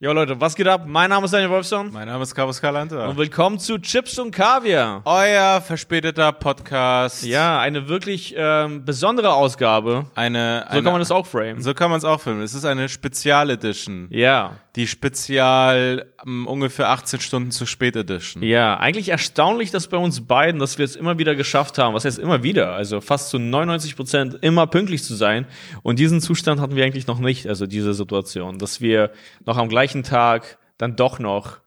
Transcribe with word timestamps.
Jo 0.00 0.12
Leute, 0.12 0.40
was 0.40 0.56
geht 0.56 0.66
ab? 0.66 0.82
Mein 0.86 1.08
Name 1.08 1.24
ist 1.24 1.32
Daniel 1.32 1.50
Wolfson 1.50 1.90
Mein 1.92 2.08
Name 2.08 2.22
ist 2.24 2.34
Carlos 2.34 2.60
Calanta. 2.60 3.06
und 3.06 3.16
willkommen 3.16 3.60
zu 3.60 3.78
Chips 3.78 4.18
und 4.18 4.32
Kaviar. 4.32 5.02
Euer 5.04 5.60
verspäteter 5.60 6.32
Podcast. 6.32 7.22
Ja, 7.24 7.60
eine 7.60 7.88
wirklich 7.88 8.34
ähm, 8.36 8.84
besondere 8.84 9.32
Ausgabe. 9.32 10.06
Eine, 10.16 10.64
So 10.66 10.72
eine, 10.72 10.82
kann 10.82 10.92
man 10.92 11.00
das 11.00 11.12
auch 11.12 11.26
framen. 11.26 11.62
So 11.62 11.74
kann 11.74 11.90
man 11.90 11.98
es 11.98 12.04
auch 12.04 12.20
filmen. 12.20 12.42
Es 12.42 12.54
ist 12.54 12.64
eine 12.64 12.88
Spezialedition. 12.88 14.08
Ja. 14.10 14.56
Die 14.76 14.86
Spezial 14.88 16.06
um, 16.24 16.46
ungefähr 16.46 16.90
18 16.90 17.20
Stunden 17.20 17.50
zu 17.52 17.64
spät 17.64 17.94
Edition. 17.94 18.42
Ja, 18.42 18.76
eigentlich 18.78 19.10
erstaunlich, 19.10 19.70
dass 19.70 19.86
bei 19.86 19.96
uns 19.96 20.26
beiden, 20.26 20.58
dass 20.58 20.78
wir 20.78 20.84
es 20.84 20.96
immer 20.96 21.18
wieder 21.18 21.36
geschafft 21.36 21.78
haben. 21.78 21.94
Was 21.94 22.04
heißt 22.04 22.18
immer 22.18 22.42
wieder? 22.42 22.72
Also 22.72 23.00
fast 23.00 23.30
zu 23.30 23.38
99 23.38 23.94
Prozent 23.94 24.38
immer 24.40 24.66
pünktlich 24.66 25.04
zu 25.04 25.14
sein. 25.14 25.46
Und 25.82 26.00
diesen 26.00 26.20
Zustand 26.20 26.60
hatten 26.60 26.74
wir 26.74 26.84
eigentlich 26.84 27.06
noch 27.06 27.20
nicht. 27.20 27.46
Also 27.46 27.66
diese 27.66 27.94
Situation, 27.94 28.58
dass 28.58 28.80
wir 28.80 29.12
noch 29.46 29.58
am 29.58 29.68
gleichen 29.68 30.02
Tag 30.02 30.58
dann 30.76 30.96
doch 30.96 31.20
noch 31.20 31.58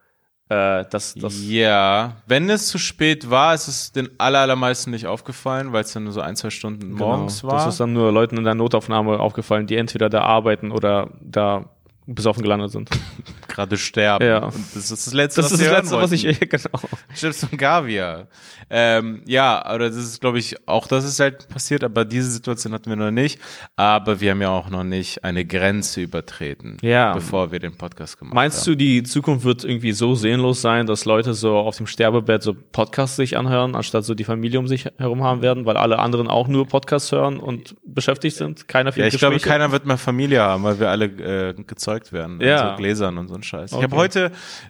äh, 0.49 0.85
das, 0.89 1.15
das 1.15 1.43
Ja, 1.43 2.17
wenn 2.25 2.49
es 2.49 2.67
zu 2.67 2.77
spät 2.77 3.29
war, 3.29 3.53
ist 3.53 3.67
es 3.67 3.91
den 3.91 4.09
aller, 4.17 4.39
allermeisten 4.39 4.91
nicht 4.91 5.05
aufgefallen, 5.05 5.73
weil 5.73 5.83
es 5.83 5.91
dann 5.91 6.05
nur 6.05 6.13
so 6.13 6.21
ein, 6.21 6.35
zwei 6.35 6.49
Stunden 6.49 6.91
morgens 6.91 7.41
genau, 7.41 7.53
war. 7.53 7.65
Das 7.65 7.73
ist 7.73 7.79
dann 7.79 7.93
nur 7.93 8.11
Leuten 8.11 8.37
in 8.37 8.45
der 8.45 8.55
Notaufnahme 8.55 9.19
aufgefallen, 9.19 9.67
die 9.67 9.75
entweder 9.75 10.09
da 10.09 10.21
arbeiten 10.21 10.71
oder 10.71 11.09
da 11.21 11.69
besoffen 12.07 12.41
gelandet 12.43 12.71
sind. 12.71 12.89
gerade 13.47 13.77
sterben. 13.77 14.25
Ja. 14.25 14.45
Und 14.45 14.53
das 14.75 14.91
ist 14.91 15.07
das 15.07 15.13
Letzte, 15.13 15.41
Das 15.41 15.51
was 15.51 15.59
ist 15.59 15.67
das 15.67 15.77
Letzte, 15.77 15.97
was 15.97 16.11
ich 16.11 16.39
genau. 16.49 16.79
Chips 17.15 17.43
und 17.43 17.57
Gaviar. 17.57 18.27
Ähm, 18.69 19.21
ja, 19.25 19.63
aber 19.65 19.79
das 19.79 19.95
ist, 19.95 20.19
glaube 20.21 20.39
ich, 20.39 20.55
auch 20.67 20.87
das 20.87 21.05
ist 21.05 21.19
halt 21.19 21.47
passiert, 21.49 21.83
aber 21.83 22.05
diese 22.05 22.29
Situation 22.29 22.73
hatten 22.73 22.89
wir 22.89 22.95
noch 22.97 23.11
nicht. 23.11 23.39
Aber 23.75 24.19
wir 24.19 24.31
haben 24.31 24.41
ja 24.41 24.49
auch 24.49 24.69
noch 24.69 24.83
nicht 24.83 25.23
eine 25.23 25.45
Grenze 25.45 26.01
übertreten, 26.01 26.77
Ja. 26.81 27.13
bevor 27.13 27.51
wir 27.51 27.59
den 27.59 27.75
Podcast 27.77 28.19
gemacht 28.19 28.35
Meinst 28.35 28.59
haben. 28.61 28.73
du, 28.73 28.77
die 28.77 29.03
Zukunft 29.03 29.45
wird 29.45 29.63
irgendwie 29.63 29.91
so 29.93 30.15
sehnlos 30.15 30.61
sein, 30.61 30.85
dass 30.85 31.05
Leute 31.05 31.33
so 31.33 31.57
auf 31.57 31.77
dem 31.77 31.87
Sterbebett 31.87 32.43
so 32.43 32.53
Podcasts 32.53 33.15
sich 33.15 33.37
anhören, 33.37 33.75
anstatt 33.75 34.03
so 34.05 34.13
die 34.13 34.23
Familie 34.25 34.59
um 34.59 34.67
sich 34.67 34.85
herum 34.97 35.23
haben 35.23 35.41
werden, 35.41 35.65
weil 35.65 35.77
alle 35.77 35.99
anderen 35.99 36.27
auch 36.27 36.47
nur 36.47 36.67
Podcasts 36.67 37.11
hören 37.11 37.39
und 37.39 37.75
beschäftigt 37.85 38.35
sind? 38.35 38.67
Keiner 38.67 38.91
für 38.91 38.99
Ja, 39.01 39.07
ich 39.07 39.17
glaube, 39.17 39.35
Gespräche? 39.35 39.53
keiner 39.57 39.71
wird 39.71 39.85
mehr 39.85 39.97
Familie 39.97 40.41
haben, 40.41 40.63
weil 40.63 40.79
wir 40.79 40.89
alle 40.89 41.05
äh, 41.05 41.53
gezeugt 41.63 41.96
werden. 42.11 42.39
in 42.41 42.47
Ja. 42.47 42.71
So 42.71 42.77
Gläsern 42.77 43.17
und 43.17 43.27
so 43.27 43.35
ein 43.35 43.43
Scheiß. 43.43 43.71
Ich 43.71 43.77
Okay. 43.77 43.83
habe 43.85 43.95
heute 43.95 44.19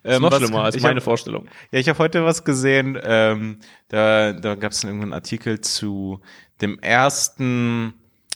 ist 0.03 0.15
ähm, 0.15 0.21
noch 0.21 0.31
was- 0.31 0.39
schlimmer 0.41 0.63
als 0.63 0.75
ich 0.75 0.83
meine 0.83 0.97
hab, 0.97 1.03
Vorstellung. 1.03 1.45
Ja, 1.71 1.79
ich 1.79 1.87
habe 1.89 1.99
heute 1.99 2.23
was 2.25 2.43
gesehen. 2.43 2.97
Ähm, 3.03 3.59
da 3.89 4.33
da 4.33 4.55
gab 4.55 4.71
es 4.71 4.83
irgendeinen 4.83 5.13
Artikel 5.13 5.61
zu 5.61 6.19
dem 6.61 6.79
ersten, 6.79 7.93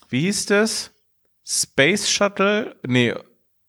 wie 0.10 0.22
hieß 0.22 0.46
das? 0.48 0.92
Space 1.44 2.10
Shuttle? 2.10 2.76
Nee, 2.86 3.14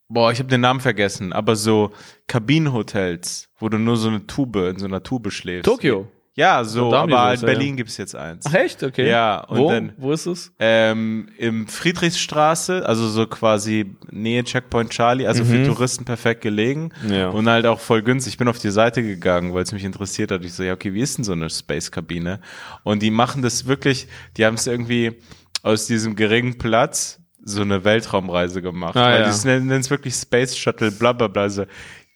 boah, 0.09 0.31
ich 0.31 0.39
habe 0.39 0.49
den 0.49 0.61
Namen 0.61 0.81
vergessen. 0.81 1.33
Aber 1.33 1.57
so 1.57 1.93
Kabinenhotels, 2.27 3.49
wo 3.59 3.69
du 3.69 3.79
nur 3.79 3.97
so 3.97 4.09
eine 4.09 4.27
Tube 4.27 4.57
in 4.57 4.79
so 4.79 4.87
einer 4.87 5.03
Tube 5.03 5.33
schläfst. 5.33 5.65
Tokio. 5.65 6.09
Ja, 6.35 6.65
so, 6.65 6.89
die 6.89 6.97
aber 6.97 7.35
in 7.35 7.41
ja, 7.41 7.47
Berlin 7.47 7.77
gibt's 7.77 7.99
jetzt 7.99 8.17
eins. 8.17 8.47
Ach 8.49 8.55
echt? 8.55 8.83
Okay. 8.83 9.07
Ja, 9.09 9.41
und 9.45 9.59
Wo? 9.59 9.71
dann- 9.71 9.93
Wo 9.99 10.13
ist 10.13 10.25
es? 10.25 10.51
Ähm, 10.59 11.29
Im 11.37 11.67
Friedrichsstraße, 11.67 12.87
also 12.87 13.07
so 13.09 13.27
quasi 13.27 13.95
Nähe 14.11 14.43
Checkpoint 14.43 14.91
Charlie, 14.91 15.27
also 15.27 15.45
für 15.45 15.65
Touristen 15.67 16.05
perfekt 16.05 16.41
gelegen 16.41 16.91
Mhm. 17.03 17.13
Ja. 17.13 17.29
und 17.29 17.49
halt 17.49 17.67
auch 17.67 17.81
voll 17.81 18.03
günstig. 18.03 18.35
Ich 18.35 18.39
bin 18.39 18.49
auf 18.49 18.59
die 18.59 18.71
Seite 18.71 19.03
gegangen, 19.03 19.53
weil 19.55 19.63
es 19.63 19.73
mich 19.73 19.85
interessiert 19.85 20.31
hat. 20.31 20.45
Ich 20.45 20.55
so, 20.55 20.63
ja, 20.63 20.73
okay, 20.73 20.95
wie 20.95 21.01
ist 21.03 21.19
denn 21.19 21.25
so 21.25 21.33
eine 21.33 21.51
Space-Kabine? 21.51 22.41
Und 22.83 23.03
die 23.03 23.11
machen 23.11 23.43
das 23.43 23.67
wirklich, 23.67 24.09
die 24.37 24.47
haben 24.47 24.55
es 24.55 24.67
irgendwie 24.67 25.19
aus 25.63 25.87
diesem 25.87 26.17
geringen 26.17 26.59
Platz 26.59 27.19
so 27.45 27.61
eine 27.63 27.85
Weltraumreise 27.85 28.63
gemacht. 28.63 28.97
Ah, 28.97 29.11
weil 29.11 29.21
ja. 29.23 29.31
die 29.31 29.47
nennen 29.47 29.71
es 29.73 29.91
wirklich 29.91 30.15
Space 30.15 30.57
Shuttle, 30.57 30.93
bla 30.93 31.13
bla 31.13 31.27
bla. 31.29 31.49
So, 31.51 31.65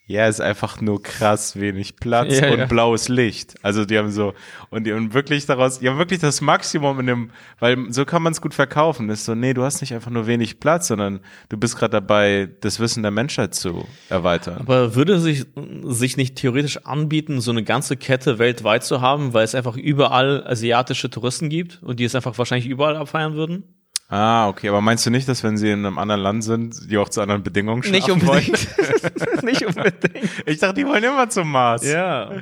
ja, 0.08 0.28
ist 0.28 0.40
einfach 0.40 0.80
nur 0.80 1.02
krass 1.02 1.58
wenig 1.58 1.96
Platz 1.96 2.38
Ja, 2.38 2.52
und 2.52 2.58
ja. 2.60 2.66
blaues 2.66 3.08
Licht. 3.08 3.54
Also 3.62 3.84
die 3.84 3.98
haben 3.98 4.12
so 4.12 4.34
und 4.70 4.84
die 4.84 4.92
und 4.92 5.14
wirklich 5.14 5.46
daraus, 5.46 5.80
die 5.80 5.88
haben 5.88 5.98
wirklich 5.98 6.20
das 6.20 6.40
Maximum 6.40 7.00
in 7.00 7.06
dem, 7.06 7.30
weil 7.58 7.92
so 7.92 8.04
kann 8.04 8.22
man 8.22 8.32
es 8.32 8.40
gut 8.40 8.54
verkaufen. 8.54 9.08
Das 9.08 9.20
ist 9.20 9.24
so, 9.24 9.34
nee, 9.34 9.52
du 9.52 9.64
hast 9.64 9.80
nicht 9.80 9.92
einfach 9.92 10.12
nur 10.12 10.28
wenig 10.28 10.60
Platz, 10.60 10.86
sondern 10.86 11.20
du 11.48 11.56
bist 11.56 11.76
gerade 11.76 11.90
dabei, 11.90 12.48
das 12.60 12.78
Wissen 12.78 13.02
der 13.02 13.10
Menschheit 13.10 13.56
zu 13.56 13.84
erweitern. 14.08 14.58
Aber 14.60 14.94
würde 14.94 15.18
sich, 15.18 15.44
sich 15.82 16.16
nicht 16.16 16.36
theoretisch 16.36 16.78
anbieten, 16.84 17.40
so 17.40 17.50
eine 17.50 17.64
ganze 17.64 17.96
Kette 17.96 18.38
weltweit 18.38 18.84
zu 18.84 19.00
haben, 19.00 19.34
weil 19.34 19.44
es 19.44 19.56
einfach 19.56 19.76
überall 19.76 20.46
asiatische 20.46 21.10
Touristen 21.10 21.48
gibt 21.48 21.82
und 21.82 21.98
die 21.98 22.04
es 22.04 22.14
einfach 22.14 22.38
wahrscheinlich 22.38 22.68
überall 22.68 22.96
abfeiern 22.96 23.34
würden? 23.34 23.64
Ah, 24.08 24.48
okay, 24.48 24.68
aber 24.68 24.80
meinst 24.80 25.04
du 25.04 25.10
nicht, 25.10 25.28
dass 25.28 25.42
wenn 25.42 25.56
sie 25.56 25.70
in 25.70 25.84
einem 25.84 25.98
anderen 25.98 26.20
Land 26.20 26.44
sind, 26.44 26.90
die 26.90 26.96
auch 26.96 27.08
zu 27.08 27.20
anderen 27.20 27.42
Bedingungen 27.42 27.82
schlafen 27.82 27.96
Nicht 27.96 28.10
unbedingt. 28.10 29.42
nicht 29.42 29.66
unbedingt. 29.66 30.30
Ich 30.46 30.58
dachte, 30.58 30.74
die 30.74 30.86
wollen 30.86 31.02
immer 31.02 31.28
zum 31.28 31.50
Mars. 31.50 31.84
Ja. 31.84 32.30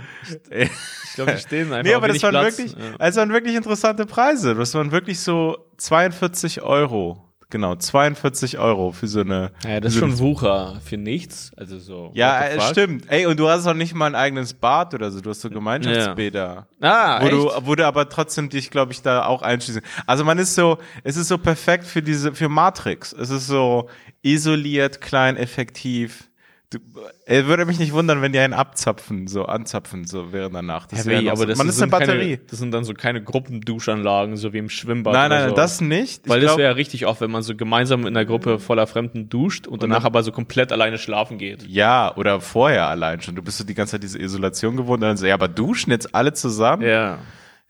Ich 1.15 1.17
glaube, 1.17 1.33
die 1.35 1.39
stehen 1.41 1.73
einfach. 1.73 1.85
Nee, 1.85 1.95
aber 1.95 2.09
das 2.09 2.21
waren 2.25 2.31
Platz. 2.33 2.59
wirklich, 2.59 2.73
Ja. 2.73 2.97
also 2.99 3.21
waren 3.21 3.33
wirklich 3.33 3.55
interessante 3.55 4.05
Preise. 4.05 4.57
Das 4.57 4.75
waren 4.75 4.91
wirklich 4.91 5.21
so 5.21 5.57
42 5.77 6.63
Euro. 6.63 7.23
Genau, 7.55 7.77
42 7.77 8.59
Euro 8.59 8.91
für 8.91 9.07
so 9.07 9.21
eine. 9.21 9.53
Ja, 9.65 9.79
das 9.79 9.95
ist 9.95 10.01
schon 10.01 10.19
Wucher 10.19 10.81
für 10.85 10.97
nichts. 10.97 11.53
Also 11.57 11.79
so. 11.79 12.11
Ja, 12.13 12.47
äh, 12.47 12.61
stimmt. 12.61 13.05
Ey, 13.09 13.27
und 13.27 13.39
du 13.39 13.49
hast 13.49 13.65
auch 13.69 13.75
nicht 13.75 13.95
mal 13.95 14.07
ein 14.07 14.17
eigenes 14.17 14.55
Bad 14.55 14.93
oder 14.93 15.13
so. 15.13 15.21
Du 15.21 15.31
hast 15.31 15.41
so 15.41 15.51
Gemeinschaftsbäder. 15.51 16.67
Ah, 16.81 17.21
Wo 17.21 17.27
echt? 17.27 17.33
du, 17.33 17.51
wo 17.61 17.77
du 17.77 17.87
aber 17.87 18.09
trotzdem 18.09 18.49
dich, 18.49 18.73
glaube 18.73 18.91
ich, 18.91 19.03
da 19.03 19.27
auch 19.27 19.43
einschließen. 19.43 19.83
Also 20.05 20.25
man 20.25 20.39
ist 20.39 20.57
so, 20.57 20.79
es 21.05 21.17
ist 21.17 21.29
so 21.29 21.39
perfekt 21.39 21.85
für 21.85 22.03
diese, 22.03 22.35
für 22.35 22.49
Matrix. 22.49 23.13
Es 23.13 23.31
ist 23.31 23.47
so 23.47 23.89
isoliert, 24.23 25.01
klein, 25.01 25.37
effektiv. 25.37 26.29
Du, 26.75 26.81
äh, 27.27 27.45
würde 27.47 27.65
mich 27.67 27.79
nicht 27.79 27.93
wundern, 27.93 28.21
wenn 28.23 28.33
die 28.33 28.39
einen 28.39 28.53
abzapfen, 28.53 29.27
so 29.29 29.45
anzapfen, 29.47 30.07
so 30.07 30.33
während 30.33 30.55
der 30.55 30.63
Nacht. 30.63 30.93
Das 30.93 31.05
Ja, 31.05 31.21
noch 31.23 31.29
aber 31.33 31.37
so. 31.39 31.45
das 31.47 31.59
man 31.59 31.69
ist 31.69 31.81
eine 31.81 31.91
Batterie. 31.91 32.37
Keine, 32.37 32.49
das 32.51 32.59
sind 32.59 32.73
dann 32.73 32.85
so 32.85 32.95
keine 32.95 33.23
Gruppenduschanlagen, 33.23 34.37
so 34.37 34.53
wie 34.53 34.59
im 34.59 34.69
Schwimmbad. 34.69 35.13
nein, 35.13 35.31
nein, 35.31 35.49
so. 35.51 35.55
das 35.55 35.81
nicht. 35.81 36.23
Ich 36.25 36.29
Weil 36.31 36.41
das 36.41 36.49
glaub- 36.49 36.59
wäre 36.59 36.71
ja 36.71 36.75
richtig 36.75 37.07
oft, 37.07 37.21
wenn 37.21 37.31
man 37.31 37.43
so 37.43 37.55
gemeinsam 37.55 38.03
in 38.03 38.09
einer 38.09 38.25
Gruppe 38.25 38.59
voller 38.59 38.87
Fremden 38.87 39.29
duscht 39.29 39.67
und 39.67 39.83
danach 39.83 40.05
aber 40.05 40.23
so 40.23 40.33
komplett 40.33 40.73
alleine 40.73 40.99
schlafen 40.99 41.39
geht. 41.39 41.67
Ja, 41.67 42.15
oder 42.17 42.41
vorher 42.41 42.89
allein 42.89 43.21
schon. 43.21 43.35
Du 43.37 43.43
bist 43.43 43.59
so 43.59 43.65
die 43.65 43.75
ganze 43.75 43.93
Zeit 43.93 44.03
diese 44.03 44.19
Isolation 44.19 44.77
gewohnt 44.77 45.03
und 45.03 45.09
dann 45.09 45.17
so, 45.17 45.27
ja, 45.27 45.35
aber 45.35 45.49
duschen 45.49 45.91
jetzt 45.91 46.15
alle 46.15 46.33
zusammen? 46.33 46.83
Ja. 46.83 47.19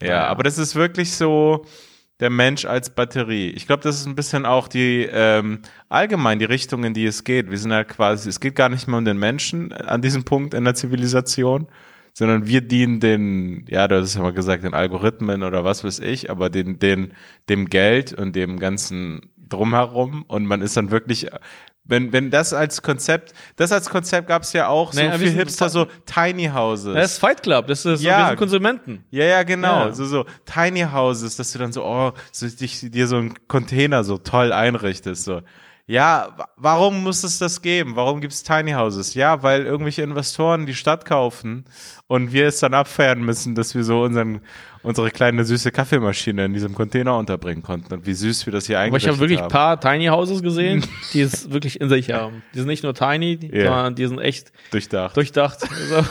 Ja, 0.02 0.08
Naja. 0.08 0.26
aber 0.26 0.42
das 0.42 0.58
ist 0.58 0.74
wirklich 0.74 1.12
so 1.14 1.64
der 2.20 2.30
Mensch 2.30 2.64
als 2.64 2.90
Batterie. 2.90 3.50
Ich 3.50 3.66
glaube, 3.66 3.82
das 3.82 3.96
ist 3.96 4.06
ein 4.06 4.14
bisschen 4.14 4.46
auch 4.46 4.68
die 4.68 5.08
ähm, 5.10 5.60
allgemein 5.88 6.38
die 6.38 6.44
Richtung, 6.44 6.84
in 6.84 6.94
die 6.94 7.06
es 7.06 7.24
geht. 7.24 7.50
Wir 7.50 7.58
sind 7.58 7.72
halt 7.72 7.88
quasi, 7.88 8.28
es 8.28 8.40
geht 8.40 8.54
gar 8.54 8.68
nicht 8.68 8.86
mehr 8.86 8.98
um 8.98 9.04
den 9.04 9.18
Menschen 9.18 9.72
an 9.72 10.00
diesem 10.00 10.24
Punkt 10.24 10.54
in 10.54 10.64
der 10.64 10.74
Zivilisation, 10.74 11.66
sondern 12.12 12.46
wir 12.46 12.60
dienen 12.60 13.00
den, 13.00 13.66
ja, 13.68 13.88
du 13.88 13.96
hast 13.96 14.04
es 14.04 14.14
ja 14.14 14.22
mal 14.22 14.32
gesagt, 14.32 14.62
den 14.62 14.74
Algorithmen 14.74 15.42
oder 15.42 15.64
was 15.64 15.82
weiß 15.82 15.98
ich, 15.98 16.30
aber 16.30 16.50
den, 16.50 16.78
den, 16.78 17.12
dem 17.48 17.68
Geld 17.68 18.12
und 18.12 18.36
dem 18.36 18.60
ganzen 18.60 19.32
drumherum 19.36 20.24
und 20.26 20.46
man 20.46 20.62
ist 20.62 20.76
dann 20.76 20.90
wirklich 20.90 21.28
wenn, 21.86 22.12
wenn 22.12 22.30
das 22.30 22.52
als 22.54 22.80
Konzept, 22.82 23.34
das 23.56 23.70
als 23.72 23.90
Konzept 23.90 24.28
gab 24.28 24.42
es 24.42 24.52
ja 24.54 24.68
auch 24.68 24.92
so 24.92 25.00
Naja, 25.00 25.12
für 25.18 25.26
sind- 25.26 25.36
Hipster, 25.36 25.68
so 25.68 25.86
Tiny 26.06 26.46
Houses. 26.54 26.94
Das 26.94 27.12
ist 27.12 27.18
Fight 27.18 27.42
Club, 27.42 27.66
das 27.66 27.84
ist 27.84 28.00
so, 28.00 28.06
Ja. 28.06 28.18
wir 28.20 28.26
sind 28.28 28.38
Konsumenten. 28.38 29.04
Ja, 29.10 29.24
ja, 29.24 29.42
genau. 29.42 29.86
Ja. 29.86 29.92
So, 29.92 30.04
so 30.06 30.24
Tiny 30.46 30.86
Houses, 30.92 31.36
dass 31.36 31.52
du 31.52 31.58
dann 31.58 31.72
so, 31.72 31.84
oh, 31.84 32.12
so 32.32 32.48
dich, 32.48 32.80
dir 32.90 33.06
so 33.06 33.16
einen 33.16 33.34
Container 33.48 34.02
so 34.04 34.16
toll 34.18 34.52
einrichtest. 34.52 35.24
So. 35.24 35.42
Ja, 35.86 36.30
wa- 36.38 36.48
warum 36.56 37.02
muss 37.02 37.24
es 37.24 37.38
das 37.38 37.60
geben? 37.60 37.94
Warum 37.94 38.22
gibt 38.22 38.32
es 38.32 38.42
Tiny 38.42 38.72
Houses? 38.72 39.12
Ja, 39.12 39.42
weil 39.42 39.66
irgendwelche 39.66 40.00
Investoren 40.00 40.64
die 40.64 40.74
Stadt 40.74 41.04
kaufen 41.04 41.66
und 42.06 42.32
wir 42.32 42.46
es 42.46 42.58
dann 42.60 42.72
abfeiern 42.72 43.20
müssen, 43.22 43.54
dass 43.54 43.74
wir 43.74 43.84
so 43.84 44.02
unseren, 44.02 44.40
unsere 44.82 45.10
kleine 45.10 45.44
süße 45.44 45.70
Kaffeemaschine 45.72 46.46
in 46.46 46.54
diesem 46.54 46.74
Container 46.74 47.18
unterbringen 47.18 47.62
konnten. 47.62 47.92
Und 47.92 48.06
wie 48.06 48.14
süß 48.14 48.46
wir 48.46 48.52
das 48.54 48.66
hier 48.66 48.78
Aber 48.78 48.86
eigentlich 48.86 49.02
ich 49.02 49.08
habe 49.10 49.18
wirklich 49.18 49.38
ein 49.38 49.44
haben. 49.44 49.52
paar 49.52 49.78
Tiny 49.78 50.06
Houses 50.06 50.42
gesehen, 50.42 50.86
die 51.12 51.20
es 51.20 51.50
wirklich 51.50 51.78
in 51.82 51.90
sich 51.90 52.10
haben. 52.10 52.42
Die 52.54 52.60
sind 52.60 52.68
nicht 52.68 52.82
nur 52.82 52.94
tiny, 52.94 53.36
die, 53.36 53.48
Ja. 53.54 53.66
sondern 53.66 53.94
die 53.94 54.06
sind 54.06 54.20
echt 54.20 54.52
durchdacht. 54.70 55.16
durchdacht. 55.16 55.58
Also, 55.90 56.08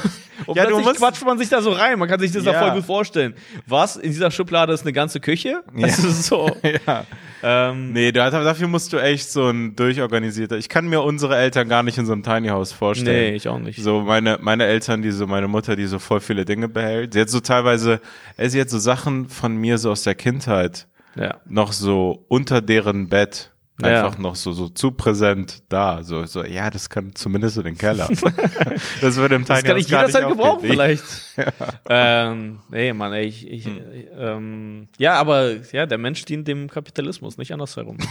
und 0.48 0.56
Ja, 0.58 0.66
du 0.66 0.76
plötzlich 0.82 0.98
quatscht 0.98 1.24
man 1.26 1.38
sich 1.38 1.50
da 1.50 1.62
so 1.62 1.72
rein. 1.72 1.98
Man 2.00 2.10
kann 2.10 2.20
sich 2.20 2.32
das 2.32 2.44
da 2.44 2.52
Ja. 2.54 2.60
voll 2.60 2.72
gut 2.76 2.86
vorstellen. 2.86 3.34
Was? 3.68 3.96
In 3.96 4.12
dieser 4.12 4.30
Schublade 4.32 4.74
ist 4.74 4.82
eine 4.82 4.92
ganze 4.92 5.20
Küche? 5.20 5.64
Ja. 5.76 5.88
Das 5.88 6.00
ist 6.00 6.24
so. 6.26 6.50
ja. 6.88 7.06
Ähm, 7.44 7.92
Nee, 7.94 8.12
da, 8.12 8.30
dafür 8.30 8.68
musst 8.68 8.92
du 8.94 8.98
echt 8.98 9.30
so 9.30 9.50
ein 9.50 9.76
durchorganisierter. 9.76 10.58
Ich 10.58 10.70
kann 10.70 10.88
mir 10.88 11.02
unsere 11.02 11.36
Eltern 11.38 11.70
gar 11.70 11.84
nicht 11.84 11.98
in 11.98 12.06
so 12.06 12.14
einem 12.14 12.24
Tiny 12.24 12.48
House 12.50 12.72
vorstellen. 12.72 13.32
nee, 13.32 13.36
ich 13.36 13.48
auch 13.48 13.60
nicht. 13.60 13.82
So 13.82 14.02
meine, 14.02 14.40
meine 14.42 14.66
Eltern, 14.66 15.02
die 15.02 15.12
so, 15.12 15.28
meine 15.28 15.48
Mutter, 15.48 15.76
die 15.76 15.86
so 15.86 16.00
voll 16.00 16.20
viele 16.20 16.46
Dinge 16.46 16.68
behält. 16.70 17.14
Sie 17.14 17.22
hat 17.22 17.30
so 17.30 17.40
teilweise, 17.40 18.00
ey, 18.38 18.50
sie 18.50 18.60
hat 18.62 18.70
so 18.70 18.80
Sachen 18.80 19.30
von 19.30 19.56
mir 19.56 19.78
so 19.78 19.92
aus 19.92 20.04
der 20.04 20.16
Kindheit 20.16 20.88
Ja. 21.16 21.38
noch 21.48 21.72
so 21.74 22.26
unter 22.28 22.62
deren 22.62 23.08
Bett 23.10 23.52
Ja. 23.86 24.06
einfach 24.06 24.18
noch 24.18 24.36
so, 24.36 24.52
so 24.54 24.70
zu 24.70 24.92
präsent 24.92 25.64
da. 25.70 26.04
So, 26.04 26.26
so, 26.26 26.44
ja, 26.44 26.70
das 26.70 26.90
kann 26.90 27.14
zumindest 27.16 27.58
in 27.58 27.64
den 27.64 27.78
Keller. 27.78 28.08
das 29.02 29.16
würde 29.18 29.36
im 29.36 29.46
Tiny 29.46 29.56
Das 29.60 29.64
kann 29.64 29.78
ich 29.78 29.88
jederzeit 29.88 30.28
gebrauchen, 30.28 30.52
aufgehen. 30.58 30.72
vielleicht. 30.72 31.04
ähm, 31.90 32.60
nee, 32.70 32.94
Mann, 32.94 33.14
ey, 33.14 33.26
ich, 33.26 33.48
ich, 33.50 33.66
Hm. 33.66 33.82
ähm, 34.18 34.88
ja, 34.98 35.14
aber 35.16 35.52
ja, 35.72 35.86
der 35.86 35.98
Mensch 35.98 36.24
dient 36.26 36.48
dem 36.48 36.70
Kapitalismus, 36.70 37.38
nicht 37.38 37.52
andersherum. 37.52 37.98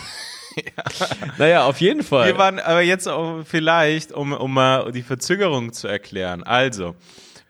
Naja, 1.39 1.65
auf 1.65 1.81
jeden 1.81 2.03
Fall. 2.03 2.27
Wir 2.27 2.37
waren 2.37 2.59
aber 2.59 2.83
jetzt 2.83 3.09
auch 3.09 3.43
vielleicht, 3.43 4.13
um, 4.13 4.35
um 4.35 4.53
mal 4.53 4.93
die 4.93 5.03
Verzögerung 5.03 5.73
zu 5.73 5.89
erklären. 5.89 6.43
Also, 6.43 6.95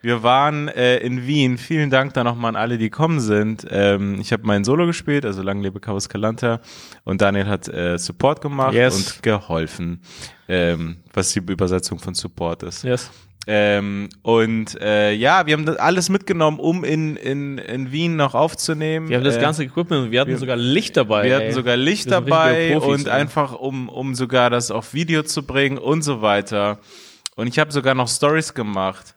wir 0.03 0.23
waren 0.23 0.69
äh, 0.69 0.99
in 0.99 1.27
Wien. 1.27 1.57
Vielen 1.59 1.89
Dank 1.91 2.13
da 2.15 2.25
nochmal 2.25 2.51
an 2.51 2.57
alle, 2.57 2.77
die 2.77 2.91
gekommen 2.91 3.21
sind. 3.21 3.67
Ähm, 3.71 4.19
ich 4.21 4.33
habe 4.33 4.43
mein 4.45 4.65
Solo 4.65 4.87
gespielt, 4.87 5.25
also 5.25 5.43
Lang 5.43 5.63
lebe 5.63 5.81
Carlos 5.81 6.09
Calanta. 6.09 6.61
Und 7.05 7.21
Daniel 7.23 7.47
hat 7.47 7.69
äh, 7.69 7.97
Support 7.99 8.41
gemacht 8.41 8.75
Yes. 8.75 8.97
und 9.15 9.23
geholfen, 9.23 10.01
ähm, 10.49 10.97
was 11.15 11.33
die 11.33 11.39
Übersetzung 11.41 11.99
von 11.99 12.15
Support 12.15 12.63
ist. 12.65 12.85
yes. 12.85 13.11
Ähm, 13.45 14.09
und 14.23 14.81
äh, 14.81 15.13
ja, 15.15 15.47
wir 15.47 15.55
haben 15.55 15.67
das 15.67 15.75
alles 15.77 16.09
mitgenommen, 16.09 16.61
um 16.61 16.85
in, 16.85 17.17
in, 17.17 17.59
in 17.59 17.91
Wien 17.91 18.15
noch 18.15 18.37
aufzunehmen. 18.37 19.09
Wir 19.09 19.17
haben 19.17 19.25
das 19.25 19.37
Äh, 19.37 19.41
ganze 19.41 19.65
Equipment, 19.65 20.13
wir 20.13 20.21
hatten 20.21 20.31
wir- 20.31 20.39
sogar 20.39 20.55
Licht 20.57 20.97
dabei. 20.97 21.25
wir 21.25 21.35
hatten 21.35 21.47
ey. 21.47 21.53
sogar 21.53 21.77
Licht 21.77 22.09
dabei 22.09 22.71
Profis, 22.79 23.01
und 23.01 23.07
ey. 23.09 23.13
einfach 23.15 23.55
um, 23.55 23.89
um 23.89 24.15
sogar 24.15 24.49
das 24.49 24.71
auf 24.71 24.95
Video 24.95 25.25
zu 25.25 25.43
bringen 25.45 25.77
und 25.79 26.03
so 26.03 26.23
weiter. 26.23 26.79
Und 27.35 27.49
ich 27.49 27.59
habe 27.59 27.73
sogar 27.73 27.97
noch 27.97 28.07
Stories 28.07 28.55
gemacht, 28.55 29.13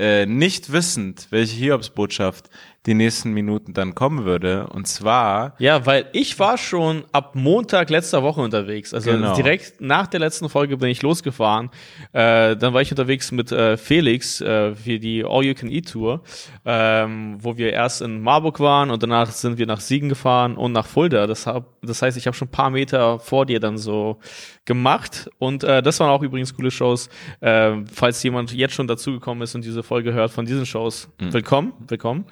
äh, 0.00 0.26
nicht 0.26 0.72
wissend, 0.72 1.26
welche 1.30 1.56
Hiobsbotschaft 1.56 2.48
die 2.86 2.94
nächsten 2.94 3.32
Minuten 3.32 3.74
dann 3.74 3.94
kommen 3.94 4.24
würde. 4.24 4.66
Und 4.68 4.88
zwar, 4.88 5.54
Ja, 5.58 5.84
weil 5.84 6.06
ich 6.14 6.38
war 6.38 6.56
schon 6.56 7.04
ab 7.12 7.34
Montag 7.34 7.90
letzter 7.90 8.22
Woche 8.22 8.40
unterwegs. 8.40 8.94
Also 8.94 9.10
Genau. 9.10 9.34
direkt 9.36 9.82
nach 9.82 10.06
der 10.06 10.20
letzten 10.20 10.48
Folge 10.48 10.78
bin 10.78 10.88
ich 10.88 11.02
losgefahren. 11.02 11.68
Äh, 12.14 12.56
dann 12.56 12.72
war 12.72 12.80
ich 12.80 12.90
unterwegs 12.90 13.32
mit 13.32 13.52
äh, 13.52 13.76
Felix 13.76 14.40
äh, 14.40 14.74
für 14.74 14.98
die 14.98 15.22
All 15.26 15.44
You 15.44 15.52
Can 15.52 15.70
Eat 15.70 15.90
Tour, 15.90 16.22
ähm, 16.64 17.36
wo 17.40 17.58
wir 17.58 17.70
erst 17.74 18.00
in 18.00 18.22
Marburg 18.22 18.60
waren 18.60 18.90
und 18.90 19.02
danach 19.02 19.30
sind 19.30 19.58
wir 19.58 19.66
nach 19.66 19.80
Siegen 19.80 20.08
gefahren 20.08 20.56
und 20.56 20.72
nach 20.72 20.86
Fulda. 20.86 21.26
Das, 21.26 21.46
hab, 21.46 21.66
das 21.82 22.00
heißt, 22.00 22.16
ich 22.16 22.26
habe 22.26 22.34
schon 22.36 22.48
ein 22.48 22.52
paar 22.52 22.70
Meter 22.70 23.18
vor 23.18 23.44
dir 23.44 23.60
dann 23.60 23.76
so 23.76 24.18
gemacht. 24.64 25.30
Und 25.38 25.64
äh, 25.64 25.82
das 25.82 26.00
waren 26.00 26.10
auch 26.10 26.22
übrigens 26.22 26.54
coole 26.54 26.70
Shows. 26.70 27.08
Äh, 27.40 27.72
falls 27.92 28.22
jemand 28.22 28.52
jetzt 28.52 28.74
schon 28.74 28.86
dazugekommen 28.86 29.42
ist 29.42 29.54
und 29.54 29.64
diese 29.64 29.82
Folge 29.82 30.12
hört 30.12 30.30
von 30.30 30.46
diesen 30.46 30.66
Shows, 30.66 31.08
willkommen, 31.18 31.72
willkommen. 31.88 32.24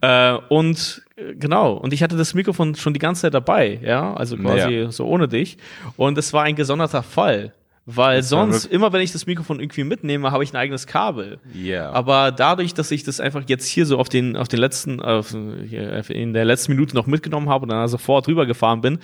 Äh, 0.00 0.34
und 0.48 1.02
äh, 1.16 1.34
genau, 1.34 1.74
und 1.74 1.92
ich 1.92 2.02
hatte 2.02 2.16
das 2.16 2.34
Mikrofon 2.34 2.74
schon 2.74 2.92
die 2.92 2.98
ganze 3.00 3.22
Zeit 3.22 3.34
dabei, 3.34 3.78
ja, 3.82 4.14
also 4.14 4.36
quasi 4.36 4.70
Ja. 4.74 4.90
so 4.90 5.06
ohne 5.06 5.28
dich. 5.28 5.58
Und 5.96 6.18
es 6.18 6.32
war 6.32 6.42
ein 6.44 6.56
gesonderter 6.56 7.02
Fall. 7.02 7.52
Weil 7.88 8.24
sonst, 8.24 8.64
immer 8.64 8.92
wenn 8.92 9.00
ich 9.00 9.12
das 9.12 9.26
Mikrofon 9.26 9.60
irgendwie 9.60 9.84
mitnehme, 9.84 10.32
habe 10.32 10.42
ich 10.42 10.52
ein 10.52 10.56
eigenes 10.56 10.88
Kabel. 10.88 11.38
ja. 11.54 11.92
Aber 11.92 12.32
dadurch, 12.32 12.74
dass 12.74 12.90
ich 12.90 13.04
das 13.04 13.20
einfach 13.20 13.44
jetzt 13.46 13.64
hier 13.68 13.86
so 13.86 13.98
auf 13.98 14.08
den, 14.08 14.36
auf 14.36 14.48
den 14.48 14.58
letzten, 14.58 15.00
auf, 15.00 15.32
in 15.32 16.32
der 16.32 16.44
letzten 16.44 16.72
Minute 16.72 16.96
noch 16.96 17.06
mitgenommen 17.06 17.48
habe 17.48 17.62
und 17.62 17.68
dann 17.68 17.86
sofort 17.86 18.26
rübergefahren 18.26 18.80
bin, 18.80 18.98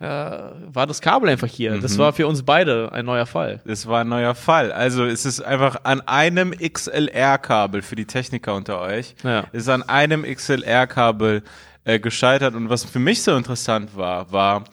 äh, 0.00 0.04
war 0.04 0.86
das 0.86 1.00
Kabel 1.00 1.28
einfach 1.28 1.48
hier. 1.48 1.72
Mhm. 1.76 1.80
Das 1.80 1.98
war 1.98 2.12
für 2.12 2.26
uns 2.26 2.42
beide 2.44 2.92
ein 2.92 3.04
neuer 3.04 3.26
Fall. 3.26 3.60
Es 3.64 3.86
war 3.86 4.02
ein 4.02 4.08
neuer 4.08 4.34
Fall. 4.34 4.70
Also 4.72 5.04
es 5.04 5.24
ist 5.26 5.40
einfach 5.40 5.80
an 5.84 6.00
einem 6.02 6.52
XLR-Kabel 6.52 7.82
für 7.82 7.96
die 7.96 8.06
Techniker 8.06 8.54
unter 8.54 8.80
euch. 8.80 9.14
Ja. 9.24 9.44
Es 9.52 9.62
ist 9.64 9.68
an 9.68 9.82
einem 9.82 10.22
XLR-Kabel 10.24 11.42
äh, 11.84 11.98
gescheitert. 11.98 12.54
Und 12.54 12.68
was 12.70 12.84
für 12.84 12.98
mich 12.98 13.22
so 13.22 13.34
interessant 13.36 13.96
war, 13.96 14.30
war, 14.32 14.64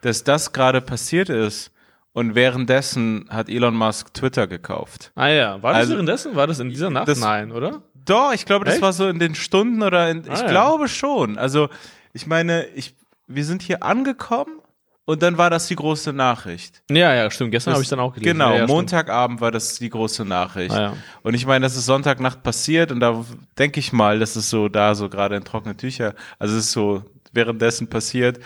dass 0.00 0.24
das 0.24 0.52
gerade 0.52 0.80
passiert 0.80 1.28
ist. 1.28 1.70
Und 2.12 2.34
währenddessen 2.36 3.26
hat 3.28 3.48
Elon 3.48 3.74
Musk 3.74 4.14
Twitter 4.14 4.46
gekauft. 4.46 5.10
Ah 5.16 5.28
ja, 5.28 5.62
war 5.62 5.72
das 5.72 5.80
Also- 5.82 5.92
währenddessen? 5.94 6.36
War 6.36 6.46
das 6.46 6.60
in 6.60 6.68
dieser 6.70 6.90
Nacht? 6.90 7.08
Das- 7.08 7.18
Nein, 7.20 7.50
oder? 7.52 7.82
Doch, 8.04 8.32
ich 8.34 8.44
glaube, 8.44 8.64
das 8.66 8.74
Echt? 8.74 8.82
war 8.82 8.92
so 8.92 9.08
in 9.08 9.18
den 9.18 9.34
Stunden 9.34 9.82
oder 9.82 10.10
in, 10.10 10.20
ich 10.24 10.30
Ah, 10.30 10.42
ja. 10.42 10.46
glaube 10.48 10.88
schon. 10.88 11.38
Also 11.38 11.68
ich 12.12 12.26
meine, 12.26 12.66
ich, 12.74 12.94
wir 13.26 13.44
sind 13.44 13.62
hier 13.62 13.82
angekommen 13.82 14.60
und 15.06 15.22
dann 15.22 15.36
war 15.38 15.50
das 15.50 15.66
die 15.66 15.76
große 15.76 16.12
Nachricht. 16.12 16.82
Ja, 16.90 17.14
ja, 17.14 17.30
stimmt. 17.30 17.50
Gestern 17.50 17.72
Das- 17.72 17.76
habe 17.76 17.82
ich 17.82 17.88
dann 17.90 18.00
auch 18.00 18.14
gelesen. 18.14 18.32
Genau, 18.38 18.50
ja, 18.52 18.58
ja. 18.60 18.66
Montagabend 18.66 19.40
war 19.40 19.50
das 19.50 19.78
die 19.78 19.90
große 19.90 20.24
Nachricht. 20.24 20.74
Ah, 20.74 20.80
ja. 20.80 20.96
Und 21.22 21.34
ich 21.34 21.46
meine, 21.46 21.64
das 21.64 21.76
ist 21.76 21.86
Sonntagnacht 21.86 22.42
passiert 22.42 22.90
und 22.92 23.00
da 23.00 23.24
denke 23.58 23.80
ich 23.80 23.92
mal, 23.92 24.18
dass 24.18 24.36
es 24.36 24.48
so 24.50 24.68
da 24.68 24.94
so 24.94 25.08
gerade 25.08 25.36
in 25.36 25.44
trockene 25.44 25.76
Tücher, 25.76 26.14
also 26.38 26.56
es 26.56 26.64
ist 26.66 26.72
so 26.72 27.02
währenddessen 27.32 27.88
passiert 27.88 28.38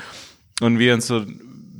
und 0.60 0.78
wir 0.78 0.94
uns 0.94 1.06
so, 1.06 1.25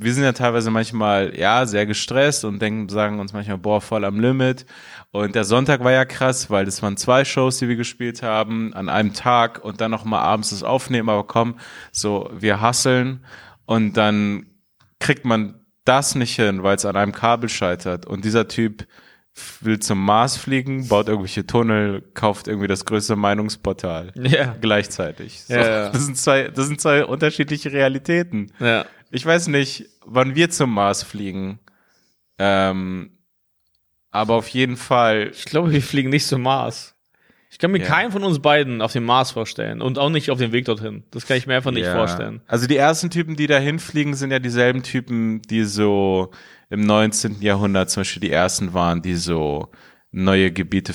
wir 0.01 0.13
sind 0.13 0.23
ja 0.23 0.31
teilweise 0.31 0.71
manchmal, 0.71 1.37
ja, 1.37 1.65
sehr 1.65 1.85
gestresst 1.85 2.45
und 2.45 2.61
denken, 2.61 2.87
sagen 2.87 3.19
uns 3.19 3.33
manchmal, 3.33 3.57
boah, 3.57 3.81
voll 3.81 4.05
am 4.05 4.19
Limit. 4.21 4.65
Und 5.11 5.35
der 5.35 5.43
Sonntag 5.43 5.83
war 5.83 5.91
ja 5.91 6.05
krass, 6.05 6.49
weil 6.49 6.63
das 6.63 6.81
waren 6.81 6.95
zwei 6.95 7.25
Shows, 7.25 7.57
die 7.57 7.67
wir 7.67 7.75
gespielt 7.75 8.23
haben, 8.23 8.73
an 8.73 8.87
einem 8.87 9.13
Tag 9.13 9.61
und 9.61 9.81
dann 9.81 9.91
nochmal 9.91 10.21
abends 10.21 10.51
das 10.51 10.63
Aufnehmen, 10.63 11.09
aber 11.09 11.25
komm, 11.25 11.55
so, 11.91 12.29
wir 12.33 12.61
hasseln 12.61 13.25
und 13.65 13.97
dann 13.97 14.45
kriegt 14.99 15.25
man 15.25 15.65
das 15.85 16.15
nicht 16.15 16.35
hin, 16.35 16.63
weil 16.63 16.75
es 16.75 16.85
an 16.85 16.95
einem 16.95 17.11
Kabel 17.11 17.49
scheitert. 17.49 18.05
Und 18.05 18.25
dieser 18.25 18.47
Typ 18.47 18.85
will 19.61 19.79
zum 19.79 20.03
Mars 20.03 20.37
fliegen, 20.37 20.87
baut 20.87 21.07
irgendwelche 21.07 21.45
Tunnel, 21.45 22.01
kauft 22.13 22.47
irgendwie 22.47 22.67
das 22.67 22.85
größte 22.85 23.15
Meinungsportal. 23.15 24.11
Ja. 24.15 24.55
Gleichzeitig. 24.59 25.41
So, 25.41 25.53
Ja, 25.53 25.61
ja. 25.61 25.89
Das, 25.89 26.05
sind 26.05 26.17
zwei, 26.17 26.49
das 26.49 26.67
sind 26.67 26.81
zwei 26.81 27.05
unterschiedliche 27.05 27.71
Realitäten. 27.71 28.51
Ja. 28.59 28.85
Ich 29.11 29.25
weiß 29.25 29.47
nicht, 29.47 29.89
wann 30.05 30.35
wir 30.35 30.49
zum 30.49 30.73
Mars 30.73 31.03
fliegen. 31.03 31.59
Ähm, 32.37 33.11
aber 34.11 34.35
auf 34.35 34.47
jeden 34.49 34.77
Fall. 34.77 35.31
Ich 35.33 35.45
glaube, 35.45 35.71
wir 35.71 35.81
fliegen 35.81 36.09
nicht 36.09 36.27
zum 36.27 36.41
Mars. 36.41 36.95
Ich 37.51 37.57
kann 37.57 37.71
mir 37.71 37.79
Ja. 37.79 37.85
keinen 37.87 38.11
von 38.11 38.23
uns 38.23 38.39
beiden 38.39 38.81
auf 38.81 38.93
dem 38.93 39.05
Mars 39.05 39.31
vorstellen 39.31 39.81
und 39.81 39.97
auch 39.97 40.09
nicht 40.09 40.29
auf 40.29 40.37
dem 40.37 40.51
Weg 40.51 40.65
dorthin. 40.65 41.03
Das 41.11 41.25
kann 41.25 41.37
ich 41.37 41.47
mir 41.47 41.55
einfach 41.55 41.71
nicht 41.71 41.85
Ja. 41.85 41.95
vorstellen. 41.95 42.41
Also 42.47 42.67
die 42.67 42.77
ersten 42.77 43.09
Typen, 43.09 43.35
die 43.35 43.47
da 43.47 43.57
hinfliegen, 43.57 44.13
sind 44.13 44.31
ja 44.31 44.39
dieselben 44.39 44.83
Typen, 44.83 45.41
die 45.43 45.63
so 45.63 46.29
im 46.69 46.81
19. 46.81 47.41
Jahrhundert 47.41 47.89
zum 47.89 48.01
Beispiel 48.01 48.21
die 48.21 48.31
ersten 48.31 48.73
waren, 48.73 49.01
die 49.01 49.15
so 49.15 49.69
neue 50.11 50.51
Gebiete 50.51 50.93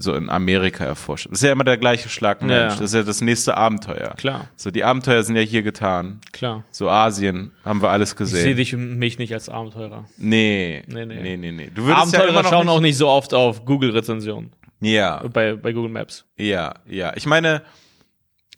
so 0.00 0.14
in 0.14 0.30
Amerika 0.30 0.84
erforschen. 0.84 1.32
Das 1.32 1.40
ist 1.40 1.46
ja 1.46 1.50
immer 1.50 1.64
der 1.64 1.76
gleiche 1.76 2.08
Schlag 2.08 2.40
Mensch. 2.42 2.52
Ja. 2.52 2.68
Das 2.68 2.80
ist 2.82 2.94
ja 2.94 3.02
das 3.02 3.20
nächste 3.20 3.56
Abenteuer. 3.56 4.14
Klar, 4.16 4.48
So, 4.54 4.70
die 4.70 4.84
Abenteuer 4.84 5.24
sind 5.24 5.34
ja 5.34 5.42
hier 5.42 5.62
getan. 5.64 6.20
klar. 6.30 6.62
So 6.70 6.88
Asien 6.88 7.50
haben 7.64 7.82
wir 7.82 7.90
alles 7.90 8.12
Ich 8.12 8.18
sehe 8.18 8.26
gesehen. 8.44 8.56
dich 8.56 8.74
und 8.76 8.96
mich 8.98 9.18
nicht 9.18 9.34
als 9.34 9.48
Abenteurer. 9.48 10.04
Nee, 10.16 10.84
Nee, 10.86 11.04
nee. 11.04 11.20
nee, 11.20 11.36
nee, 11.36 11.50
nee. 11.50 11.70
Du 11.74 11.82
würdest 11.86 12.12
ja 12.12 12.20
Abenteurer 12.20 12.42
noch 12.44 12.48
schauen 12.50 12.66
nicht, 12.66 12.74
auch 12.76 12.80
nicht 12.80 12.96
so 12.96 13.08
oft 13.08 13.34
auf 13.34 13.64
Google-Rezensionen 13.64 14.50
Ja, 14.80 15.26
bei, 15.28 15.56
bei 15.56 15.72
Google 15.72 15.90
Maps. 15.90 16.24
ja, 16.36 16.74
ja. 16.86 17.12
Ich 17.16 17.26
meine, 17.26 17.62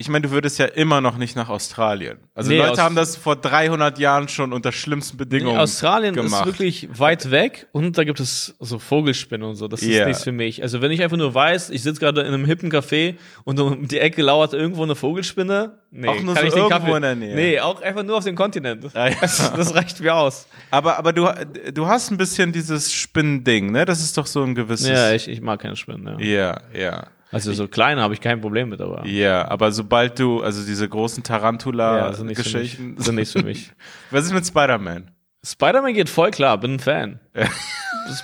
ich 0.01 0.09
meine, 0.09 0.27
du 0.27 0.31
würdest 0.33 0.59
ja 0.59 0.65
immer 0.65 1.03
noch 1.03 1.19
nicht 1.19 1.37
nach 1.37 1.51
Australien. 1.51 2.17
Also 2.35 2.49
Nee, 2.51 2.57
Leute 2.57 2.73
aus- 2.73 2.79
haben 2.79 2.97
das 2.97 3.17
vor 3.17 3.37
300 3.37 3.99
Jahren 3.99 4.29
schon 4.29 4.55
unter 4.55 4.73
schlimmsten 4.73 5.19
Bedingungen 5.19 5.59
Australien 5.59 6.15
gemacht. 6.15 6.41
ist 6.41 6.47
wirklich 6.47 6.89
weit 6.99 7.31
weg 7.31 7.67
und 7.73 7.99
da 7.99 8.05
gibt 8.05 8.19
es 8.19 8.57
so 8.61 8.79
Vogelspinnen 8.79 9.47
und 9.47 9.57
so. 9.57 9.69
Das 9.69 9.83
ist 9.83 9.89
Ja. 9.89 10.07
nichts 10.07 10.25
für 10.25 10.33
mich. 10.33 10.63
Also 10.63 10.81
wenn 10.81 10.91
ich 10.91 11.03
einfach 11.03 11.19
nur 11.19 11.35
weiß, 11.35 11.69
ich 11.69 11.83
sitze 11.83 12.01
gerade 12.01 12.23
in 12.23 12.29
einem 12.29 12.47
hippen 12.47 12.71
Café 12.73 13.17
und 13.45 13.61
um 13.61 13.87
die 13.89 13.99
Ecke 13.99 14.23
lauert 14.23 14.55
irgendwo 14.55 14.83
eine 14.85 14.95
Vogelspinne, 14.95 15.79
nee, 15.91 16.09
Auch 16.09 16.21
nur 16.23 16.35
kann 16.35 16.45
so 16.45 16.49
ich 16.49 16.55
den 16.55 16.63
irgendwo 16.63 16.69
Kaffee, 16.93 16.97
in 16.97 17.03
der 17.03 17.15
Nähe. 17.17 17.35
Nee, 17.37 17.61
auch 17.61 17.83
einfach 17.83 18.03
nur 18.03 18.17
auf 18.17 18.25
dem 18.25 18.37
Kontinent. 18.37 18.87
Ah, 18.95 19.09
ja. 19.09 19.17
Das, 19.21 19.53
das 19.55 19.75
reicht 19.75 20.01
mir 20.01 20.15
aus. 20.15 20.47
Aber, 20.71 20.97
aber 20.99 21.13
du, 21.13 21.29
du 21.75 21.87
hast 21.87 22.11
ein 22.11 22.17
bisschen 22.17 22.53
dieses 22.53 22.91
Spinnending, 22.91 23.71
ne? 23.71 23.85
Das 23.85 24.01
ist 24.01 24.17
doch 24.17 24.27
so 24.27 24.43
ein 24.43 24.55
gewisses. 24.55 24.89
Ja, 24.89 25.13
ich, 25.13 25.29
ich 25.29 25.43
mag 25.43 25.61
keine 25.61 25.77
Spinnen. 25.77 26.19
Ja. 26.21 26.25
ja, 26.25 26.61
ja. 26.75 27.07
Also 27.33 27.53
so 27.53 27.69
kleine 27.69 28.01
habe 28.01 28.15
ich 28.15 28.21
kein 28.21 28.41
Problem 28.41 28.71
mit, 28.71 28.81
aber 28.81 29.07
Ja, 29.07 29.49
aber 29.49 29.71
sobald 29.73 30.19
du, 30.19 30.43
also 30.43 30.65
diese 30.65 30.89
großen 30.89 31.23
ja, 31.23 32.13
sind 32.13 32.27
nichts 32.27 32.43
für 32.43 32.59
mich. 32.59 32.77
Tarantula-Geschichten. 32.77 32.97
Was 34.11 34.25
ist 34.25 34.33
mit 34.33 34.47
Spider-Man? 34.47 35.11
Spider-Man 35.45 35.95
geht 35.95 36.09
voll 36.09 36.31
klar, 36.31 36.59
bin 36.59 36.75
ein 36.75 36.81
Fan. 36.81 37.21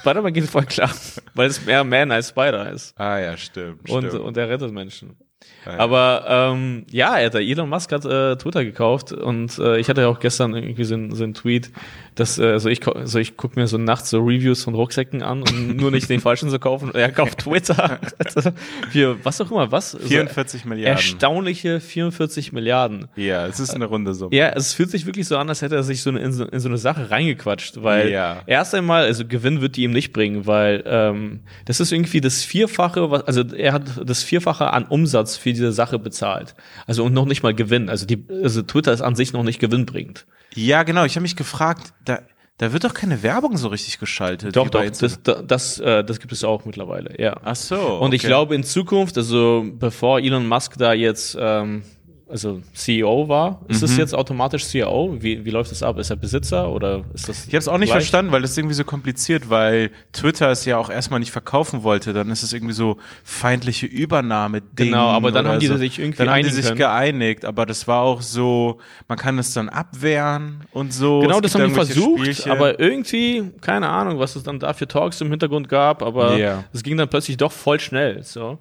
Spider-Man 0.00 0.32
geht 0.32 0.48
voll 0.48 0.64
klar, 0.64 0.90
weil 1.34 1.48
es 1.48 1.64
mehr 1.64 1.84
Man 1.84 2.10
als 2.10 2.30
Spider 2.30 2.70
ist. 2.70 2.98
Ah 2.98 3.18
ja, 3.18 3.36
stimmt. 3.36 3.88
Und, 3.88 4.08
stimmt. 4.08 4.22
und 4.22 4.36
er 4.36 4.48
rettet 4.48 4.72
Menschen. 4.72 5.16
ja. 5.64 5.78
Aber 5.78 6.24
ähm, 6.28 6.86
ja, 6.90 7.16
er 7.16 7.26
hat, 7.26 7.34
Elon 7.36 7.68
Musk 7.68 7.92
hat 7.92 8.04
äh, 8.04 8.36
Twitter 8.36 8.64
gekauft 8.64 9.12
und 9.12 9.58
äh, 9.58 9.78
ich 9.78 9.88
hatte 9.88 10.02
ja 10.02 10.08
auch 10.08 10.18
gestern 10.18 10.54
irgendwie 10.54 10.84
so 10.84 10.94
so 11.12 11.24
einen 11.24 11.34
Tweet, 11.34 11.70
dass 12.16 12.38
äh, 12.38 12.44
also 12.46 12.68
ich 12.68 12.86
also 12.86 13.18
ich 13.18 13.36
gucke 13.36 13.58
mir 13.60 13.66
so 13.68 13.78
nachts 13.78 14.10
so 14.10 14.18
Reviews 14.18 14.64
von 14.64 14.74
Rucksäcken 14.74 15.22
an 15.22 15.42
und 15.42 15.76
nur 15.76 15.90
nicht 15.90 16.08
den 16.10 16.20
falschen 16.20 16.50
zu 16.50 16.58
kaufen. 16.58 16.92
Er 16.94 17.12
kauft 17.12 17.38
Twitter 17.38 18.00
Also 18.18 18.50
für 18.90 19.24
was 19.24 19.40
auch 19.40 19.50
immer, 19.50 19.70
was? 19.70 19.92
So 19.92 19.98
44 19.98 20.64
Milliarden. 20.64 20.96
erstaunliche 20.96 21.78
44 21.80 22.52
Milliarden. 22.52 23.08
Ja, 23.16 23.46
es 23.46 23.60
ist 23.60 23.74
eine 23.74 23.84
runde 23.84 24.14
Summe. 24.14 24.34
Ja, 24.34 24.48
es 24.50 24.72
fühlt 24.74 24.90
sich 24.90 25.06
wirklich 25.06 25.28
so 25.28 25.36
an, 25.36 25.48
als 25.48 25.62
hätte 25.62 25.76
er 25.76 25.82
sich 25.82 26.02
so 26.02 26.10
eine, 26.10 26.20
in, 26.20 26.32
so, 26.32 26.44
in 26.44 26.58
so 26.60 26.68
eine 26.68 26.78
Sache 26.78 27.10
reingequatscht, 27.10 27.82
weil 27.82 28.10
Ja. 28.10 28.42
erst 28.46 28.74
einmal, 28.74 29.04
also 29.04 29.24
Gewinn 29.26 29.60
wird 29.60 29.76
die 29.76 29.82
ihm 29.84 29.92
nicht 29.92 30.12
bringen, 30.12 30.46
weil 30.46 30.82
ähm, 30.86 31.40
das 31.66 31.80
ist 31.80 31.92
irgendwie 31.92 32.20
das 32.20 32.42
Vierfache, 32.44 33.10
was, 33.10 33.22
also 33.24 33.42
er 33.54 33.72
hat 33.72 33.84
das 34.04 34.22
Vierfache 34.22 34.72
an 34.72 34.84
Umsatz 34.86 35.36
für 35.36 35.52
diese 35.52 35.72
Sache 35.72 35.98
bezahlt. 35.98 36.54
Also 36.86 37.04
und 37.04 37.12
noch 37.12 37.26
nicht 37.26 37.42
mal 37.42 37.54
Gewinn. 37.54 37.88
Also 37.90 38.06
die, 38.06 38.24
also 38.42 38.62
Twitter 38.62 38.92
ist 38.92 39.02
an 39.02 39.14
sich 39.16 39.32
noch 39.32 39.42
nicht 39.44 39.60
gewinnbringend. 39.60 40.26
Ja, 40.56 40.82
genau. 40.82 41.04
Ich 41.04 41.14
habe 41.16 41.22
mich 41.22 41.36
gefragt, 41.36 41.92
da, 42.04 42.20
da 42.58 42.72
wird 42.72 42.84
doch 42.84 42.94
keine 42.94 43.22
Werbung 43.22 43.56
so 43.56 43.68
richtig 43.68 43.98
geschaltet. 43.98 44.56
Doch, 44.56 44.70
doch, 44.70 44.82
das, 44.82 45.20
das, 45.22 45.78
äh, 45.78 46.02
das 46.02 46.20
gibt 46.20 46.32
es 46.32 46.42
auch 46.42 46.64
mittlerweile, 46.64 47.20
ja. 47.20 47.38
Ach 47.44 47.56
so. 47.56 47.98
Und 47.98 48.14
ich 48.14 48.22
okay. 48.22 48.28
glaube 48.28 48.54
in 48.54 48.64
Zukunft, 48.64 49.16
also 49.18 49.64
bevor 49.78 50.20
Elon 50.20 50.48
Musk 50.48 50.78
da 50.78 50.92
jetzt 50.92 51.36
ähm, 51.38 51.82
also 52.28 52.60
CEO 52.74 53.28
war. 53.28 53.60
Ist 53.68 53.82
das 53.84 53.96
jetzt 53.96 54.12
automatisch 54.12 54.66
CEO? 54.66 55.16
Wie, 55.20 55.44
wie 55.44 55.50
läuft 55.50 55.70
das 55.70 55.82
ab? 55.82 55.96
Ist 55.98 56.10
er 56.10 56.16
Besitzer 56.16 56.68
oder 56.68 57.04
ist 57.14 57.28
das? 57.28 57.46
Ich 57.46 57.48
habe 57.48 57.58
es 57.58 57.68
auch 57.68 57.78
nicht 57.78 57.90
gleich? 57.90 58.02
verstanden, 58.02 58.32
weil 58.32 58.42
das 58.42 58.50
ist 58.50 58.58
irgendwie 58.58 58.74
so 58.74 58.82
kompliziert, 58.82 59.48
weil 59.48 59.90
Twitter 60.12 60.50
es 60.50 60.64
ja 60.64 60.76
auch 60.76 60.90
erstmal 60.90 61.20
nicht 61.20 61.30
verkaufen 61.30 61.84
wollte. 61.84 62.12
Dann 62.12 62.28
ist 62.30 62.42
es 62.42 62.52
irgendwie 62.52 62.74
so 62.74 62.96
feindliche 63.22 63.86
Übernahme. 63.86 64.62
Genau, 64.74 65.08
aber 65.08 65.30
dann 65.30 65.46
haben 65.46 65.60
die 65.60 65.68
so. 65.68 65.76
sich 65.76 66.00
irgendwie 66.00 66.18
dann 66.18 66.30
haben 66.30 66.42
die 66.42 66.50
sich 66.50 66.64
können. 66.64 66.78
geeinigt, 66.78 67.44
aber 67.44 67.64
das 67.64 67.86
war 67.86 68.02
auch 68.02 68.22
so, 68.22 68.78
man 69.06 69.18
kann 69.18 69.38
es 69.38 69.54
dann 69.54 69.68
abwehren 69.68 70.64
und 70.72 70.92
so. 70.92 71.20
Genau, 71.20 71.36
Es 71.36 71.42
das 71.42 71.54
haben 71.54 71.68
die 71.68 71.74
versucht, 71.74 72.20
Spielchen. 72.22 72.50
aber 72.50 72.80
irgendwie, 72.80 73.52
keine 73.60 73.88
Ahnung, 73.88 74.18
was 74.18 74.34
es 74.34 74.42
dann 74.42 74.58
da 74.58 74.72
für 74.72 74.88
Talks 74.88 75.20
im 75.20 75.30
Hintergrund 75.30 75.68
gab, 75.68 76.02
aber. 76.02 76.36
Mhm. 76.36 76.64
es 76.72 76.82
ging 76.82 76.96
dann 76.96 77.08
plötzlich 77.08 77.36
doch 77.36 77.52
voll 77.52 77.78
schnell. 77.78 78.22
So. 78.24 78.58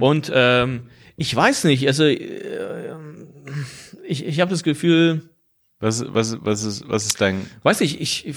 Und 0.00 0.30
ähm, 0.34 0.82
ich 1.16 1.34
weiß 1.34 1.64
nicht, 1.64 1.86
also 1.86 2.04
äh, 2.04 2.94
ich, 4.06 4.24
ich 4.24 4.40
habe 4.40 4.50
das 4.50 4.62
Gefühl, 4.62 5.22
was, 5.78 6.04
was, 6.08 6.38
was 6.40 6.64
ist, 6.64 6.88
was 6.88 7.04
ist 7.04 7.20
dein, 7.20 7.44
weiß 7.62 7.82
ich, 7.82 8.00
ich, 8.00 8.34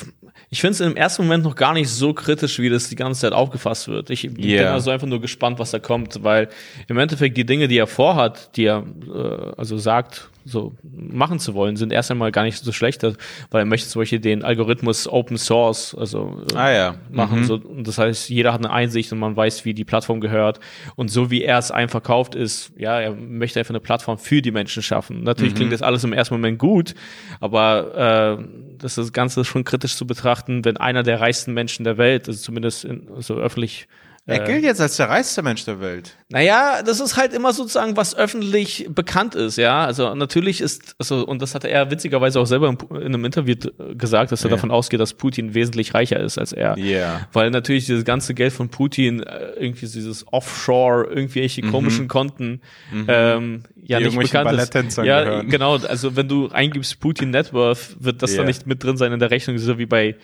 ich 0.50 0.60
finde 0.60 0.72
es 0.74 0.82
im 0.82 0.98
ersten 0.98 1.24
Moment 1.24 1.46
noch 1.46 1.56
gar 1.56 1.74
nicht 1.74 1.90
so 1.90 2.14
kritisch, 2.14 2.60
wie 2.60 2.70
das 2.70 2.90
die 2.90 2.98
ganze 2.98 3.22
Zeit 3.22 3.32
aufgefasst 3.32 3.88
wird. 3.88 4.10
Ich 4.10 4.24
bin 4.24 4.44
Yeah. 4.44 4.74
also 4.74 4.92
einfach 4.92 5.08
nur 5.08 5.22
gespannt, 5.22 5.58
was 5.58 5.72
da 5.72 5.80
kommt, 5.80 6.22
weil 6.24 6.50
im 6.90 6.98
Endeffekt 6.98 7.38
die 7.38 7.46
Dinge, 7.46 7.70
die 7.70 7.78
er 7.78 7.88
vorhat, 7.88 8.58
die 8.58 8.66
er 8.66 8.84
äh, 9.08 9.54
also 9.58 9.78
sagt, 9.78 10.30
so 10.46 10.74
machen 10.84 11.40
zu 11.40 11.54
wollen, 11.54 11.76
sind 11.76 11.92
erst 11.92 12.12
einmal 12.12 12.32
gar 12.32 12.44
nicht 12.44 12.58
so 12.58 12.72
schlecht, 12.72 13.04
weil 13.04 13.16
er 13.52 13.66
möchte 13.66 13.88
zum 13.88 14.02
Beispiel 14.02 14.20
den 14.20 14.44
Algorithmus 14.44 15.08
Open 15.08 15.38
Source, 15.38 15.96
also 15.96 16.42
ah 16.56 16.72
ja, 16.72 16.96
machen. 17.12 17.44
So, 17.46 17.56
und 17.56 17.88
das 17.88 17.98
heißt, 17.98 18.30
jeder 18.30 18.54
hat 18.54 18.64
eine 18.64 18.72
Einsicht 18.74 19.12
und 19.12 19.20
man 19.20 19.36
weiß, 19.36 19.66
wie 19.66 19.74
die 19.74 19.86
Plattform 19.86 20.22
gehört. 20.22 20.60
Und 20.96 21.10
so 21.10 21.32
wie 21.32 21.44
er 21.44 21.58
es 21.58 21.72
einem 21.72 21.90
verkauft 21.90 22.36
ist, 22.36 22.72
ja, 22.78 23.00
er 23.00 23.14
möchte 23.14 23.60
einfach 23.60 23.72
eine 23.72 23.80
Plattform 23.80 24.18
für 24.18 24.42
die 24.42 24.52
Menschen 24.52 24.84
schaffen. 24.84 25.24
Natürlich 25.24 25.56
klingt 25.56 25.72
das 25.72 25.82
alles 25.82 26.04
im 26.04 26.14
ersten 26.14 26.36
Moment 26.36 26.60
gut, 26.60 26.96
aber 27.40 28.40
äh, 28.40 28.44
das 28.78 28.94
ist 28.94 28.98
das 28.98 29.14
Ganze 29.14 29.46
schon 29.46 29.64
kritisch 29.64 29.96
zu 29.96 30.08
betrachten, 30.08 30.66
wenn 30.66 30.78
einer 30.78 31.04
der 31.04 31.22
reichsten 31.22 31.54
Menschen 31.54 31.84
der 31.84 31.98
Welt, 31.98 32.28
also 32.28 32.40
zumindest 32.40 32.86
in, 32.86 33.08
so 33.20 33.36
öffentlich 33.36 33.88
er 34.26 34.40
gilt 34.46 34.64
jetzt 34.64 34.80
als 34.80 34.96
der 34.98 35.10
reichste 35.10 35.42
Mensch 35.42 35.66
der 35.66 35.80
Welt. 35.82 36.16
naja, 36.30 36.84
das 36.86 37.00
ist 37.00 37.18
halt 37.18 37.34
immer 37.34 37.52
sozusagen, 37.54 37.98
was 37.98 38.16
öffentlich 38.16 38.88
bekannt 38.90 39.34
ist, 39.34 39.58
ja. 39.58 39.84
Also 39.86 40.14
natürlich 40.14 40.62
ist, 40.62 40.96
also, 41.00 41.26
und 41.26 41.42
das 41.42 41.56
hatte 41.56 41.68
er 41.70 41.90
witzigerweise 41.90 42.40
auch 42.40 42.46
selber 42.46 42.70
in, 42.70 42.78
in 42.98 43.06
einem 43.08 43.26
Interview 43.26 43.56
äh, 43.56 43.96
gesagt, 43.96 44.32
dass 44.32 44.44
er 44.44 44.50
Ja. 44.52 44.56
davon 44.56 44.70
ausgeht, 44.70 45.00
dass 45.00 45.14
Putin 45.16 45.56
wesentlich 45.56 45.94
reicher 45.96 46.20
ist 46.20 46.38
als 46.38 46.54
er. 46.54 46.78
Ja. 46.78 47.28
Weil 47.34 47.50
natürlich 47.50 47.86
dieses 47.88 48.06
ganze 48.06 48.34
Geld 48.36 48.54
von 48.54 48.70
Putin, 48.70 49.24
äh, 49.24 49.54
irgendwie 49.60 49.88
dieses 49.88 50.26
Offshore, 50.32 51.06
irgendwelche 51.12 51.62
komischen 51.64 52.08
Konten, 52.08 52.62
ähm, 53.08 53.64
ja 53.82 53.98
Die 54.00 54.06
nicht 54.06 54.20
bekannt 54.20 54.52
ist. 54.52 54.98
Ja, 54.98 55.24
gehören. 55.24 55.50
genau. 55.50 55.78
Also 55.78 56.16
wenn 56.16 56.28
du 56.28 56.50
eingibst 56.50 57.00
Putin 57.00 57.32
Net 57.32 57.54
Worth, 57.54 57.96
wird 58.00 58.22
das 58.22 58.32
Ja. 58.34 58.38
dann 58.38 58.48
nicht 58.48 58.68
mit 58.68 58.84
drin 58.84 58.98
sein 58.98 59.12
in 59.12 59.20
der 59.20 59.32
Rechnung, 59.32 59.58
so 59.58 59.78
wie 59.80 59.86
bei, 59.88 60.10
äh, 60.10 60.16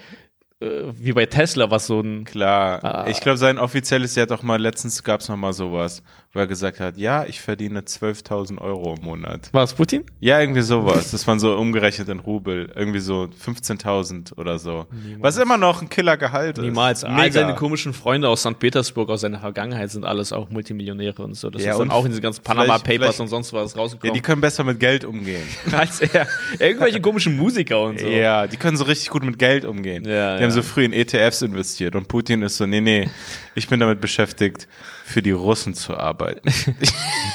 wie 0.60 1.12
bei 1.12 1.26
Tesla, 1.26 1.70
was 1.70 1.88
so 1.88 2.00
ein 2.00 2.24
Klar. 2.24 2.84
Ah. 2.84 3.08
Ich 3.10 3.20
glaube, 3.20 3.38
sein 3.38 3.58
offizielles, 3.58 4.16
hat 4.18 4.32
auch 4.32 4.44
mal, 4.44 4.60
letztens 4.60 5.04
gab 5.04 5.22
es 5.22 5.30
noch 5.30 5.36
mal 5.36 5.54
sowas, 5.54 6.02
wo 6.36 6.40
er 6.40 6.48
gesagt 6.48 6.82
hat, 6.82 6.98
ja, 6.98 7.24
ich 7.26 7.40
verdiene 7.40 7.80
12.000 7.80 8.60
Euro 8.60 8.96
im 9.00 9.06
Monat. 9.06 9.50
war 9.54 9.64
es 9.64 9.74
Putin? 9.74 10.04
Ja, 10.20 10.40
irgendwie 10.42 10.62
sowas. 10.62 11.12
Das 11.12 11.26
waren 11.28 11.40
so 11.40 11.56
umgerechnet 11.56 12.10
in 12.10 12.20
Rubel. 12.20 12.70
Irgendwie 12.76 13.00
so 13.00 13.30
15.000 13.46 14.38
oder 14.38 14.60
so. 14.60 14.86
Was 15.20 15.38
immer 15.38 15.58
noch 15.58 15.82
ein 15.82 15.88
Killergehalt 15.90 16.58
ist. 16.58 16.64
Niemals. 16.64 17.04
All 17.06 17.32
seine 17.32 17.56
komischen 17.56 17.94
Freunde 17.94 18.28
aus 18.28 18.42
St. 18.42 18.60
Petersburg, 18.60 19.10
aus 19.10 19.22
seiner 19.22 19.40
Vergangenheit, 19.40 19.90
sind 19.92 20.04
alles 20.04 20.34
auch 20.34 20.50
Multimillionäre 20.50 21.24
und 21.24 21.36
so. 21.36 21.50
Das 21.50 21.64
Ja, 21.64 21.72
ist 21.72 21.78
dann 21.80 21.88
und 21.88 21.94
auch 21.94 22.04
in 22.04 22.12
diese 22.12 22.22
ganzen 22.22 22.44
Panama 22.44 22.80
Papers 22.80 23.20
und 23.22 23.30
sonst 23.30 23.54
was 23.54 23.74
Ja, 23.74 23.80
rausgekommen. 23.80 24.14
die 24.14 24.22
können 24.22 24.42
besser 24.42 24.66
mit 24.66 24.80
Geld 24.80 25.06
umgehen. 25.06 25.44
als 25.72 26.02
er. 26.02 26.28
Irgendwelche 26.60 27.00
komischen 27.00 27.38
Musiker 27.38 27.82
und 27.82 28.00
so. 28.00 28.08
Ja, 28.08 28.46
die 28.48 28.58
können 28.58 28.76
so 28.76 28.84
richtig 28.84 29.10
gut 29.10 29.24
mit 29.24 29.40
Geld 29.40 29.64
umgehen. 29.64 30.04
Ja, 30.04 30.36
die 30.36 30.40
ja. 30.42 30.44
haben 30.44 30.52
so 30.52 30.62
früh 30.62 30.84
in 30.84 30.92
ETFs 30.92 31.42
investiert 31.42 31.96
und 31.96 32.10
Putin 32.10 32.42
ist 32.42 32.58
so, 32.58 32.66
nee, 32.66 32.82
nee, 32.82 33.10
ich 33.56 33.70
bin 33.70 33.80
damit 33.80 34.02
beschäftigt, 34.02 34.68
für 35.06 35.22
die 35.22 35.32
Russen 35.32 35.76
zu 35.76 35.96
arbeiten. 35.96 36.25
Ich 36.82 36.92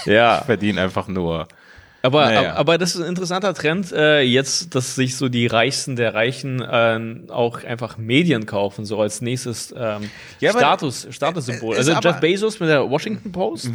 Ja. 0.06 0.42
verdiene 0.44 0.80
einfach 0.82 1.08
nur. 1.08 1.46
Aber, 2.02 2.24
Naja. 2.24 2.54
aber 2.54 2.78
das 2.78 2.94
ist 2.94 3.02
ein 3.02 3.08
interessanter 3.08 3.52
Trend, 3.52 3.92
äh, 3.92 4.22
jetzt, 4.22 4.74
dass 4.74 4.94
sich 4.94 5.18
so 5.18 5.28
die 5.28 5.46
Reichsten 5.46 5.96
der 5.96 6.14
Reichen 6.14 6.62
äh, 6.62 7.30
auch 7.30 7.62
einfach 7.62 7.98
Medien 7.98 8.46
kaufen, 8.46 8.86
so 8.86 8.98
als 9.02 9.20
nächstes 9.20 9.70
ähm, 9.76 10.08
Ja, 10.40 10.48
aber- 10.52 10.60
Status, 10.60 11.06
Statussymbol. 11.10 11.74
ist 11.76 11.90
Also 11.90 12.00
Jeff 12.08 12.18
Bezos 12.20 12.58
mit 12.58 12.70
der 12.70 12.88
Washington 12.88 13.30
Post, 13.32 13.70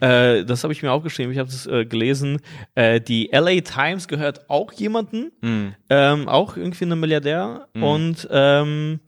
äh, 0.00 0.44
das 0.44 0.62
habe 0.64 0.74
ich 0.74 0.82
mir 0.82 0.92
aufgeschrieben, 0.92 1.32
ich 1.32 1.38
habe 1.38 1.48
es 1.48 1.66
äh, 1.66 1.86
gelesen. 1.86 2.40
Äh, 2.74 3.00
die 3.00 3.30
LA 3.32 3.62
Times 3.62 4.06
gehört 4.06 4.50
auch 4.50 4.70
jemanden, 4.74 5.32
ähm, 5.88 6.28
auch 6.28 6.58
irgendwie 6.58 6.84
ein 6.84 7.00
Milliardär 7.00 7.68
und 7.72 8.28
ähm, 8.30 9.00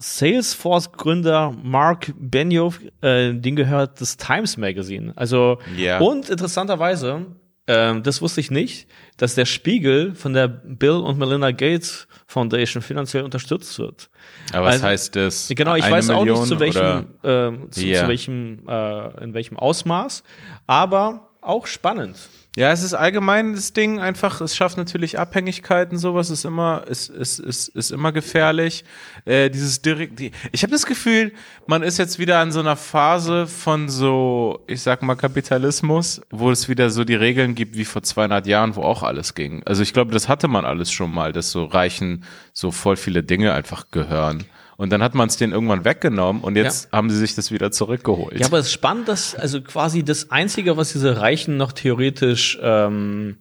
Salesforce-Gründer 0.00 1.54
Mark 1.62 2.12
Benioff, 2.18 2.80
äh, 3.02 3.32
den 3.34 3.56
gehört 3.56 4.00
das 4.00 4.16
Times 4.16 4.56
Magazine. 4.56 5.12
Also 5.16 5.58
Ja. 5.76 5.98
und 6.00 6.28
interessanterweise, 6.30 7.26
ähm, 7.66 8.02
das 8.02 8.20
wusste 8.22 8.40
ich 8.40 8.50
nicht, 8.50 8.88
dass 9.16 9.34
der 9.34 9.44
Spiegel 9.44 10.14
von 10.14 10.32
der 10.32 10.48
Bill 10.48 10.92
und 10.96 11.18
Melinda 11.18 11.50
Gates 11.52 12.08
Foundation 12.26 12.82
finanziell 12.82 13.22
unterstützt 13.24 13.78
wird. 13.78 14.10
Aber 14.52 14.66
was 14.66 14.74
Also- 14.76 14.86
heißt 14.86 15.16
das? 15.16 15.48
Genau, 15.54 15.74
ich 15.76 15.88
weiß 15.90 16.10
auch 16.10 16.20
Million 16.24 16.40
nicht 16.40 16.48
zu 16.48 16.60
welchem, 16.60 17.06
ähm, 17.22 17.68
zu, 17.70 17.86
Ja. 17.86 18.00
zu 18.02 18.08
welchem, 18.08 18.68
äh, 18.68 19.22
in 19.24 19.34
welchem 19.34 19.56
Ausmaß, 19.56 20.22
aber 20.66 21.30
auch 21.42 21.66
spannend. 21.66 22.16
Ja, 22.56 22.72
es 22.72 22.82
ist 22.82 22.94
allgemein 22.94 23.54
das 23.54 23.72
Ding 23.74 24.00
einfach, 24.00 24.40
es 24.40 24.56
schafft 24.56 24.76
natürlich 24.76 25.20
Abhängigkeiten, 25.20 25.98
sowas 25.98 26.30
ist 26.30 26.44
immer, 26.44 26.84
ist, 26.88 27.08
ist, 27.08 27.38
ist, 27.38 27.68
ist 27.68 27.92
immer 27.92 28.10
gefährlich. 28.10 28.84
Äh, 29.24 29.50
dieses 29.50 29.82
direkt, 29.82 30.18
die, 30.18 30.32
ich 30.50 30.64
habe 30.64 30.72
das 30.72 30.84
Gefühl, 30.84 31.32
man 31.68 31.84
ist 31.84 31.98
jetzt 31.98 32.18
wieder 32.18 32.40
an 32.40 32.50
so 32.50 32.58
einer 32.58 32.74
Phase 32.74 33.46
von 33.46 33.88
so, 33.88 34.64
ich 34.66 34.82
sag 34.82 35.02
mal 35.02 35.14
Kapitalismus, 35.14 36.22
wo 36.30 36.50
es 36.50 36.68
wieder 36.68 36.90
so 36.90 37.04
die 37.04 37.14
Regeln 37.14 37.54
gibt 37.54 37.76
wie 37.76 37.84
vor 37.84 38.02
200 38.02 38.44
Jahren, 38.48 38.74
wo 38.74 38.82
auch 38.82 39.04
alles 39.04 39.34
ging. 39.36 39.62
Also 39.64 39.84
ich 39.84 39.92
glaube, 39.92 40.12
das 40.12 40.28
hatte 40.28 40.48
man 40.48 40.64
alles 40.64 40.90
schon 40.90 41.14
mal, 41.14 41.32
dass 41.32 41.52
so 41.52 41.66
Reichen 41.66 42.24
so 42.52 42.72
voll 42.72 42.96
viele 42.96 43.22
Dinge 43.22 43.52
einfach 43.52 43.92
gehören. 43.92 44.44
Und 44.80 44.88
dann 44.88 45.02
hat 45.02 45.14
man 45.14 45.28
es 45.28 45.36
denen 45.36 45.52
irgendwann 45.52 45.84
weggenommen 45.84 46.40
und 46.40 46.56
jetzt 46.56 46.90
haben 46.90 47.10
sie 47.10 47.18
sich 47.18 47.34
das 47.34 47.50
wieder 47.50 47.70
zurückgeholt. 47.70 48.40
Ja, 48.40 48.46
aber 48.46 48.60
es 48.60 48.68
ist 48.68 48.72
spannend, 48.72 49.08
dass 49.08 49.34
also 49.34 49.60
quasi 49.60 50.02
das 50.02 50.30
Einzige, 50.30 50.78
was 50.78 50.92
diese 50.92 51.20
Reichen 51.20 51.58
noch 51.58 51.72
theoretisch, 51.72 52.58
ähm, 52.62 53.36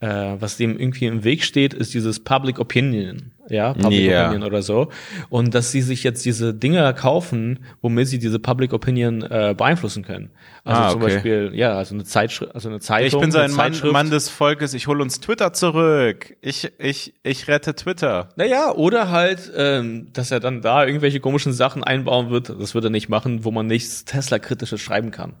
äh, 0.00 0.34
was 0.38 0.58
dem 0.58 0.78
irgendwie 0.78 1.06
im 1.06 1.24
Weg 1.24 1.42
steht, 1.42 1.72
ist 1.72 1.94
dieses 1.94 2.22
Public 2.22 2.58
Opinion. 2.58 3.32
Ja, 3.48 3.74
Public 3.74 4.00
Ja. 4.10 4.28
Opinion 4.28 4.46
oder 4.48 4.62
so. 4.62 4.88
Und 5.28 5.54
dass 5.54 5.70
sie 5.70 5.82
sich 5.82 6.02
jetzt 6.02 6.24
diese 6.24 6.54
Dinge 6.54 6.92
kaufen, 6.94 7.58
womit 7.82 8.08
sie 8.08 8.18
diese 8.18 8.38
Public 8.38 8.72
Opinion 8.72 9.22
äh, 9.22 9.54
beeinflussen 9.56 10.02
können. 10.02 10.30
Also 10.64 10.80
Ah, 10.80 10.88
zum 10.90 11.02
okay. 11.02 11.12
Beispiel, 11.14 11.50
ja, 11.54 11.74
also 11.76 11.94
eine 11.94 12.04
Zeitschrift, 12.04 12.54
also 12.54 12.68
eine 12.70 12.80
Zeitung. 12.80 13.06
ich 13.06 13.18
bin 13.18 13.30
so 13.32 13.38
ein 13.38 13.52
Mann. 13.52 13.74
Mann 13.92 14.10
des 14.10 14.28
Volkes, 14.30 14.72
ich 14.72 14.86
hole 14.86 15.02
uns 15.02 15.20
Twitter 15.20 15.52
zurück. 15.52 16.36
Ich, 16.40 16.72
ich, 16.78 17.14
ich 17.22 17.48
rette 17.48 17.74
Twitter. 17.74 18.30
Naja, 18.36 18.72
oder 18.72 19.10
halt, 19.10 19.52
ähm, 19.56 20.08
dass 20.14 20.30
er 20.30 20.40
dann 20.40 20.62
da 20.62 20.86
irgendwelche 20.86 21.20
komischen 21.20 21.52
Sachen 21.52 21.84
einbauen 21.84 22.30
wird, 22.30 22.48
das 22.48 22.74
wird 22.74 22.84
er 22.84 22.90
nicht 22.90 23.08
machen, 23.10 23.44
wo 23.44 23.50
man 23.50 23.66
nichts 23.66 24.04
Tesla-kritisches 24.06 24.80
schreiben 24.80 25.10
kann. 25.10 25.34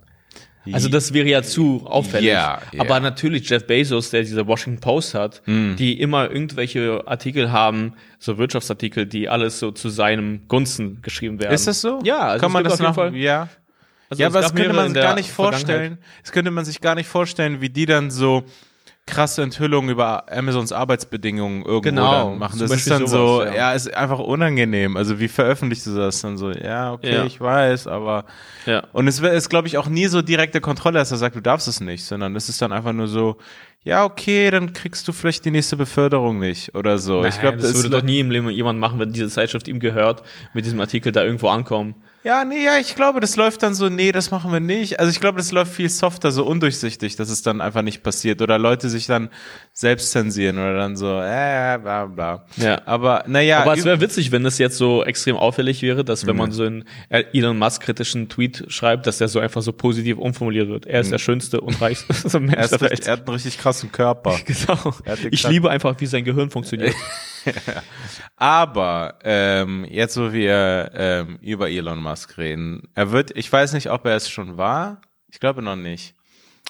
Also 0.72 0.88
das 0.88 1.12
wäre 1.12 1.28
ja 1.28 1.42
zu 1.42 1.84
auffällig. 1.86 2.28
Ja, 2.28 2.60
ja. 2.72 2.80
Aber 2.80 2.98
natürlich 3.00 3.48
Jeff 3.48 3.66
Bezos, 3.66 4.10
der 4.10 4.22
diese 4.22 4.46
Washington 4.46 4.80
Post 4.80 5.14
hat, 5.14 5.42
Hm. 5.44 5.76
die 5.76 6.00
immer 6.00 6.30
irgendwelche 6.30 7.02
Artikel 7.06 7.52
haben, 7.52 7.94
so 8.18 8.38
Wirtschaftsartikel, 8.38 9.04
die 9.06 9.28
alles 9.28 9.58
so 9.58 9.70
zu 9.72 9.88
seinem 9.90 10.48
Gunsten 10.48 11.02
geschrieben 11.02 11.38
werden. 11.40 11.52
Ist 11.52 11.66
das 11.66 11.80
so? 11.80 12.00
Ja, 12.04 12.20
also 12.20 12.40
kann 12.42 12.52
man 12.52 12.64
das 12.64 12.80
auf 12.80 12.96
jeden 12.96 13.16
Ja. 13.16 13.48
Also 14.10 14.22
ja, 14.22 14.28
aber 14.28 14.40
das 14.42 14.54
könnte 14.54 14.72
man 14.72 14.92
sich 14.92 15.02
gar 15.02 15.14
nicht 15.14 15.30
vorstellen. 15.30 15.98
Das 16.22 16.32
könnte 16.32 16.50
man 16.50 16.64
sich 16.64 16.80
gar 16.80 16.94
nicht 16.94 17.08
vorstellen, 17.08 17.60
wie 17.60 17.68
die 17.70 17.86
dann 17.86 18.10
so 18.10 18.44
krasse 19.06 19.42
Enthüllungen 19.42 19.90
über 19.90 20.32
Amazons 20.32 20.72
Arbeitsbedingungen 20.72 21.62
irgendwo 21.62 21.80
Genau, 21.80 22.34
machen. 22.34 22.58
Das 22.58 22.70
ist 22.70 22.90
dann 22.90 23.06
so, 23.06 23.40
sowas, 23.40 23.48
ja. 23.50 23.54
ja. 23.54 23.72
ist 23.72 23.94
einfach 23.94 24.18
unangenehm. 24.18 24.96
Also 24.96 25.20
wie 25.20 25.28
veröffentlichst 25.28 25.86
du 25.86 25.94
das 25.94 26.22
dann 26.22 26.38
so? 26.38 26.50
Ja, 26.50 26.92
okay, 26.92 27.14
Ja. 27.14 27.24
ich 27.24 27.40
weiß, 27.40 27.86
aber 27.86 28.24
Ja. 28.64 28.84
und 28.92 29.06
es 29.06 29.20
ist, 29.20 29.50
glaube 29.50 29.68
ich, 29.68 29.76
auch 29.76 29.88
nie 29.88 30.06
so 30.06 30.22
direkte 30.22 30.60
Kontrolle, 30.62 30.98
dass 30.98 31.10
er 31.10 31.18
sagt, 31.18 31.36
du 31.36 31.40
darfst 31.42 31.68
es 31.68 31.80
nicht, 31.80 32.04
sondern 32.04 32.34
es 32.34 32.48
ist 32.48 32.62
dann 32.62 32.72
einfach 32.72 32.94
nur 32.94 33.06
so, 33.06 33.36
ja, 33.82 34.04
okay, 34.04 34.50
dann 34.50 34.72
kriegst 34.72 35.06
du 35.06 35.12
vielleicht 35.12 35.44
die 35.44 35.50
nächste 35.50 35.76
Beförderung 35.76 36.38
nicht 36.38 36.74
oder 36.74 36.96
so. 36.96 37.20
Nein, 37.20 37.30
ich 37.30 37.40
glaube, 37.40 37.58
das, 37.58 37.72
das, 37.72 37.82
würde 37.82 37.90
doch 37.90 38.02
nie 38.02 38.20
im 38.20 38.30
Leben 38.30 38.48
jemand 38.48 38.80
machen, 38.80 38.98
wenn 38.98 39.12
diese 39.12 39.28
Zeitschrift 39.28 39.68
ihm 39.68 39.80
gehört, 39.80 40.22
mit 40.54 40.64
diesem 40.64 40.80
Artikel 40.80 41.12
da 41.12 41.22
irgendwo 41.22 41.48
ankommen. 41.48 41.94
Ja, 42.24 42.42
nee, 42.46 42.64
ja, 42.64 42.78
ich 42.78 42.94
glaube, 42.94 43.20
das 43.20 43.36
läuft 43.36 43.62
dann 43.62 43.74
so, 43.74 43.90
nee, 43.90 44.10
das 44.10 44.30
machen 44.30 44.50
wir 44.50 44.58
nicht. 44.58 44.98
Also 44.98 45.10
ich 45.10 45.20
glaube, 45.20 45.36
das 45.36 45.52
läuft 45.52 45.74
viel 45.74 45.90
softer, 45.90 46.32
so 46.32 46.46
undurchsichtig, 46.46 47.16
dass 47.16 47.28
es 47.28 47.42
dann 47.42 47.60
einfach 47.60 47.82
nicht 47.82 48.02
passiert. 48.02 48.40
Oder 48.40 48.58
Leute 48.58 48.88
sich 48.88 49.04
dann 49.04 49.28
selbst 49.74 50.10
zensieren 50.10 50.56
oder 50.56 50.74
dann 50.74 50.96
so, 50.96 51.20
äh, 51.20 51.78
bla 51.82 52.06
bla. 52.06 52.46
Ja. 52.56 52.80
Aber 52.86 53.24
naja, 53.26 53.60
Aber 53.60 53.74
es 53.74 53.84
wäre 53.84 54.00
witzig, 54.00 54.32
wenn 54.32 54.42
das 54.42 54.56
jetzt 54.56 54.78
so 54.78 55.04
extrem 55.04 55.36
auffällig 55.36 55.82
wäre, 55.82 56.02
dass 56.02 56.26
wenn 56.26 56.36
man 56.36 56.50
so 56.50 56.62
einen 56.62 56.84
Elon 57.10 57.58
Musk 57.58 57.82
kritischen 57.82 58.30
Tweet 58.30 58.64
schreibt, 58.68 59.06
dass 59.06 59.18
der 59.18 59.28
so 59.28 59.38
einfach 59.38 59.60
so 59.60 59.74
positiv 59.74 60.16
umformuliert 60.16 60.68
wird. 60.68 60.86
Er 60.86 61.00
ist 61.02 61.12
der 61.12 61.18
schönste 61.18 61.60
und 61.60 61.78
reichste 61.78 62.14
Mensch 62.40 62.54
er, 62.54 62.68
der 62.68 62.80
richtig, 62.80 62.80
Welt. 62.80 63.06
er 63.06 63.12
hat 63.12 63.20
einen 63.20 63.34
richtig 63.34 63.58
krassen 63.58 63.92
Körper. 63.92 64.38
Genau. 64.46 64.94
Ich 65.30 65.46
liebe 65.48 65.68
einfach, 65.68 65.94
wie 65.98 66.06
sein 66.06 66.24
Gehirn 66.24 66.48
funktioniert. 66.48 66.94
Aber 68.36 69.18
ähm, 69.24 69.86
jetzt, 69.88 70.16
wo 70.16 70.32
wir 70.32 70.90
ähm, 70.94 71.38
über 71.40 71.70
Elon 71.70 72.02
Musk 72.02 72.38
reden, 72.38 72.88
er 72.94 73.12
wird, 73.12 73.36
ich 73.36 73.52
weiß 73.52 73.72
nicht, 73.72 73.90
ob 73.90 74.04
er 74.06 74.16
es 74.16 74.28
schon 74.28 74.56
war, 74.56 75.00
ich 75.28 75.40
glaube 75.40 75.62
noch 75.62 75.76
nicht, 75.76 76.14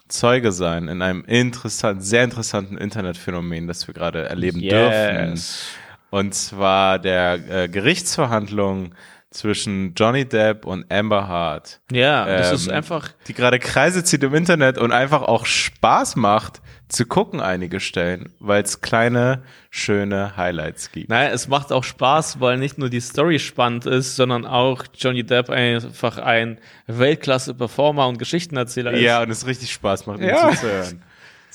Zeuge 0.09 0.53
sein 0.53 0.89
in 0.89 1.01
einem 1.03 1.25
interessanten, 1.25 2.03
sehr 2.03 2.25
interessanten 2.25 2.77
Internetphänomen, 2.77 3.67
das 3.67 3.87
wir 3.87 3.95
gerade 3.95 4.29
erleben 4.29 4.61
dürfen. 4.61 5.31
Yes. 5.31 5.65
Und 6.11 6.35
zwar 6.35 6.99
der 6.99 7.65
äh, 7.65 7.69
Gerichtsverhandlung 7.69 8.95
zwischen 9.35 9.95
Johnny 9.95 10.25
Depp 10.25 10.65
und 10.65 10.91
Amber 10.93 11.27
Hart, 11.27 11.81
Ja, 11.91 12.25
das 12.25 12.49
Ähm, 12.51 12.55
ist 12.55 12.69
einfach. 12.71 13.09
die 13.27 13.35
gerade 13.35 13.59
Kreise 13.59 14.05
zieht 14.05 14.23
im 14.23 14.33
Internet 14.35 14.79
und 14.79 14.93
einfach 14.93 15.23
auch 15.23 15.45
Spaß 15.45 16.15
macht 16.17 16.63
zu 16.89 17.05
gucken, 17.07 17.41
einige 17.41 17.81
Stellen, 17.81 18.33
weil 18.39 18.63
es 18.63 18.81
kleine, 18.81 19.43
schöne 19.71 20.37
Highlights 20.37 20.93
gibt. 20.93 21.09
Naja, 21.09 21.31
es 21.31 21.49
macht 21.49 21.73
auch 21.73 21.83
Spaß, 21.83 22.39
weil 22.41 22.59
nicht 22.59 22.79
nur 22.79 22.89
die 22.91 23.01
Story 23.01 23.39
spannend 23.41 23.87
ist, 23.87 24.15
sondern 24.15 24.47
auch 24.47 24.85
Johnny 24.95 25.25
Depp 25.25 25.51
einfach 25.51 26.19
ein 26.19 26.59
Weltklasse-Performer 26.87 28.07
und 28.07 28.19
Geschichtenerzähler 28.19 28.93
ist. 28.93 29.01
Ja, 29.01 29.23
und 29.23 29.31
es 29.31 29.47
richtig 29.47 29.73
Spaß 29.73 30.07
macht, 30.07 30.21
ihm 30.21 30.29
Ja. 30.29 30.51
zuzuhören. 30.51 31.03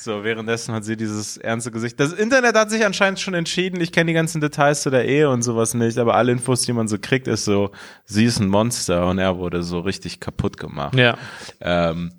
So, 0.01 0.24
währenddessen 0.24 0.74
hat 0.74 0.86
sie 0.86 0.96
dieses 0.96 1.36
ernste 1.36 1.72
Gesicht. 1.72 2.00
Das 2.00 2.13
Internet 2.13 2.56
hat 2.56 2.70
sich 2.70 2.86
anscheinend 2.86 3.20
schon 3.20 3.34
entschieden. 3.34 3.82
Ich 3.82 3.91
kenne 3.91 4.08
die 4.08 4.13
ganzen 4.13 4.39
Details 4.39 4.82
zu 4.82 4.89
der 4.89 5.06
Ehe 5.06 5.29
und 5.29 5.41
sowas 5.41 5.74
nicht, 5.74 5.98
aber 5.98 6.15
alle 6.15 6.32
Infos, 6.32 6.62
die 6.62 6.72
man 6.72 6.88
so 6.88 6.98
kriegt, 6.98 7.27
ist 7.27 7.44
so, 7.44 7.72
sie 8.06 8.24
ist 8.24 8.39
ein 8.39 8.48
Monster 8.48 9.10
und 9.10 9.18
er 9.18 9.38
wurde 9.38 9.62
so 9.62 9.82
richtig 9.82 10.22
kaputt 10.22 10.56
gemacht. 10.56 10.96
Ja. 10.96 11.18
Ähm, 11.60 12.13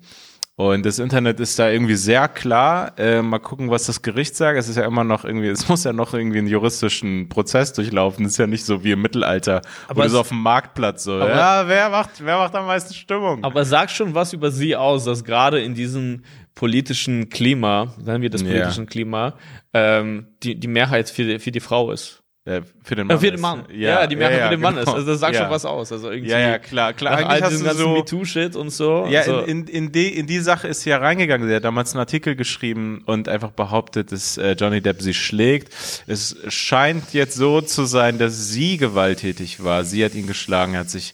und 0.69 0.85
das 0.85 0.99
Internet 0.99 1.39
ist 1.39 1.57
da 1.59 1.69
irgendwie 1.69 1.95
sehr 1.95 2.27
klar. 2.27 2.93
Äh, 2.97 3.21
mal 3.21 3.39
gucken, 3.39 3.69
was 3.69 3.85
das 3.85 4.01
Gericht 4.01 4.35
sagt. 4.35 4.57
Es 4.59 4.67
ist 4.69 4.75
ja 4.77 4.85
immer 4.85 5.03
noch 5.03 5.25
irgendwie, 5.25 5.47
es 5.47 5.67
muss 5.69 5.83
ja 5.83 5.93
noch 5.93 6.13
irgendwie 6.13 6.37
einen 6.39 6.47
juristischen 6.47 7.29
Prozess 7.29 7.73
durchlaufen. 7.73 8.25
Es 8.25 8.33
ist 8.33 8.37
ja 8.37 8.47
nicht 8.47 8.65
so 8.65 8.83
wie 8.83 8.91
im 8.91 9.01
Mittelalter, 9.01 9.61
Aber 9.87 9.97
wo 9.97 10.01
du 10.01 10.05
es- 10.07 10.11
so 10.13 10.19
auf 10.19 10.27
dem 10.29 10.41
Marktplatz 10.41 11.03
so, 11.03 11.19
ja, 11.19 11.67
wer 11.67 11.89
macht, 11.89 12.23
wer 12.23 12.37
macht 12.37 12.53
am 12.55 12.65
meisten 12.67 12.93
Stimmung? 12.93 13.43
Aber 13.43 13.65
sagt 13.65 13.91
schon 13.91 14.13
was 14.13 14.33
über 14.33 14.51
sie 14.51 14.75
aus, 14.75 15.05
dass 15.05 15.23
gerade 15.23 15.61
in 15.61 15.73
diesem 15.73 16.23
politischen 16.55 17.29
Klima, 17.29 17.93
nennen 18.03 18.21
wir 18.21 18.29
das 18.29 18.41
Ja. 18.41 18.49
politischen 18.49 18.85
Klima, 18.85 19.33
ähm, 19.73 20.27
die, 20.43 20.59
die 20.59 20.67
Mehrheit 20.67 21.09
für 21.09 21.39
für 21.39 21.51
die 21.51 21.59
Frau 21.59 21.91
ist. 21.91 22.21
Äh, 22.43 22.61
für 22.83 22.95
den 22.95 23.07
Äh, 23.07 23.13
Mann. 23.13 23.19
für 23.19 23.31
den 23.31 23.39
Mann. 23.39 23.65
Ja, 23.71 24.07
die 24.07 24.15
Mehrheit 24.15 24.39
ja, 24.39 24.45
für 24.45 24.55
den 24.55 24.61
Mann 24.61 24.73
genau. 24.73 24.89
ist. 24.89 24.95
Also 24.95 25.11
das 25.11 25.19
sagt 25.19 25.35
ja. 25.35 25.41
schon 25.43 25.51
was 25.51 25.63
aus. 25.63 25.91
Also 25.91 26.09
irgendwie 26.09 26.31
Ja, 26.31 26.39
ja, 26.39 26.57
klar, 26.57 26.91
klar. 26.93 27.17
Eigentlich 27.17 27.29
all 27.29 27.41
hast 27.43 27.61
du 27.61 27.73
so, 27.75 27.89
MeToo-Shit 27.93 28.55
und 28.55 28.71
so. 28.71 29.05
ja, 29.09 29.23
so. 29.23 29.41
in, 29.41 29.67
in, 29.67 29.67
in, 29.67 29.91
die, 29.91 30.17
in 30.17 30.25
die 30.25 30.39
Sache 30.39 30.67
ist 30.67 30.81
sie 30.81 30.89
ja 30.89 30.97
reingegangen. 30.97 31.47
Sie 31.47 31.53
hat 31.53 31.63
damals 31.63 31.93
einen 31.93 31.99
Artikel 31.99 32.35
geschrieben 32.35 33.03
und 33.05 33.29
einfach 33.29 33.51
behauptet, 33.51 34.11
dass 34.11 34.37
äh, 34.37 34.53
Johnny 34.53 34.81
Depp 34.81 35.03
sie 35.03 35.13
schlägt. 35.13 35.71
Es 36.07 36.35
scheint 36.47 37.13
jetzt 37.13 37.35
so 37.35 37.61
zu 37.61 37.85
sein, 37.85 38.17
dass 38.17 38.47
sie 38.49 38.77
gewalttätig 38.77 39.63
war. 39.63 39.83
Sie 39.83 40.03
hat 40.03 40.15
ihn 40.15 40.25
geschlagen, 40.25 40.73
er 40.73 40.79
hat 40.79 40.89
sich 40.89 41.13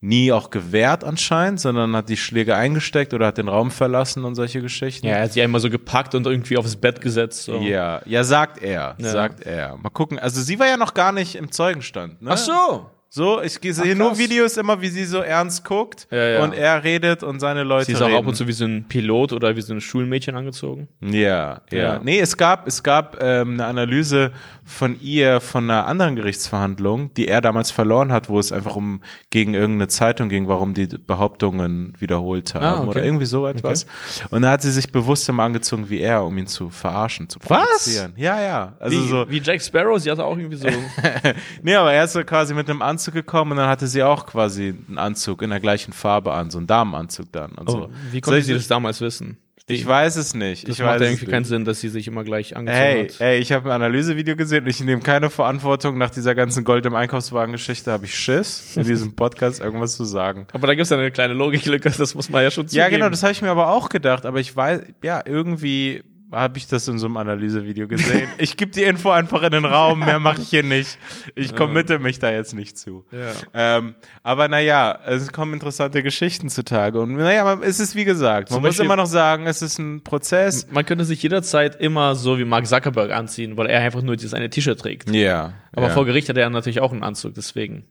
nie 0.00 0.30
auch 0.32 0.50
gewehrt 0.50 1.04
anscheinend, 1.04 1.58
sondern 1.60 1.96
hat 1.96 2.08
die 2.08 2.16
Schläge 2.16 2.54
eingesteckt 2.54 3.14
oder 3.14 3.26
hat 3.28 3.38
den 3.38 3.48
Raum 3.48 3.70
verlassen 3.70 4.24
und 4.24 4.34
solche 4.34 4.60
Geschichten. 4.60 5.06
ja, 5.06 5.14
er 5.16 5.22
hat 5.24 5.32
sie 5.32 5.42
einmal 5.42 5.60
so 5.60 5.70
gepackt 5.70 6.14
und 6.14 6.26
irgendwie 6.26 6.56
aufs 6.58 6.76
Bett 6.76 7.00
gesetzt. 7.00 7.44
So. 7.44 7.56
Ja, 7.60 8.02
ja, 8.04 8.22
sagt 8.24 8.62
er, 8.62 8.94
Ja. 8.98 9.08
sagt 9.10 9.40
er. 9.44 9.76
Mal 9.76 9.90
gucken. 9.90 10.18
Also 10.18 10.40
sie 10.42 10.58
war 10.58 10.66
ja 10.68 10.76
noch 10.76 10.94
gar 10.94 11.12
nicht 11.12 11.34
im 11.34 11.50
Zeugenstand. 11.50 12.20
Ne? 12.22 12.30
Ach 12.32 12.36
so. 12.36 12.90
So, 13.08 13.40
ich 13.40 13.58
sehe 13.62 13.92
Ach, 13.94 13.98
nur. 13.98 14.18
Videos 14.18 14.56
immer, 14.56 14.80
wie 14.82 14.88
sie 14.88 15.04
so 15.04 15.20
ernst 15.20 15.64
guckt 15.64 16.06
Ja, 16.10 16.28
ja. 16.28 16.44
und 16.44 16.52
er 16.52 16.84
redet 16.84 17.22
und 17.22 17.40
seine 17.40 17.62
Leute 17.62 17.86
Sie 17.86 17.92
ist 17.92 18.02
auch 18.02 18.08
reden. 18.08 18.18
ab 18.18 18.26
und 18.26 18.34
zu 18.34 18.46
wie 18.46 18.52
so 18.52 18.64
ein 18.64 18.84
Pilot 18.88 19.32
oder 19.32 19.56
wie 19.56 19.60
so 19.62 19.72
ein 19.72 19.80
Schulmädchen 19.80 20.36
angezogen. 20.36 20.88
Ja, 21.00 21.62
ja, 21.70 21.78
Ja. 21.78 22.00
Nee, 22.02 22.18
es 22.20 22.36
gab, 22.36 22.66
es 22.66 22.82
gab 22.82 23.16
ähm, 23.22 23.54
eine 23.54 23.66
Analyse 23.66 24.32
von 24.64 25.00
ihr 25.00 25.40
von 25.40 25.64
einer 25.70 25.86
anderen 25.86 26.16
Gerichtsverhandlung, 26.16 27.14
die 27.14 27.28
er 27.28 27.40
damals 27.40 27.70
verloren 27.70 28.12
hat, 28.12 28.28
wo 28.28 28.38
es 28.38 28.52
einfach 28.52 28.76
um 28.76 29.00
gegen 29.30 29.54
irgendeine 29.54 29.88
Zeitung 29.88 30.28
ging, 30.28 30.48
warum 30.48 30.74
die 30.74 30.86
Behauptungen 30.86 31.94
wiederholt 31.98 32.54
haben 32.54 32.64
Ah, 32.64 32.78
okay. 32.80 32.88
oder 32.88 33.04
irgendwie 33.04 33.26
so 33.26 33.46
etwas. 33.46 33.86
Und 34.30 34.42
da 34.42 34.50
hat 34.50 34.62
sie 34.62 34.72
sich 34.72 34.90
bewusst 34.92 35.28
immer 35.28 35.44
angezogen 35.44 35.88
wie 35.88 36.00
er, 36.00 36.24
um 36.24 36.36
ihn 36.36 36.46
zu 36.48 36.68
verarschen, 36.68 37.28
zu 37.28 37.38
provozieren. 37.38 38.12
Ja, 38.16 38.40
ja. 38.42 38.74
Also 38.80 38.98
wie, 39.00 39.08
so. 39.08 39.26
wie 39.30 39.40
Jack 39.40 39.62
Sparrow, 39.62 39.98
sie 39.98 40.10
hatte 40.10 40.24
auch 40.24 40.36
irgendwie 40.36 40.56
so. 40.56 40.68
Nee, 41.62 41.74
aber 41.74 41.92
er 41.92 42.04
ist 42.04 42.12
so 42.12 42.22
quasi 42.24 42.52
mit 42.54 42.68
einem 42.68 42.82
Anzug 42.96 43.14
gekommen 43.14 43.52
und 43.52 43.56
dann 43.58 43.68
hatte 43.68 43.86
sie 43.86 44.02
auch 44.02 44.26
quasi 44.26 44.74
einen 44.88 44.98
Anzug 44.98 45.42
in 45.42 45.50
der 45.50 45.60
gleichen 45.60 45.92
Farbe 45.92 46.32
an, 46.32 46.50
so 46.50 46.58
einen 46.58 46.66
Damenanzug 46.66 47.30
dann 47.32 47.52
und 47.52 47.70
so. 47.70 47.84
Oh, 47.84 47.90
wie 48.10 48.20
konnte 48.20 48.42
sie 48.42 48.54
das 48.54 48.68
damals 48.68 49.00
wissen? 49.00 49.38
Ich 49.68 49.84
weiß 49.84 50.14
es 50.14 50.32
nicht. 50.32 50.68
Das 50.68 50.76
ich 50.76 50.80
macht 50.84 50.94
weiß 50.94 51.00
ja 51.02 51.06
irgendwie 51.08 51.26
keinen 51.26 51.44
Sinn, 51.44 51.64
dass 51.64 51.80
sie 51.80 51.88
sich 51.88 52.06
immer 52.06 52.22
gleich 52.22 52.56
angezogen 52.56 52.78
Hey, 52.80 53.08
hat. 53.08 53.20
ey, 53.20 53.38
ich 53.40 53.50
habe 53.50 53.68
ein 53.68 53.72
Analysevideo 53.82 54.36
gesehen 54.36 54.62
und 54.62 54.70
ich 54.70 54.78
nehme 54.80 55.02
keine 55.02 55.28
Verantwortung. 55.28 55.98
Nach 55.98 56.10
dieser 56.10 56.36
ganzen 56.36 56.62
Gold 56.62 56.86
im 56.86 56.94
Einkaufswagen-Geschichte 56.94 57.90
habe 57.90 58.04
ich 58.04 58.14
Schiss, 58.16 58.76
in 58.76 58.84
diesem 58.84 59.16
Podcast 59.16 59.60
irgendwas 59.60 59.96
zu 59.96 60.04
sagen. 60.04 60.46
Aber 60.52 60.68
da 60.68 60.74
gibt 60.74 60.84
es 60.84 60.90
ja 60.90 60.96
eine 60.98 61.10
kleine 61.10 61.34
Logiklücke, 61.34 61.90
das 61.90 62.14
muss 62.14 62.30
man 62.30 62.44
ja 62.44 62.52
schon 62.52 62.66
Ja, 62.66 62.84
zugeben. 62.84 62.90
genau, 62.90 63.08
das 63.10 63.24
habe 63.24 63.32
ich 63.32 63.42
mir 63.42 63.50
aber 63.50 63.72
auch 63.72 63.88
gedacht. 63.88 64.24
Aber 64.24 64.38
ich 64.38 64.54
weiß, 64.54 64.82
ja, 65.02 65.22
irgendwie 65.26 66.04
habe 66.40 66.58
ich 66.58 66.66
das 66.66 66.86
in 66.88 66.98
so 66.98 67.06
einem 67.06 67.16
Analysevideo 67.16 67.88
gesehen. 67.88 68.28
ich 68.38 68.56
gebe 68.56 68.70
die 68.70 68.82
Info 68.82 69.10
einfach 69.10 69.42
in 69.42 69.50
den 69.50 69.64
Raum, 69.64 70.00
mehr 70.00 70.18
mache 70.20 70.42
ich 70.42 70.48
hier 70.50 70.62
nicht. 70.62 70.98
Ich 71.34 71.56
committe 71.56 71.98
mich 71.98 72.18
da 72.18 72.30
jetzt 72.30 72.54
nicht 72.54 72.78
zu. 72.78 73.04
Ja. 73.10 73.78
Ähm, 73.78 73.94
aber 74.22 74.48
naja, 74.48 74.98
es 75.06 75.32
kommen 75.32 75.54
interessante 75.54 76.02
Geschichten 76.02 76.48
zutage. 76.48 77.00
Und 77.00 77.16
naja, 77.16 77.58
es 77.62 77.80
ist 77.80 77.94
wie 77.96 78.04
gesagt, 78.04 78.50
man 78.50 78.56
Zum 78.56 78.62
muss 78.62 78.70
Beispiel- 78.70 78.84
immer 78.84 78.96
noch 78.96 79.06
sagen, 79.06 79.46
es 79.46 79.62
ist 79.62 79.78
ein 79.78 80.04
Prozess. 80.04 80.68
Man 80.70 80.84
könnte 80.84 81.04
sich 81.04 81.22
jederzeit 81.22 81.76
immer 81.80 82.14
so 82.14 82.38
wie 82.38 82.44
Mark 82.44 82.66
Zuckerberg 82.66 83.10
anziehen, 83.12 83.56
weil 83.56 83.66
er 83.66 83.80
einfach 83.80 84.02
nur 84.02 84.16
dieses 84.16 84.34
eine 84.34 84.50
T-Shirt 84.50 84.78
trägt. 84.78 85.10
Ja. 85.10 85.54
Aber 85.72 85.88
ja. 85.88 85.92
vor 85.92 86.04
Gericht 86.06 86.28
hat 86.28 86.36
er 86.36 86.48
natürlich 86.50 86.80
auch 86.80 86.92
einen 86.92 87.02
Anzug, 87.02 87.34
deswegen. 87.34 87.84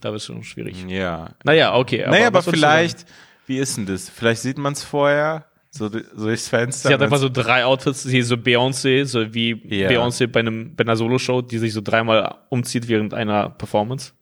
Da 0.00 0.10
wird 0.10 0.20
es 0.20 0.26
schon 0.26 0.42
schwierig. 0.42 0.84
Ja, 0.86 1.30
Naja, 1.44 1.74
okay. 1.74 2.04
naja, 2.08 2.26
aber 2.26 2.34
würdest 2.40 2.48
du 2.48 2.50
vielleicht, 2.52 3.06
wie 3.46 3.58
ist 3.58 3.76
denn 3.78 3.86
das? 3.86 4.10
Vielleicht 4.10 4.42
sieht 4.42 4.58
man 4.58 4.74
es 4.74 4.82
vorher, 4.84 5.46
so, 5.76 5.88
so 5.88 5.98
durchs 6.26 6.48
Fenster. 6.48 6.88
Sie 6.88 6.94
hat 6.94 7.02
einfach 7.02 7.18
so 7.18 7.28
drei 7.28 7.64
Outfits, 7.64 8.02
sie 8.04 8.18
ist 8.18 8.28
so 8.28 8.36
Beyoncé, 8.36 9.04
so 9.06 9.34
wie 9.34 9.50
Ja. 9.76 9.88
Beyoncé 9.88 10.26
bei, 10.28 10.40
einem, 10.40 10.74
bei 10.76 10.82
einer 10.84 10.96
Soloshow, 10.96 11.42
die 11.42 11.58
sich 11.58 11.72
so 11.72 11.80
dreimal 11.80 12.36
umzieht 12.48 12.86
während 12.88 13.12
einer 13.14 13.50
Performance. 13.50 14.12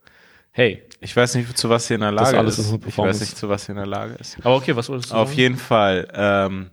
Hey, 0.50 0.82
ich 1.00 1.16
weiß 1.16 1.34
nicht, 1.34 1.56
zu 1.56 1.68
was 1.70 1.86
sie 1.86 1.94
in 1.94 2.00
der 2.00 2.12
Das 2.12 2.26
Lage 2.28 2.38
alles 2.38 2.58
ist. 2.58 2.66
ist 2.66 2.68
eine 2.72 2.76
ich 2.78 2.84
weiß 2.84 2.94
Performance. 2.94 3.20
nicht, 3.24 3.36
zu 3.38 3.48
was 3.48 3.64
sie 3.64 3.72
in 3.72 3.76
der 3.76 3.86
Lage 3.86 4.14
ist. 4.14 4.36
aber 4.44 4.56
okay, 4.56 4.74
was 4.76 4.88
wolltest 4.88 5.10
du 5.10 5.14
Auf 5.14 5.28
sagen? 5.28 5.38
jeden 5.40 5.56
Fall, 5.56 6.08
ähm, 6.14 6.70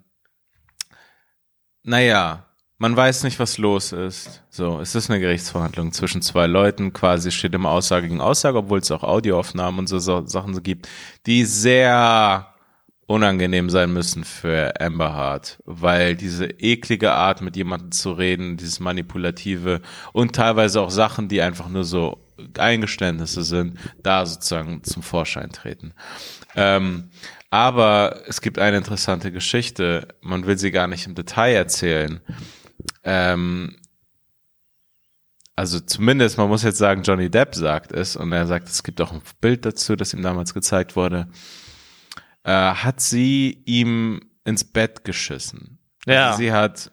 naja, 1.83 2.45
man 2.77 2.95
weiß 2.95 3.23
nicht, 3.23 3.39
was 3.39 3.57
los 3.57 3.91
ist. 3.91 4.43
So, 4.49 4.79
es 4.79 4.95
ist 4.95 5.09
eine 5.09 5.19
Gerichtsverhandlung 5.19 5.91
zwischen 5.91 6.21
zwei 6.21 6.47
Leuten, 6.47 6.93
quasi 6.93 7.31
steht 7.31 7.53
immer 7.53 7.71
Aussage 7.71 8.07
gegen 8.07 8.21
Aussage, 8.21 8.57
obwohl 8.57 8.79
es 8.79 8.91
auch 8.91 9.03
Audioaufnahmen 9.03 9.79
und 9.79 9.87
so, 9.87 9.99
so 9.99 10.25
Sachen 10.25 10.53
so 10.53 10.61
gibt, 10.61 10.87
die 11.25 11.43
sehr 11.45 12.47
unangenehm 13.09 13.71
sein 13.71 13.91
müssen 13.91 14.23
für 14.23 14.79
Amber 14.79 15.13
Hart, 15.13 15.57
weil 15.65 16.15
diese 16.15 16.45
eklige 16.45 17.11
Art, 17.11 17.41
mit 17.41 17.55
jemandem 17.55 17.91
zu 17.91 18.11
reden, 18.11 18.55
dieses 18.55 18.79
manipulative 18.79 19.81
und 20.13 20.35
teilweise 20.35 20.79
auch 20.79 20.91
Sachen, 20.91 21.27
die 21.27 21.41
einfach 21.41 21.69
nur 21.69 21.83
so 21.83 22.23
Eingeständnisse 22.55 23.41
sind, 23.41 23.79
da 24.03 24.27
sozusagen 24.27 24.83
zum 24.83 25.01
Vorschein 25.01 25.49
treten. 25.49 25.95
Ähm, 26.55 27.09
aber 27.49 28.21
es 28.27 28.41
gibt 28.41 28.59
eine 28.59 28.77
interessante 28.77 29.31
Geschichte, 29.31 30.09
man 30.21 30.45
will 30.45 30.59
sie 30.59 30.69
gar 30.69 30.85
nicht 30.85 31.07
im 31.07 31.15
Detail 31.15 31.55
erzählen. 31.55 32.21
Ähm, 33.03 33.75
also 35.55 35.79
zumindest, 35.79 36.37
man 36.37 36.47
muss 36.47 36.61
jetzt 36.61 36.77
sagen, 36.77 37.01
Johnny 37.01 37.31
Depp 37.31 37.55
sagt 37.55 37.91
es 37.91 38.15
und 38.15 38.31
er 38.31 38.45
sagt, 38.45 38.69
es 38.69 38.83
gibt 38.83 39.01
auch 39.01 39.11
ein 39.11 39.21
Bild 39.41 39.65
dazu, 39.65 39.95
das 39.95 40.13
ihm 40.13 40.21
damals 40.21 40.53
gezeigt 40.53 40.95
wurde. 40.95 41.27
Äh, 42.49 42.73
hat 42.73 42.99
sie 42.99 43.61
ihm 43.65 44.21
ins 44.43 44.63
Bett 44.63 45.03
geschissen. 45.03 45.77
Ja. 46.07 46.27
Also 46.31 46.39
sie 46.39 46.51
hat 46.51 46.91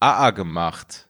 AA 0.00 0.30
gemacht 0.30 1.08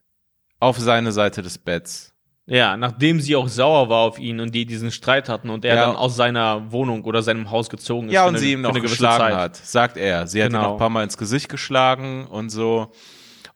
auf 0.61 0.79
seine 0.79 1.11
Seite 1.13 1.41
des 1.41 1.57
Betts. 1.57 2.13
Ja, 2.45 2.77
nachdem 2.77 3.21
sie 3.21 3.35
auch 3.35 3.49
sauer 3.49 3.89
war 3.89 4.01
auf 4.01 4.19
ihn 4.19 4.41
und 4.41 4.55
die 4.55 4.67
diesen 4.67 4.91
Streit 4.91 5.29
hatten 5.31 5.49
und 5.49 5.65
er 5.65 5.77
Ja. 5.77 5.87
dann 5.87 5.97
aus 5.97 6.17
seiner 6.17 6.71
Wohnung 6.71 7.05
oder 7.05 7.23
seinem 7.23 7.51
Haus 7.51 7.71
gezogen 7.71 8.09
ist. 8.09 8.13
Ja, 8.15 8.25
und 8.25 8.31
eine- 8.31 8.39
sie 8.41 8.53
ihm 8.53 8.61
noch 8.61 8.71
eine 8.71 8.81
gewisse 8.81 8.97
geschlagen 8.97 9.25
Zeit. 9.33 9.35
hat, 9.35 9.57
sagt 9.57 9.97
er. 9.97 10.27
Sie 10.27 10.43
hat 10.43 10.51
ihn 10.51 10.53
Genau. 10.53 10.65
noch 10.65 10.73
ein 10.73 10.79
paar 10.79 10.91
Mal 10.91 11.05
ins 11.05 11.17
Gesicht 11.17 11.49
geschlagen 11.49 12.27
und 12.27 12.51
so. 12.51 12.93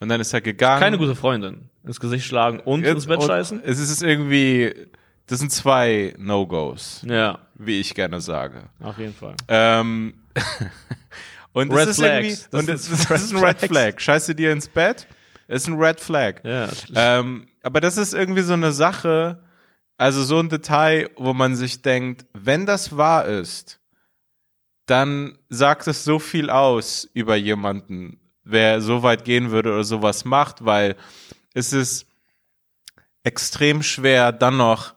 Und 0.00 0.09
dann 0.09 0.20
ist 0.20 0.33
er 0.33 0.40
gegangen. 0.40 0.81
Keine 0.81 0.98
gute 0.98 1.14
Freundin. 1.14 1.68
Ins 1.85 2.00
Gesicht 2.00 2.24
schlagen 2.26 2.61
und 2.61 2.85
ins 2.87 3.07
Bett 3.07 3.22
scheißen. 3.22 3.61
Es 3.64 3.79
ist 3.79 4.02
irgendwie, 4.02 4.72
das 5.26 5.38
sind 5.40 5.50
zwei 5.52 6.14
No-Gos, 6.18 7.02
Ja, 7.04 7.38
wie 7.54 7.80
ich 7.80 7.94
gerne 7.94 8.20
sage. 8.20 8.64
auf 8.80 8.98
jeden 8.98 9.14
Fall. 9.14 9.34
Ähm, 9.48 10.14
und 11.52 11.72
Red 11.72 11.88
ist 11.88 11.96
Flags. 11.96 12.48
irgendwie, 12.48 12.48
Das 12.50 12.60
und 12.60 12.68
es, 12.68 13.08
das 13.08 13.22
ist 13.24 13.34
ein 13.34 13.44
Red. 13.44 13.58
Flag. 13.60 14.00
Scheiße 14.00 14.34
dir 14.34 14.52
ins 14.52 14.68
Bett, 14.68 15.06
ist 15.48 15.66
ein 15.68 15.74
Red 15.80 16.00
Flag. 16.00 16.44
Ja. 16.44 16.68
Ähm, 16.94 17.48
aber 17.62 17.80
das 17.80 17.96
ist 17.96 18.14
irgendwie 18.14 18.42
so 18.42 18.52
eine 18.52 18.72
Sache, 18.72 19.42
also 19.96 20.22
so 20.22 20.38
ein 20.38 20.48
Detail, 20.48 21.10
wo 21.16 21.32
man 21.32 21.56
sich 21.56 21.82
denkt, 21.82 22.26
wenn 22.34 22.66
das 22.66 22.96
wahr 22.96 23.24
ist, 23.26 23.80
dann 24.86 25.36
sagt 25.48 25.88
es 25.88 26.04
so 26.04 26.18
viel 26.20 26.48
aus 26.50 27.08
über 27.14 27.34
jemanden, 27.34 28.20
wer 28.44 28.80
so 28.80 29.02
weit 29.02 29.24
gehen 29.24 29.50
würde 29.50 29.72
oder 29.72 29.82
sowas 29.82 30.24
macht, 30.24 30.64
weil 30.64 30.94
es 31.54 31.72
ist 31.72 32.06
extrem 33.24 33.82
schwer, 33.82 34.30
dann 34.30 34.56
noch 34.58 34.94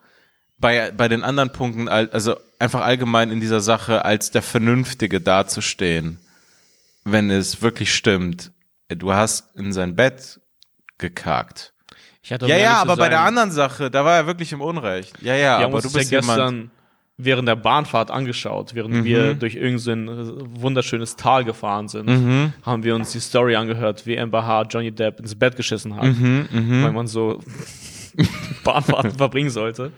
bei, 0.60 0.92
bei 0.92 1.08
den 1.08 1.24
anderen 1.24 1.52
Punkten, 1.52 1.88
al- 1.88 2.10
also 2.12 2.36
einfach 2.60 2.82
allgemein 2.82 3.32
in 3.32 3.40
dieser 3.40 3.62
Sache 3.62 4.04
als 4.06 4.32
der 4.32 4.42
Vernünftige 4.42 5.22
dazustehen, 5.22 6.20
wenn 7.06 7.30
es 7.32 7.62
wirklich 7.62 7.94
stimmt. 7.94 8.52
Du 8.90 9.14
hast 9.14 9.56
in 9.56 9.72
sein 9.72 9.96
Bett 9.96 10.40
gekackt. 10.98 11.74
Ich 12.22 12.32
hatte, 12.34 12.48
Ja, 12.48 12.58
ja, 12.58 12.82
aber 12.82 12.96
bei 12.98 13.04
sein, 13.04 13.12
der 13.12 13.22
anderen 13.22 13.52
Sache, 13.52 13.90
da 13.90 14.04
war 14.04 14.16
er 14.18 14.28
wirklich 14.28 14.52
im 14.52 14.62
Unrecht. 14.62 15.14
Ja, 15.22 15.36
ja, 15.36 15.58
aber 15.58 15.82
du 15.82 15.92
bist 15.92 16.12
ja 16.12 16.20
gestern 16.20 16.72
während 17.22 17.48
der 17.50 17.56
Bahnfahrt 17.58 18.12
angeschaut, 18.12 18.76
während 18.76 18.94
Mhm. 18.96 19.04
wir 19.04 19.34
durch 19.34 19.56
irgendein 19.56 20.08
wunderschönes 20.62 21.16
Tal 21.18 21.44
gefahren 21.44 21.88
sind, 21.90 22.08
Mhm. 22.08 22.54
haben 22.66 22.84
wir 22.84 22.96
uns 22.96 23.12
die 23.12 23.20
Story 23.20 23.56
angehört, 23.56 24.06
wie 24.06 24.18
Amber 24.20 24.46
Hart 24.46 24.74
Johnny 24.74 24.92
Depp 24.92 25.20
ins 25.20 25.36
Bett 25.36 25.56
geschissen 25.58 25.96
hat, 25.98 26.04
Mhm, 26.06 26.48
weil 26.84 26.92
man 26.94 27.08
so 27.08 27.40
Bahnfahrten 28.64 29.12
verbringen 29.12 29.50
sollte. 29.50 29.92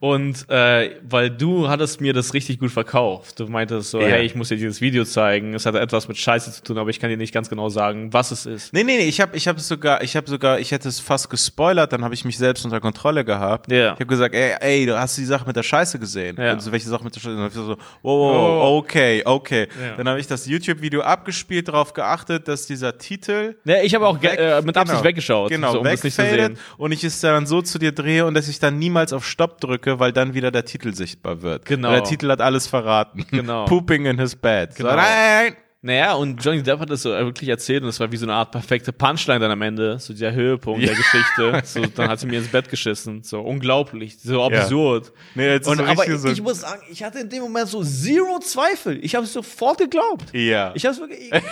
Und 0.00 0.48
äh, 0.50 0.90
weil 1.08 1.30
du 1.30 1.68
hattest 1.68 2.00
mir 2.00 2.12
das 2.12 2.34
richtig 2.34 2.58
gut 2.58 2.70
verkauft. 2.70 3.40
Du 3.40 3.46
meintest 3.46 3.90
so, 3.90 4.00
Ja. 4.00 4.08
hey, 4.08 4.24
ich 4.26 4.34
muss 4.34 4.48
dir 4.48 4.56
dieses 4.56 4.80
Video 4.80 5.04
zeigen. 5.04 5.54
Es 5.54 5.66
hat 5.66 5.74
etwas 5.74 6.08
mit 6.08 6.16
Scheiße 6.18 6.52
zu 6.52 6.62
tun, 6.62 6.78
aber 6.78 6.90
ich 6.90 7.00
kann 7.00 7.10
dir 7.10 7.16
nicht 7.16 7.32
ganz 7.32 7.48
genau 7.48 7.68
sagen, 7.68 8.12
was 8.12 8.30
es 8.30 8.46
ist. 8.46 8.72
Nee, 8.72 8.84
nee, 8.84 8.96
nee, 8.98 9.04
ich 9.08 9.20
habe 9.20 9.36
ich 9.36 9.48
hab 9.48 9.58
sogar, 9.60 10.02
ich 10.02 10.16
habe 10.16 10.28
sogar, 10.28 10.58
ich 10.58 10.70
hätte 10.72 10.88
es 10.88 11.00
fast 11.00 11.30
gespoilert, 11.30 11.92
dann 11.92 12.04
habe 12.04 12.14
ich 12.14 12.24
mich 12.24 12.36
selbst 12.38 12.64
unter 12.64 12.80
Kontrolle 12.80 13.24
gehabt. 13.24 13.70
Ja. 13.70 13.86
Ich 13.88 14.00
habe 14.00 14.06
gesagt, 14.06 14.34
ey, 14.34 14.54
ey, 14.60 14.86
du 14.86 14.98
hast 14.98 15.16
die 15.16 15.24
Sache 15.24 15.46
mit 15.46 15.56
der 15.56 15.62
Scheiße 15.62 15.98
gesehen. 15.98 16.36
Ja. 16.38 16.52
Also 16.52 16.70
welche 16.72 16.88
Sache 16.88 17.04
mit 17.04 17.14
der 17.14 17.20
Scheiße? 17.20 17.34
Dann 17.34 17.44
hab 17.44 17.50
ich 17.50 17.56
so, 17.56 17.76
oh, 18.02 18.10
oh, 18.10 18.76
okay, 18.78 19.22
okay. 19.24 19.68
Ja. 19.80 19.96
Dann 19.96 20.08
habe 20.08 20.20
ich 20.20 20.26
das 20.26 20.46
YouTube-Video 20.46 21.00
abgespielt, 21.02 21.68
darauf 21.68 21.92
geachtet, 21.94 22.48
dass 22.48 22.66
dieser 22.66 22.98
Titel 22.98 23.56
Ja, 23.64 23.76
ich 23.82 23.94
habe 23.94 24.06
auch 24.06 24.20
weg- 24.22 24.38
äh, 24.38 24.60
mit 24.62 24.76
Absicht 24.76 24.98
genau, 24.98 25.04
weggeschaut, 25.04 25.50
Genau, 25.50 25.72
so, 25.72 25.78
um 25.78 25.84
das 25.84 26.02
nicht 26.02 26.14
zu 26.14 26.22
sehen. 26.22 26.58
und 26.76 26.92
ich 26.92 27.04
es 27.04 27.20
dann 27.20 27.46
so 27.46 27.62
zu 27.64 27.78
dir 27.78 27.92
drehe 27.92 28.26
und 28.26 28.34
dass 28.34 28.48
ich 28.48 28.58
dann 28.58 28.78
niemals 28.78 29.12
auf 29.12 29.26
Stopp 29.26 29.60
drücke, 29.60 29.98
weil 29.98 30.12
dann 30.12 30.34
wieder 30.34 30.50
der 30.50 30.64
Titel 30.64 30.94
sichtbar 30.94 31.42
wird. 31.42 31.64
Genau. 31.66 31.88
Weil 31.88 31.96
der 31.96 32.04
Titel 32.04 32.30
hat 32.30 32.40
alles 32.40 32.66
verraten. 32.66 33.26
Genau. 33.30 33.64
Pooping 33.66 34.06
in 34.06 34.18
his 34.18 34.36
bed. 34.36 34.76
Genau. 34.76 34.90
So, 34.90 34.96
nein! 34.96 35.56
Naja, 35.86 36.14
und 36.14 36.42
Johnny 36.42 36.62
Depp 36.62 36.80
hat 36.80 36.88
das 36.88 37.02
so 37.02 37.10
wirklich 37.10 37.50
erzählt 37.50 37.82
und 37.82 37.90
es 37.90 38.00
war 38.00 38.10
wie 38.10 38.16
so 38.16 38.24
eine 38.24 38.32
Art 38.32 38.50
perfekte 38.52 38.90
Punchline 38.90 39.38
dann 39.38 39.50
am 39.50 39.60
Ende, 39.60 39.98
so 39.98 40.14
der 40.14 40.32
Höhepunkt 40.32 40.82
der 40.82 40.94
Geschichte. 40.94 41.60
So, 41.64 41.84
dann 41.94 42.08
hat 42.08 42.18
sie 42.20 42.26
mir 42.26 42.38
ins 42.38 42.48
Bett 42.48 42.70
geschissen. 42.70 43.22
So 43.22 43.42
unglaublich, 43.42 44.16
so 44.18 44.42
absurd. 44.42 45.12
Nee, 45.34 45.46
jetzt 45.50 45.66
ist 45.66 45.72
Und, 45.72 45.76
so 45.78 45.84
aber 45.84 46.16
so- 46.18 46.28
ich 46.30 46.40
muss 46.40 46.62
sagen, 46.62 46.80
ich 46.90 47.04
hatte 47.04 47.18
in 47.18 47.28
dem 47.28 47.42
Moment 47.42 47.68
so 47.68 47.84
zero 47.84 48.38
Zweifel. 48.38 48.98
Ich 49.04 49.14
habe 49.14 49.26
es 49.26 49.32
sofort 49.34 49.76
geglaubt. 49.76 50.24
Ja. 50.32 50.72
Ich 50.74 50.86
habe 50.86 50.94
es 50.94 51.00
wirklich, 51.00 51.30
kein 51.30 51.42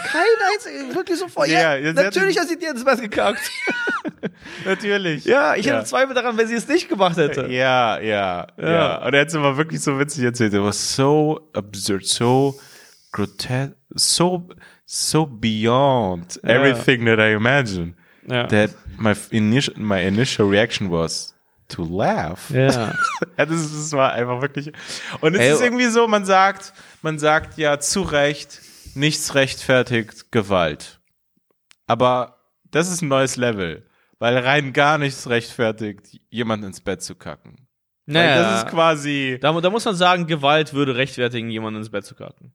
einziges, 0.54 0.94
wirklich 0.96 1.18
sofort. 1.18 1.48
Ja, 1.48 1.76
Ja, 1.76 1.92
natürlich 1.92 2.38
hat 2.38 2.48
sie 2.48 2.58
dir 2.58 2.70
ins 2.70 2.84
Bett 2.86 3.02
gekackt. 3.02 3.50
Natürlich. 4.64 5.24
ja, 5.24 5.54
ich 5.56 5.66
Ja. 5.66 5.76
hätte 5.76 5.86
Zweifel 5.86 6.14
daran, 6.14 6.36
wenn 6.36 6.46
sie 6.46 6.54
es 6.54 6.66
nicht 6.68 6.88
gemacht 6.88 7.16
hätte. 7.16 7.48
Ja, 7.48 7.98
ja, 8.00 8.46
ja, 8.60 9.04
Und 9.04 9.14
er 9.14 9.20
hat 9.20 9.28
es 9.28 9.34
immer 9.34 9.56
wirklich 9.56 9.80
so 9.80 9.98
witzig 9.98 10.24
erzählt. 10.24 10.54
It 10.54 10.60
was 10.62 10.96
so 10.96 11.40
absurd, 11.52 12.06
so 12.06 12.58
grotesque, 13.12 13.76
so, 13.94 14.48
so 14.84 15.26
beyond 15.26 16.40
everything 16.44 17.04
that 17.04 17.18
I 17.18 17.34
imagine. 17.34 17.94
Ja. 18.26 18.46
That 18.46 18.70
my 18.98 19.14
initial, 19.30 19.74
my 19.78 20.00
initial 20.00 20.48
reaction 20.48 20.90
was 20.90 21.34
to 21.68 21.84
laugh. 21.84 22.50
Ja. 22.50 22.94
Ja, 23.38 23.46
das, 23.46 23.72
das 23.72 23.92
war 23.92 24.12
einfach 24.12 24.42
wirklich. 24.42 24.72
Und 25.20 25.34
es 25.34 25.40
Ey, 25.40 25.52
ist 25.52 25.62
irgendwie 25.62 25.86
so, 25.86 26.06
man 26.06 26.24
sagt, 26.24 26.72
man 27.00 27.18
sagt 27.18 27.56
ja 27.56 27.78
zu 27.80 28.02
Recht, 28.02 28.60
nichts 28.94 29.34
rechtfertigt 29.34 30.30
Gewalt. 30.30 31.00
Aber 31.86 32.38
das 32.70 32.90
ist 32.90 33.02
ein 33.02 33.08
neues 33.08 33.36
Level, 33.36 33.86
weil 34.18 34.36
rein 34.38 34.72
gar 34.72 34.98
nichts 34.98 35.28
rechtfertigt, 35.28 36.20
jemanden 36.30 36.66
ins 36.66 36.80
Bett 36.80 37.02
zu 37.02 37.14
kacken. 37.14 37.66
Naja, 38.06 38.42
das 38.42 38.64
ist 38.64 38.70
quasi 38.70 39.38
da, 39.40 39.58
da 39.60 39.70
muss 39.70 39.84
man 39.84 39.94
sagen, 39.94 40.26
Gewalt 40.26 40.74
würde 40.74 40.96
rechtfertigen, 40.96 41.50
jemanden 41.50 41.80
ins 41.80 41.90
Bett 41.90 42.04
zu 42.04 42.14
kacken. 42.14 42.52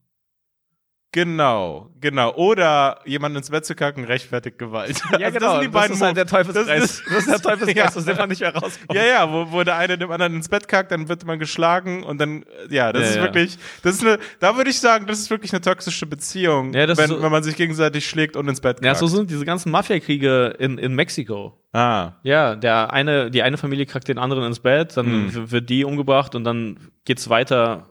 Genau, 1.11 1.89
genau. 1.99 2.33
Oder 2.35 2.99
jemanden 3.05 3.37
ins 3.37 3.49
Bett 3.49 3.65
zu 3.65 3.75
kacken 3.75 4.03
rechtfertigt 4.05 4.57
Gewalt. 4.59 5.01
Ja, 5.19 5.27
Also 5.27 5.39
genau. 5.39 5.39
Das 5.39 5.51
sind 5.53 5.61
die 5.63 5.67
beiden 5.69 5.95
ist 5.95 6.01
halt 6.01 6.17
der. 6.17 6.25
Teufelskreis. 6.27 6.81
Das 6.81 6.91
ist- 6.91 7.03
Das 7.07 7.17
ist 7.17 7.27
der 7.27 7.41
Teufelskreis, 7.51 7.75
Ja. 7.93 7.97
aus 7.99 8.05
dem 8.05 8.17
man 8.17 8.29
nicht 8.29 8.41
mehr 8.41 8.53
rauskommt. 8.53 8.93
Ja, 8.93 9.03
ja, 9.05 9.31
wo, 9.31 9.51
wo 9.51 9.63
der 9.63 9.77
eine 9.77 9.97
dem 9.97 10.11
anderen 10.11 10.35
ins 10.35 10.49
Bett 10.49 10.67
kackt, 10.67 10.91
dann 10.91 11.07
wird 11.09 11.25
man 11.25 11.39
geschlagen 11.39 12.03
und 12.03 12.19
dann, 12.19 12.45
ja, 12.69 12.91
das 12.93 13.03
Ja, 13.03 13.09
ist 13.09 13.15
ja. 13.15 13.21
wirklich, 13.23 13.57
das 13.83 13.95
ist 13.95 14.01
eine, 14.05 14.19
da 14.39 14.55
würde 14.57 14.69
ich 14.69 14.79
sagen, 14.79 15.07
das 15.07 15.19
ist 15.19 15.29
wirklich 15.29 15.51
eine 15.53 15.61
toxische 15.61 16.05
Beziehung, 16.05 16.73
Ja, 16.73 16.85
das 16.85 16.97
ist 16.99 17.03
wenn, 17.09 17.17
so- 17.17 17.23
wenn 17.23 17.31
man 17.31 17.43
sich 17.43 17.55
gegenseitig 17.55 18.07
schlägt 18.07 18.35
und 18.35 18.47
ins 18.47 18.61
Bett 18.61 18.77
kackt. 18.77 18.85
Ja, 18.85 18.95
so 18.95 19.07
sind 19.07 19.29
diese 19.29 19.45
ganzen 19.45 19.71
Mafiakriege 19.71 20.55
in, 20.59 20.77
in 20.77 20.93
Mexiko. 20.93 21.57
ah, 21.73 22.13
Ja, 22.23 22.55
der 22.55 22.91
eine, 22.93 23.31
die 23.31 23.41
eine 23.43 23.57
Familie 23.57 23.85
kackt 23.85 24.07
den 24.07 24.17
anderen 24.17 24.43
ins 24.43 24.59
Bett, 24.59 24.95
dann 24.97 25.07
Hm. 25.33 25.51
wird 25.51 25.69
die 25.69 25.83
umgebracht 25.85 26.35
und 26.35 26.43
dann 26.43 26.79
geht's 27.05 27.29
weiter, 27.29 27.87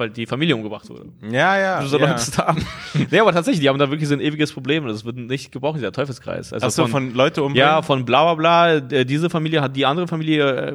weil 0.00 0.10
die 0.10 0.26
Familie 0.26 0.56
umgebracht 0.56 0.88
wurde. 0.90 1.06
ja, 1.30 1.56
ja. 1.58 1.82
So 1.86 1.98
ja. 1.98 2.08
läuft's 2.08 2.32
da. 2.32 2.56
nee, 3.10 3.20
aber 3.20 3.32
tatsächlich, 3.32 3.60
die 3.60 3.68
haben 3.68 3.78
da 3.78 3.88
wirklich 3.90 4.08
so 4.08 4.14
ein 4.14 4.20
ewiges 4.20 4.52
Problem. 4.52 4.86
Das 4.86 5.04
wird 5.04 5.16
nicht 5.16 5.52
gebrochen, 5.52 5.76
dieser 5.76 5.92
Teufelskreis. 5.92 6.52
Also 6.52 6.66
Ach 6.66 6.70
so, 6.70 6.86
von 6.88 7.14
Leute 7.14 7.42
umbringen? 7.42 7.68
Ja, 7.68 7.82
von 7.82 8.04
bla 8.04 8.34
bla 8.34 8.34
bla, 8.34 8.76
äh, 8.96 9.04
diese 9.04 9.30
Familie 9.30 9.60
hat 9.62 9.76
die 9.76 9.86
andere 9.86 10.08
Familie 10.08 10.50
äh, 10.70 10.74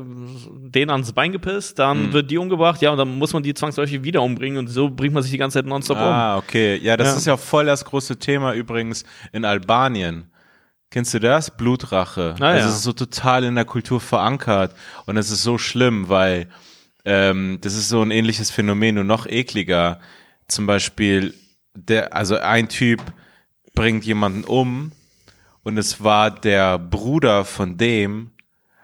denen 0.70 0.92
ans 0.92 1.12
Bein 1.12 1.32
gepisst, 1.34 1.80
dann 1.80 1.98
Hm. 2.06 2.14
wird 2.14 2.32
die 2.32 2.38
umgebracht, 2.38 2.82
ja, 2.82 2.92
und 2.92 2.98
dann 2.98 3.18
muss 3.18 3.34
man 3.34 3.44
die 3.44 3.54
zwangsläufig 3.54 4.04
wieder 4.04 4.22
umbringen 4.22 4.60
und 4.60 4.68
so 4.68 4.90
bringt 4.90 5.14
man 5.14 5.24
sich 5.24 5.32
die 5.32 5.38
ganze 5.38 5.60
Zeit 5.60 5.66
nonstop 5.66 5.98
um. 5.98 6.04
Ah, 6.04 6.38
okay. 6.38 6.78
Ja, 6.78 6.96
das 6.96 7.10
Ja. 7.10 7.16
ist 7.18 7.26
ja 7.28 7.38
voll 7.38 7.66
das 7.66 7.84
große 7.84 8.18
Thema 8.20 8.54
übrigens 8.54 9.04
in 9.32 9.44
Albanien. 9.46 10.30
Kennst 10.92 11.14
du 11.14 11.20
das? 11.20 11.52
Blutrache. 11.58 12.36
Ah, 12.40 12.46
also 12.46 12.60
ja. 12.62 12.70
es 12.70 12.76
ist 12.76 12.84
so 12.84 12.94
total 12.94 13.44
in 13.44 13.56
der 13.56 13.66
Kultur 13.66 14.00
verankert 14.00 14.74
und 15.08 15.18
es 15.18 15.30
ist 15.32 15.44
so 15.44 15.58
schlimm, 15.58 16.08
weil 16.08 16.48
ähm, 17.06 17.60
das 17.62 17.76
ist 17.76 17.89
so 17.89 18.02
ein 18.02 18.12
ähnliches 18.12 18.52
Phänomen 18.52 18.98
und 18.98 19.08
noch 19.08 19.26
ekliger. 19.28 20.00
Zum 20.48 20.65
Beispiel, 20.65 21.34
der, 21.74 22.13
also 22.13 22.38
ein 22.38 22.68
Typ 22.70 23.02
bringt 23.74 24.06
jemanden 24.06 24.44
um 24.44 24.91
und 25.63 25.78
es 25.78 26.04
war 26.04 26.32
der 26.32 26.78
Bruder 26.80 27.46
von 27.46 27.78
dem. 27.78 28.32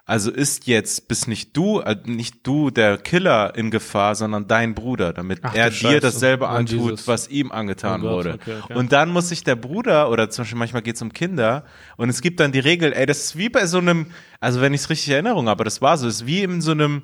Also 0.05 0.29
ist 0.29 0.67
jetzt 0.67 1.07
bist 1.07 1.29
nicht 1.29 1.55
du, 1.55 1.79
äh, 1.79 1.95
nicht 2.05 2.45
du 2.45 2.69
der 2.69 2.97
Killer 2.97 3.55
in 3.55 3.71
Gefahr, 3.71 4.15
sondern 4.15 4.45
dein 4.47 4.73
Bruder, 4.75 5.13
damit 5.13 5.39
Ach, 5.43 5.55
er 5.55 5.69
dir 5.69 5.75
Scheiße. 5.75 5.99
dasselbe 6.01 6.45
Oh, 6.45 6.49
antut, 6.49 6.89
Jesus. 6.91 7.07
was 7.07 7.29
ihm 7.29 7.51
angetan 7.51 8.01
Oh 8.01 8.03
Gott, 8.03 8.11
wurde. 8.13 8.33
okay, 8.33 8.55
okay. 8.63 8.73
Und 8.73 8.91
dann 8.91 9.09
muss 9.11 9.29
sich 9.29 9.45
der 9.45 9.55
Bruder, 9.55 10.09
oder 10.09 10.29
zum 10.29 10.43
Beispiel 10.43 10.59
manchmal 10.59 10.81
geht 10.81 10.95
es 10.95 11.01
um 11.01 11.13
Kinder, 11.13 11.63
und 11.95 12.09
es 12.09 12.19
gibt 12.21 12.41
dann 12.41 12.51
die 12.51 12.59
Regel, 12.59 12.91
ey, 12.91 13.05
das 13.05 13.19
ist 13.23 13.37
wie 13.37 13.47
bei 13.47 13.65
so 13.67 13.77
einem, 13.77 14.07
also 14.41 14.59
wenn 14.59 14.73
ich 14.73 14.81
es 14.81 14.89
richtig 14.89 15.07
in 15.09 15.13
Erinnerung 15.13 15.45
habe, 15.47 15.51
aber 15.51 15.63
das 15.63 15.81
war 15.81 15.97
so, 15.97 16.07
es 16.07 16.15
ist 16.21 16.25
wie 16.25 16.41
in 16.43 16.59
so 16.59 16.71
einem 16.71 17.03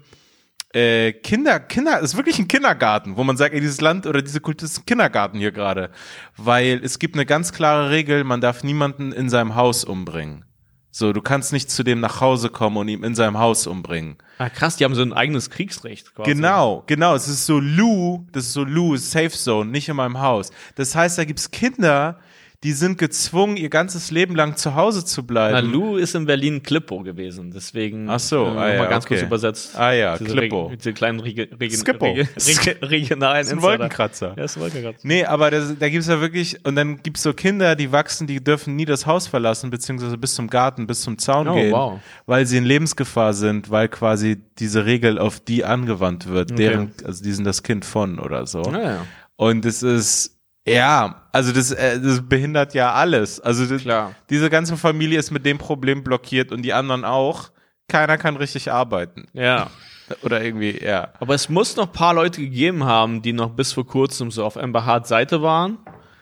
äh, 0.73 1.13
Kinder, 1.13 1.60
Kinder, 1.60 1.97
es 1.97 2.12
ist 2.12 2.17
wirklich 2.17 2.39
ein 2.39 2.47
Kindergarten, 2.47 3.17
wo 3.17 3.23
man 3.23 3.38
sagt, 3.38 3.53
ey, 3.53 3.62
dieses 3.62 3.82
Land 3.82 4.06
oder 4.06 4.21
diese 4.21 4.41
Kultur 4.41 4.65
ist 4.67 4.80
ein 4.80 4.86
Kindergarten 4.86 5.38
hier 5.38 5.51
gerade. 5.51 5.89
Weil 6.36 6.82
es 6.84 6.99
gibt 6.99 7.15
eine 7.15 7.25
ganz 7.25 7.53
klare 7.53 7.89
Regel, 7.89 8.23
man 8.23 8.41
darf 8.41 8.63
niemanden 8.63 9.12
in 9.12 9.30
seinem 9.30 9.56
Haus 9.56 9.84
umbringen. 9.84 10.45
So, 10.91 11.13
du 11.13 11.21
kannst 11.21 11.53
nicht 11.53 11.69
zu 11.69 11.84
dem 11.84 11.99
nach 11.99 12.21
Hause 12.21 12.49
kommen 12.49 12.75
und 12.77 12.88
ihn 12.88 13.03
in 13.03 13.13
seinem 13.13 13.38
Haus 13.38 13.67
umbringen. 13.67 14.17
Ah, 14.39 14.49
krass, 14.49 14.77
die 14.77 14.84
haben 14.84 14.95
so 14.95 15.03
ein 15.03 15.13
eigenes 15.13 15.51
Kriegsrecht 15.51 16.15
quasi. 16.15 16.32
Genau, 16.32 16.84
genau. 16.88 17.13
Es 17.13 17.27
ist 17.27 17.45
so 17.45 17.60
Lou, 17.60 18.25
das 18.32 18.45
ist 18.45 18.53
so 18.53 18.63
Lou, 18.63 18.97
Safe 18.97 19.30
Zone, 19.30 19.69
nicht 19.69 19.89
in 19.89 19.95
meinem 19.95 20.19
Haus. 20.19 20.49
Das 20.73 20.95
heißt, 20.95 21.19
da 21.19 21.25
gibt's 21.25 21.51
Kinder, 21.51 22.19
die 22.63 22.71
sind 22.71 22.97
gezwungen, 22.97 23.55
ihr 23.55 23.69
ganzes 23.69 24.09
Leben 24.09 24.35
lang 24.35 24.57
zu 24.57 24.73
Hause 24.73 25.05
zu 25.05 25.21
Na, 25.21 25.27
bleiben. 25.27 25.71
Lou 25.71 25.95
ist 25.97 26.15
in 26.15 26.25
Berlin 26.25 26.63
Klippo 26.63 27.03
gewesen, 27.03 27.51
deswegen. 27.51 28.09
Ach 28.09 28.19
so, 28.19 28.37
äh, 28.37 28.47
ah 28.47 28.49
nochmal 28.49 28.75
ja, 28.77 28.85
ganz 28.87 29.05
kurz 29.05 29.19
okay. 29.19 29.27
übersetzt. 29.27 29.75
Ah 29.77 29.91
ja, 29.91 30.17
diese 30.17 30.31
Klippo. 30.33 30.65
Reg- 30.67 30.77
Diese 30.79 30.93
kleinen 30.93 31.19
Regi 31.19 31.41
Regi 31.43 31.75
Skippo. 31.77 32.05
Regi 32.05 32.27
Regi 32.47 32.69
regionalen 32.83 33.37
Das 33.41 33.47
ist 33.47 33.51
ein 33.53 33.57
Insider. 33.57 33.71
Wolkenkratzer. 33.73 34.33
Ja, 34.35 34.43
ist 34.43 34.57
ein 34.57 34.61
Wolkenkratzer. 34.63 34.99
Nee, 35.07 35.23
aber 35.25 35.51
das, 35.51 35.75
da 35.77 35.87
gibt's 35.87 36.07
ja 36.07 36.19
wirklich, 36.19 36.57
und 36.65 36.75
dann 36.75 37.03
gibt's 37.03 37.21
so 37.21 37.31
Kinder, 37.33 37.75
die 37.75 37.91
wachsen, 37.91 38.25
die 38.25 38.43
dürfen 38.43 38.75
nie 38.75 38.85
das 38.85 39.05
Haus 39.05 39.27
verlassen, 39.27 39.69
beziehungsweise 39.69 40.17
bis 40.17 40.33
zum 40.33 40.47
Garten, 40.49 40.87
bis 40.87 41.01
zum 41.01 41.19
Zaun 41.19 41.47
Oh, 41.47 41.53
gehen, 41.53 41.71
wow. 41.71 41.99
weil 42.25 42.47
sie 42.47 42.57
in 42.57 42.65
Lebensgefahr 42.65 43.33
sind, 43.33 43.69
weil 43.69 43.87
quasi 43.87 44.41
diese 44.57 44.85
Regel 44.85 45.19
auf 45.19 45.39
die 45.39 45.63
angewandt 45.63 46.27
wird, 46.27 46.57
deren, 46.57 46.91
also 47.03 47.23
die 47.23 47.31
sind 47.33 47.43
das 47.45 47.61
Kind 47.61 47.85
von 47.85 48.17
oder 48.17 48.47
so. 48.47 48.61
Naja, 48.63 49.05
Und 49.35 49.63
es 49.65 49.83
ist, 49.83 50.37
ja, 50.73 51.23
also 51.32 51.51
das, 51.51 51.71
äh, 51.71 51.99
das 52.01 52.21
behindert 52.27 52.73
ja 52.73 52.93
alles. 52.93 53.39
Also 53.39 53.65
das, 53.65 53.82
Klar. 53.82 54.13
diese 54.30 54.49
ganze 54.49 54.77
Familie 54.77 55.19
ist 55.19 55.32
mit 55.32 55.45
dem 55.45 55.58
Problem 55.58 56.03
blockiert 56.03 56.51
und 56.51 56.62
die 56.63 56.73
anderen 56.73 57.06
auch. 57.06 57.49
Keiner 57.89 58.17
kann 58.17 58.36
richtig 58.38 58.71
arbeiten. 58.71 59.27
ja. 59.34 59.69
Oder 60.23 60.41
irgendwie, 60.41 60.80
ja. 60.82 61.10
Aber 61.19 61.36
es 61.36 61.49
muss 61.49 61.75
noch 61.75 61.88
ein 61.88 61.91
paar 61.91 62.13
Leute 62.13 62.39
gegeben 62.39 62.86
haben, 62.86 63.21
die 63.21 63.34
noch 63.34 63.49
bis 63.49 63.73
vor 63.73 63.86
kurzem 63.86 64.32
so 64.32 64.45
auf 64.45 64.56
Amber 64.56 64.86
Hart 64.86 65.06
Seite 65.06 65.41
waren. 65.41 65.80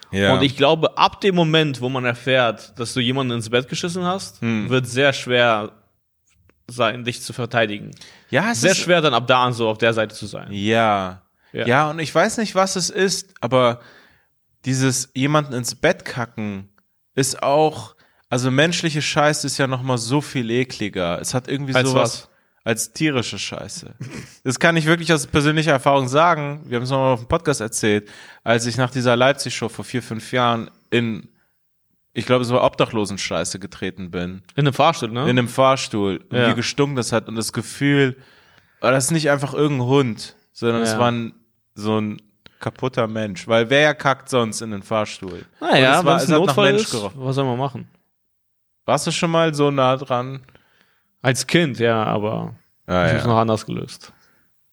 ja. 0.10 0.34
Und 0.34 0.42
ich 0.42 0.58
glaube, 0.58 0.98
ab 0.98 1.22
dem 1.22 1.36
Moment, 1.36 1.82
wo 1.82 1.90
man 1.90 2.04
erfährt, 2.04 2.80
dass 2.80 2.96
du 2.96 3.00
jemanden 3.00 3.34
ins 3.34 3.52
Bett 3.52 3.68
geschissen 3.70 4.04
hast, 4.04 4.42
Hm. 4.42 4.72
wird 4.72 4.88
sehr 4.88 5.14
schwer 5.14 5.72
sein, 6.68 7.04
dich 7.04 7.22
zu 7.22 7.32
verteidigen. 7.32 7.92
ja, 8.32 8.52
es 8.54 8.62
Sehr 8.62 8.72
ist, 8.72 8.80
schwer 8.80 9.02
dann 9.02 9.14
ab 9.14 9.28
da 9.28 9.44
an 9.46 9.54
so 9.54 9.70
auf 9.70 9.78
der 9.78 9.94
Seite 9.94 10.16
zu 10.16 10.26
sein. 10.26 10.48
Ja. 10.52 11.22
Ja. 11.54 11.68
ja. 11.68 11.90
und 11.92 12.00
ich 12.00 12.14
weiß 12.14 12.38
nicht, 12.40 12.56
was 12.56 12.76
es 12.76 12.90
ist, 12.90 13.36
aber 13.40 13.82
dieses 14.66 15.10
jemanden 15.14 15.54
ins 15.54 15.76
Bett 15.76 16.06
kacken 16.06 16.70
ist 17.14 17.42
auch, 17.44 17.96
also 18.30 18.52
menschliche 18.52 19.02
Scheiße 19.02 19.48
ist 19.48 19.58
ja 19.58 19.68
nochmal 19.68 19.98
so 19.98 20.22
viel 20.22 20.50
ekliger. 20.50 21.20
Es 21.22 21.34
hat 21.34 21.48
irgendwie 21.48 21.76
Als 21.76 21.90
sowas 21.90 22.04
was? 22.24 22.30
als 22.64 22.94
tierische 22.94 23.38
Scheiße. 23.38 23.94
das 24.44 24.60
kann 24.60 24.76
ich 24.76 24.86
wirklich 24.86 25.14
aus 25.14 25.28
persönlicher 25.28 25.72
Erfahrung 25.72 26.08
sagen. 26.08 26.64
Wir 26.66 26.78
haben 26.78 26.84
es 26.84 26.90
noch 26.90 26.98
auf 27.14 27.20
dem 27.20 27.28
Podcast 27.28 27.62
erzählt, 27.62 28.10
als 28.44 28.66
ich 28.66 28.76
nach 28.78 28.90
dieser 28.90 29.16
Leipzig-Show 29.16 29.70
vor 29.70 29.86
vier, 29.86 30.02
fünf 30.02 30.32
Jahren 30.32 30.72
in, 30.90 31.30
ich 32.14 32.26
glaube, 32.26 32.44
es 32.44 32.50
war 32.50 32.64
Obdachlosenscheiße 32.64 33.60
getreten 33.60 34.10
bin. 34.10 34.42
In 34.56 34.66
einem 34.66 34.74
Fahrstuhl, 34.74 35.12
ne? 35.12 35.24
In 35.24 35.30
einem 35.38 35.48
Fahrstuhl. 35.48 36.24
Und 36.30 36.38
Ja. 36.38 36.50
wie 36.50 36.56
gestunken 36.56 36.96
das 36.96 37.12
hat 37.12 37.28
und 37.28 37.36
das 37.36 37.54
Gefühl, 37.54 38.18
oh, 38.82 38.88
das 38.90 39.06
ist 39.06 39.12
nicht 39.12 39.30
einfach 39.30 39.54
irgendein 39.54 39.88
Hund, 39.88 40.36
sondern 40.52 40.82
es 40.82 40.94
Ja. 40.94 41.00
war 41.00 41.12
ein, 41.12 41.34
so 41.76 42.00
ein 42.02 42.20
kaputter 42.60 43.08
Mensch. 43.08 43.48
Weil 43.48 43.70
wer 43.70 43.94
kackt 43.96 44.30
sonst 44.30 44.62
in 44.62 44.72
den 44.72 44.82
Fahrstuhl? 44.84 45.46
naja, 45.60 46.04
wenn 46.06 46.16
es 46.18 46.26
ein 46.30 46.32
Notfall 46.40 46.72
Mensch 46.72 46.84
ist, 46.84 46.92
gerochen. 46.92 47.16
was 47.24 47.36
soll 47.36 47.46
man 47.46 47.58
machen? 47.58 47.88
Warst 48.86 49.08
du 49.08 49.12
schon 49.12 49.32
mal 49.32 49.54
so 49.54 49.72
nah 49.72 49.96
dran? 49.98 50.42
Als 51.22 51.48
Kind, 51.48 51.80
ja, 51.80 52.04
aber 52.04 52.54
Ah, 52.88 53.08
ich 53.08 53.14
hab's 53.14 53.26
noch 53.26 53.38
anders 53.38 53.66
gelöst. 53.66 54.14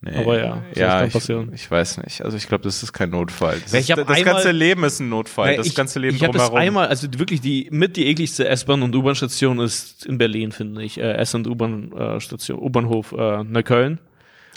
Nee. 0.05 0.17
Aber 0.17 0.37
ja, 0.39 0.55
sowas 0.55 0.77
ja 0.77 0.89
kann 0.99 1.07
ich, 1.07 1.13
passieren. 1.13 1.53
ich 1.55 1.71
weiß 1.71 1.99
nicht. 1.99 2.23
Also 2.23 2.37
ich 2.37 2.49
glaube, 2.49 2.65
das 2.65 2.83
ist 2.83 2.93
kein 2.93 3.11
Notfall. 3.11 3.61
Das, 3.61 3.73
ist, 3.73 3.89
ich 3.89 3.95
das 3.95 3.99
einmal- 4.01 4.23
ganze 4.25 4.51
Leben 4.51 4.83
ist 4.85 4.99
ein 5.01 5.09
Notfall. 5.09 5.53
Ja, 5.53 5.57
das 5.59 5.67
ich, 5.69 5.75
ganze 5.77 6.01
Leben 6.01 6.17
Ich 6.17 6.23
habe 6.25 6.33
das 6.33 6.43
drumherum. 6.49 6.59
einmal, 6.67 6.89
also 6.89 7.07
wirklich 7.17 7.41
die 7.41 7.69
mit 7.71 7.97
die 7.97 8.09
ekligste 8.09 8.47
S-Bahn 8.49 8.83
und 8.83 8.95
U-Bahn-Station 8.97 9.61
ist 9.61 10.05
in 10.05 10.19
Berlin, 10.19 10.51
finde 10.51 10.83
ich. 10.83 10.99
Äh, 10.99 11.13
S- 11.13 11.35
und 11.37 11.47
U-Bahn-Station, 11.47 12.59
U-Bahnhof 12.59 13.13
äh, 13.13 13.45
Neukölln. 13.45 14.01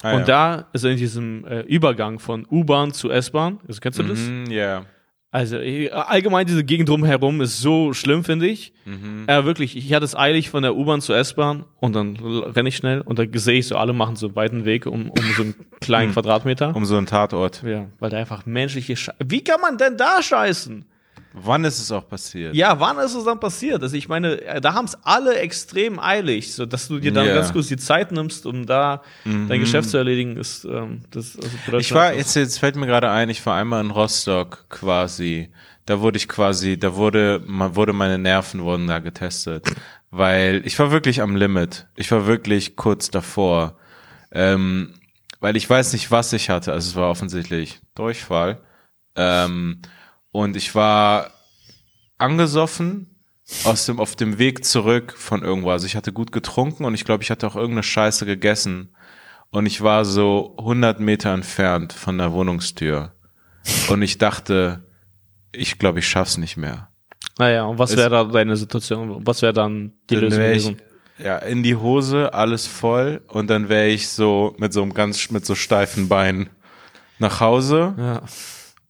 Ah, 0.05 0.13
und 0.13 0.27
ja. 0.27 0.57
da 0.57 0.67
ist 0.71 0.85
in 0.85 0.97
diesem 0.97 1.45
äh, 1.45 1.61
Übergang 1.61 2.19
von 2.19 2.45
U-Bahn 2.49 2.93
zu 2.93 3.09
S-Bahn. 3.09 3.59
Also 3.67 3.79
kennst 3.79 3.97
du 3.97 4.03
das? 4.03 4.19
Mhm, 4.19 4.45
ja. 4.51 4.85
Also 5.31 5.57
äh, 5.57 5.89
allgemein 5.89 6.45
diese 6.45 6.63
Gegend 6.63 6.89
drumherum 6.89 7.41
ist 7.41 7.59
so 7.59 7.91
schlimm, 7.91 8.23
finde 8.23 8.45
ich. 8.45 8.71
Mhm. 8.85 9.23
Äh, 9.25 9.45
wirklich, 9.45 9.75
ich 9.75 9.91
hatte 9.93 10.05
es 10.05 10.15
eilig 10.15 10.51
von 10.51 10.61
der 10.61 10.75
U-Bahn 10.75 11.01
zur 11.01 11.17
S-Bahn 11.17 11.65
und 11.79 11.93
dann 11.95 12.17
renne 12.17 12.69
ich 12.69 12.75
schnell 12.75 13.01
und 13.01 13.17
da 13.17 13.23
sehe 13.33 13.57
ich 13.57 13.67
so, 13.67 13.77
alle 13.77 13.93
machen 13.93 14.15
so 14.15 14.27
einen 14.27 14.35
weiten 14.35 14.63
Weg 14.65 14.85
um, 14.85 15.09
um 15.09 15.23
so 15.35 15.41
einen 15.41 15.55
kleinen 15.81 16.13
Quadratmeter. 16.13 16.75
Um 16.75 16.85
so 16.85 16.97
einen 16.97 17.07
Tatort. 17.07 17.63
Ja, 17.63 17.87
weil 17.97 18.11
da 18.11 18.17
einfach 18.17 18.45
menschliche 18.45 18.95
Sche 18.95 19.13
Wie 19.25 19.43
kann 19.43 19.59
man 19.59 19.79
denn 19.79 19.97
da 19.97 20.21
scheißen? 20.21 20.85
Wann 21.37 21.65
ist 21.65 21.79
es 21.79 21.91
auch 21.91 22.07
passiert? 22.07 22.55
Ja, 22.55 22.79
wann 22.79 22.97
ist 22.99 23.13
es 23.13 23.25
dann 23.25 23.39
passiert? 23.39 23.83
Also 23.83 23.97
ich 23.97 24.07
meine, 24.07 24.41
äh, 24.41 24.61
da 24.61 24.73
haben 24.73 24.85
es 24.85 24.95
alle 25.03 25.35
extrem 25.35 25.99
eilig, 25.99 26.53
so 26.53 26.65
dass 26.65 26.87
du 26.87 26.99
dir 26.99 27.11
dann. 27.11 27.27
Mhm. 27.27 27.33
ganz 27.33 27.51
kurz 27.51 27.67
die 27.67 27.77
Zeit 27.77 28.13
nimmst, 28.13 28.45
um 28.45 28.65
da 28.65 29.01
dein 29.25 29.59
Geschäft 29.59 29.89
zu 29.89 29.97
erledigen, 29.97 30.37
ist 30.37 30.63
ähm, 30.63 31.01
das 31.11 31.37
also 31.37 31.77
Ich 31.77 31.93
war, 31.93 32.13
jetzt, 32.13 32.35
jetzt 32.35 32.59
fällt 32.59 32.77
mir 32.77 32.87
gerade 32.87 33.09
ein, 33.09 33.29
ich 33.29 33.45
war 33.45 33.57
einmal 33.57 33.83
in 33.83 33.91
Rostock 33.91 34.65
quasi. 34.69 35.49
Da 35.85 35.99
wurde 35.99 36.17
ich 36.17 36.27
quasi, 36.27 36.79
da 36.79 36.95
wurde, 36.95 37.41
man 37.45 37.75
wurde 37.75 37.93
meine 37.93 38.17
Nerven 38.17 38.63
wurden 38.63 38.87
da 38.87 38.99
getestet. 38.99 39.67
Weil 40.11 40.61
ich 40.65 40.79
war 40.79 40.91
wirklich 40.91 41.21
am 41.21 41.35
Limit. 41.35 41.87
Ich 41.95 42.09
war 42.11 42.25
wirklich 42.25 42.77
kurz 42.77 43.11
davor. 43.11 43.77
Ähm, 44.31 44.93
weil 45.41 45.57
ich 45.57 45.69
weiß 45.69 45.91
nicht, 45.93 46.09
was 46.11 46.31
ich 46.31 46.49
hatte. 46.49 46.71
Also 46.71 46.89
es 46.89 46.95
war 46.95 47.09
offensichtlich 47.09 47.81
Durchfall. 47.93 48.59
Ähm, 49.15 49.81
und 50.35 50.57
ich 50.57 50.75
war 50.75 51.31
angesoffen 52.17 53.15
aus 53.63 53.85
dem, 53.85 54.01
auf 54.01 54.17
dem 54.17 54.37
Weg 54.37 54.65
zurück 54.65 55.13
von 55.17 55.41
irgendwo. 55.43 55.69
Also 55.69 55.85
ich 55.85 55.95
hatte 55.95 56.11
gut 56.11 56.33
getrunken 56.33 56.83
und 56.83 56.93
ich 56.93 57.05
glaube, 57.05 57.23
ich 57.23 57.31
hatte 57.31 57.47
auch 57.47 57.55
irgendeine 57.55 57.83
Scheiße 57.83 58.25
gegessen. 58.25 58.93
Und 59.49 59.65
ich 59.65 59.81
war 59.81 60.03
so 60.03 60.53
100 60.57 60.99
Meter 60.99 61.33
entfernt 61.33 61.93
von 61.93 62.17
der 62.17 62.33
Wohnungstür. 62.33 63.13
Und 63.87 64.01
ich 64.01 64.17
dachte, 64.17 64.83
ich 65.53 65.79
glaube, 65.79 65.99
ich 65.99 66.07
schaff's 66.07 66.37
nicht 66.37 66.57
mehr. 66.57 66.89
Naja, 67.37 67.63
und 67.63 67.79
was 67.79 67.95
wäre 67.95 68.09
da 68.09 68.25
deine 68.25 68.57
Situation? 68.57 69.25
Was 69.25 69.41
wäre 69.41 69.53
dann 69.53 69.93
die 70.09 70.15
Dann 70.15 70.23
Lösung 70.31 70.75
ich, 71.17 71.25
ja, 71.25 71.37
in 71.37 71.63
die 71.63 71.77
Hose, 71.77 72.33
alles 72.33 72.67
voll. 72.67 73.21
Und 73.29 73.49
dann 73.49 73.69
wäre 73.69 73.87
ich 73.87 74.09
so 74.09 74.53
mit 74.57 74.73
so 74.73 74.81
einem 74.81 74.93
ganz, 74.93 75.31
mit 75.31 75.45
so 75.45 75.55
steifen 75.55 76.09
Beinen 76.09 76.49
nach 77.19 77.39
Hause 77.39 77.95
Ja. 77.97 78.21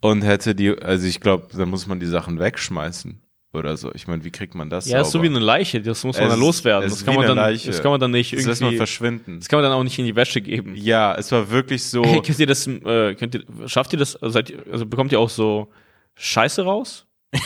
Und 0.10 0.22
hätte 0.24 0.54
die, 0.56 0.78
also 0.78 1.08
ich 1.08 1.20
glaube, 1.20 1.48
dann 1.58 1.70
muss 1.70 1.88
man 1.88 2.00
die 2.00 2.06
Sachen 2.06 2.40
wegschmeißen 2.40 3.20
oder 3.54 3.78
so. 3.78 3.92
Ich 3.94 4.08
meine, 4.08 4.24
wie 4.24 4.32
kriegt 4.32 4.54
man 4.54 4.70
das 4.70 4.86
Ja, 4.88 5.02
ist 5.02 5.08
so 5.08 5.12
sauber? 5.14 5.24
wie 5.24 5.30
eine 5.30 5.40
Leiche, 5.40 5.82
das 5.82 6.04
muss 6.04 6.18
man 6.18 6.26
Es 6.26 6.32
dann 6.32 6.40
loswerden. 6.40 6.90
Das 6.90 7.06
kann, 7.06 7.16
man 7.16 7.26
dann, 7.26 7.38
Leiche. 7.38 7.68
das 7.72 7.82
kann 7.82 7.92
man 7.92 8.00
dann 8.00 8.12
nicht 8.12 8.34
das 8.34 8.46
lässt 8.46 8.62
man 8.62 8.68
irgendwie, 8.70 8.78
verschwinden. 8.78 9.40
das 9.40 9.48
kann 9.48 9.58
man 9.58 9.64
dann 9.64 9.74
auch 9.74 9.84
nicht 9.84 9.98
in 9.98 10.06
die 10.06 10.16
Wäsche 10.16 10.42
geben. 10.42 10.74
Ja, 10.76 11.16
es 11.16 11.32
war 11.32 11.50
wirklich 11.50 11.84
so. 11.84 12.04
Hey, 12.04 12.22
könnt 12.26 12.40
ihr 12.40 12.48
das, 12.48 12.68
äh, 12.68 13.16
könnt 13.16 13.36
ihr, 13.36 13.44
schafft 13.68 13.94
ihr 13.94 14.00
das, 14.00 14.18
seid 14.22 14.50
ihr, 14.52 14.60
also 14.72 14.86
bekommt 14.86 15.12
ihr 15.12 15.20
auch 15.20 15.30
so 15.30 15.70
Scheiße 16.16 16.64
raus? 16.64 17.06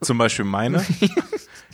Zum 0.00 0.18
Beispiel 0.18 0.44
meine. 0.44 0.84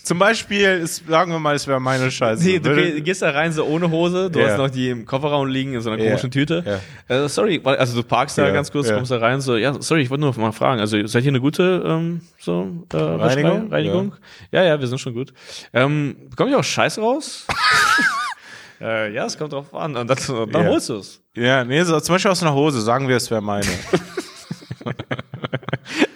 Zum 0.02 0.18
Beispiel, 0.18 0.66
ist, 0.66 1.06
sagen 1.06 1.30
wir 1.30 1.38
mal, 1.38 1.54
es 1.54 1.66
wäre 1.68 1.78
meine 1.80 2.10
Scheiße. 2.10 2.42
Nee, 2.42 2.58
du 2.58 2.74
geh- 2.74 3.00
gehst 3.00 3.22
da 3.22 3.30
rein 3.30 3.52
so 3.52 3.64
ohne 3.64 3.90
Hose, 3.90 4.30
du 4.30 4.40
Ja. 4.40 4.48
hast 4.48 4.56
noch 4.58 4.70
die 4.70 4.88
im 4.90 5.04
Kofferraum 5.06 5.46
liegen 5.46 5.74
in 5.74 5.80
so 5.82 5.90
einer 5.90 6.02
Ja. 6.02 6.08
komischen 6.10 6.30
Tüte. 6.30 6.80
Ja. 7.08 7.24
Äh, 7.24 7.28
sorry, 7.28 7.60
weil- 7.62 7.76
also 7.76 8.00
du 8.00 8.06
parkst 8.06 8.38
da 8.38 8.46
Ja, 8.46 8.52
ganz 8.52 8.72
kurz, 8.72 8.88
ja. 8.88 8.96
kommst 8.96 9.10
da 9.10 9.18
rein, 9.18 9.40
so, 9.40 9.56
ja, 9.56 9.74
sorry, 9.80 10.02
ich 10.02 10.10
wollte 10.10 10.22
nur 10.22 10.36
mal 10.38 10.52
fragen, 10.52 10.80
also 10.80 11.06
seid 11.06 11.24
ihr 11.24 11.28
eine 11.28 11.40
gute 11.40 11.82
ähm, 11.86 12.22
so, 12.38 12.84
äh, 12.92 12.96
Reinigung? 12.96 13.20
Reinigung? 13.20 13.72
Reinigung? 13.72 14.14
Ja. 14.50 14.64
ja, 14.64 14.80
wir 14.80 14.86
sind 14.86 14.98
schon 14.98 15.14
gut. 15.14 15.32
Ähm, 15.72 16.16
bekommt 16.30 16.50
ihr 16.50 16.58
auch 16.58 16.64
Scheiße 16.64 17.00
raus? 17.00 17.46
äh, 18.80 19.12
ja, 19.12 19.26
es 19.26 19.36
kommt 19.38 19.52
drauf 19.52 19.72
an. 19.74 19.94
Und 19.96 20.08
dann, 20.08 20.48
dann 20.50 20.64
Ja. 20.64 20.68
holst 20.70 20.88
du 20.88 20.96
es. 20.96 21.20
Ja, 21.36 21.62
nee, 21.64 21.82
so, 21.84 22.00
zum 22.00 22.14
Beispiel 22.14 22.30
aus 22.30 22.42
einer 22.42 22.54
Hose, 22.54 22.80
sagen 22.80 23.06
wir, 23.06 23.16
es 23.16 23.30
wäre 23.30 23.42
meine. 23.42 23.66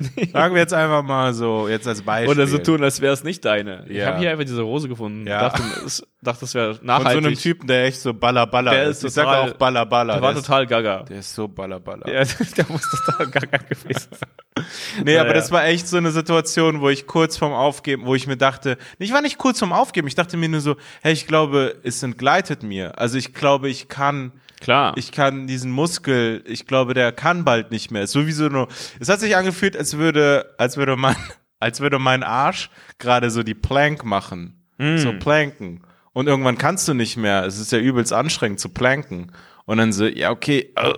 Sagen 0.33 0.55
wir 0.55 0.61
jetzt 0.63 0.75
einfach 0.75 1.03
mal 1.03 1.33
so, 1.35 1.69
jetzt 1.69 1.87
als 1.89 2.03
Beispiel. 2.03 2.31
Oder 2.31 2.47
so 2.47 2.59
tun, 2.59 2.83
als 2.83 3.01
wäre 3.01 3.13
es 3.13 3.25
nicht 3.25 3.45
deine. 3.45 3.85
Ich 3.89 3.97
Ja. 3.97 4.07
habe 4.09 4.19
hier 4.19 4.31
einfach 4.31 4.45
diese 4.45 4.65
Hose 4.65 4.89
gefunden. 4.89 5.27
Ja. 5.27 5.41
Dachte, 5.49 5.63
es, 5.85 6.07
dachte, 6.23 6.45
es 6.45 6.55
wäre 6.55 6.75
Von 6.77 6.87
nachhaltig. 6.87 7.23
so 7.23 7.29
einem 7.29 7.37
Typen, 7.37 7.67
der 7.67 7.85
echt 7.85 8.01
so 8.01 8.13
Baller 8.15 8.47
Baller 8.47 8.71
Der 8.73 8.85
ist. 8.85 8.99
ist 8.99 9.05
Ich 9.05 9.13
sag 9.15 9.25
total- 9.25 9.51
auch 9.51 9.55
Baller 9.55 9.87
Baller. 9.87 10.15
Der 10.15 10.23
war 10.23 10.31
der, 10.33 10.41
ist, 10.41 10.47
total 10.47 10.67
gaga. 10.67 11.03
der 11.05 11.19
ist 11.19 11.35
so 11.35 11.49
Baller 11.49 11.81
Baller. 11.81 12.07
Ja, 12.09 12.25
der 12.57 12.67
muss 12.69 12.83
total 13.07 13.27
gaga 13.29 13.59
gewesen 13.59 14.09
sein. 14.11 14.65
Nee, 15.05 15.17
aber 15.19 15.29
Naja. 15.31 15.35
das 15.41 15.51
war 15.51 15.65
echt 15.67 15.89
so 15.89 15.97
eine 15.97 16.11
Situation, 16.13 16.81
wo 16.81 16.89
ich 16.89 17.07
kurz 17.07 17.37
vorm 17.37 17.53
Aufgeben, 17.53 18.07
wo 18.07 18.15
ich 18.15 18.27
mir 18.27 18.37
dachte, 18.37 18.79
ich 18.99 19.13
war 19.13 19.21
nicht 19.21 19.37
kurz 19.39 19.59
vorm 19.59 19.73
Aufgeben, 19.73 20.07
ich 20.07 20.15
dachte 20.15 20.37
mir 20.37 20.49
nur 20.49 20.61
so, 20.61 20.77
hey, 21.03 21.13
ich 21.13 21.27
glaube, 21.27 21.75
es 21.83 22.03
entgleitet 22.03 22.63
mir. 22.63 22.99
Also 22.99 23.19
ich 23.19 23.35
glaube, 23.35 23.69
ich 23.69 23.89
kann, 23.89 24.33
Klar. 24.65 24.95
ich 24.97 25.13
kann 25.13 25.47
diesen 25.47 25.71
Muskel, 25.71 26.43
ich 26.47 26.67
glaube, 26.67 26.95
der 26.95 27.13
kann 27.13 27.45
bald 27.45 27.71
nicht 27.71 27.91
mehr. 27.91 28.03
Es 28.03 28.13
sowieso 28.13 28.49
nur, 28.49 28.69
es 28.99 29.11
hat 29.11 29.21
sich 29.21 29.37
angefühlt, 29.37 29.77
als 29.77 29.99
würde, 29.99 30.55
als 30.57 30.79
würde 30.79 30.97
mein, 30.97 31.17
als 31.61 31.81
würde 31.81 31.99
mein 31.99 32.23
Arsch 32.23 32.71
gerade 32.99 33.31
so 33.31 33.43
die 33.43 33.55
Plank 33.55 34.05
machen. 34.05 34.65
So 34.97 35.13
planken. 35.13 35.83
Und 36.15 36.29
irgendwann 36.29 36.57
kannst 36.57 36.89
du 36.89 36.95
nicht 36.95 37.17
mehr. 37.19 37.45
Es 37.45 37.59
ist 37.59 37.73
ja 37.73 37.79
übelst 37.79 38.13
anstrengend 38.13 38.59
zu 38.59 38.71
planken. 38.71 39.33
Und 39.67 39.79
dann 39.79 39.93
so, 39.93 40.07
ja, 40.07 40.31
okay, 40.31 40.73
äh, 40.77 40.95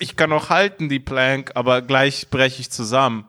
ich 0.00 0.16
kann 0.16 0.30
noch 0.30 0.50
halten 0.50 0.88
die 0.88 0.98
Plank, 1.00 1.52
aber 1.54 1.80
gleich 1.80 2.28
breche 2.28 2.60
ich 2.60 2.70
zusammen. 2.70 3.26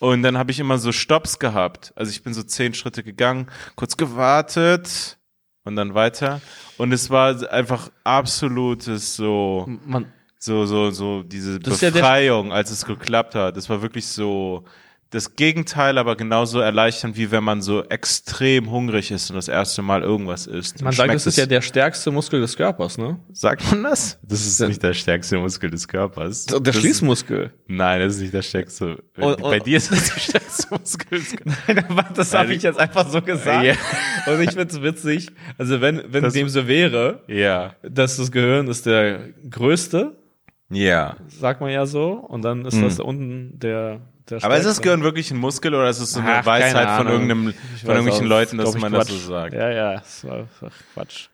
Und 0.00 0.22
dann 0.22 0.36
habe 0.36 0.50
ich 0.50 0.60
immer 0.60 0.76
so 0.78 0.92
Stops 0.92 1.38
gehabt. 1.38 1.92
Also 1.96 2.10
ich 2.10 2.22
bin 2.22 2.34
so 2.34 2.42
zehn 2.42 2.74
Schritte 2.74 3.02
gegangen, 3.02 3.50
kurz 3.74 3.96
gewartet 3.96 5.16
und 5.64 5.76
dann 5.76 5.94
weiter. 5.94 6.40
Und 6.78 6.92
es 6.92 7.10
war 7.10 7.50
einfach 7.50 7.90
absolutes 8.04 9.16
so, 9.16 9.66
Man, 9.86 10.12
so, 10.38 10.66
so, 10.66 10.90
so 10.90 11.22
diese 11.22 11.58
ist 11.58 11.82
ja 11.82 11.90
Befreiung, 11.90 12.52
als 12.52 12.70
es 12.70 12.84
geklappt 12.84 13.34
hat. 13.34 13.56
Das 13.56 13.68
war 13.68 13.82
wirklich 13.82 14.06
so 14.06 14.64
das 15.14 15.36
Gegenteil, 15.36 15.96
aber 15.96 16.16
genauso 16.16 16.58
erleichternd, 16.60 17.16
wie 17.16 17.30
wenn 17.30 17.44
man 17.44 17.62
so 17.62 17.82
extrem 17.84 18.70
hungrig 18.70 19.10
ist 19.10 19.30
und 19.30 19.36
das 19.36 19.48
erste 19.48 19.80
Mal 19.80 20.02
irgendwas 20.02 20.46
isst. 20.46 20.82
man 20.82 20.92
sagt, 20.92 21.14
das 21.14 21.26
ist 21.26 21.38
ja 21.38 21.46
der 21.46 21.62
stärkste 21.62 22.10
Muskel 22.10 22.40
des 22.40 22.56
Körpers, 22.56 22.98
ne? 22.98 23.18
Sagt 23.32 23.64
man 23.70 23.84
das? 23.84 24.18
Das 24.22 24.44
ist 24.44 24.60
nicht 24.60 24.82
der 24.82 24.92
stärkste 24.92 25.38
Muskel 25.38 25.70
des 25.70 25.86
Körpers. 25.88 26.46
Der 26.46 26.60
Das 26.60 26.74
ist- 26.74 26.80
Schließmuskel. 26.82 27.52
Nein, 27.66 28.00
das 28.00 28.16
ist 28.16 28.20
nicht 28.22 28.34
der 28.34 28.42
stärkste. 28.42 29.02
Und- 29.16 29.40
Bei 29.40 29.56
und- 29.58 29.66
dir 29.66 29.76
ist 29.76 29.90
das 29.92 30.12
der 30.12 30.20
stärkste 30.20 30.66
Muskel 30.70 31.18
des 31.18 31.36
Körpers. 31.36 31.54
Nein, 31.68 31.84
aber 31.88 32.06
das 32.14 32.34
habe 32.34 32.52
ich 32.52 32.62
jetzt 32.62 32.78
einfach 32.78 33.08
so 33.08 33.22
gesagt. 33.22 33.64
Ja. 33.64 33.74
Und 34.32 34.40
ich 34.42 34.50
find's 34.50 34.82
witzig. 34.82 35.28
Also 35.58 35.80
wenn, 35.80 36.02
wenn 36.12 36.24
Das- 36.24 36.34
dem 36.34 36.48
so 36.48 36.66
wäre, 36.66 37.22
Ja. 37.28 37.74
dass 37.82 38.16
das 38.16 38.30
Gehirn 38.32 38.68
ist 38.68 38.84
der 38.86 39.20
größte, 39.48 40.16
Ja. 40.70 41.16
sagt 41.28 41.60
man 41.60 41.70
ja 41.70 41.86
so, 41.86 42.12
und 42.14 42.42
dann 42.42 42.64
ist 42.64 42.80
das 42.82 42.96
da 42.96 43.04
unten 43.04 43.58
der 43.60 44.00
Aber 44.30 44.36
ist 44.36 44.42
das 44.42 44.60
stärkste. 44.60 44.82
Gehirn 44.82 45.02
wirklich 45.02 45.30
ein 45.30 45.36
Muskel 45.38 45.74
oder 45.74 45.88
ist 45.88 46.00
es 46.00 46.12
so 46.12 46.20
eine 46.20 46.36
Ach, 46.36 46.46
Weisheit 46.46 46.96
von 46.96 47.08
irgendeinem, 47.08 47.54
von 47.80 47.90
irgendwelchen 47.90 48.26
Leuten, 48.26 48.58
dass 48.58 48.74
man 48.76 48.92
das 48.92 49.08
so 49.08 49.18
sagt? 49.18 49.54
Ja, 49.54 49.70
ja, 49.70 49.94
das 49.94 50.24
war 50.24 50.46
Quatsch. 50.94 51.28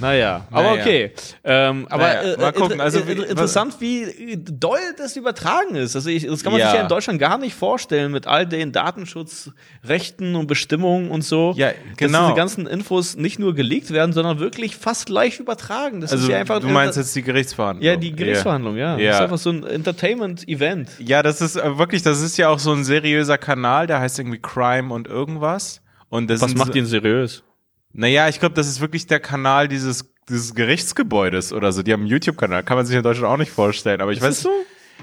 Naja, 0.00 0.46
aber 0.50 0.62
Naja. 0.70 0.82
okay. 0.82 1.12
Ähm, 1.44 1.86
aber 1.88 2.02
Naja, 2.02 2.22
äh, 2.34 2.36
mal 2.40 2.52
gucken. 2.52 2.80
Also, 2.80 2.98
äh, 3.00 3.06
wie- 3.08 3.22
interessant, 3.22 3.76
wie 3.80 4.36
doll 4.42 4.78
das 4.98 5.16
übertragen 5.16 5.76
ist. 5.76 5.94
Also 5.94 6.10
ich, 6.10 6.26
das 6.26 6.42
kann 6.42 6.52
man 6.52 6.60
Ja. 6.60 6.66
sich 6.70 6.76
ja 6.76 6.82
in 6.82 6.88
Deutschland 6.88 7.20
gar 7.20 7.38
nicht 7.38 7.54
vorstellen 7.54 8.10
mit 8.12 8.26
all 8.26 8.44
den 8.46 8.72
Datenschutzrechten 8.72 10.34
und 10.34 10.46
Bestimmungen 10.46 11.10
und 11.10 11.22
so. 11.22 11.54
Ja, 11.56 11.68
Dass 11.68 11.76
genau. 11.96 12.24
diese 12.26 12.36
ganzen 12.36 12.66
Infos 12.66 13.16
nicht 13.16 13.38
nur 13.38 13.54
geleakt 13.54 13.92
werden, 13.92 14.12
sondern 14.12 14.38
wirklich 14.40 14.76
fast 14.76 15.08
live 15.08 15.38
übertragen. 15.40 16.00
Das 16.00 16.12
Also 16.12 16.24
ist 16.24 16.30
ja 16.30 16.38
einfach 16.38 16.60
du 16.60 16.68
meinst 16.68 16.96
jetzt 16.98 17.14
die 17.14 17.22
Gerichtsverhandlung? 17.22 17.84
ja 17.86 17.96
die 17.96 18.12
Gerichtsverhandlung, 18.14 18.76
ja. 18.76 18.96
Ja. 18.98 19.06
Das 19.06 19.16
ist 19.16 19.22
einfach 19.22 19.38
so 19.38 19.50
ein 19.50 19.64
Entertainment-Event. 19.64 20.90
Ja, 20.98 21.22
das 21.22 21.40
ist 21.40 21.56
äh, 21.56 21.78
wirklich, 21.78 22.02
das 22.02 22.20
ist 22.20 22.36
ja 22.36 22.48
auch 22.48 22.58
so 22.58 22.72
ein 22.72 22.84
seriöser 22.84 23.38
Kanal, 23.38 23.86
der 23.86 24.00
heißt 24.00 24.18
irgendwie 24.18 24.40
Crime 24.40 24.92
und 24.92 25.06
irgendwas. 25.08 25.82
Und 26.08 26.30
das 26.30 26.40
Was 26.40 26.54
macht 26.54 26.74
ihn 26.74 26.86
seriös? 26.86 27.42
Naja, 27.96 28.28
ich 28.28 28.38
glaube, 28.40 28.54
das 28.54 28.68
ist 28.68 28.80
wirklich 28.80 29.06
der 29.06 29.20
Kanal 29.20 29.68
dieses, 29.68 30.04
dieses 30.28 30.54
Gerichtsgebäudes 30.54 31.52
oder 31.52 31.72
so. 31.72 31.82
Die 31.82 31.92
haben 31.92 32.00
einen 32.02 32.10
YouTube-Kanal, 32.10 32.62
kann 32.62 32.76
man 32.76 32.84
sich 32.86 32.96
in 32.96 33.02
Deutschland 33.02 33.32
auch 33.32 33.38
nicht 33.38 33.50
vorstellen. 33.50 34.00
Aber 34.00 34.12
ich 34.12 34.20
weiß, 34.20 34.28
das 34.28 34.42
so? 34.42 34.50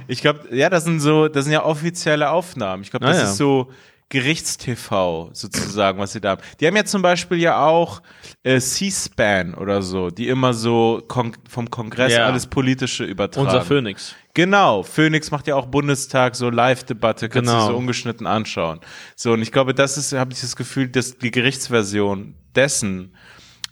ich 0.07 0.21
glaube, 0.21 0.41
ja, 0.55 0.69
das 0.69 0.83
sind 0.83 0.99
so, 0.99 1.27
das 1.27 1.45
sind 1.45 1.53
ja 1.53 1.63
offizielle 1.65 2.29
Aufnahmen. 2.29 2.83
Ich 2.83 2.91
glaube, 2.91 3.05
das 3.05 3.17
Ah, 3.17 3.21
ja. 3.23 3.29
ist 3.29 3.37
so 3.37 3.71
Gerichtstv 4.13 4.91
sozusagen, 5.33 5.97
was 5.99 6.13
sie 6.13 6.21
da 6.21 6.31
haben. 6.31 6.41
Die 6.59 6.67
haben 6.67 6.75
ja 6.75 6.85
zum 6.85 7.01
Beispiel 7.01 7.39
ja 7.39 7.65
auch 7.65 8.01
äh, 8.43 8.59
C-SPAN 8.59 9.55
oder 9.55 9.81
so, 9.81 10.09
die 10.11 10.27
immer 10.27 10.53
so 10.53 11.01
kon 11.07 11.33
vom 11.49 11.69
Kongress 11.69 12.13
Ja. 12.13 12.25
alles 12.27 12.45
Politische 12.47 13.03
übertragen. 13.05 13.47
Unser 13.47 13.61
Phoenix. 13.63 14.15
Genau, 14.35 14.83
Phoenix 14.83 15.31
macht 15.31 15.47
ja 15.47 15.55
auch 15.55 15.65
Bundestag 15.65 16.35
so 16.35 16.49
Live-Debatte, 16.49 17.27
kannst 17.29 17.49
Genau. 17.51 17.67
du 17.67 17.73
so 17.73 17.77
ungeschnitten 17.77 18.25
anschauen. 18.27 18.79
So 19.15 19.33
und 19.33 19.41
ich 19.41 19.51
glaube, 19.51 19.73
das 19.73 19.97
ist, 19.97 20.13
habe 20.13 20.31
ich 20.33 20.41
das 20.41 20.55
Gefühl, 20.55 20.87
dass 20.87 21.17
die 21.17 21.31
Gerichtsversion 21.31 22.35
dessen. 22.55 23.13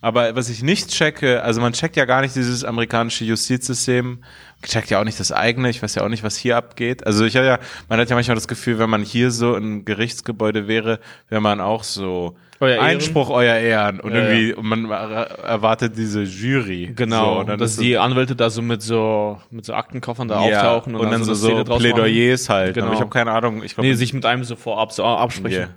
Aber 0.01 0.35
was 0.35 0.49
ich 0.49 0.63
nicht 0.63 0.89
checke, 0.89 1.43
also 1.43 1.61
man 1.61 1.73
checkt 1.73 1.95
ja 1.95 2.05
gar 2.05 2.21
nicht 2.21 2.35
dieses 2.35 2.63
amerikanische 2.63 3.23
Justizsystem, 3.23 4.23
checkt 4.65 4.89
ja 4.89 4.99
auch 4.99 5.03
nicht 5.03 5.19
das 5.19 5.31
eigene. 5.31 5.69
Ich 5.69 5.81
weiß 5.81 5.93
ja 5.95 6.03
auch 6.03 6.09
nicht, 6.09 6.23
was 6.23 6.35
hier 6.35 6.57
abgeht. 6.57 7.05
Also 7.05 7.23
ich 7.23 7.35
habe 7.35 7.45
ja, 7.45 7.59
man 7.87 7.99
hat 7.99 8.09
ja 8.09 8.15
manchmal 8.15 8.35
das 8.35 8.47
Gefühl, 8.47 8.79
wenn 8.79 8.89
man 8.89 9.03
hier 9.03 9.29
so 9.29 9.55
im 9.55 9.85
Gerichtsgebäude 9.85 10.67
wäre, 10.67 10.99
wäre 11.29 11.41
man 11.41 11.61
auch 11.61 11.83
so 11.83 12.35
Euer 12.61 12.75
Ehren. 12.75 12.85
Einspruch 12.85 13.29
euer 13.29 13.55
Ehren 13.55 13.99
und 13.99 14.13
Ja, 14.13 14.19
irgendwie 14.21 14.53
und 14.53 14.65
man 14.65 14.89
er- 14.89 15.39
erwartet 15.39 15.97
diese 15.97 16.21
Jury. 16.21 16.93
Genau, 16.95 17.33
so, 17.35 17.39
und 17.41 17.49
dann 17.49 17.59
dass 17.59 17.75
so- 17.75 17.81
die 17.81 17.97
Anwälte 17.97 18.35
da 18.35 18.49
so 18.49 18.61
mit 18.61 18.81
so 18.81 19.39
mit 19.49 19.65
so 19.65 19.73
Aktenkoffern 19.73 20.27
da 20.27 20.47
ja, 20.47 20.57
auftauchen 20.61 20.95
und, 20.95 21.11
dann 21.11 21.23
so, 21.23 21.31
eine 21.31 21.35
so 21.35 21.47
Szene 21.47 21.63
draus 21.65 21.81
machen. 21.81 21.93
Plädoyers 21.93 22.47
halt. 22.49 22.75
Genau. 22.75 22.85
Aber 22.87 22.95
ich 22.95 23.01
habe 23.01 23.09
keine 23.09 23.31
Ahnung. 23.31 23.63
Ich 23.63 23.73
glaube, 23.73 23.87
Nee, 23.89 23.95
sich 23.95 24.13
mit 24.13 24.25
einem 24.25 24.43
so 24.45 24.55
vorab 24.55 24.91
so 24.93 25.03
absprechen. 25.03 25.57
Yeah. 25.59 25.69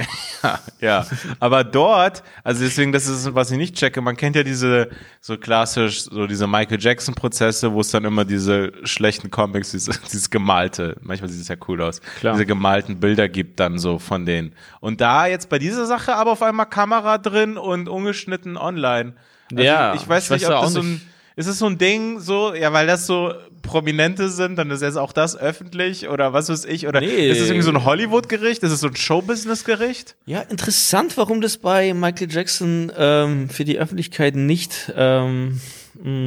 ja, 0.80 1.06
aber 1.38 1.64
dort, 1.64 2.22
also 2.44 2.62
deswegen, 2.64 2.92
das 2.92 3.06
ist, 3.06 3.34
was 3.34 3.50
ich 3.50 3.58
nicht 3.58 3.74
checke, 3.76 4.00
man 4.00 4.16
kennt 4.16 4.36
ja 4.36 4.42
diese, 4.42 4.88
so 5.20 5.36
klassisch, 5.36 6.02
so 6.04 6.26
diese 6.26 6.46
Michael 6.46 6.78
Jackson 6.80 7.14
Prozesse, 7.14 7.72
wo 7.72 7.80
es 7.80 7.90
dann 7.90 8.04
immer 8.04 8.24
diese 8.24 8.72
schlechten 8.84 9.30
Comics, 9.30 9.72
dieses, 9.72 10.00
dieses 10.10 10.30
gemalte, 10.30 10.96
manchmal 11.02 11.28
sieht 11.30 11.42
es 11.42 11.48
ja 11.48 11.56
cool 11.68 11.82
aus, 11.82 12.00
Klar. 12.20 12.34
diese 12.34 12.46
gemalten 12.46 13.00
Bilder 13.00 13.28
gibt 13.28 13.60
dann 13.60 13.78
so 13.78 13.98
von 13.98 14.24
denen. 14.24 14.54
Und 14.80 15.00
da 15.00 15.26
jetzt 15.26 15.48
bei 15.50 15.58
dieser 15.58 15.84
Sache 15.86 16.09
aber 16.16 16.32
auf 16.32 16.42
einmal 16.42 16.66
Kamera 16.66 17.18
drin 17.18 17.56
und 17.56 17.88
ungeschnitten 17.88 18.56
online. 18.56 19.14
Also 19.52 19.62
Ja, 19.64 19.94
ich 19.94 20.08
weiß 20.08 20.24
ich 20.24 20.30
nicht, 20.30 20.42
weiß 20.42 20.50
ob 20.50 20.56
auch 20.56 20.62
das 20.64 20.72
so 20.74 20.82
nicht. 20.82 21.02
ein, 21.02 21.08
ist 21.36 21.46
es 21.46 21.58
so 21.58 21.66
ein 21.66 21.78
Ding, 21.78 22.20
so, 22.20 22.54
ja, 22.54 22.72
weil 22.72 22.86
das 22.86 23.06
so 23.06 23.32
Prominente 23.62 24.28
sind, 24.28 24.56
dann 24.56 24.70
ist 24.70 24.82
jetzt 24.82 24.96
auch 24.96 25.12
das 25.12 25.36
öffentlich 25.36 26.08
oder 26.08 26.32
was 26.32 26.48
weiß 26.48 26.64
ich, 26.64 26.86
oder 26.88 27.00
Nee. 27.00 27.30
ist 27.30 27.40
es 27.40 27.48
irgendwie 27.48 27.62
so 27.64 27.70
ein 27.70 27.84
Hollywood-Gericht? 27.84 28.62
Ist 28.62 28.72
es 28.72 28.80
so 28.80 28.88
ein 28.88 28.96
Showbusiness-Gericht? 28.96 30.16
Ja, 30.26 30.40
interessant, 30.40 31.16
warum 31.16 31.40
das 31.40 31.58
bei 31.58 31.92
Michael 31.94 32.30
Jackson 32.30 32.90
ähm, 32.96 33.48
für 33.48 33.64
die 33.64 33.78
Öffentlichkeit 33.78 34.34
nicht 34.34 34.92
ähm, 34.96 35.60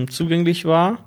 zugänglich 0.09 0.65
war. 0.65 0.99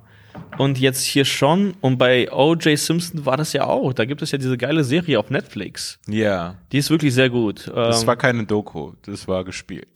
Und 0.57 0.79
jetzt 0.79 1.03
hier 1.05 1.25
schon. 1.25 1.73
Und 1.81 1.97
bei 1.97 2.31
O.J. 2.31 2.77
Simpson 2.77 3.25
war 3.25 3.37
das 3.37 3.53
ja 3.53 3.65
auch. 3.65 3.93
Da 3.93 4.05
gibt 4.05 4.21
es 4.21 4.31
ja 4.31 4.37
diese 4.37 4.57
geile 4.57 4.83
Serie 4.83 5.19
auf 5.19 5.29
Netflix. 5.29 5.99
Ja. 6.07 6.55
Die 6.71 6.77
ist 6.79 6.89
wirklich 6.89 7.13
sehr 7.13 7.29
gut. 7.29 7.67
Das 7.73 8.01
ähm, 8.01 8.07
war 8.07 8.15
keine 8.15 8.45
Doku, 8.45 8.93
das 9.05 9.27
war 9.27 9.43
gespielt. 9.43 9.87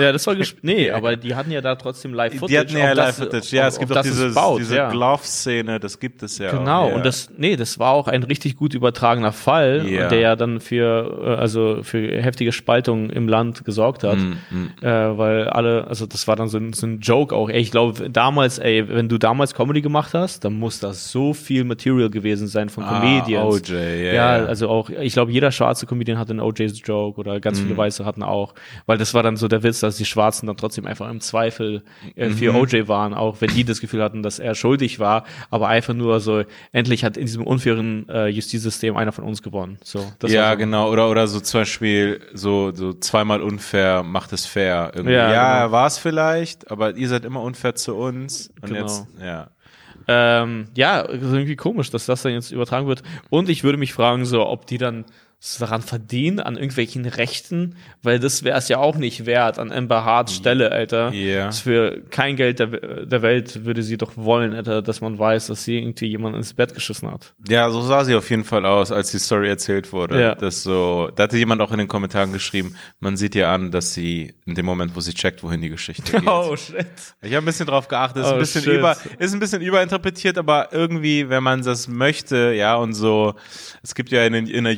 ja, 0.00 0.12
das 0.12 0.26
war 0.26 0.34
gespielt. 0.34 0.64
Nee, 0.64 0.90
aber 0.92 1.16
die 1.16 1.34
hatten 1.34 1.50
ja 1.50 1.60
da 1.60 1.74
trotzdem 1.76 2.14
Live-Footage. 2.14 2.48
Die 2.50 2.58
hatten 2.58 2.76
ja 2.76 2.92
Live-Footage. 2.92 3.54
Ja, 3.56 3.66
es 3.68 3.78
gibt 3.78 3.96
auch 3.96 4.02
dieses, 4.02 4.34
baut, 4.34 4.60
diese 4.60 4.76
ja. 4.76 4.90
Glove-Szene, 4.90 5.78
das 5.80 5.98
gibt 6.00 6.22
es 6.22 6.38
ja. 6.38 6.50
Genau, 6.50 6.84
auch. 6.84 6.88
Ja. 6.90 6.94
und 6.96 7.04
das, 7.06 7.30
nee, 7.36 7.56
das 7.56 7.78
war 7.78 7.92
auch 7.92 8.08
ein 8.08 8.22
richtig 8.22 8.56
gut 8.56 8.74
übertragener 8.74 9.32
Fall, 9.32 9.86
Ja. 9.88 10.08
der 10.08 10.20
ja 10.20 10.36
dann 10.36 10.60
für, 10.60 11.20
äh, 11.22 11.34
also 11.40 11.80
für 11.82 12.00
heftige 12.22 12.52
Spaltung 12.52 13.10
im 13.10 13.28
Land 13.28 13.64
gesorgt 13.64 14.04
hat, 14.04 14.18
Mm, 14.50 14.68
Äh, 14.82 15.18
weil 15.18 15.48
alle, 15.48 15.86
also 15.86 16.06
das 16.06 16.26
war 16.28 16.36
dann 16.36 16.48
so 16.48 16.56
ein, 16.58 16.72
so 16.72 16.86
ein 16.86 17.00
Joke 17.00 17.34
auch. 17.34 17.48
Ey, 17.50 17.60
ich 17.60 17.70
glaube, 17.70 18.08
damals, 18.10 18.58
ey, 18.58 18.88
wenn 18.88 19.08
du 19.08 19.18
damals 19.18 19.54
Comedy 19.54 19.80
gemacht 19.82 19.89
hast, 19.96 20.44
dann 20.44 20.54
muss 20.54 20.80
das 20.80 21.10
so 21.10 21.32
viel 21.34 21.64
Material 21.64 22.10
gewesen 22.10 22.46
sein 22.48 22.68
von 22.68 22.84
Ah, 22.84 23.00
Comedians. 23.00 23.54
OJ, 23.68 23.72
ja, 23.74 23.80
ja, 23.80 24.12
ja. 24.38 24.44
also 24.46 24.68
auch, 24.68 24.90
ich 24.90 25.12
glaube, 25.12 25.32
jeder 25.32 25.50
schwarze 25.52 25.86
Comedian 25.86 26.18
hatte 26.18 26.30
einen 26.30 26.40
OJ's 26.40 26.80
Joke 26.84 27.18
oder 27.20 27.40
ganz 27.40 27.58
Mm. 27.60 27.62
viele 27.64 27.76
Weiße 27.76 28.04
hatten 28.04 28.22
auch, 28.22 28.54
weil 28.86 28.98
das 28.98 29.14
war 29.14 29.22
dann 29.22 29.36
so 29.36 29.48
der 29.48 29.62
Witz, 29.62 29.80
dass 29.80 29.96
die 29.96 30.04
Schwarzen 30.04 30.46
dann 30.46 30.56
trotzdem 30.56 30.86
einfach 30.86 31.10
im 31.10 31.20
Zweifel 31.20 31.82
äh, 32.16 32.28
Mhm. 32.28 32.34
für 32.34 32.54
OJ 32.54 32.88
waren, 32.88 33.14
auch 33.14 33.40
wenn 33.40 33.50
die 33.50 33.64
das 33.64 33.80
Gefühl 33.80 34.02
hatten, 34.02 34.22
dass 34.22 34.38
er 34.38 34.54
schuldig 34.54 34.98
war, 34.98 35.24
aber 35.50 35.68
einfach 35.68 35.94
nur 35.94 36.20
so, 36.20 36.42
endlich 36.72 37.04
hat 37.04 37.16
in 37.16 37.26
diesem 37.26 37.44
unfairen 37.46 38.08
äh, 38.08 38.26
Justizsystem 38.28 38.96
einer 38.96 39.12
von 39.12 39.24
uns 39.24 39.42
gewonnen. 39.42 39.78
So, 39.84 40.04
ja, 40.26 40.52
so. 40.52 40.58
genau. 40.58 40.90
Oder, 40.90 41.10
oder 41.10 41.26
so 41.26 41.40
zum 41.40 41.60
Beispiel 41.62 42.20
so, 42.34 42.72
so 42.72 42.92
zweimal 42.94 43.42
unfair 43.42 44.02
macht 44.02 44.32
es 44.32 44.46
fair. 44.46 44.92
Irgendwie. 44.94 45.14
Ja, 45.14 45.32
Ja, 45.32 45.58
genau. 45.62 45.72
war 45.72 45.86
es 45.86 45.98
vielleicht, 45.98 46.70
aber 46.70 46.96
ihr 46.96 47.08
seid 47.08 47.24
immer 47.24 47.42
unfair 47.42 47.74
zu 47.74 47.94
uns. 47.94 48.50
Und 48.62 48.68
Genau. 48.70 48.80
jetzt, 48.80 49.06
ja. 49.22 49.48
Ähm, 50.12 50.64
ja, 50.76 51.02
ist 51.02 51.22
irgendwie 51.22 51.54
komisch, 51.54 51.90
dass 51.90 52.06
das 52.06 52.22
dann 52.22 52.32
jetzt 52.32 52.50
übertragen 52.50 52.88
wird. 52.88 53.04
Und 53.28 53.48
ich 53.48 53.62
würde 53.62 53.78
mich 53.78 53.92
fragen, 53.92 54.24
so, 54.24 54.44
ob 54.44 54.66
die 54.66 54.76
dann 54.76 55.04
daran 55.58 55.80
verdienen, 55.80 56.38
an 56.38 56.56
irgendwelchen 56.56 57.06
Rechten, 57.06 57.74
weil 58.02 58.18
das 58.18 58.44
wäre 58.44 58.58
es 58.58 58.68
ja 58.68 58.76
auch 58.76 58.96
nicht 58.96 59.24
wert, 59.24 59.58
an 59.58 59.72
Amber 59.72 60.04
Harts 60.04 60.34
Stelle, 60.34 60.70
Alter. 60.70 61.12
Das 61.12 61.60
für 61.60 62.02
kein 62.10 62.36
Geld 62.36 62.58
der, 62.58 62.66
der 63.06 63.22
Welt 63.22 63.64
würde 63.64 63.82
sie 63.82 63.96
doch 63.96 64.12
wollen, 64.16 64.54
Alter, 64.54 64.82
dass 64.82 65.00
man 65.00 65.18
weiß, 65.18 65.46
dass 65.46 65.64
sie 65.64 65.78
irgendwie 65.78 66.08
jemand 66.08 66.36
ins 66.36 66.52
Bett 66.52 66.74
geschissen 66.74 67.10
hat. 67.10 67.32
Ja, 67.48 67.70
so 67.70 67.80
sah 67.80 68.04
sie 68.04 68.14
auf 68.14 68.28
jeden 68.28 68.44
Fall 68.44 68.66
aus, 68.66 68.92
als 68.92 69.12
die 69.12 69.18
Story 69.18 69.48
erzählt 69.48 69.92
wurde. 69.92 70.20
Ja. 70.20 70.34
Das 70.34 70.62
so, 70.62 71.10
da 71.16 71.22
hatte 71.22 71.38
jemand 71.38 71.62
auch 71.62 71.72
in 71.72 71.78
den 71.78 71.88
Kommentaren 71.88 72.32
geschrieben, 72.34 72.74
man 73.00 73.16
sieht 73.16 73.34
ihr 73.34 73.48
an, 73.48 73.70
dass 73.70 73.94
sie 73.94 74.34
in 74.44 74.54
dem 74.54 74.66
Moment, 74.66 74.94
wo 74.94 75.00
sie 75.00 75.14
checkt, 75.14 75.42
wohin 75.42 75.62
die 75.62 75.70
Geschichte 75.70 76.12
geht. 76.20 76.26
Oh, 76.28 76.54
shit. 76.56 76.86
Ich 77.22 77.28
habe 77.34 77.38
ein 77.38 77.44
bisschen 77.46 77.66
drauf 77.66 77.88
geachtet, 77.88 78.24
ist 78.24 78.28
Oh, 78.30 78.34
ein 78.34 78.38
bisschen 78.40 78.62
shit. 78.62 78.74
über, 78.78 78.94
ist 79.18 79.32
ein 79.32 79.40
bisschen 79.40 79.62
überinterpretiert, 79.62 80.36
aber 80.36 80.68
irgendwie, 80.72 81.30
wenn 81.30 81.42
man 81.42 81.62
das 81.62 81.88
möchte, 81.88 82.52
ja, 82.52 82.76
und 82.76 82.92
so, 82.92 83.34
es 83.82 83.94
gibt 83.94 84.10
ja 84.10 84.26
in, 84.26 84.34
in 84.34 84.64
der 84.64 84.74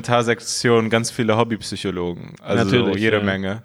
YouTube-Kommentarsektion 0.00 0.90
ganz 0.90 1.10
viele 1.10 1.36
Hobbypsychologen, 1.36 2.34
also 2.42 2.64
Natürlich, 2.64 2.96
jede 3.02 3.18
ja. 3.18 3.22
Menge. 3.22 3.62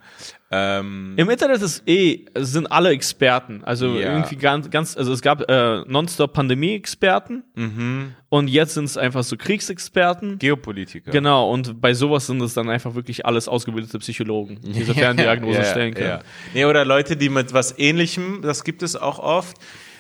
Ähm, 0.52 1.16
Im 1.18 1.30
Internet 1.30 1.62
ist 1.62 1.84
eh, 1.88 2.26
sind 2.38 2.72
alle 2.72 2.90
Experten. 2.90 3.64
Also 3.64 3.88
Ja. 3.98 4.14
irgendwie 4.14 4.36
ganz, 4.36 4.70
ganz, 4.70 4.96
also 4.96 5.12
es 5.12 5.22
gab 5.22 5.50
äh, 5.50 5.82
nonstop 5.88 6.34
Pandemie-Experten 6.34 7.44
mhm. 7.56 8.14
und 8.30 8.48
jetzt 8.48 8.76
sind 8.76 8.86
es 8.86 8.96
einfach 8.96 9.24
so 9.24 9.38
Kriegsexperten. 9.38 10.38
Geopolitiker. 10.38 11.12
Genau, 11.12 11.52
und 11.52 11.82
bei 11.82 11.94
sowas 11.94 12.28
sind 12.28 12.42
es 12.42 12.54
dann 12.54 12.70
einfach 12.70 12.94
wirklich 12.96 13.26
alles 13.26 13.48
ausgebildete 13.48 13.98
Psychologen, 14.00 14.60
die 14.62 14.72
diese 14.74 14.94
Ferndiagnose 14.94 15.60
Ja, 15.60 15.66
stellen 15.66 15.94
können. 15.96 16.08
Ja. 16.08 16.20
Nee, 16.54 16.66
oder 16.66 16.86
Leute, 16.86 17.18
die 17.18 17.30
mit 17.30 17.54
was 17.54 17.78
ähnlichem, 17.80 18.42
das 18.42 18.64
gibt 18.64 18.84
es 18.84 18.96
auch 18.96 19.20
oft, 19.20 19.58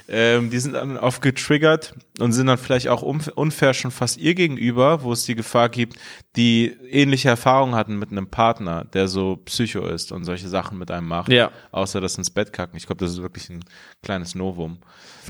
ähm, 0.07 0.49
die 0.51 0.59
sind 0.59 0.73
dann 0.73 0.97
oft 0.97 1.21
getriggert 1.21 1.95
und 2.19 2.31
sind 2.31 2.47
dann 2.47 2.57
vielleicht 2.57 2.87
auch 2.89 3.01
unf- 3.03 3.31
unfair 3.31 3.73
schon 3.73 3.89
fast 3.91 4.17
ihr 4.17 4.35
gegenüber, 4.35 5.01
wo 5.03 5.11
es 5.11 5.23
die 5.23 5.33
Gefahr 5.35 5.69
gibt, 5.69 5.95
die 6.35 6.67
ähnliche 6.91 7.29
Erfahrungen 7.29 7.73
hatten 7.75 7.97
mit 7.97 8.11
einem 8.11 8.27
Partner, 8.27 8.85
der 8.85 9.07
so 9.07 9.37
psycho 9.45 9.85
ist 9.87 10.11
und 10.11 10.23
solche 10.23 10.47
Sachen 10.47 10.77
mit 10.77 10.91
einem 10.91 11.07
macht. 11.07 11.31
Ja. 11.31 11.49
Außer 11.71 12.01
das 12.01 12.17
ins 12.17 12.29
Bett 12.29 12.53
kacken. 12.53 12.77
Ich 12.77 12.85
glaube, 12.85 13.03
das 13.03 13.13
ist 13.13 13.21
wirklich 13.21 13.49
ein 13.49 13.63
kleines 14.03 14.35
Novum. 14.35 14.77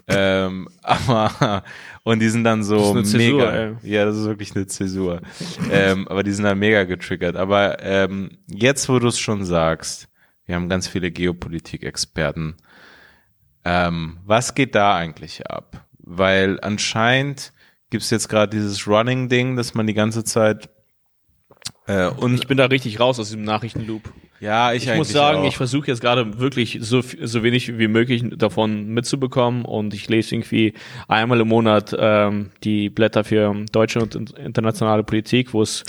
ähm, 0.07 0.67
aber, 0.83 1.63
und 2.03 2.19
die 2.19 2.29
sind 2.29 2.43
dann 2.43 2.63
so 2.63 2.75
Das 2.77 2.85
ist 2.87 2.91
eine 2.91 3.03
Zäsur, 3.23 3.39
mega. 3.39 3.53
ey. 3.53 3.75
Ja, 3.83 4.05
das 4.05 4.17
ist 4.17 4.25
wirklich 4.25 4.55
eine 4.55 4.67
Zäsur. 4.67 5.21
ähm, 5.71 6.07
aber 6.09 6.23
die 6.23 6.31
sind 6.33 6.43
dann 6.43 6.59
mega 6.59 6.83
getriggert. 6.83 7.35
Aber 7.37 7.81
ähm, 7.81 8.31
jetzt, 8.47 8.89
wo 8.89 8.99
du 8.99 9.07
es 9.07 9.19
schon 9.19 9.45
sagst, 9.45 10.09
wir 10.47 10.55
haben 10.55 10.67
ganz 10.69 10.87
viele 10.87 11.11
Geopolitik-Experten. 11.11 12.55
Ähm, 13.65 14.17
was 14.25 14.53
geht 14.55 14.75
da 14.75 14.95
eigentlich 14.95 15.45
ab? 15.47 15.85
Weil 15.99 16.59
anscheinend 16.61 17.51
gibt's 17.89 18.09
jetzt 18.11 18.29
gerade 18.29 18.55
dieses 18.55 18.87
Running-Ding, 18.87 19.55
dass 19.55 19.73
man 19.73 19.87
die 19.87 19.93
ganze 19.93 20.23
Zeit 20.23 20.69
äh, 21.87 22.07
und 22.07 22.35
Ich 22.35 22.47
bin 22.47 22.57
da 22.57 22.65
richtig 22.65 22.99
raus 22.99 23.19
aus 23.19 23.27
diesem 23.27 23.43
Nachrichtenloop. 23.43 24.01
ja, 24.39 24.73
ich, 24.73 24.87
Ich 24.87 24.95
muss 24.95 25.09
sagen, 25.09 25.39
auch. 25.39 25.47
ich 25.47 25.57
versuche 25.57 25.87
jetzt 25.87 26.01
gerade 26.01 26.39
wirklich 26.39 26.79
so, 26.81 27.01
so 27.01 27.43
wenig 27.43 27.77
wie 27.77 27.87
möglich 27.87 28.23
davon 28.37 28.87
mitzubekommen 28.89 29.65
und 29.65 29.93
ich 29.93 30.07
lese 30.09 30.35
irgendwie 30.35 30.73
einmal 31.07 31.39
im 31.41 31.47
Monat 31.47 31.95
ähm, 31.97 32.51
die 32.63 32.89
Blätter 32.89 33.23
für 33.23 33.53
deutsche 33.71 33.99
und 33.99 34.15
in- 34.15 34.27
internationale 34.27 35.03
Politik, 35.03 35.53
wo 35.53 35.61
es 35.61 35.83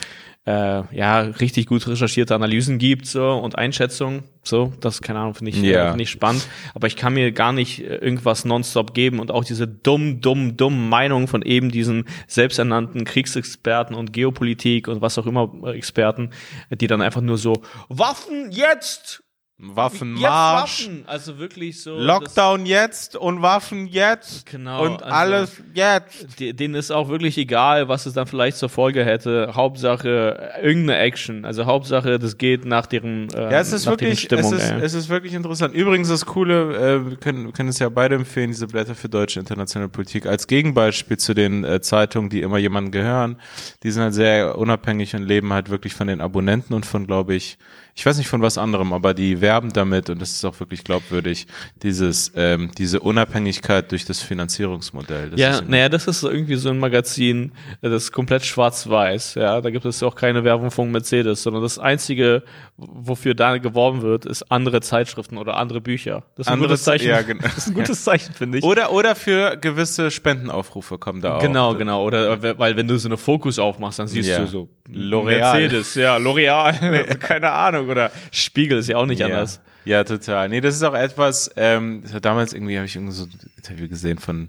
äh, 0.46 0.82
ja 0.96 1.20
richtig 1.20 1.66
gut 1.66 1.86
recherchierte 1.86 2.34
Analysen 2.34 2.78
gibt 2.78 3.06
so 3.06 3.32
und 3.32 3.58
Einschätzungen. 3.58 4.22
So, 4.44 4.72
das 4.80 5.02
keine 5.02 5.18
Ahnung 5.18 5.34
finde 5.34 5.50
ich 5.50 5.60
Ja. 5.60 5.86
äh, 5.86 5.88
finde 5.88 6.04
ich 6.04 6.10
spannend. 6.10 6.46
Aber 6.74 6.86
ich 6.86 6.94
kann 6.94 7.14
mir 7.14 7.32
gar 7.32 7.52
nicht 7.52 7.80
äh, 7.80 7.96
irgendwas 7.96 8.44
nonstop 8.44 8.94
geben 8.94 9.18
und 9.18 9.32
auch 9.32 9.44
diese 9.44 9.66
dumm, 9.66 10.20
dumm, 10.20 10.56
dumm 10.56 10.88
Meinung 10.88 11.26
von 11.26 11.42
eben 11.42 11.70
diesen 11.70 12.04
selbsternannten 12.28 13.04
Kriegsexperten 13.04 13.96
und 13.96 14.12
Geopolitik 14.12 14.86
und 14.86 15.00
was 15.00 15.18
auch 15.18 15.26
immer 15.26 15.52
äh, 15.64 15.76
Experten, 15.76 16.30
die 16.70 16.86
dann 16.86 17.02
einfach 17.02 17.20
nur 17.22 17.38
so 17.38 17.54
Waffen 17.88 18.52
jetzt, 18.52 19.24
jetzt 19.58 19.76
Waffenmarsch. 19.76 20.86
Waffen, 20.86 21.04
also 21.06 21.38
wirklich 21.38 21.82
so 21.82 21.96
Lockdown 21.98 22.66
jetzt 22.66 23.16
und 23.16 23.40
Waffen 23.42 23.86
jetzt 23.86 24.46
Genau, 24.46 24.84
und 24.84 25.02
also- 25.02 25.14
alles 25.14 25.62
jetzt. 25.74 26.38
Denen 26.38 26.74
ist 26.74 26.90
auch 26.90 27.08
wirklich 27.08 27.38
egal, 27.38 27.88
was 27.88 28.04
es 28.06 28.12
dann 28.14 28.26
vielleicht 28.26 28.58
zur 28.58 28.68
Folge 28.68 29.04
hätte. 29.04 29.52
Hauptsache 29.54 30.52
äh, 30.58 30.66
irgendeine 30.66 30.98
Action. 30.98 31.44
Also 31.44 31.64
Hauptsache, 31.64 32.18
das 32.18 32.36
geht 32.38 32.64
nach 32.66 32.86
deren, 32.86 33.28
äh, 33.30 33.42
Ja, 33.52 33.60
es 33.60 33.72
ist 33.72 33.86
wirklich, 33.86 34.20
Stimmung. 34.20 34.52
es, 34.52 34.60
ist, 34.62 34.70
ey. 34.70 34.80
es 34.82 34.94
ist 34.94 35.08
wirklich 35.08 35.32
interessant. 35.34 35.74
Übrigens 35.74 36.08
das 36.08 36.26
Coole, 36.26 36.76
äh, 36.76 37.10
wir 37.10 37.16
können, 37.16 37.46
wir 37.46 37.52
können 37.52 37.70
es 37.70 37.78
ja 37.78 37.88
beide 37.88 38.14
empfehlen, 38.16 38.48
diese 38.50 38.66
Blätter 38.66 38.94
für 38.94 39.08
deutsche 39.08 39.40
internationale 39.40 39.88
Politik 39.88 40.26
als 40.26 40.46
Gegenbeispiel 40.46 41.16
zu 41.16 41.34
den 41.34 41.64
äh, 41.64 41.80
Zeitungen, 41.80 42.28
die 42.28 42.42
immer 42.42 42.58
jemandem 42.58 42.92
gehören. 42.92 43.40
Die 43.82 43.90
sind 43.90 44.02
halt 44.02 44.14
sehr 44.14 44.58
unabhängig 44.58 45.14
und 45.14 45.22
leben 45.22 45.52
halt 45.52 45.70
wirklich 45.70 45.94
von 45.94 46.06
den 46.08 46.20
Abonnenten 46.20 46.74
und 46.74 46.84
von, 46.84 47.06
glaube 47.06 47.34
ich, 47.34 47.56
ich 47.98 48.04
weiß 48.04 48.18
nicht 48.18 48.28
von 48.28 48.42
was 48.42 48.58
anderem, 48.58 48.92
aber 48.92 49.14
die 49.14 49.40
werben 49.46 49.72
damit 49.72 50.10
und 50.10 50.20
das 50.20 50.32
ist 50.32 50.44
auch 50.44 50.58
wirklich 50.58 50.82
glaubwürdig, 50.82 51.46
dieses, 51.84 52.32
ähm, 52.34 52.70
diese 52.76 52.98
Unabhängigkeit 53.00 53.92
durch 53.92 54.04
das 54.04 54.20
Finanzierungsmodell. 54.20 55.30
Das 55.30 55.40
ja, 55.40 55.60
naja, 55.60 55.88
das 55.88 56.06
ist 56.08 56.18
so 56.20 56.28
irgendwie 56.30 56.56
so 56.56 56.68
ein 56.70 56.78
Magazin, 56.80 57.52
äh, 57.82 57.88
das 57.88 58.04
ist 58.04 58.12
komplett 58.12 58.44
schwarz-weiß. 58.44 59.34
Ja, 59.36 59.60
da 59.60 59.70
gibt 59.70 59.84
es 59.84 60.02
auch 60.02 60.16
keine 60.16 60.42
Werbung 60.42 60.70
von 60.72 60.90
Mercedes, 60.90 61.42
sondern 61.44 61.62
das 61.62 61.78
einzige, 61.78 62.42
wofür 62.76 63.34
da 63.34 63.58
geworben 63.58 64.02
wird, 64.02 64.26
ist 64.26 64.50
andere 64.50 64.80
Zeitschriften 64.80 65.38
oder 65.38 65.56
andere 65.56 65.80
Bücher. 65.80 66.24
Das 66.36 66.46
ist 66.46 66.48
ein 66.48 66.54
Andere 66.54 66.68
gutes 66.70 66.82
Zeichen. 66.84 67.04
Ze- 67.04 67.10
ja, 67.10 67.22
genau. 67.22 67.42
Das 67.46 67.58
ist 67.58 67.68
ein 67.68 67.74
gutes 67.74 68.02
Zeichen, 68.04 68.34
finde 68.34 68.58
ich. 68.58 68.64
Oder, 68.64 68.92
oder 68.92 69.14
für 69.14 69.56
gewisse 69.56 70.10
Spendenaufrufe 70.10 70.98
kommen 70.98 71.20
da 71.20 71.36
auch. 71.36 71.40
Genau, 71.42 71.74
genau. 71.76 72.02
Oder 72.04 72.58
weil 72.58 72.76
wenn 72.76 72.88
du 72.88 72.98
so 72.98 73.08
eine 73.08 73.16
Fokus 73.16 73.58
aufmachst, 73.58 73.98
dann 74.00 74.08
siehst 74.08 74.28
Ja. 74.28 74.40
du 74.40 74.46
so 74.46 74.68
L'Oreal. 74.88 75.24
Mercedes, 75.58 75.94
ja, 75.94 76.16
L'Oreal, 76.16 76.72
keine 77.18 77.50
Ahnung. 77.52 77.88
Oder 77.88 78.10
Spiegel 78.32 78.78
ist 78.78 78.88
ja 78.88 78.96
auch 78.96 79.06
nicht 79.06 79.20
ja. 79.20 79.26
anders. 79.26 79.35
Ja, 79.84 80.02
total. 80.02 80.48
Nee, 80.48 80.60
das 80.60 80.74
ist 80.74 80.82
auch 80.82 80.94
etwas, 80.94 81.48
ähm, 81.56 82.02
damals 82.20 82.52
irgendwie, 82.52 82.76
habe 82.76 82.86
ich 82.86 82.96
irgendwie 82.96 83.14
so 83.14 83.24
ein 83.24 83.30
Interview 83.56 83.88
gesehen 83.88 84.18
von 84.18 84.48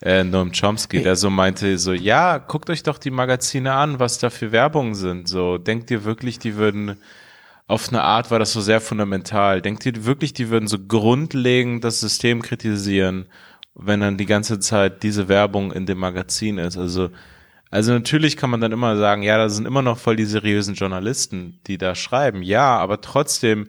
äh, 0.00 0.24
Noam 0.24 0.50
Chomsky, 0.50 1.02
der 1.02 1.14
so 1.14 1.28
meinte, 1.28 1.76
so, 1.76 1.92
ja, 1.92 2.38
guckt 2.38 2.70
euch 2.70 2.82
doch 2.84 2.96
die 2.96 3.10
Magazine 3.10 3.74
an, 3.74 4.00
was 4.00 4.18
da 4.18 4.30
für 4.30 4.50
Werbung 4.50 4.94
sind. 4.94 5.28
So, 5.28 5.58
denkt 5.58 5.90
ihr 5.90 6.04
wirklich, 6.04 6.38
die 6.38 6.56
würden 6.56 6.96
auf 7.68 7.90
eine 7.90 8.02
Art 8.02 8.30
war 8.30 8.38
das 8.38 8.52
so 8.52 8.62
sehr 8.62 8.80
fundamental. 8.80 9.60
Denkt 9.60 9.84
ihr 9.84 10.06
wirklich, 10.06 10.32
die 10.32 10.48
würden 10.48 10.66
so 10.66 10.78
grundlegend 10.78 11.84
das 11.84 12.00
System 12.00 12.40
kritisieren, 12.40 13.26
wenn 13.74 14.00
dann 14.00 14.16
die 14.16 14.26
ganze 14.26 14.58
Zeit 14.58 15.02
diese 15.02 15.28
Werbung 15.28 15.70
in 15.70 15.84
dem 15.84 15.98
Magazin 15.98 16.56
ist? 16.56 16.78
Also, 16.78 17.10
also 17.70 17.92
natürlich 17.92 18.38
kann 18.38 18.48
man 18.48 18.62
dann 18.62 18.72
immer 18.72 18.96
sagen, 18.96 19.22
ja, 19.22 19.36
da 19.36 19.50
sind 19.50 19.66
immer 19.66 19.82
noch 19.82 19.98
voll 19.98 20.16
die 20.16 20.24
seriösen 20.24 20.74
Journalisten, 20.74 21.60
die 21.66 21.76
da 21.76 21.94
schreiben. 21.94 22.42
Ja, 22.42 22.78
aber 22.78 23.02
trotzdem, 23.02 23.68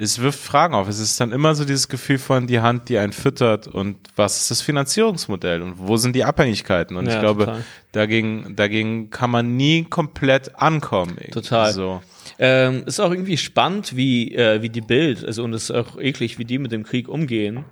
es 0.00 0.20
wirft 0.20 0.38
Fragen 0.38 0.74
auf. 0.74 0.88
Es 0.88 1.00
ist 1.00 1.20
dann 1.20 1.32
immer 1.32 1.56
so 1.56 1.64
dieses 1.64 1.88
Gefühl 1.88 2.18
von 2.18 2.46
die 2.46 2.60
Hand, 2.60 2.88
die 2.88 2.98
einen 2.98 3.12
füttert 3.12 3.66
und 3.66 3.96
was 4.14 4.42
ist 4.42 4.50
das 4.52 4.62
Finanzierungsmodell 4.62 5.60
und 5.60 5.74
wo 5.76 5.96
sind 5.96 6.14
die 6.14 6.24
Abhängigkeiten? 6.24 6.96
Und 6.96 7.06
Ja, 7.06 7.14
ich 7.14 7.20
glaube, 7.20 7.46
total. 7.46 7.64
dagegen, 7.90 8.54
dagegen 8.54 9.10
kann 9.10 9.30
man 9.30 9.56
nie 9.56 9.82
komplett 9.84 10.54
ankommen. 10.56 11.16
Total. 11.32 11.72
So. 11.72 12.00
Ähm, 12.38 12.84
ist 12.86 13.00
auch 13.00 13.10
irgendwie 13.10 13.36
spannend, 13.36 13.96
wie, 13.96 14.36
äh, 14.36 14.62
wie 14.62 14.68
die 14.68 14.80
Bild, 14.80 15.24
also 15.24 15.42
und 15.42 15.52
es 15.52 15.64
ist 15.64 15.70
auch 15.72 15.98
eklig, 15.98 16.38
wie 16.38 16.44
die 16.44 16.58
mit 16.58 16.70
dem 16.70 16.84
Krieg 16.84 17.08
umgehen, 17.08 17.64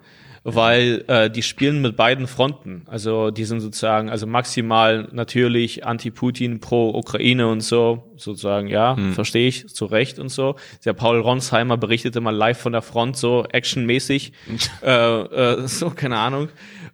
weil 0.49 1.05
äh, 1.09 1.29
die 1.29 1.43
spielen 1.43 1.83
mit 1.83 1.97
beiden 1.97 2.29
Fronten. 2.29 2.83
Also 2.87 3.33
die 3.33 3.45
sind 3.45 3.61
sozusagen, 3.61 4.11
also 4.11 4.29
maximal 4.29 5.09
natürlich 5.11 5.85
anti-Putin, 5.85 6.61
pro-Ukraine 6.61 7.49
und 7.49 7.63
so, 7.63 8.05
sozusagen, 8.17 8.69
ja, 8.69 8.97
verstehe 9.13 9.49
ich, 9.49 9.69
zu 9.69 9.87
Recht 9.87 10.21
und 10.21 10.29
so. 10.29 10.55
Der 10.85 10.93
Paul 10.93 11.19
Ronsheimer 11.19 11.77
berichtete 11.77 12.21
mal 12.21 12.31
live 12.31 12.61
von 12.61 12.73
der 12.73 12.83
Front, 12.83 13.17
so 13.17 13.45
actionmäßig, 13.51 14.33
äh, 14.83 14.91
äh, 14.91 15.67
so, 15.67 15.91
keine 15.91 16.19
Ahnung. 16.19 16.49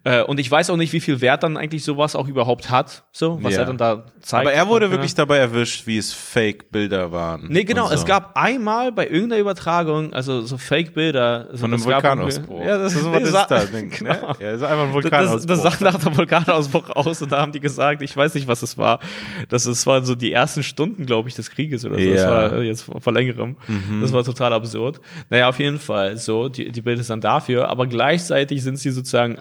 Äh, 0.05 0.21
und 0.23 0.39
ich 0.39 0.51
weiß 0.51 0.69
auch 0.69 0.75
nicht, 0.75 0.91
wie 0.91 0.99
viel 0.99 1.21
Wert 1.21 1.43
dann 1.43 1.55
eigentlich 1.55 1.83
sowas 1.85 2.15
auch 2.15 2.27
überhaupt 2.27 2.69
hat, 2.69 3.03
so, 3.13 3.39
was 3.41 3.53
Ja. 3.53 3.61
er 3.61 3.65
dann 3.67 3.77
da 3.77 4.05
zeigt. 4.19 4.41
Aber 4.47 4.53
er 4.53 4.67
wurde 4.67 4.87
Ja. 4.87 4.91
wirklich 4.91 5.15
dabei 5.15 5.37
erwischt, 5.37 5.87
wie 5.87 5.97
es 5.97 6.11
Fake-Bilder 6.13 7.11
waren. 7.13 7.45
Nee, 7.47 7.63
genau. 7.63 7.87
so. 7.87 7.93
Es 7.93 8.05
gab 8.05 8.35
einmal 8.35 8.91
bei 8.91 9.05
irgendeiner 9.07 9.39
Übertragung, 9.39 10.11
also 10.13 10.41
so 10.41 10.57
Fake-Bilder. 10.57 11.47
Also 11.51 11.57
von 11.61 11.73
einem 11.73 11.83
Vulkanausbruch. 11.85 12.65
Ja, 12.65 12.77
das, 12.79 12.95
ist 12.95 13.05
nee, 13.05 13.13
was 13.13 13.23
ist 13.23 13.33
da, 13.49 13.59
Ding, 13.65 13.89
genau. 13.97 14.11
ne? 14.11 14.19
Ja, 14.39 14.51
das 14.51 14.55
ist 14.57 14.63
einfach 14.63 14.79
ein 14.83 14.85
Das, 14.87 14.93
Vulkanausbruch. 14.93 15.45
das 15.47 15.61
sah 15.79 15.83
nach 15.83 15.99
dem 16.03 16.17
Vulkanausbruch 16.17 16.89
aus 16.89 17.21
und 17.21 17.31
da 17.31 17.39
haben 17.41 17.51
die 17.53 17.59
gesagt, 17.61 18.01
ich 18.01 18.15
weiß 18.17 18.33
nicht, 18.35 18.47
was 18.47 18.61
es 18.61 18.77
war. 18.77 18.99
Das, 19.47 19.63
das 19.63 19.85
waren 19.87 20.03
so 20.03 20.15
die 20.15 20.33
ersten 20.33 20.63
Stunden, 20.63 21.05
glaube 21.05 21.29
ich, 21.29 21.35
des 21.35 21.49
Krieges 21.49 21.85
oder 21.85 21.97
so. 21.97 22.09
Das 22.11 22.21
Ja. 22.23 22.29
war 22.29 22.53
äh, 22.53 22.63
jetzt 22.63 22.81
vor, 22.81 22.99
vor 22.99 23.13
längerem. 23.13 23.55
Das 24.01 24.11
war 24.11 24.23
total 24.25 24.51
absurd. 24.53 24.99
Naja, 25.29 25.47
auf 25.47 25.59
jeden 25.59 25.79
Fall. 25.79 26.17
So, 26.17 26.49
die, 26.49 26.71
die 26.71 26.81
Bilder 26.81 27.03
sind 27.03 27.23
dafür, 27.23 27.69
aber 27.69 27.87
gleichzeitig 27.87 28.61
sind 28.63 28.77
sie 28.77 28.89
sozusagen 28.91 29.37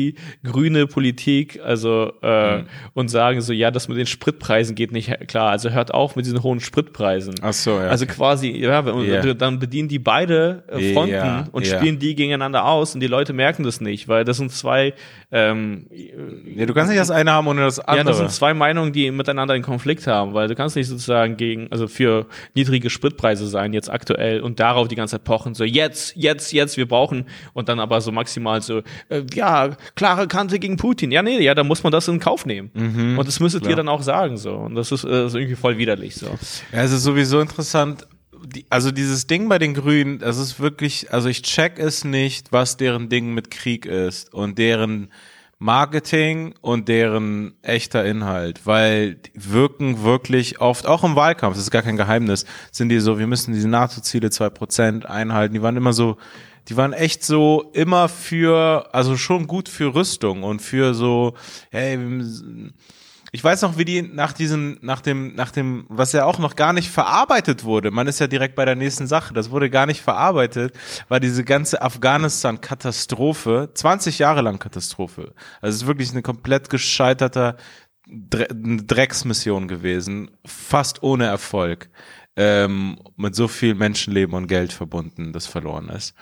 anti-grüne 0.00 0.86
Politik, 0.86 1.60
also 1.64 2.12
äh, 2.22 2.64
und 2.94 3.08
sagen 3.08 3.40
so, 3.40 3.52
ja, 3.52 3.70
das 3.70 3.88
mit 3.88 3.98
den 3.98 4.06
Spritpreisen 4.06 4.74
geht 4.74 4.92
nicht 4.92 5.28
klar. 5.28 5.50
Also 5.50 5.70
hört 5.70 5.92
auf 5.92 6.16
mit 6.16 6.24
diesen 6.26 6.42
hohen 6.42 6.60
Spritpreisen. 6.60 7.34
Ach 7.42 7.52
so, 7.52 7.72
ja. 7.72 7.88
Also 7.88 8.06
quasi, 8.06 8.50
ja, 8.50 8.80
Ja. 9.02 9.34
dann 9.34 9.58
bedienen 9.58 9.88
die 9.88 9.98
beide 9.98 10.64
äh, 10.68 10.92
Fronten 10.92 11.14
Ja, 11.14 11.44
und 11.52 11.66
ja. 11.66 11.76
spielen 11.76 11.98
die 11.98 12.14
gegeneinander 12.14 12.64
aus 12.66 12.94
und 12.94 13.00
die 13.00 13.06
Leute 13.06 13.32
merken 13.32 13.62
das 13.64 13.80
nicht, 13.80 14.08
weil 14.08 14.24
das 14.24 14.36
sind 14.36 14.52
zwei, 14.52 14.94
ähm, 15.32 15.86
ja, 16.56 16.66
du 16.66 16.74
kannst 16.74 16.90
nicht 16.90 17.00
das 17.00 17.10
eine 17.10 17.30
haben 17.32 17.46
ohne 17.46 17.62
das 17.62 17.76
ja, 17.78 17.84
andere. 17.84 18.06
das 18.06 18.18
sind 18.18 18.30
zwei 18.30 18.54
Meinungen, 18.54 18.92
die 18.92 19.10
miteinander 19.10 19.54
in 19.54 19.62
Konflikt 19.62 20.06
haben, 20.06 20.34
weil 20.34 20.48
du 20.48 20.54
kannst 20.54 20.76
nicht 20.76 20.88
sozusagen 20.88 21.36
gegen, 21.36 21.68
also 21.70 21.86
für 21.88 22.26
niedrige 22.54 22.90
Spritpreise 22.90 23.46
sein, 23.46 23.72
jetzt 23.72 23.90
aktuell 23.90 24.40
und 24.40 24.60
darauf 24.60 24.88
die 24.88 24.94
ganze 24.96 25.16
Zeit 25.16 25.24
pochen, 25.24 25.54
so 25.54 25.64
jetzt, 25.64 26.16
jetzt, 26.16 26.52
jetzt, 26.52 26.76
wir 26.76 26.86
brauchen 26.88 27.26
und 27.52 27.68
dann 27.68 27.80
aber 27.80 28.00
so 28.00 28.12
maximal 28.12 28.60
so, 28.62 28.82
äh, 29.08 29.22
ja, 29.34 29.70
klare 29.94 30.28
Kante 30.28 30.58
gegen 30.58 30.76
Putin. 30.76 31.10
Ja, 31.10 31.22
nee, 31.22 31.40
ja, 31.40 31.54
da 31.54 31.64
muss 31.64 31.82
man 31.82 31.92
das 31.92 32.08
in 32.08 32.20
Kauf 32.20 32.46
nehmen. 32.46 32.70
Mhm. 32.74 33.18
und 33.18 33.26
das 33.26 33.40
müsstet 33.40 33.66
ihr 33.66 33.76
dann 33.76 33.88
auch 33.88 34.02
sagen, 34.02 34.36
so. 34.36 34.54
Und 34.54 34.74
das 34.74 34.92
ist, 34.92 35.04
äh, 35.04 35.26
ist 35.26 35.34
irgendwie 35.34 35.56
voll 35.56 35.78
widerlich, 35.78 36.16
so. 36.16 36.26
Ja, 36.72 36.82
es 36.82 36.92
ist 36.92 37.02
sowieso 37.02 37.40
interessant. 37.40 38.06
Die, 38.42 38.64
also 38.70 38.90
dieses 38.90 39.26
Ding 39.26 39.48
bei 39.48 39.58
den 39.58 39.74
Grünen, 39.74 40.18
das 40.18 40.38
ist 40.38 40.60
wirklich, 40.60 41.12
also 41.12 41.28
ich 41.28 41.42
check 41.42 41.78
es 41.78 42.04
nicht, 42.04 42.52
was 42.52 42.76
deren 42.76 43.08
Ding 43.08 43.34
mit 43.34 43.50
Krieg 43.50 43.84
ist 43.84 44.32
und 44.32 44.58
deren 44.58 45.10
Marketing 45.62 46.54
und 46.62 46.88
deren 46.88 47.52
echter 47.60 48.02
Inhalt, 48.02 48.66
weil 48.66 49.16
die 49.16 49.52
wirken 49.52 50.02
wirklich 50.02 50.58
oft, 50.58 50.86
auch 50.86 51.04
im 51.04 51.16
Wahlkampf, 51.16 51.54
das 51.54 51.64
ist 51.64 51.70
gar 51.70 51.82
kein 51.82 51.98
Geheimnis, 51.98 52.46
sind 52.72 52.88
die 52.88 52.98
so, 52.98 53.18
wir 53.18 53.26
müssen 53.26 53.52
diese 53.52 53.68
NATO-Ziele 53.68 54.30
zwei 54.30 54.48
Prozent 54.48 55.04
einhalten, 55.04 55.52
die 55.52 55.60
waren 55.60 55.76
immer 55.76 55.92
so, 55.92 56.16
die 56.68 56.78
waren 56.78 56.94
echt 56.94 57.22
so 57.22 57.70
immer 57.74 58.08
für, 58.08 58.88
also 58.94 59.18
schon 59.18 59.46
gut 59.46 59.68
für 59.68 59.94
Rüstung 59.94 60.44
und 60.44 60.62
für 60.62 60.94
so, 60.94 61.34
hey, 61.70 61.98
ich 63.32 63.42
weiß 63.42 63.62
noch, 63.62 63.78
wie 63.78 63.84
die 63.84 64.02
nach 64.02 64.32
diesem, 64.32 64.78
nach 64.80 65.00
dem, 65.00 65.34
nach 65.34 65.50
dem, 65.50 65.86
was 65.88 66.12
ja 66.12 66.24
auch 66.24 66.38
noch 66.38 66.56
gar 66.56 66.72
nicht 66.72 66.90
verarbeitet 66.90 67.64
wurde. 67.64 67.90
Man 67.90 68.06
ist 68.06 68.18
ja 68.18 68.26
direkt 68.26 68.54
bei 68.56 68.64
der 68.64 68.76
nächsten 68.76 69.06
Sache. 69.06 69.34
Das 69.34 69.50
wurde 69.50 69.70
gar 69.70 69.86
nicht 69.86 70.00
verarbeitet, 70.00 70.74
war 71.08 71.20
diese 71.20 71.44
ganze 71.44 71.82
Afghanistan-Katastrophe, 71.82 73.70
20 73.74 74.18
Jahre 74.18 74.42
lang 74.42 74.58
Katastrophe. 74.58 75.34
Also 75.60 75.76
es 75.76 75.82
ist 75.82 75.86
wirklich 75.86 76.10
eine 76.10 76.22
komplett 76.22 76.68
eine 76.70 77.56
Drecksmission 78.82 79.68
gewesen, 79.68 80.30
fast 80.44 81.02
ohne 81.02 81.26
Erfolg, 81.26 81.90
ähm, 82.36 82.98
mit 83.16 83.34
so 83.34 83.48
viel 83.48 83.74
Menschenleben 83.74 84.34
und 84.34 84.46
Geld 84.46 84.72
verbunden, 84.72 85.32
das 85.32 85.46
verloren 85.46 85.88
ist. 85.88 86.14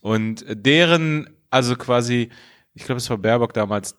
Und 0.00 0.44
deren, 0.48 1.30
also 1.50 1.76
quasi, 1.76 2.30
ich 2.74 2.84
glaube, 2.84 2.98
es 2.98 3.08
war 3.08 3.18
Baerbock 3.18 3.52
damals, 3.54 3.96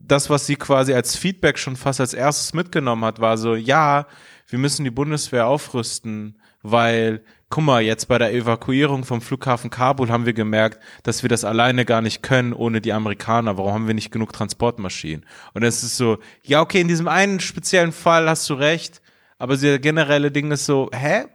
das, 0.00 0.28
was 0.28 0.46
sie 0.46 0.56
quasi 0.56 0.92
als 0.92 1.16
Feedback 1.16 1.58
schon 1.58 1.76
fast 1.76 2.00
als 2.00 2.12
erstes 2.12 2.54
mitgenommen 2.54 3.04
hat, 3.04 3.20
war 3.20 3.38
so, 3.38 3.54
ja, 3.54 4.06
wir 4.48 4.58
müssen 4.58 4.84
die 4.84 4.90
Bundeswehr 4.90 5.46
aufrüsten, 5.46 6.36
weil, 6.62 7.22
guck 7.50 7.64
mal, 7.64 7.82
jetzt 7.82 8.06
bei 8.06 8.18
der 8.18 8.34
Evakuierung 8.34 9.04
vom 9.04 9.20
Flughafen 9.20 9.70
Kabul 9.70 10.10
haben 10.10 10.26
wir 10.26 10.32
gemerkt, 10.32 10.80
dass 11.04 11.22
wir 11.22 11.28
das 11.28 11.44
alleine 11.44 11.84
gar 11.84 12.02
nicht 12.02 12.22
können 12.22 12.52
ohne 12.52 12.80
die 12.80 12.92
Amerikaner. 12.92 13.56
Warum 13.58 13.72
haben 13.72 13.86
wir 13.86 13.94
nicht 13.94 14.10
genug 14.10 14.32
Transportmaschinen? 14.32 15.24
Und 15.54 15.62
es 15.62 15.84
ist 15.84 15.96
so, 15.96 16.18
ja, 16.42 16.60
okay, 16.60 16.80
in 16.80 16.88
diesem 16.88 17.06
einen 17.06 17.38
speziellen 17.38 17.92
Fall 17.92 18.28
hast 18.28 18.50
du 18.50 18.54
recht, 18.54 19.00
aber 19.38 19.56
der 19.56 19.78
generelle 19.78 20.32
Ding 20.32 20.50
ist 20.50 20.66
so, 20.66 20.90
hä? 20.92 21.26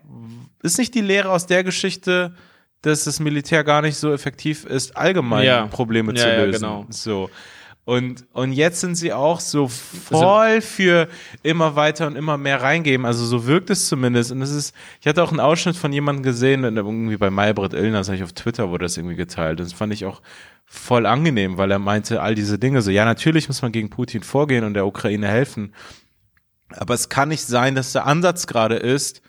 Ist 0.62 0.78
nicht 0.78 0.94
die 0.94 1.02
Lehre 1.02 1.30
aus 1.30 1.48
der 1.48 1.64
Geschichte, 1.64 2.36
dass 2.82 3.04
das 3.04 3.20
Militär 3.20 3.64
gar 3.64 3.82
nicht 3.82 3.98
so 3.98 4.12
effektiv 4.12 4.66
ist, 4.66 4.96
allgemein 4.98 5.46
Ja. 5.46 5.66
Probleme 5.68 6.14
Ja, 6.14 6.22
zu 6.24 6.28
ja, 6.30 6.44
lösen? 6.44 6.62
genau. 6.62 6.86
So. 6.90 7.30
Und, 7.84 8.26
und 8.34 8.54
jetzt 8.54 8.80
sind 8.80 8.96
sie 8.96 9.12
auch 9.12 9.40
so 9.40 9.68
voll 9.68 10.62
für 10.62 11.08
immer 11.42 11.76
weiter 11.76 12.06
und 12.08 12.16
immer 12.16 12.38
mehr 12.38 12.62
reingeben. 12.62 13.06
Also 13.08 13.26
so 13.26 13.48
wirkt 13.48 13.70
es 13.72 13.88
zumindest. 13.88 14.32
Und 14.32 14.42
es 14.44 14.52
ist, 14.52 14.76
ich 15.02 15.08
hatte 15.08 15.24
auch 15.24 15.32
einen 15.32 15.40
Ausschnitt 15.40 15.76
von 15.76 15.92
jemandem 15.92 16.24
gesehen, 16.24 16.64
irgendwie 16.64 17.18
bei 17.18 17.32
Maybrit 17.32 17.74
Illner, 17.74 17.98
das 18.00 18.08
habe 18.08 18.18
ich 18.18 18.24
auf 18.24 18.34
Twitter, 18.34 18.70
wurde 18.70 18.86
das 18.86 18.98
irgendwie 18.98 19.16
geteilt. 19.16 19.60
Und 19.60 19.66
das 19.66 19.74
fand 19.74 19.92
ich 19.94 20.06
auch 20.06 20.22
voll 20.68 21.06
angenehm, 21.08 21.58
weil 21.58 21.72
er 21.72 21.80
meinte 21.80 22.22
all 22.22 22.36
diese 22.36 22.60
Dinge 22.60 22.82
so, 22.82 22.92
ja, 22.92 23.04
natürlich 23.04 23.48
muss 23.48 23.62
man 23.64 23.72
gegen 23.72 23.90
Putin 23.90 24.22
vorgehen 24.24 24.64
und 24.64 24.76
der 24.76 24.86
Ukraine 24.86 25.28
helfen. 25.28 25.74
Aber 26.70 26.94
es 26.94 27.10
kann 27.10 27.30
nicht 27.30 27.46
sein, 27.46 27.76
dass 27.76 27.92
der 27.94 28.06
Ansatz 28.06 28.48
gerade 28.48 28.76
ist, 28.76 29.22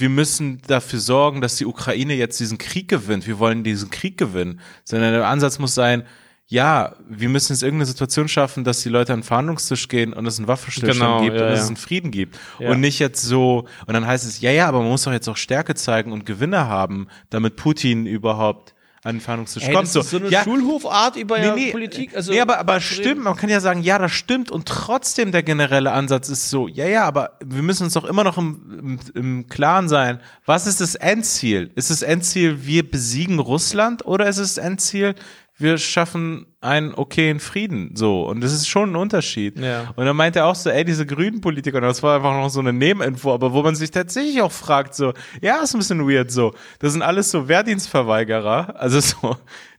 wir 0.00 0.08
müssen 0.08 0.60
dafür 0.66 0.98
sorgen, 0.98 1.40
dass 1.40 1.56
die 1.56 1.66
Ukraine 1.66 2.14
jetzt 2.14 2.40
diesen 2.40 2.58
Krieg 2.58 2.88
gewinnt. 2.88 3.26
Wir 3.26 3.38
wollen 3.38 3.62
diesen 3.64 3.90
Krieg 3.90 4.16
gewinnen. 4.18 4.60
Sondern 4.84 5.12
der 5.12 5.26
Ansatz 5.26 5.58
muss 5.58 5.74
sein, 5.74 6.04
ja, 6.50 6.96
wir 7.08 7.28
müssen 7.28 7.52
jetzt 7.52 7.62
irgendeine 7.62 7.86
Situation 7.86 8.26
schaffen, 8.26 8.64
dass 8.64 8.82
die 8.82 8.88
Leute 8.88 9.12
an 9.12 9.20
den 9.20 9.24
Verhandlungstisch 9.24 9.86
gehen 9.86 10.12
und 10.12 10.26
es 10.26 10.38
einen 10.38 10.48
Waffenstillstand 10.48 10.98
Genau, 10.98 11.22
gibt 11.22 11.36
ja, 11.36 11.46
und 11.46 11.52
es 11.52 11.60
ja. 11.60 11.66
einen 11.66 11.76
Frieden 11.76 12.10
gibt. 12.10 12.36
Ja. 12.58 12.70
Und 12.70 12.80
nicht 12.80 12.98
jetzt 12.98 13.22
so, 13.22 13.66
und 13.86 13.94
dann 13.94 14.04
heißt 14.04 14.26
es, 14.26 14.40
ja, 14.40 14.50
ja, 14.50 14.66
aber 14.66 14.80
man 14.80 14.88
muss 14.88 15.04
doch 15.04 15.12
jetzt 15.12 15.28
auch 15.28 15.36
Stärke 15.36 15.76
zeigen 15.76 16.10
und 16.10 16.26
Gewinne 16.26 16.66
haben, 16.66 17.06
damit 17.30 17.54
Putin 17.54 18.04
überhaupt 18.06 18.74
an 19.02 19.16
den 19.16 19.20
Verhandlungstisch 19.22 19.64
Ey, 19.64 19.72
kommt. 19.72 19.86
das 19.86 19.96
ist 19.96 20.10
so 20.10 20.18
eine 20.18 20.28
ja, 20.28 20.44
Schulhofart 20.44 21.16
über 21.16 21.38
Nee, 21.38 21.52
nee, 21.54 21.70
Politik. 21.70 22.14
Also 22.14 22.32
nee, 22.32 22.40
aber, 22.40 22.58
aber 22.58 22.80
stimmt, 22.80 23.22
man 23.22 23.34
kann 23.34 23.48
ja 23.48 23.60
sagen, 23.60 23.82
ja, 23.82 23.98
das 23.98 24.12
stimmt 24.12 24.50
und 24.50 24.68
trotzdem 24.68 25.32
der 25.32 25.42
generelle 25.42 25.92
Ansatz 25.92 26.28
ist 26.28 26.50
so, 26.50 26.68
ja, 26.68 26.86
ja, 26.86 27.04
aber 27.04 27.38
wir 27.42 27.62
müssen 27.62 27.84
uns 27.84 27.94
doch 27.94 28.04
immer 28.04 28.24
noch 28.24 28.36
im, 28.36 28.98
im, 29.14 29.14
im 29.14 29.46
Klaren 29.48 29.88
sein, 29.88 30.20
was 30.44 30.66
ist 30.66 30.82
das 30.82 30.96
Endziel? 30.96 31.70
Ist 31.76 31.90
das 31.90 32.02
Endziel, 32.02 32.66
wir 32.66 32.88
besiegen 32.88 33.38
Russland 33.38 34.04
oder 34.04 34.28
ist 34.28 34.36
es 34.36 34.54
das 34.54 34.64
Endziel, 34.64 35.14
wir 35.60 35.78
schaffen 35.78 36.46
einen 36.60 36.94
okayen 36.94 37.40
Frieden, 37.40 37.92
so. 37.94 38.22
Und 38.24 38.40
das 38.40 38.52
ist 38.52 38.68
schon 38.68 38.92
ein 38.92 38.96
Unterschied. 38.96 39.58
Ja. 39.58 39.92
Und 39.96 40.04
dann 40.06 40.16
meint 40.16 40.36
er 40.36 40.46
auch 40.46 40.54
so, 40.54 40.70
ey, 40.70 40.84
diese 40.84 41.06
grünen 41.06 41.40
Politiker, 41.40 41.78
und 41.78 41.84
das 41.84 42.02
war 42.02 42.16
einfach 42.16 42.32
noch 42.32 42.48
so 42.50 42.60
eine 42.60 42.72
Nebeninfo, 42.72 43.32
aber 43.32 43.52
wo 43.52 43.62
man 43.62 43.74
sich 43.74 43.90
tatsächlich 43.90 44.42
auch 44.42 44.52
fragt, 44.52 44.94
so, 44.94 45.12
ja, 45.40 45.58
ist 45.62 45.74
ein 45.74 45.78
bisschen 45.78 46.08
weird, 46.08 46.30
so. 46.30 46.52
Das 46.78 46.92
sind 46.92 47.02
alles 47.02 47.30
so 47.30 47.48
Wehrdienstverweigerer, 47.48 48.74
also 48.78 49.00
so, 49.00 49.36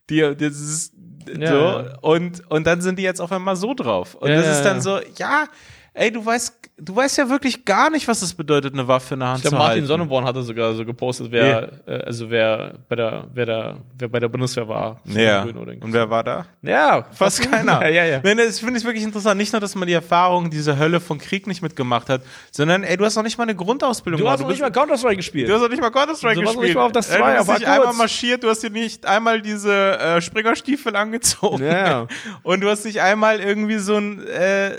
die, 0.10 0.22
das 0.22 0.60
ist, 0.60 0.94
Ja, 1.38 1.48
so, 1.48 1.56
ja. 1.56 1.98
und, 2.02 2.50
und 2.50 2.66
dann 2.66 2.82
sind 2.82 2.98
die 2.98 3.04
jetzt 3.04 3.22
auf 3.22 3.32
einmal 3.32 3.56
so 3.56 3.74
drauf. 3.74 4.16
Und 4.16 4.30
das 4.30 4.58
ist 4.58 4.64
dann 4.64 4.82
so, 4.82 5.00
ja, 5.18 5.46
ey, 5.94 6.12
du 6.12 6.26
weißt, 6.26 6.58
du 6.78 6.96
weißt 6.96 7.18
ja 7.18 7.30
wirklich 7.30 7.66
gar 7.66 7.90
nicht, 7.90 8.08
was 8.08 8.22
es 8.22 8.34
bedeutet, 8.34 8.74
eine 8.74 8.88
Waffe 8.88 9.14
in 9.16 9.20
der 9.20 9.30
Hand 9.30 9.38
Ich 9.40 9.44
glaube, 9.44 9.56
zu 9.56 9.58
Martin 9.58 9.74
halten. 9.76 9.88
Sonneborn 9.88 10.26
hatte 10.26 10.42
sogar 10.42 10.74
so 10.74 10.86
gepostet, 10.86 11.28
wer, 11.32 11.70
äh, 11.86 12.04
also 12.06 12.30
wer 12.30 12.76
bei 12.88 12.96
der, 12.96 13.26
wer 13.34 13.46
da, 13.46 13.78
wer 13.98 14.08
bei 14.08 14.20
der 14.20 14.30
Bundeswehr 14.30 14.68
war. 14.68 15.02
Ja. 15.06 15.44
Und 15.44 15.92
wer 15.94 16.10
war 16.10 16.24
da? 16.24 16.46
ja, 16.62 17.06
Fast 17.14 17.42
keiner. 17.50 17.82
Ja, 17.82 17.88
ja, 17.90 18.06
ja. 18.06 18.22
Nee, 18.24 18.36
nee, 18.36 18.46
Das 18.46 18.60
finde 18.60 18.78
ich 18.80 18.86
wirklich 18.86 19.04
interessant. 19.04 19.38
Nicht 19.38 19.52
nur, 19.54 19.60
dass 19.60 19.76
man 19.76 19.88
die 19.88 19.94
Erfahrung, 19.94 20.50
diese 20.50 20.78
Hölle 20.78 21.00
von 21.00 21.18
Krieg 21.18 21.46
nicht 21.48 21.62
mitgemacht 21.62 22.10
hat, 22.10 22.22
sondern, 22.52 22.84
ey, 22.84 22.96
du 22.98 23.04
hast 23.06 23.16
noch 23.16 23.24
nicht 23.24 23.38
mal 23.38 23.44
eine 23.44 23.56
Grundausbildung 23.56 24.18
Du 24.20 24.24
gemacht. 24.24 24.36
hast 24.40 24.42
noch 24.44 24.50
nicht 24.50 24.62
mal 24.62 24.72
Counter-Strike 24.72 25.18
gespielt. 25.18 25.50
Du 25.50 25.54
hast 25.54 25.62
noch 25.62 25.70
nicht 25.70 25.82
mal 25.82 25.90
Counter-Strike 25.92 26.36
Du 26.40 26.46
warst 26.46 26.56
noch 26.56 26.62
gespielt. 26.62 26.68
nicht 26.70 26.76
mal 26.76 26.86
auf 26.86 26.92
das 26.94 27.10
Ey, 27.10 27.18
zwei, 27.18 27.34
du 27.34 27.40
hast 27.40 27.50
aber 27.50 27.60
nicht 27.60 27.68
kurz. 27.68 27.78
einmal 27.80 27.94
marschiert, 27.96 28.44
du 28.44 28.50
hast 28.50 28.64
dir 28.64 28.70
nicht 28.70 29.06
einmal 29.06 29.42
diese 29.42 30.00
äh, 30.00 30.22
Springerstiefel 30.22 30.96
angezogen. 30.96 31.64
Ja. 31.66 32.08
Und 32.44 32.62
du 32.62 32.70
hast 32.70 32.86
nicht 32.86 33.02
einmal 33.02 33.40
irgendwie 33.40 33.78
so 33.78 33.98
ein, 33.98 34.26
äh, 34.28 34.78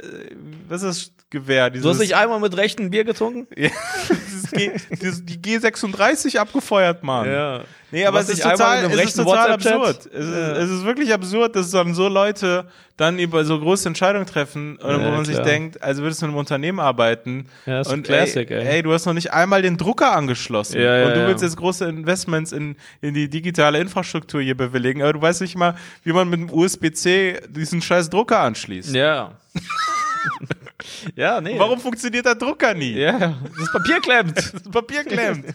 was 0.69 0.83
ist 0.83 0.89
das 0.89 1.01
Gewehr? 1.33 1.70
Dieses, 1.70 1.83
Du 1.83 1.89
hast 1.91 1.99
nicht 1.99 2.14
einmal 2.14 2.39
mit 2.39 2.57
rechten 2.57 2.91
Bier 2.91 3.05
getrunken? 3.05 3.47
ja, 3.57 3.70
G, 4.53 4.70
dieses, 5.01 5.24
die 5.24 5.39
G36 5.39 6.37
abgefeuert, 6.39 7.03
Mann. 7.03 7.26
Nee, 7.91 8.03
Du 8.03 8.09
aber 8.09 8.20
es 8.20 8.28
ist 8.28 8.43
total, 8.43 8.85
es 8.85 9.05
ist 9.05 9.16
total 9.16 9.53
absurd. 9.53 10.07
Es, 10.12 10.24
ist, 10.26 10.33
es 10.35 10.70
ist 10.70 10.85
wirklich 10.85 11.12
absurd, 11.12 11.57
dass 11.57 11.70
dann 11.70 11.95
so 11.95 12.09
Leute 12.09 12.66
dann 12.99 13.18
über 13.18 13.45
so 13.45 13.59
große 13.59 13.89
Entscheidungen 13.89 14.26
treffen, 14.26 14.78
äh, 14.78 14.85
wo 14.85 14.89
Ja, 14.91 15.11
man 15.11 15.24
sich 15.24 15.35
klar. 15.35 15.47
denkt, 15.47 15.83
also 15.83 16.03
würdest 16.03 16.20
du 16.20 16.26
in 16.26 16.30
einem 16.30 16.39
Unternehmen 16.39 16.80
arbeiten 16.80 17.47
Ja, 17.66 17.78
das 17.78 17.87
ist 17.89 17.93
und 17.95 18.03
Classic, 18.05 18.51
ey, 18.51 18.59
ey. 18.61 18.66
ey, 18.76 18.83
du 18.83 18.93
hast 18.93 19.07
noch 19.07 19.14
nicht 19.14 19.33
einmal 19.33 19.62
den 19.62 19.76
Drucker 19.78 20.12
angeschlossen 20.14 20.78
Ja, 20.80 20.99
ja, 20.99 21.07
und 21.07 21.14
du 21.14 21.20
ja. 21.20 21.28
willst 21.28 21.43
jetzt 21.43 21.57
große 21.57 21.87
Investments 21.87 22.53
in, 22.53 22.76
in 23.01 23.14
die 23.14 23.28
digitale 23.28 23.78
Infrastruktur 23.80 24.41
hier 24.43 24.57
bewilligen, 24.57 25.03
aber 25.03 25.14
du 25.14 25.22
weißt 25.22 25.41
nicht 25.41 25.57
mal, 25.57 25.74
wie 26.05 26.12
man 26.12 26.28
mit 26.28 26.41
dem 26.41 26.51
USB-C 26.53 27.41
diesen 27.49 27.80
scheiß 27.80 28.11
Drucker 28.11 28.41
anschließt. 28.41 28.95
Ja. 28.95 29.33
ja, 31.16 31.40
nee. 31.40 31.55
Warum 31.59 31.78
funktioniert 31.80 32.26
der 32.26 32.34
Drucker 32.34 32.74
nie? 32.74 32.92
Ja, 32.92 33.18
das 33.59 33.72
Papier 33.72 34.00
klemmt. 34.00 34.36
Das 34.53 34.70
Papier 34.70 35.05
klemmt. 35.05 35.46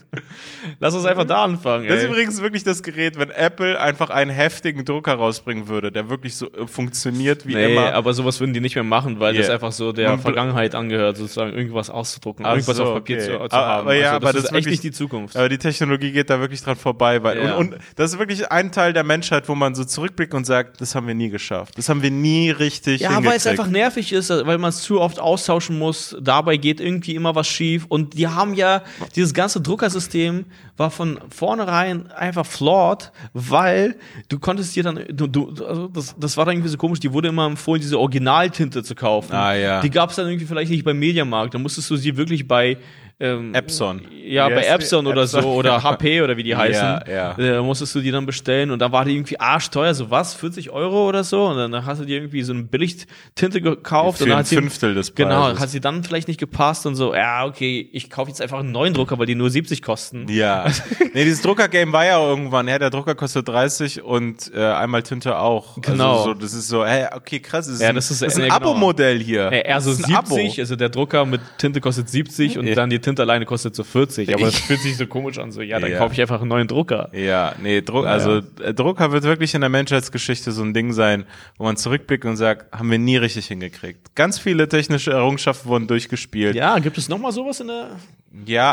Lass 0.79 0.93
uns 0.93 1.05
einfach 1.05 1.25
da 1.25 1.43
anfangen. 1.43 1.87
Das 1.87 1.97
ist 1.97 2.03
ey. 2.03 2.09
übrigens 2.09 2.41
wirklich 2.41 2.63
das 2.63 2.83
Gerät, 2.83 3.17
wenn 3.17 3.29
Apple 3.29 3.79
einfach 3.79 4.09
einen 4.09 4.31
heftigen 4.31 4.85
Drucker 4.85 5.13
rausbringen 5.15 5.67
würde, 5.67 5.91
der 5.91 6.09
wirklich 6.09 6.35
so 6.35 6.47
äh, 6.51 6.67
funktioniert 6.67 7.45
wie 7.47 7.55
Nee, 7.55 7.73
immer. 7.73 7.93
aber 7.93 8.13
sowas 8.13 8.39
würden 8.39 8.53
die 8.53 8.59
nicht 8.59 8.75
mehr 8.75 8.83
machen, 8.83 9.19
weil 9.19 9.33
das 9.35 9.45
Yeah. 9.47 9.55
einfach 9.55 9.71
so 9.71 9.91
der 9.91 10.09
Man 10.09 10.19
Vergangenheit 10.19 10.75
angehört, 10.75 11.17
sozusagen 11.17 11.53
irgendwas 11.53 11.89
auszudrucken, 11.89 12.45
Ach 12.45 12.53
irgendwas 12.53 12.77
so, 12.77 12.83
auf 12.85 12.93
Papier 12.95 13.17
okay. 13.17 13.25
zu, 13.25 13.31
zu 13.31 13.41
Aber- 13.41 13.51
haben. 13.55 13.81
aber 13.81 13.95
ja, 13.95 14.05
also, 14.13 14.15
aber 14.17 14.25
das, 14.33 14.33
das 14.33 14.43
ist 14.43 14.45
echt 14.45 14.53
wirklich- 14.65 14.71
nicht 14.71 14.83
die 14.83 14.91
Zukunft. 14.91 15.37
Aber 15.37 15.49
die 15.49 15.57
Technologie 15.57 16.11
geht 16.11 16.29
da 16.29 16.39
wirklich 16.39 16.61
dran 16.61 16.75
vorbei. 16.75 17.23
Weil, 17.23 17.43
Ja. 17.43 17.55
und, 17.55 17.73
und 17.73 17.81
das 17.95 18.13
ist 18.13 18.19
wirklich 18.19 18.51
ein 18.51 18.71
Teil 18.71 18.93
der 18.93 19.03
Menschheit, 19.03 19.47
wo 19.47 19.55
man 19.55 19.75
so 19.75 19.83
zurückblickt 19.85 20.33
und 20.33 20.45
sagt, 20.45 20.81
das 20.81 20.95
haben 20.95 21.07
wir 21.07 21.15
nie 21.15 21.29
geschafft. 21.29 21.77
Das 21.77 21.87
haben 21.89 22.01
wir 22.01 22.11
nie 22.11 22.49
richtig 22.51 23.01
Ja, 23.01 23.23
weil 23.23 23.37
es 23.37 23.47
einfach 23.47 23.67
nervig 23.67 24.11
ist, 24.13 24.29
weil 24.29 24.57
man 24.57 24.69
es 24.69 24.81
zu 24.81 24.99
oft 25.01 25.19
austauschen 25.38 25.77
muss. 25.77 26.15
Dabei 26.19 26.57
geht 26.57 26.79
irgendwie 26.79 27.15
immer 27.15 27.35
was 27.35 27.47
schief. 27.47 27.85
Und 27.88 28.17
die 28.17 28.27
haben 28.27 28.55
ja, 28.55 28.81
dieses 29.15 29.33
ganze 29.33 29.61
Druckersystem 29.61 30.45
war 30.75 30.89
von 30.89 31.19
vornherein 31.29 32.11
einfach 32.11 32.45
flawed, 32.45 33.11
weil 33.33 33.95
du 34.29 34.39
konntest 34.39 34.75
dir 34.75 34.83
dann, 34.83 35.03
du, 35.09 35.27
du, 35.27 35.49
also 35.63 35.88
das, 35.88 36.15
das 36.17 36.38
war 36.38 36.45
dann 36.45 36.55
irgendwie 36.55 36.69
so 36.69 36.77
komisch, 36.77 36.99
die 36.99 37.13
wurde 37.13 37.27
immer 37.29 37.45
empfohlen, 37.45 37.81
diese 37.81 37.99
Originaltinte 37.99 38.83
zu 38.83 38.95
kaufen. 38.95 39.33
Ah, 39.33 39.53
ja. 39.53 39.81
Die 39.81 39.89
gab 39.89 40.09
es 40.09 40.15
dann 40.15 40.27
irgendwie 40.27 40.45
vielleicht 40.45 40.71
nicht 40.71 40.83
beim 40.83 40.99
Mediamarkt. 40.99 41.53
Da 41.53 41.59
musstest 41.59 41.89
du 41.89 41.95
sie 41.95 42.17
wirklich 42.17 42.47
bei 42.47 42.77
ähm, 43.20 43.53
Epson. 43.55 44.01
Ja, 44.28 44.49
Wie 44.49 44.55
bei? 44.55 44.65
Epson 44.68 45.07
oder 45.07 45.24
Epson, 45.24 45.41
so 45.41 45.53
oder 45.53 45.70
ja. 45.72 45.84
HP 45.84 46.22
oder 46.22 46.38
wie 46.38 46.43
die 46.43 46.55
heißen. 46.55 47.01
Ja, 47.07 47.36
ja. 47.38 47.59
Äh, 47.59 47.61
musstest 47.61 47.95
du 47.95 47.99
die 48.01 48.11
dann 48.11 48.26
bestellen 48.26 48.70
und 48.72 48.80
dann 48.80 48.91
war 48.91 49.05
die 49.05 49.15
irgendwie 49.15 49.39
arschteuer, 49.39 49.93
so 49.95 50.11
was, 50.11 50.36
40 50.36 50.70
Euro 50.70 51.07
oder 51.09 51.24
so. 51.24 51.45
Und 51.45 51.57
dann 51.57 51.86
hast 51.86 51.99
du 52.01 52.05
dir 52.05 52.18
irgendwie 52.18 52.43
so 52.43 52.53
eine 52.53 52.63
Billigtinte 52.63 53.61
gekauft 53.61 54.20
Für 54.20 54.26
und 54.26 54.30
dann 54.30 54.38
ein 54.38 54.39
hat 54.41 54.47
sie, 54.47 54.55
Fünftel 54.57 54.93
des 54.93 55.15
Genau, 55.15 55.45
Preises. 55.45 55.59
hat 55.61 55.70
sie 55.70 55.80
dann 55.80 56.03
vielleicht 56.03 56.28
nicht 56.28 56.39
gepasst 56.39 56.86
und 56.86 56.95
so, 56.95 57.13
ja, 57.15 57.45
okay, 57.45 57.89
ich 57.91 58.09
kaufe 58.09 58.30
jetzt 58.30 58.41
einfach 58.41 58.59
einen 58.59 58.72
neuen 58.72 58.93
Drucker, 58.93 59.18
weil 59.18 59.26
die 59.26 59.36
nur 59.36 59.49
70 59.49 59.82
kosten. 59.82 60.26
Ja. 60.30 60.65
nee, 61.13 61.24
dieses 61.24 61.41
Drucker-Game 61.41 61.91
war 61.93 62.05
ja 62.05 62.20
irgendwann, 62.20 62.68
ja, 62.68 62.78
der 62.78 62.89
Drucker 62.89 63.15
kostet 63.15 63.47
30 63.47 64.03
und 64.03 64.51
äh, 64.53 64.59
einmal 64.63 65.01
Tinte 65.03 65.38
auch. 65.39 65.82
Genau. 65.82 66.11
Also 66.18 66.24
so, 66.26 66.34
das 66.36 66.53
ist 66.53 66.68
so, 66.68 66.86
hey, 66.86 67.05
okay, 67.15 67.39
krass, 67.39 67.65
das 67.65 67.76
ist 67.76 67.82
Ja, 67.82 67.89
ein, 67.89 67.95
das 67.95 68.11
ist- 68.11 68.22
das 68.22 68.34
ist 68.34 68.39
ein 68.39 68.47
ja, 68.47 68.57
genau. 68.57 68.72
Abo-Modell 68.72 69.20
hier. 69.20 69.51
Eher 69.51 69.82
so 69.82 69.89
das 69.91 69.99
ist 70.01 70.05
ein 70.09 70.15
Abo. 70.15 70.36
70, 70.36 70.59
also 70.59 70.76
der 70.76 70.89
Drucker 70.89 71.26
mit 71.26 71.41
Tinte 71.57 71.82
kostet 71.82 72.09
70 72.09 72.57
und 72.59 72.68
Ja. 72.68 72.76
dann 72.76 72.89
die 72.89 72.99
Tinte 73.08 73.22
alleine 73.22 73.45
kostet 73.45 73.74
so 73.74 73.84
40. 73.86 74.34
Aber 74.34 74.45
das 74.45 74.55
Ich- 74.55 74.62
fühlt 74.66 74.82
sich 74.82 74.97
so 74.97 75.08
komisch 75.08 75.38
an, 75.39 75.51
so, 75.53 75.62
ja, 75.62 75.80
dann 75.80 75.89
Ja. 75.91 75.97
kaufe 75.97 76.14
ich 76.14 76.20
einfach 76.22 76.41
einen 76.41 76.49
neuen 76.49 76.68
Drucker. 76.68 77.10
Ja, 77.14 77.55
nee, 77.62 77.82
Druck, 77.82 78.03
Ja, 78.03 78.12
also 78.12 78.41
äh, 78.62 78.74
Drucker 78.74 79.14
wird 79.14 79.24
wirklich 79.24 79.53
in 79.53 79.62
der 79.62 79.70
Menschheitsgeschichte 79.70 80.51
so 80.51 80.62
ein 80.64 80.74
Ding 80.74 80.91
sein, 80.91 81.26
wo 81.58 81.64
man 81.64 81.78
zurückblickt 81.78 82.26
und 82.26 82.36
sagt, 82.36 82.78
haben 82.78 82.91
wir 82.91 82.99
nie 82.99 83.16
richtig 83.18 83.47
hingekriegt. 83.47 84.14
Ganz 84.16 84.39
viele 84.39 84.68
technische 84.68 85.12
Errungenschaften 85.12 85.70
wurden 85.70 85.88
durchgespielt. 85.88 86.55
Ja, 86.55 86.76
Ja, 86.76 86.80
gibt 86.80 86.97
es 86.97 87.08
noch 87.08 87.18
mal 87.18 87.32
sowas 87.32 87.60
in 87.62 87.68
der 87.68 87.91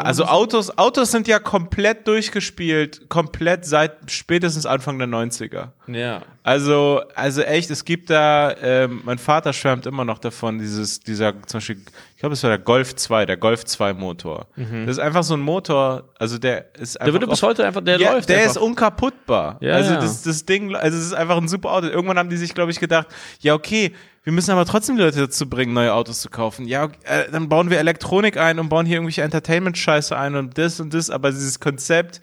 also 0.04 0.24
Autos, 0.24 0.76
Autos 0.76 1.10
sind 1.12 1.26
ja 1.28 1.38
komplett 1.38 2.06
durchgespielt, 2.06 3.08
komplett 3.08 3.64
seit 3.64 4.10
spätestens 4.10 4.66
Anfang 4.66 4.98
der 4.98 5.08
90er. 5.08 5.68
Ja. 5.86 6.22
Also, 6.42 7.02
also 7.14 7.40
echt, 7.42 7.70
es 7.70 7.84
gibt 7.84 8.10
da, 8.10 8.54
ähm, 8.60 9.00
mein 9.04 9.16
Vater 9.16 9.52
schwärmt 9.52 9.86
immer 9.86 10.04
noch 10.04 10.18
davon, 10.18 10.58
dieses, 10.58 11.00
dieser, 11.00 11.32
zum 11.46 11.58
Beispiel, 11.58 11.78
glaube, 12.24 12.34
es 12.34 12.42
war 12.42 12.50
der 12.50 12.58
Golf 12.58 12.96
2, 12.96 13.26
der 13.26 13.36
Golf 13.36 13.64
2 13.64 13.92
Motor. 13.92 14.46
Das 14.56 14.96
ist 14.96 14.98
einfach 14.98 15.22
so 15.22 15.34
ein 15.34 15.40
Motor, 15.40 16.04
also 16.18 16.38
der 16.38 16.74
ist 16.74 16.98
einfach. 16.98 17.04
Der 17.04 17.12
würde 17.12 17.26
bis 17.26 17.42
heute 17.42 17.66
einfach, 17.66 17.82
der 17.82 17.98
ja, 17.98 18.12
läuft 18.12 18.30
der 18.30 18.38
einfach. 18.38 18.52
ist 18.52 18.56
unkaputtbar. 18.56 19.58
Ja, 19.60 19.74
also 19.74 19.92
ja. 19.92 20.00
das, 20.00 20.22
das 20.22 20.46
Ding, 20.46 20.74
also 20.74 20.96
es 20.96 21.04
ist 21.04 21.12
einfach 21.12 21.36
ein 21.36 21.48
super 21.48 21.72
Auto. 21.72 21.86
Irgendwann 21.86 22.18
haben 22.18 22.30
die 22.30 22.38
sich, 22.38 22.54
glaube 22.54 22.70
ich, 22.70 22.80
gedacht, 22.80 23.08
ja 23.40 23.54
okay, 23.54 23.92
wir 24.22 24.32
müssen 24.32 24.50
aber 24.52 24.64
trotzdem 24.64 24.96
die 24.96 25.02
Leute 25.02 25.18
dazu 25.18 25.48
bringen, 25.48 25.74
neue 25.74 25.92
Autos 25.92 26.20
zu 26.20 26.30
kaufen. 26.30 26.66
Ja, 26.66 26.86
äh, 27.02 27.30
dann 27.30 27.50
bauen 27.50 27.68
wir 27.68 27.78
Elektronik 27.78 28.38
ein 28.38 28.58
und 28.58 28.70
bauen 28.70 28.86
hier 28.86 28.96
irgendwelche 28.96 29.22
Entertainment-Scheiße 29.22 30.16
ein 30.16 30.34
und 30.34 30.56
das 30.56 30.80
und 30.80 30.94
das, 30.94 31.10
aber 31.10 31.30
dieses 31.30 31.60
Konzept, 31.60 32.22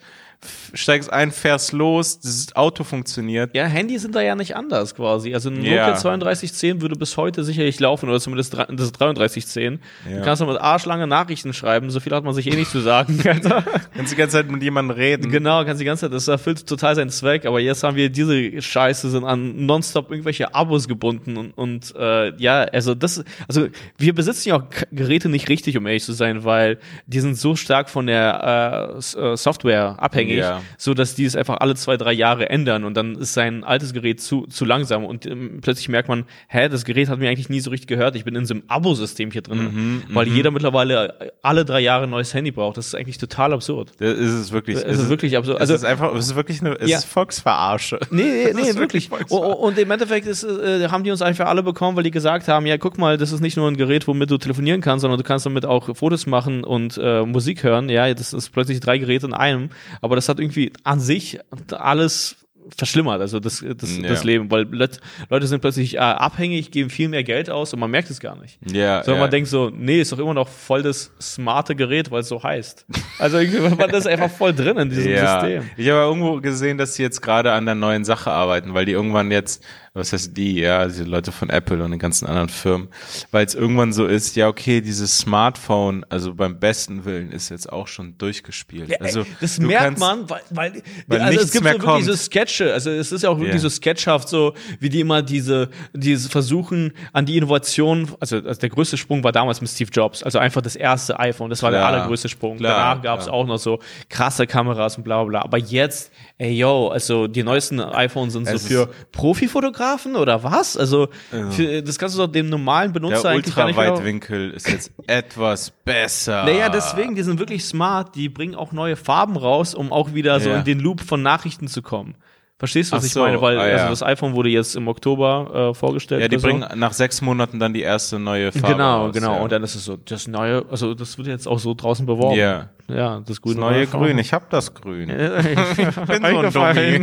steigst 0.74 1.12
ein, 1.12 1.30
fährst 1.30 1.72
los, 1.72 2.20
das 2.20 2.54
Auto 2.54 2.84
funktioniert. 2.84 3.54
Ja, 3.54 3.66
Handys 3.66 4.02
sind 4.02 4.14
da 4.14 4.20
ja 4.20 4.34
nicht 4.34 4.56
anders 4.56 4.94
quasi. 4.94 5.34
Also 5.34 5.50
ein 5.50 5.62
Ja. 5.64 5.86
Nokia 5.88 6.00
3210 6.00 6.80
würde 6.80 6.96
bis 6.96 7.16
heute 7.16 7.44
sicherlich 7.44 7.78
laufen 7.80 8.08
oder 8.08 8.20
zumindest 8.20 8.54
das 8.54 8.92
3310. 8.92 9.80
Ja. 10.10 10.18
Du 10.18 10.24
kannst 10.24 10.40
noch 10.40 10.48
mit 10.48 10.60
arschlange 10.60 11.06
Nachrichten 11.06 11.52
schreiben, 11.52 11.90
so 11.90 12.00
viel 12.00 12.12
hat 12.12 12.24
man 12.24 12.34
sich 12.34 12.46
eh 12.46 12.56
nicht 12.56 12.70
zu 12.70 12.80
sagen. 12.80 13.20
Alter. 13.26 13.64
Kannst 13.94 14.12
die 14.12 14.16
ganze 14.16 14.38
Zeit 14.38 14.50
mit 14.50 14.62
jemandem 14.62 14.96
reden. 14.96 15.30
genau, 15.30 15.64
kannst 15.64 15.80
die 15.80 15.84
ganze 15.84 16.02
Zeit, 16.06 16.12
das 16.12 16.28
erfüllt 16.28 16.66
total 16.66 16.94
seinen 16.94 17.10
Zweck, 17.10 17.46
aber 17.46 17.60
jetzt 17.60 17.82
haben 17.82 17.96
wir 17.96 18.10
diese 18.10 18.60
Scheiße, 18.60 19.10
sind 19.10 19.24
an 19.24 19.66
nonstop 19.66 20.10
irgendwelche 20.10 20.54
Abos 20.54 20.88
gebunden 20.88 21.36
und, 21.36 21.52
und 21.52 21.94
äh, 21.96 22.34
ja, 22.36 22.62
also 22.62 22.94
das, 22.94 23.24
also 23.48 23.66
wir 23.98 24.14
besitzen 24.14 24.48
ja 24.50 24.56
auch 24.56 24.64
Geräte 24.90 25.28
nicht 25.28 25.48
richtig, 25.48 25.76
um 25.76 25.86
ehrlich 25.86 26.04
zu 26.04 26.12
sein, 26.12 26.44
weil 26.44 26.78
die 27.06 27.20
sind 27.20 27.36
so 27.36 27.56
stark 27.56 27.90
von 27.90 28.06
der 28.06 28.96
äh, 29.16 29.18
äh, 29.32 29.36
Software 29.36 29.96
abhängig, 29.98 30.31
abhängig, 30.40 30.60
Ja. 30.62 30.62
so 30.78 30.94
dass 30.94 31.14
die 31.14 31.24
es 31.24 31.36
einfach 31.36 31.58
alle 31.60 31.74
zwei, 31.74 31.96
drei 31.96 32.12
Jahre 32.12 32.48
ändern 32.50 32.84
und 32.84 32.94
dann 32.96 33.16
ist 33.16 33.34
sein 33.34 33.64
altes 33.64 33.92
Gerät 33.92 34.20
zu, 34.20 34.46
zu 34.46 34.64
langsam 34.64 35.04
und 35.04 35.26
ähm, 35.26 35.58
plötzlich 35.62 35.88
merkt 35.88 36.08
man, 36.08 36.24
hä, 36.48 36.68
das 36.68 36.84
Gerät 36.84 37.08
hat 37.08 37.18
mir 37.18 37.28
eigentlich 37.28 37.48
nie 37.48 37.60
so 37.60 37.70
richtig 37.70 37.86
gehört. 37.88 38.16
Ich 38.16 38.24
bin 38.24 38.34
in 38.34 38.46
so 38.46 38.54
einem 38.54 38.62
Abo-System 38.68 39.30
hier 39.30 39.42
drin, 39.42 39.62
Mhm, 39.62 40.02
weil 40.14 40.28
jeder 40.28 40.50
mittlerweile 40.50 41.32
alle 41.42 41.64
drei 41.64 41.80
Jahre 41.80 42.04
ein 42.04 42.10
neues 42.10 42.34
Handy 42.34 42.50
braucht. 42.50 42.76
Das 42.76 42.86
ist 42.88 42.94
eigentlich 42.94 43.18
total 43.18 43.52
absurd. 43.52 43.92
Das 43.98 44.18
ist 44.18 44.30
es 44.32 44.52
wirklich. 44.52 44.76
Es 44.76 44.98
ist 44.98 45.08
wirklich 45.08 45.36
absurd. 45.36 45.60
Also, 45.60 45.74
es 45.74 45.82
ist 45.82 45.86
einfach, 45.88 46.14
es 46.14 46.26
ist 46.26 46.34
wirklich 46.34 46.60
eine, 46.60 46.74
es 46.80 46.90
Ja. 46.90 46.98
ist 46.98 47.04
Volksverarsche. 47.04 47.98
Nee, 48.10 48.22
nee, 48.22 48.52
nee 48.54 48.60
ist 48.68 48.78
wirklich. 48.78 49.10
wirklich 49.10 49.30
Und, 49.30 49.42
und 49.54 49.78
im 49.78 49.90
Endeffekt 49.90 50.26
ist, 50.26 50.44
äh, 50.44 50.88
haben 50.88 51.04
die 51.04 51.10
uns 51.10 51.22
einfach 51.22 51.46
alle 51.46 51.62
bekommen, 51.62 51.96
weil 51.96 52.04
die 52.04 52.10
gesagt 52.10 52.48
haben, 52.48 52.66
ja, 52.66 52.76
guck 52.78 52.98
mal, 52.98 53.16
das 53.16 53.32
ist 53.32 53.40
nicht 53.40 53.56
nur 53.56 53.68
ein 53.70 53.76
Gerät, 53.76 54.06
womit 54.08 54.30
du 54.30 54.38
telefonieren 54.38 54.80
kannst, 54.80 55.02
sondern 55.02 55.18
du 55.18 55.24
kannst 55.24 55.46
damit 55.46 55.64
auch 55.66 55.94
Fotos 55.96 56.26
machen 56.26 56.64
und 56.64 56.98
äh, 57.02 57.24
Musik 57.24 57.62
hören. 57.62 57.88
Ja, 57.88 58.12
das 58.14 58.32
ist 58.32 58.50
plötzlich 58.50 58.80
drei 58.80 58.98
Geräte 58.98 59.26
in 59.26 59.34
einem. 59.34 59.70
Aber 60.00 60.16
das 60.16 60.21
hat 60.28 60.38
irgendwie 60.40 60.72
an 60.84 61.00
sich 61.00 61.38
alles 61.72 62.36
verschlimmert, 62.78 63.20
also 63.20 63.40
das, 63.40 63.64
das, 63.76 63.98
Ja. 63.98 64.08
das 64.08 64.22
Leben, 64.22 64.48
weil 64.50 64.62
Leut- 64.70 65.00
Leute 65.28 65.48
sind 65.48 65.60
plötzlich 65.60 65.96
äh, 65.96 65.98
abhängig, 65.98 66.70
geben 66.70 66.90
viel 66.90 67.08
mehr 67.08 67.24
Geld 67.24 67.50
aus 67.50 67.74
und 67.74 67.80
man 67.80 67.90
merkt 67.90 68.08
es 68.08 68.20
gar 68.20 68.36
nicht. 68.40 68.58
Ja, 68.64 69.02
Sondern 69.02 69.16
ja. 69.16 69.20
man 69.24 69.30
denkt 69.32 69.48
so, 69.50 69.68
nee, 69.74 70.00
ist 70.00 70.12
doch 70.12 70.18
immer 70.20 70.32
noch 70.32 70.46
voll 70.48 70.80
das 70.82 71.10
smarte 71.20 71.74
Gerät, 71.74 72.12
weil 72.12 72.20
es 72.20 72.28
so 72.28 72.40
heißt. 72.40 72.86
Also 73.18 73.38
irgendwie, 73.38 73.74
man 73.76 73.90
ist 73.90 74.06
einfach 74.06 74.30
voll 74.30 74.54
drin 74.54 74.76
in 74.78 74.90
diesem 74.90 75.10
ja. 75.10 75.40
System. 75.40 75.70
Ich 75.76 75.88
habe 75.88 76.02
irgendwo 76.02 76.40
gesehen, 76.40 76.78
dass 76.78 76.94
sie 76.94 77.02
jetzt 77.02 77.20
gerade 77.20 77.50
an 77.52 77.66
der 77.66 77.74
neuen 77.74 78.04
Sache 78.04 78.30
arbeiten, 78.30 78.74
weil 78.74 78.84
die 78.84 78.92
irgendwann 78.92 79.32
jetzt, 79.32 79.64
was 79.94 80.12
heißt 80.14 80.34
die, 80.36 80.58
ja, 80.60 80.86
die 80.86 81.04
Leute 81.04 81.32
von 81.32 81.50
Apple 81.50 81.84
und 81.84 81.90
den 81.90 81.98
ganzen 82.00 82.26
anderen 82.26 82.48
Firmen, 82.48 82.88
weil 83.30 83.44
es 83.44 83.54
irgendwann 83.54 83.92
so 83.92 84.06
ist, 84.06 84.36
ja, 84.36 84.48
okay, 84.48 84.80
dieses 84.80 85.18
Smartphone, 85.18 86.06
also 86.08 86.34
beim 86.34 86.58
besten 86.58 87.04
Willen, 87.04 87.30
ist 87.30 87.50
jetzt 87.50 87.70
auch 87.70 87.86
schon 87.88 88.16
durchgespielt. 88.16 88.88
Ja, 88.88 88.96
also 89.00 89.20
ey, 89.20 89.26
das 89.42 89.56
du 89.56 89.66
merkt 89.66 89.84
kannst- 89.84 90.00
man, 90.00 90.30
weil, 90.30 90.40
weil, 90.50 90.82
weil 91.08 91.20
also 91.20 91.40
es 91.40 91.52
gibt 91.52 91.64
mehr 91.64 91.74
so 91.74 91.78
wirklich 91.80 91.92
kommt. 91.92 92.04
so 92.06 92.16
Sketche, 92.16 92.72
also 92.72 92.90
es 92.90 93.12
ist 93.12 93.22
ja 93.22 93.28
auch 93.28 93.36
wirklich 93.36 93.54
Ja. 93.56 93.60
so 93.60 93.68
sketchhaft, 93.68 94.30
so 94.30 94.54
wie 94.80 94.88
die 94.88 95.00
immer 95.00 95.20
diese, 95.20 95.68
diese 95.92 96.30
versuchen 96.30 96.92
an 97.12 97.26
die 97.26 97.36
Innovation, 97.36 98.08
also, 98.18 98.36
also 98.36 98.60
der 98.60 98.70
größte 98.70 98.96
Sprung 98.96 99.22
war 99.22 99.32
damals 99.32 99.60
mit 99.60 99.68
Steve 99.68 99.90
Jobs, 99.92 100.22
also 100.22 100.38
einfach 100.38 100.62
das 100.62 100.74
erste 100.74 101.20
iPhone, 101.20 101.50
das 101.50 101.62
war 101.62 101.70
der 101.70 101.80
Klar. 101.80 101.92
allergrößte 101.92 102.30
Sprung. 102.30 102.56
Klar, 102.56 102.78
Danach 102.94 103.02
gab 103.02 103.20
es 103.20 103.28
auch 103.28 103.46
noch 103.46 103.58
so 103.58 103.78
krasse 104.08 104.46
Kameras 104.46 104.96
und 104.96 105.04
bla 105.04 105.22
bla 105.22 105.28
bla. 105.28 105.42
Aber 105.42 105.58
jetzt, 105.58 106.12
ey 106.38 106.52
yo, 106.52 106.88
also 106.88 107.26
die 107.26 107.42
neuesten 107.42 107.78
iPhones 107.78 108.32
sind 108.32 108.46
so 108.48 108.54
Es 108.54 108.62
ist- 108.62 108.68
für 108.68 108.88
Profifotografen 109.12 109.81
oder 110.16 110.42
was? 110.42 110.76
Also 110.76 111.08
für, 111.50 111.82
das 111.82 111.98
kannst 111.98 112.16
du 112.16 112.20
doch 112.22 112.32
dem 112.32 112.48
normalen 112.48 112.92
Benutzer 112.92 113.22
der 113.22 113.30
eigentlich 113.32 113.54
gar 113.54 113.66
nicht 113.66 113.76
mehr 113.76 113.90
Ultraweitwinkel 113.90 114.50
ist 114.52 114.68
jetzt 114.68 114.92
etwas 115.06 115.70
besser. 115.84 116.44
naja, 116.44 116.68
deswegen, 116.68 117.14
die 117.14 117.22
sind 117.22 117.38
wirklich 117.38 117.64
smart, 117.64 118.14
die 118.14 118.28
bringen 118.28 118.54
auch 118.54 118.72
neue 118.72 118.96
Farben 118.96 119.36
raus, 119.36 119.74
um 119.74 119.92
auch 119.92 120.14
wieder 120.14 120.40
so 120.40 120.50
Ja. 120.50 120.58
in 120.58 120.64
den 120.64 120.80
Loop 120.80 121.00
von 121.00 121.22
Nachrichten 121.22 121.68
zu 121.68 121.82
kommen. 121.82 122.14
Verstehst 122.62 122.92
du, 122.92 122.96
was 122.96 123.02
Ach 123.02 123.06
ich 123.08 123.12
so, 123.12 123.20
meine? 123.22 123.40
Weil 123.40 123.58
ah, 123.58 123.66
ja. 123.66 123.74
also 123.74 123.88
das 123.88 124.02
iPhone 124.04 124.34
wurde 124.34 124.48
jetzt 124.48 124.76
im 124.76 124.86
Oktober 124.86 125.70
äh, 125.70 125.74
vorgestellt. 125.74 126.22
Ja, 126.22 126.28
die 126.28 126.38
so. 126.38 126.46
bringen 126.46 126.64
nach 126.76 126.92
sechs 126.92 127.20
Monaten 127.20 127.58
dann 127.58 127.74
die 127.74 127.80
erste 127.82 128.20
neue 128.20 128.52
Farbe 128.52 128.74
Genau, 128.74 129.06
raus, 129.06 129.12
genau. 129.14 129.34
Ja. 129.34 129.40
Und 129.40 129.50
dann 129.50 129.64
ist 129.64 129.74
es 129.74 129.84
so, 129.84 129.96
das 129.96 130.28
neue, 130.28 130.64
also 130.70 130.94
das 130.94 131.18
wird 131.18 131.26
jetzt 131.26 131.48
auch 131.48 131.58
so 131.58 131.74
draußen 131.74 132.06
beworben. 132.06 132.38
Ja. 132.38 132.68
Ja, 132.88 133.18
das 133.18 133.26
das 133.26 133.40
grüne 133.42 133.60
neue 133.60 133.80
iPhone. 133.82 134.02
Grün, 134.02 134.18
ich 134.18 134.32
hab 134.32 134.50
das 134.50 134.74
Grün. 134.74 135.08
ich 135.10 135.76
bin 135.76 136.50
so 136.50 136.60
ein 136.60 137.02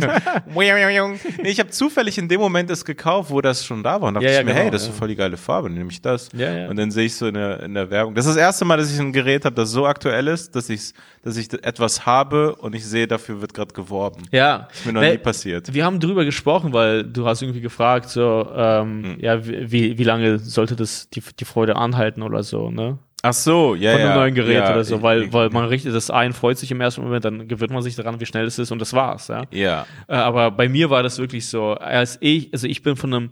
nee, 1.42 1.48
ich 1.50 1.58
habe 1.60 1.70
zufällig 1.70 2.18
in 2.18 2.28
dem 2.28 2.40
Moment 2.40 2.70
es 2.70 2.84
gekauft, 2.84 3.30
wo 3.30 3.40
das 3.40 3.64
schon 3.64 3.82
da 3.82 4.00
war. 4.00 4.08
Und 4.08 4.14
dachte 4.14 4.26
Ja, 4.26 4.32
ja, 4.32 4.40
ich 4.40 4.44
mir, 4.46 4.52
genau, 4.52 4.62
hey, 4.64 4.70
das 4.70 4.82
ist 4.82 4.88
ja. 4.88 4.94
voll 4.94 5.08
die 5.08 5.16
geile 5.16 5.36
Farbe, 5.36 5.70
nehme 5.70 5.90
ich 5.90 6.00
das. 6.00 6.28
Ja, 6.32 6.52
ja. 6.52 6.68
Und 6.68 6.76
dann 6.76 6.90
sehe 6.90 7.06
ich 7.06 7.14
so 7.16 7.26
in 7.26 7.34
der, 7.34 7.60
in 7.62 7.74
der 7.74 7.90
Werbung. 7.90 8.14
Das 8.14 8.26
ist 8.26 8.32
das 8.36 8.40
erste 8.40 8.64
Mal, 8.64 8.76
dass 8.76 8.92
ich 8.92 8.98
ein 9.00 9.12
Gerät 9.12 9.44
habe, 9.44 9.54
das 9.56 9.70
so 9.70 9.86
aktuell 9.86 10.28
ist, 10.28 10.54
dass 10.54 10.68
ich, 10.70 10.92
dass 11.22 11.36
ich 11.36 11.52
etwas 11.64 12.06
habe 12.06 12.54
und 12.56 12.74
ich 12.74 12.84
sehe, 12.86 13.06
dafür 13.06 13.40
wird 13.40 13.54
gerade 13.54 13.72
geworben. 13.74 14.22
Ja. 14.30 14.68
Ist 14.72 14.86
mir 14.86 14.92
noch 14.92 15.00
Ne, 15.00 15.12
nie 15.12 15.18
passiert. 15.18 15.72
Wir 15.72 15.84
haben 15.84 15.98
drüber 16.00 16.24
gesprochen, 16.24 16.72
weil 16.72 17.04
du 17.04 17.26
hast 17.26 17.42
irgendwie 17.42 17.60
gefragt, 17.60 18.08
so, 18.08 18.48
ähm, 18.54 18.90
Hm. 19.04 19.16
ja, 19.20 19.44
wie, 19.46 19.98
wie 19.98 20.04
lange 20.04 20.38
sollte 20.38 20.76
das 20.76 21.08
die, 21.10 21.22
die 21.38 21.44
Freude 21.44 21.76
anhalten 21.76 22.22
oder 22.22 22.42
so, 22.42 22.70
ne? 22.70 22.98
Ach 23.22 23.32
so, 23.34 23.74
ja, 23.74 23.92
von 23.92 24.00
ja. 24.00 24.06
einem 24.06 24.14
neuen 24.16 24.34
Gerät 24.34 24.54
ja, 24.64 24.72
oder 24.72 24.82
so, 24.82 25.02
weil, 25.02 25.30
weil 25.32 25.50
man 25.50 25.66
richtet 25.66 25.94
das 25.94 26.10
ein, 26.10 26.32
freut 26.32 26.56
sich 26.56 26.70
im 26.70 26.80
ersten 26.80 27.02
Moment, 27.02 27.24
dann 27.24 27.48
gewöhnt 27.48 27.70
man 27.70 27.82
sich 27.82 27.94
daran, 27.94 28.18
wie 28.18 28.24
schnell 28.26 28.46
es 28.46 28.58
ist 28.58 28.70
und 28.72 28.78
das 28.78 28.94
war's, 28.94 29.28
ja. 29.28 29.42
Ja. 29.50 29.86
Äh, 30.08 30.14
aber 30.14 30.50
bei 30.50 30.68
mir 30.70 30.88
war 30.88 31.02
das 31.02 31.18
wirklich 31.18 31.46
so, 31.46 31.74
als 31.74 32.16
ich, 32.20 32.48
also 32.52 32.66
ich 32.66 32.82
bin 32.82 32.96
von 32.96 33.12
einem 33.12 33.30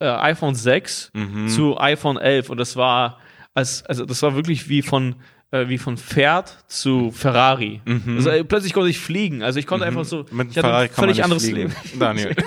äh, 0.00 0.06
iPhone 0.06 0.54
6 0.54 1.10
Mhm. 1.12 1.48
zu 1.48 1.78
iPhone 1.78 2.16
11 2.16 2.48
und 2.48 2.58
das 2.58 2.76
war, 2.76 3.18
als, 3.54 3.84
also 3.84 4.06
das 4.06 4.22
war 4.22 4.34
wirklich 4.36 4.70
wie 4.70 4.80
von, 4.80 5.16
äh, 5.50 5.68
wie 5.68 5.76
von 5.76 5.98
Pferd 5.98 6.56
zu 6.68 7.10
Ferrari. 7.10 7.82
Also, 8.16 8.30
äh, 8.30 8.42
plötzlich 8.44 8.72
konnte 8.72 8.88
ich 8.88 9.00
fliegen, 9.00 9.42
also 9.42 9.58
ich 9.58 9.66
konnte 9.66 9.84
einfach 9.84 10.04
so, 10.06 10.24
Mhm. 10.30 10.36
Mit 10.38 10.54
Ferrari 10.54 10.84
ein 10.84 10.88
kann 10.88 10.94
man 10.96 11.14
völlig 11.14 11.16
nicht 11.16 11.24
anderes 11.24 11.44
fliegen. 11.44 11.58
Leben. 11.84 11.98
Daniel. 12.00 12.34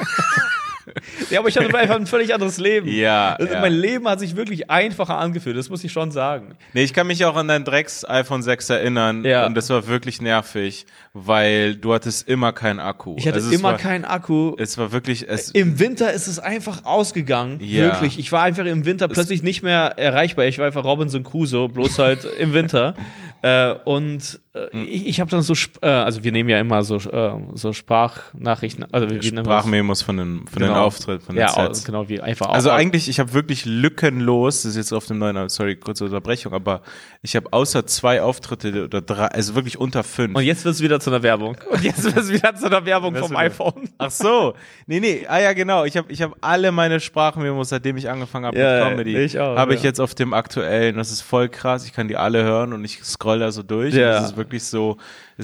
Ja, 1.30 1.40
aber 1.40 1.50
ich 1.50 1.58
hatte 1.58 1.74
einfach 1.78 1.96
ein 1.96 2.08
völlig 2.08 2.34
anderes 2.34 2.58
Leben. 2.58 2.88
Ja, 2.88 3.36
Also 3.40 3.54
ja. 3.54 3.62
Mein 3.62 3.74
Leben 3.74 4.08
hat 4.08 4.20
sich 4.20 4.36
wirklich 4.36 4.70
einfacher 4.70 5.18
angefühlt, 5.18 5.58
das 5.58 5.70
muss 5.70 5.84
ich 5.84 5.92
schon 5.92 6.12
sagen. 6.12 6.56
Nee, 6.74 6.84
ich 6.84 6.94
kann 6.94 7.08
mich 7.08 7.24
auch 7.26 7.36
an 7.36 7.48
dein 7.48 7.64
Drecks 7.64 8.06
iPhone 8.08 8.44
6 8.44 8.70
erinnern. 8.70 9.24
Ja. 9.26 9.46
Und 9.46 9.56
das 9.56 9.70
war 9.70 9.88
wirklich 9.88 10.22
nervig, 10.22 10.86
weil 11.14 11.76
du 11.76 11.94
hattest 11.94 12.28
immer 12.28 12.52
keinen 12.54 12.80
Akku. 12.80 13.16
Ich 13.18 13.28
hatte 13.28 13.36
Also 13.36 13.52
immer 13.52 13.72
war, 13.72 13.78
keinen 13.78 14.06
Akku. 14.06 14.56
Es 14.58 14.78
war 14.78 14.92
wirklich, 14.92 15.28
es, 15.28 15.52
Im 15.52 15.80
Winter 15.80 16.12
ist 16.14 16.28
es 16.28 16.40
einfach 16.40 16.86
ausgegangen. 16.86 17.60
Ja. 17.62 17.86
Wirklich. 17.86 18.20
Ich 18.20 18.32
war 18.32 18.44
einfach 18.44 18.66
im 18.66 18.86
Winter 18.86 19.08
plötzlich 19.08 19.44
nicht 19.44 19.64
mehr 19.64 19.94
erreichbar. 19.98 20.46
Ich 20.46 20.58
war 20.60 20.66
einfach 20.66 20.84
Robinson 20.84 21.24
Crusoe, 21.24 21.70
bloß 21.70 22.00
halt 22.00 22.26
im 22.40 22.54
Winter. 22.54 22.96
Äh, 23.44 23.74
und 23.84 24.40
Hm. 24.56 24.86
ich, 24.88 25.08
ich 25.08 25.20
habe 25.20 25.32
dann 25.32 25.42
so, 25.42 25.54
äh, 25.82 25.88
also 25.88 26.24
wir 26.24 26.32
nehmen 26.32 26.48
ja 26.48 26.60
immer 26.60 26.84
so, 26.84 26.98
äh, 26.98 27.32
so 27.56 27.74
Sprachnachrichten, 27.74 28.86
also 28.92 29.10
wir 29.10 29.22
Sprachmemos 29.24 30.04
von 30.04 30.18
den, 30.18 30.46
von 30.48 30.60
den 30.62 30.70
Genau. 30.70 30.84
Auftritt, 30.86 31.24
von 31.24 31.34
den 31.36 31.42
ja, 31.42 31.50
Sets. 31.50 31.84
genau, 31.84 32.08
wie 32.08 32.22
einfach 32.22 32.50
Also 32.50 32.70
auch, 32.70 32.76
eigentlich, 32.76 33.10
ich 33.10 33.20
habe 33.20 33.34
wirklich 33.34 33.66
lückenlos, 33.66 34.62
das 34.62 34.72
ist 34.72 34.78
jetzt 34.78 34.94
auf 34.94 35.08
dem 35.08 35.18
neuen, 35.18 35.50
sorry, 35.50 35.76
kurze 35.76 36.06
Unterbrechung, 36.06 36.54
aber 36.54 36.82
ich 37.24 37.36
habe 37.36 37.52
außer 37.52 37.88
zwei 37.88 38.22
Auftritte 38.22 38.84
oder 38.86 39.02
drei, 39.02 39.26
also 39.26 39.56
wirklich 39.56 39.80
unter 39.80 40.04
fünf. 40.04 40.36
Und 40.36 40.44
jetzt 40.44 40.66
wird 40.66 40.76
es 40.76 40.82
wieder 40.84 41.00
zu 41.00 41.10
einer 41.10 41.24
Werbung. 41.24 41.58
Und 41.72 41.84
jetzt 41.84 42.04
wird 42.04 42.18
es 42.18 42.32
wieder 42.32 42.54
zu 42.56 42.68
einer 42.68 42.86
Werbung 42.86 43.16
vom 43.16 43.36
iPhone. 43.36 43.90
Ach 43.98 44.12
so, 44.12 44.54
nee, 44.86 45.00
nee, 45.00 45.26
ah 45.28 45.40
ja 45.40 45.54
genau, 45.54 45.84
ich 45.86 45.98
habe 45.98 46.12
ich 46.12 46.22
hab 46.22 46.36
alle 46.42 46.72
meine 46.72 47.00
Sprachmemos, 47.00 47.70
seitdem 47.70 47.98
ich 47.98 48.08
angefangen 48.08 48.46
habe 48.46 48.60
Ja, 48.60 48.82
mit 48.86 48.90
Comedy, 48.90 49.18
ich 49.18 49.40
auch, 49.40 49.58
habe 49.58 49.74
ich 49.74 49.82
ja. 49.82 49.88
jetzt 49.90 50.00
auf 50.00 50.14
dem 50.14 50.34
aktuellen, 50.36 50.96
das 50.98 51.12
ist 51.12 51.22
voll 51.22 51.50
krass, 51.50 51.86
ich 51.88 51.94
kann 51.94 52.08
die 52.08 52.18
alle 52.18 52.44
hören 52.44 52.74
und 52.74 52.86
ich 52.86 53.04
scroll 53.04 53.40
da 53.40 53.52
so 53.52 53.64
durch 53.64 53.96
Ja. 53.96 54.20
ist 54.20 54.43
wirklich 54.44 54.64
so, 54.64 54.98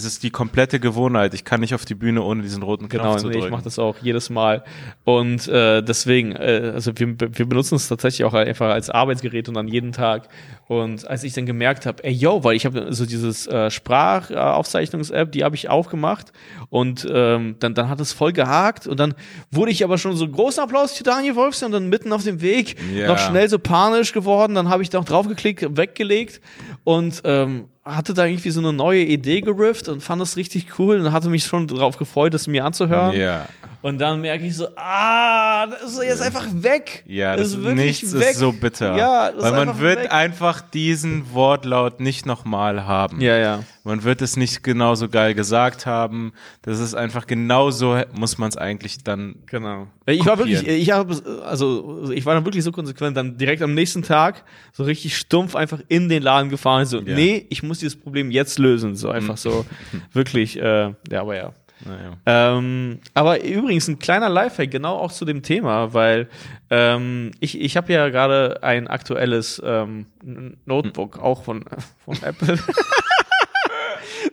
es 0.05 0.13
ist 0.13 0.23
die 0.23 0.29
komplette 0.31 0.79
Gewohnheit, 0.79 1.33
ich 1.33 1.43
kann 1.43 1.59
nicht 1.61 1.73
auf 1.75 1.85
die 1.85 1.95
Bühne 1.95 2.21
ohne 2.23 2.41
diesen 2.41 2.63
roten 2.63 2.89
Knopf 2.89 3.01
Genau, 3.03 3.15
zu 3.17 3.27
nee, 3.27 3.33
drücken. 3.33 3.45
ich 3.47 3.51
mache 3.51 3.63
das 3.63 3.77
auch 3.79 3.97
jedes 4.01 4.29
Mal. 4.29 4.63
Und 5.03 5.47
äh, 5.47 5.81
deswegen, 5.81 6.31
äh, 6.33 6.71
also 6.73 6.91
wir, 6.95 7.15
wir 7.19 7.45
benutzen 7.47 7.75
es 7.75 7.87
tatsächlich 7.87 8.25
auch 8.25 8.33
einfach 8.33 8.69
als 8.71 8.89
Arbeitsgerät 8.89 9.47
und 9.49 9.55
dann 9.55 9.67
jeden 9.67 9.91
Tag. 9.91 10.27
Und 10.67 11.07
als 11.07 11.23
ich 11.23 11.33
dann 11.33 11.45
gemerkt 11.45 11.85
habe, 11.85 12.03
ey 12.03 12.11
yo, 12.13 12.43
weil 12.43 12.55
ich 12.55 12.65
habe 12.65 12.93
so 12.93 13.05
dieses 13.05 13.47
äh, 13.47 13.69
Sprachaufzeichnungs-App, 13.69 15.31
die 15.31 15.43
habe 15.43 15.55
ich 15.55 15.69
aufgemacht 15.69 16.31
und 16.69 17.07
ähm, 17.11 17.55
dann, 17.59 17.73
dann 17.73 17.89
hat 17.89 17.99
es 17.99 18.13
voll 18.13 18.33
gehakt 18.33 18.87
und 18.87 18.99
dann 18.99 19.13
wurde 19.51 19.71
ich 19.71 19.83
aber 19.83 19.97
schon 19.97 20.15
so 20.15 20.27
großen 20.27 20.63
Applaus 20.63 20.93
für 20.93 21.03
Daniel 21.03 21.35
Wolfs 21.35 21.63
und 21.63 21.71
dann 21.71 21.89
mitten 21.89 22.13
auf 22.13 22.23
dem 22.23 22.41
Weg 22.41 22.75
Ja. 22.95 23.07
noch 23.07 23.17
schnell 23.17 23.49
so 23.49 23.59
panisch 23.59 24.13
geworden. 24.13 24.55
Dann 24.55 24.69
habe 24.69 24.83
ich 24.83 24.89
da 24.89 24.99
auch 24.99 25.05
draufgeklickt, 25.05 25.75
weggelegt 25.77 26.41
und 26.83 27.21
ähm, 27.23 27.65
hatte 27.83 28.13
da 28.13 28.25
irgendwie 28.25 28.51
so 28.51 28.59
eine 28.59 28.71
neue 28.71 29.03
Idee 29.03 29.41
gerifft 29.41 29.88
und 29.89 30.01
fand 30.01 30.21
das 30.21 30.37
richtig 30.37 30.79
cool 30.79 30.99
und 30.99 31.11
hatte 31.11 31.29
mich 31.29 31.43
schon 31.43 31.67
darauf 31.67 31.97
gefreut, 31.97 32.33
das 32.33 32.47
mir 32.47 32.65
anzuhören. 32.65 33.15
Ja. 33.17 33.47
Und 33.81 33.97
dann 33.99 34.19
merke 34.19 34.45
ich 34.45 34.57
so, 34.57 34.67
ah, 34.75 35.65
das 35.67 35.93
ist 35.93 36.03
jetzt 36.03 36.21
einfach 36.21 36.45
weg. 36.51 37.03
Ja, 37.07 37.37
das, 37.37 37.47
ist 37.47 37.53
ist 37.53 37.63
wirklich 37.63 37.85
nichts 38.03 38.13
weg. 38.19 38.31
ist 38.31 38.39
so 38.39 38.51
bitter. 38.51 38.97
Ja, 38.97 39.31
das 39.31 39.41
Weil 39.41 39.51
ist 39.51 39.57
man 39.57 39.69
einfach 39.69 39.81
wird 39.81 39.99
weg. 40.03 40.11
einfach 40.13 40.61
diesen 40.61 41.33
Wortlaut 41.33 42.01
nicht 42.01 42.25
nochmal 42.25 42.85
haben. 42.85 43.21
Ja, 43.21 43.37
ja. 43.37 43.63
Man 43.85 44.03
wird 44.03 44.21
es 44.21 44.35
nicht 44.35 44.63
genauso 44.63 45.07
geil 45.07 45.33
gesagt 45.33 45.85
haben. 45.85 46.33
Das 46.61 46.79
ist 46.79 46.93
einfach 46.93 47.25
genauso, 47.25 47.97
muss 48.13 48.37
man 48.37 48.49
es 48.49 48.57
eigentlich 48.57 49.03
dann. 49.05 49.35
Genau. 49.45 49.87
Ich 50.05 50.25
war 50.25 50.35
Kopieren. 50.35 50.65
wirklich, 50.65 50.81
ich 50.81 50.91
habe, 50.91 51.41
also 51.45 52.11
ich 52.11 52.25
war 52.25 52.33
dann 52.35 52.43
wirklich 52.45 52.65
so 52.65 52.73
konsequent, 52.73 53.15
dann 53.15 53.37
direkt 53.37 53.61
am 53.61 53.73
nächsten 53.73 54.03
Tag 54.03 54.43
so 54.73 54.83
richtig 54.83 55.15
stumpf 55.15 55.55
einfach 55.55 55.79
in 55.87 56.09
den 56.09 56.21
Laden 56.21 56.49
gefahren. 56.49 56.85
So, 56.85 56.97
Ja. 56.99 57.15
nee, 57.15 57.45
ich 57.49 57.63
muss 57.63 57.79
dieses 57.79 57.95
Problem 57.97 58.29
jetzt 58.29 58.59
lösen. 58.59 58.97
So 58.97 59.09
einfach 59.09 59.37
so, 59.37 59.65
wirklich, 60.13 60.59
äh, 60.59 60.93
ja, 61.09 61.21
aber 61.21 61.35
ja. 61.37 61.53
Naja. 61.85 62.17
Ähm, 62.25 62.99
aber 63.13 63.43
übrigens 63.43 63.87
ein 63.87 63.99
kleiner 63.99 64.29
Lifehack, 64.29 64.71
genau 64.71 64.97
auch 64.97 65.11
zu 65.11 65.25
dem 65.25 65.43
Thema, 65.43 65.93
weil 65.93 66.27
ähm, 66.69 67.31
ich, 67.39 67.59
ich 67.59 67.77
habe 67.77 67.93
ja 67.93 68.09
gerade 68.09 68.61
ein 68.63 68.87
aktuelles 68.87 69.61
ähm, 69.65 70.05
Notebook, 70.65 71.19
auch 71.19 71.43
von, 71.43 71.63
von 72.05 72.17
Apple. 72.21 72.59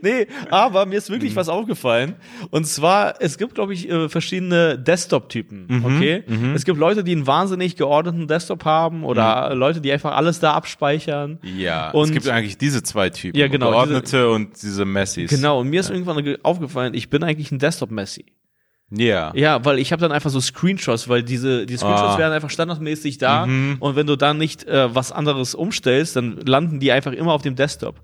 Nee, 0.03 0.27
aber 0.51 0.87
mir 0.87 0.97
ist 0.99 1.11
wirklich 1.11 1.35
was 1.37 1.49
aufgefallen. 1.49 2.15
Und 2.51 2.67
zwar, 2.67 3.15
es 3.21 3.39
gibt, 3.39 3.55
glaube 3.55 3.75
ich, 3.75 3.89
äh, 3.91 4.09
verschiedene 4.09 4.79
Desktop-Typen. 4.79 5.83
Okay? 5.85 6.25
Es 6.55 6.65
gibt 6.65 6.79
Leute, 6.79 7.05
die 7.05 7.13
einen 7.13 7.27
wahnsinnig 7.27 7.77
geordneten 7.77 8.27
Desktop 8.29 8.65
haben 8.65 9.05
oder 9.05 9.55
Leute, 9.55 9.81
die 9.81 9.93
einfach 9.93 10.15
alles 10.17 10.41
da 10.41 10.53
abspeichern. 10.55 11.39
Ja, 11.43 11.91
Und- 11.91 12.07
es 12.09 12.13
gibt 12.13 12.29
eigentlich 12.29 12.59
diese 12.59 12.83
zwei 12.83 13.11
Typen. 13.11 13.39
Ja, 13.39 13.49
genau, 13.49 13.71
Geordnete 13.71 14.31
und 14.31 14.61
diese 14.63 14.85
Messis. 14.85 15.31
Genau, 15.31 15.61
und 15.61 15.69
mir 15.69 15.81
ist 15.81 15.91
irgendwann 15.91 16.23
ge- 16.25 16.39
aufgefallen, 16.43 16.95
ich 16.95 17.11
bin 17.11 17.23
eigentlich 17.23 17.51
ein 17.53 17.59
Desktop-Messi. 17.59 18.25
Ja. 18.91 19.33
Ja, 19.35 19.65
weil 19.65 19.79
ich 19.81 19.91
habe 19.91 20.01
dann 20.01 20.13
einfach 20.13 20.31
so 20.31 20.41
Screenshots, 20.41 21.09
weil 21.09 21.23
diese 21.25 21.67
die 21.67 21.77
Screenshots 21.77 22.15
Ah. 22.15 22.19
werden 22.19 22.33
einfach 22.33 22.51
standardmäßig 22.51 23.19
da 23.19 23.43
und 23.45 23.97
wenn 23.97 24.07
du 24.07 24.15
dann 24.17 24.39
nicht 24.39 24.65
äh, 24.65 24.95
was 24.95 25.11
anderes 25.11 25.55
umstellst, 25.57 26.15
dann 26.15 26.37
landen 26.47 26.79
die 26.79 26.93
einfach 26.93 27.13
immer 27.13 27.33
auf 27.33 27.43
dem 27.43 27.57
Desktop. 27.57 27.97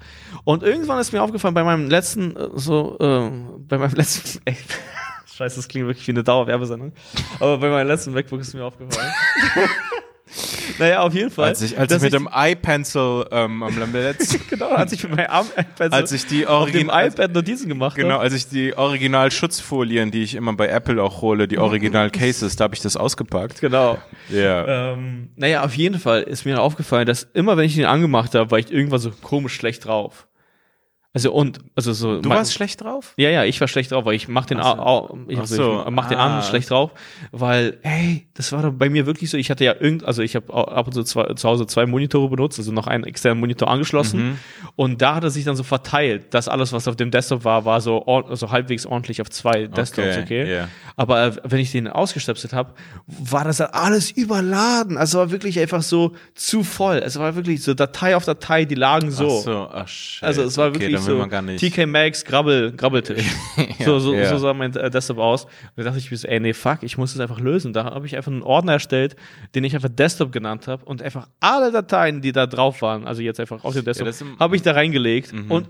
Und 0.44 0.64
irgendwann 0.64 0.98
ist 0.98 1.12
mir 1.12 1.22
aufgefallen 1.22 1.54
bei 1.54 1.62
meinem 1.62 1.88
letzten 1.88 2.34
äh, 2.36 2.48
so 2.54 2.96
äh, 2.98 3.30
bei 3.68 3.78
meinem 3.78 3.94
letzten 3.96 4.40
ey, 4.44 4.56
Scheiße, 5.34 5.56
das 5.56 5.68
klingt 5.68 5.86
wirklich 5.86 6.06
wie 6.08 6.12
eine 6.12 6.24
Dauerwerbesendung. 6.24 6.92
Aber 7.38 7.58
bei 7.58 7.68
meinem 7.70 7.86
letzten 7.86 8.12
MacBook 8.12 8.40
ist 8.40 8.52
mir 8.54 8.64
aufgefallen. 8.64 9.12
naja, 10.78 11.00
auf 11.00 11.14
jeden 11.14 11.30
Fall. 11.30 11.48
Als 11.48 11.62
ich, 11.62 11.78
als 11.78 11.92
ich 11.92 12.00
mit 12.00 12.12
dem 12.12 12.28
iPencil 12.32 13.26
ähm, 13.30 13.62
am 13.62 13.92
letzten, 13.92 14.40
genau, 14.50 14.68
als 14.70 14.92
ich 14.92 15.02
mit 15.02 15.16
meinem 15.16 15.30
Arm 15.30 15.46
iPad 15.56 15.92
als 15.92 16.12
ich 16.12 16.26
die 16.26 16.46
auf 16.46 16.70
dem 16.70 16.88
Origin 16.88 17.12
iPad 17.12 17.32
Notizen 17.34 17.68
gemacht 17.68 17.96
Genau, 17.96 18.14
habe. 18.14 18.22
als 18.24 18.34
ich 18.34 18.48
die 18.48 18.76
Original-Schutzfolien, 18.76 20.10
die 20.10 20.22
ich 20.22 20.34
immer 20.34 20.52
bei 20.54 20.68
Apple 20.68 21.02
auch 21.02 21.20
hole, 21.22 21.48
die 21.48 21.58
Original-Cases, 21.58 22.56
da 22.56 22.64
habe 22.64 22.74
ich 22.74 22.80
das 22.80 22.96
ausgepackt. 22.96 23.60
Genau. 23.60 23.98
Ja. 24.28 24.92
Ähm, 24.92 25.30
naja, 25.36 25.64
auf 25.64 25.74
jeden 25.74 25.98
Fall 25.98 26.22
ist 26.22 26.44
mir 26.44 26.60
aufgefallen, 26.60 27.06
dass 27.06 27.24
immer, 27.34 27.56
wenn 27.56 27.64
ich 27.64 27.76
ihn 27.76 27.84
angemacht 27.84 28.34
habe, 28.34 28.50
war 28.50 28.58
ich 28.58 28.72
irgendwann 28.72 29.00
so 29.00 29.10
komisch 29.10 29.54
schlecht 29.54 29.84
drauf. 29.86 30.26
Also 31.14 31.30
und, 31.30 31.58
also 31.76 31.92
so. 31.92 32.20
Du 32.22 32.30
warst 32.30 32.54
schlecht 32.54 32.80
drauf? 32.80 33.12
Ja, 33.18 33.28
ja, 33.28 33.44
ich 33.44 33.60
war 33.60 33.68
schlecht 33.68 33.92
drauf, 33.92 34.06
weil 34.06 34.14
ich 34.14 34.28
mach 34.28 34.46
den, 34.46 34.58
Ach 34.60 34.76
so. 34.76 34.82
au, 34.82 34.98
au, 35.10 35.18
ich, 35.28 35.38
Ach 35.38 35.44
so. 35.46 35.84
ich 35.86 35.90
mach 35.90 36.08
den 36.08 36.16
Ah. 36.16 36.38
an 36.38 36.42
schlecht 36.42 36.70
drauf, 36.70 36.90
weil, 37.32 37.78
hey, 37.82 38.26
das 38.32 38.50
war 38.52 38.62
doch 38.62 38.72
bei 38.72 38.88
mir 38.88 39.04
wirklich 39.04 39.28
so, 39.28 39.36
ich 39.36 39.50
hatte 39.50 39.62
ja 39.64 39.74
irgend, 39.78 40.04
also 40.04 40.22
ich 40.22 40.34
habe 40.36 40.52
ab 40.54 40.86
und 40.86 40.94
zu 40.94 41.02
zwei, 41.04 41.34
zu 41.34 41.46
Hause 41.48 41.66
zwei 41.66 41.84
Monitore 41.84 42.30
benutzt, 42.30 42.58
also 42.58 42.72
noch 42.72 42.86
einen 42.86 43.04
externen 43.04 43.40
Monitor 43.40 43.68
angeschlossen 43.68 44.22
Mhm. 44.30 44.38
und 44.76 45.02
da 45.02 45.16
hat 45.16 45.24
er 45.24 45.30
sich 45.30 45.44
dann 45.44 45.54
so 45.54 45.64
verteilt, 45.64 46.32
dass 46.32 46.48
alles, 46.48 46.72
was 46.72 46.88
auf 46.88 46.96
dem 46.96 47.10
Desktop 47.10 47.44
war, 47.44 47.66
war 47.66 47.82
so, 47.82 48.04
so 48.32 48.50
halbwegs 48.50 48.86
ordentlich 48.86 49.20
auf 49.20 49.28
zwei 49.28 49.66
Desktops, 49.66 50.16
okay? 50.16 50.50
ja. 50.50 50.68
Aber 50.96 51.26
äh, 51.26 51.32
wenn 51.44 51.60
ich 51.60 51.72
den 51.72 51.88
ausgestöpselt 51.88 52.54
habe, 52.54 52.72
war 53.06 53.44
das 53.44 53.58
dann 53.58 53.68
alles 53.72 54.10
überladen. 54.10 54.96
Also 54.96 55.18
war 55.18 55.30
wirklich 55.30 55.58
einfach 55.60 55.82
so 55.82 56.12
zu 56.34 56.62
voll. 56.64 56.96
Es 57.04 57.18
war 57.18 57.34
wirklich 57.34 57.62
so 57.62 57.74
Datei 57.74 58.16
auf 58.16 58.24
Datei, 58.24 58.64
die 58.64 58.74
lagen 58.74 59.10
so. 59.10 59.26
Ach 59.40 59.44
so, 59.44 59.68
ach 59.72 59.88
shit. 59.88 60.22
Also 60.22 60.42
es 60.42 60.56
war 60.56 60.68
okay, 60.68 60.80
wirklich 60.80 61.01
dann 61.06 61.06
will 61.08 61.14
so 61.14 61.20
man 61.20 61.30
gar 61.30 61.42
nicht. 61.42 61.60
TK 61.74 61.86
Maxx 61.86 62.24
Grabbel, 62.24 62.72
Grabbeltisch. 62.72 63.24
so, 63.84 63.98
so, 63.98 64.14
ja. 64.14 64.28
so 64.28 64.38
sah 64.38 64.54
mein 64.54 64.74
äh, 64.76 64.90
Desktop 64.90 65.18
aus. 65.18 65.44
Und 65.44 65.50
da 65.76 65.84
dachte 65.84 65.98
ich 65.98 66.10
mir 66.10 66.16
so, 66.16 66.28
ey, 66.28 66.40
nee, 66.40 66.52
fuck, 66.52 66.78
ich 66.82 66.98
muss 66.98 67.12
das 67.12 67.20
einfach 67.20 67.40
lösen. 67.40 67.72
Da 67.72 67.84
habe 67.84 68.06
ich 68.06 68.16
einfach 68.16 68.32
einen 68.32 68.42
Ordner 68.42 68.72
erstellt, 68.72 69.16
den 69.54 69.64
ich 69.64 69.74
einfach 69.74 69.88
Desktop 69.88 70.32
genannt 70.32 70.66
habe 70.68 70.84
und 70.84 71.02
einfach 71.02 71.28
alle 71.40 71.70
Dateien, 71.72 72.20
die 72.20 72.32
da 72.32 72.46
drauf 72.46 72.82
waren, 72.82 73.06
also 73.06 73.22
jetzt 73.22 73.40
einfach 73.40 73.64
auf 73.64 73.74
dem 73.74 73.84
Desktop, 73.84 74.08
im- 74.20 74.38
habe 74.38 74.56
ich 74.56 74.62
da 74.62 74.72
reingelegt. 74.72 75.32
Mhm. 75.32 75.50
Und 75.50 75.68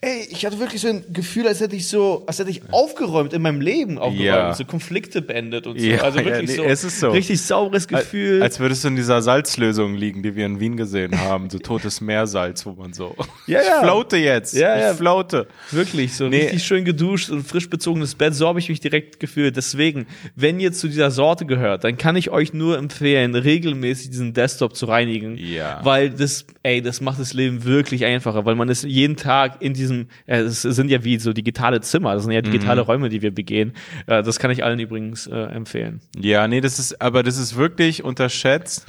ey, 0.00 0.26
ich 0.30 0.46
hatte 0.46 0.58
wirklich 0.60 0.80
so 0.80 0.88
ein 0.88 1.04
Gefühl, 1.12 1.46
als 1.48 1.60
hätte 1.60 1.74
ich 1.74 1.88
so, 1.88 2.22
als 2.26 2.38
hätte 2.38 2.50
ich 2.50 2.62
aufgeräumt 2.72 3.32
in 3.32 3.42
meinem 3.42 3.60
Leben 3.60 3.98
aufgeräumt, 3.98 4.20
Ja. 4.24 4.54
so 4.54 4.64
Konflikte 4.64 5.22
beendet 5.22 5.66
und 5.66 5.80
so. 5.80 5.84
Ja, 5.86 6.02
also 6.02 6.18
ja, 6.20 6.24
wirklich 6.26 6.50
nee, 6.50 6.56
so, 6.56 6.62
es 6.64 6.84
ist 6.84 7.00
so. 7.00 7.10
richtig 7.10 7.40
sauberes 7.42 7.88
Gefühl. 7.88 8.42
Als 8.42 8.60
würdest 8.60 8.84
du 8.84 8.88
in 8.88 8.96
dieser 8.96 9.22
Salzlösung 9.22 9.94
liegen, 9.94 10.22
die 10.22 10.36
wir 10.36 10.46
in 10.46 10.60
Wien 10.60 10.76
gesehen 10.76 11.18
haben, 11.20 11.50
so 11.50 11.58
totes 11.58 12.00
Meersalz, 12.00 12.64
wo 12.64 12.72
man 12.72 12.92
so. 12.92 13.16
Ja, 13.46 13.60
ja. 13.60 13.72
Ich 13.82 13.84
floate 13.88 14.16
jetzt. 14.18 14.54
Ja, 14.54 14.71
ja. 14.80 14.90
Ich 14.92 14.96
floate. 14.96 15.46
Wirklich, 15.70 16.14
so 16.14 16.28
Nee. 16.28 16.42
richtig 16.42 16.64
schön 16.64 16.84
geduscht 16.84 17.30
und 17.30 17.46
frisch 17.46 17.68
bezogenes 17.68 18.14
Bett, 18.14 18.34
so 18.34 18.46
habe 18.48 18.58
ich 18.58 18.68
mich 18.68 18.80
direkt 18.80 19.20
gefühlt. 19.20 19.56
Deswegen, 19.56 20.06
wenn 20.36 20.60
ihr 20.60 20.72
zu 20.72 20.88
dieser 20.88 21.10
Sorte 21.10 21.46
gehört, 21.46 21.84
dann 21.84 21.96
kann 21.96 22.16
ich 22.16 22.30
euch 22.30 22.52
nur 22.52 22.78
empfehlen, 22.78 23.34
regelmäßig 23.34 24.10
diesen 24.10 24.34
Desktop 24.34 24.76
zu 24.76 24.86
reinigen. 24.86 25.36
Ja. 25.36 25.80
Weil 25.82 26.10
das, 26.10 26.46
ey, 26.62 26.82
das 26.82 27.00
macht 27.00 27.20
das 27.20 27.32
Leben 27.32 27.64
wirklich 27.64 28.04
einfacher, 28.04 28.44
weil 28.44 28.54
man 28.54 28.68
ist 28.68 28.84
jeden 28.84 29.16
Tag 29.16 29.60
in 29.60 29.74
diesem, 29.74 30.08
äh, 30.26 30.38
es 30.40 30.62
sind 30.62 30.90
ja 30.90 31.04
wie 31.04 31.18
so 31.18 31.32
digitale 31.32 31.80
Zimmer, 31.80 32.14
das 32.14 32.22
sind 32.24 32.32
ja 32.32 32.40
digitale 32.42 32.80
Räume, 32.82 33.08
die 33.08 33.22
wir 33.22 33.34
begehen. 33.34 33.72
Äh, 34.06 34.22
das 34.22 34.38
kann 34.38 34.50
ich 34.50 34.64
allen 34.64 34.78
übrigens 34.80 35.26
äh, 35.26 35.34
empfehlen. 35.36 36.00
Ja, 36.18 36.48
nee, 36.48 36.60
das 36.60 36.78
ist, 36.78 37.00
aber 37.00 37.22
das 37.22 37.38
ist 37.38 37.56
wirklich 37.56 38.04
unterschätzt. 38.04 38.86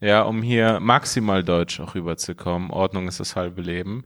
Ja, 0.00 0.22
um 0.22 0.42
hier 0.42 0.78
maximal 0.80 1.42
Deutsch 1.42 1.80
auch 1.80 1.94
rüberzukommen. 1.94 2.70
Ordnung 2.70 3.08
ist 3.08 3.18
das 3.20 3.34
halbe 3.36 3.62
Leben. 3.62 4.04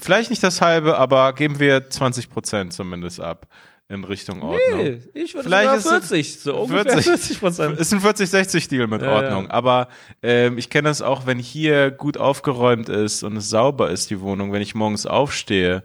Vielleicht 0.00 0.30
nicht 0.30 0.42
das 0.42 0.60
halbe, 0.60 0.96
aber 0.98 1.32
geben 1.34 1.58
wir 1.58 1.90
20 1.90 2.30
Prozent 2.30 2.72
zumindest 2.72 3.20
ab 3.20 3.46
in 3.88 4.04
Richtung 4.04 4.42
Ordnung. 4.42 5.00
ich 5.12 5.34
würde 5.34 5.44
Vielleicht 5.46 5.82
sogar 5.82 5.98
ist 5.98 6.04
es 6.04 6.08
40, 6.08 6.40
so 6.40 6.56
ungefähr 6.56 6.84
40. 6.84 7.04
40 7.04 7.40
Prozent. 7.40 7.78
Ist 7.78 7.92
ein 7.92 8.00
40-60-Deal 8.00 8.86
mit 8.86 9.02
Ja, 9.02 9.12
Ordnung. 9.12 9.44
ja. 9.44 9.50
Aber 9.50 9.88
ähm, 10.22 10.56
ich 10.56 10.70
kenne 10.70 10.88
das 10.88 11.02
auch, 11.02 11.26
wenn 11.26 11.38
hier 11.38 11.90
gut 11.90 12.16
aufgeräumt 12.16 12.88
ist 12.88 13.22
und 13.22 13.36
es 13.36 13.50
sauber 13.50 13.90
ist, 13.90 14.08
die 14.10 14.20
Wohnung, 14.22 14.52
wenn 14.52 14.62
ich 14.62 14.74
morgens 14.74 15.04
aufstehe, 15.04 15.82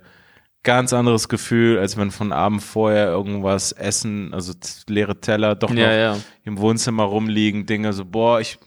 ganz 0.64 0.93
anderes 0.93 1.28
Gefühl, 1.28 1.78
als 1.80 1.97
wenn 1.97 2.12
von 2.12 2.32
Abend 2.32 2.64
vorher 2.64 3.07
irgendwas 3.07 3.74
essen, 3.74 4.34
also 4.34 4.53
leere 4.88 5.20
Teller, 5.20 5.55
doch 5.55 5.70
noch 5.70 5.78
ja. 5.78 6.18
im 6.45 6.57
Wohnzimmer 6.57 7.03
rumliegen, 7.03 7.66
Dinge 7.66 7.91
so, 7.91 8.05
boah, 8.05 8.39
ich, 8.39 8.60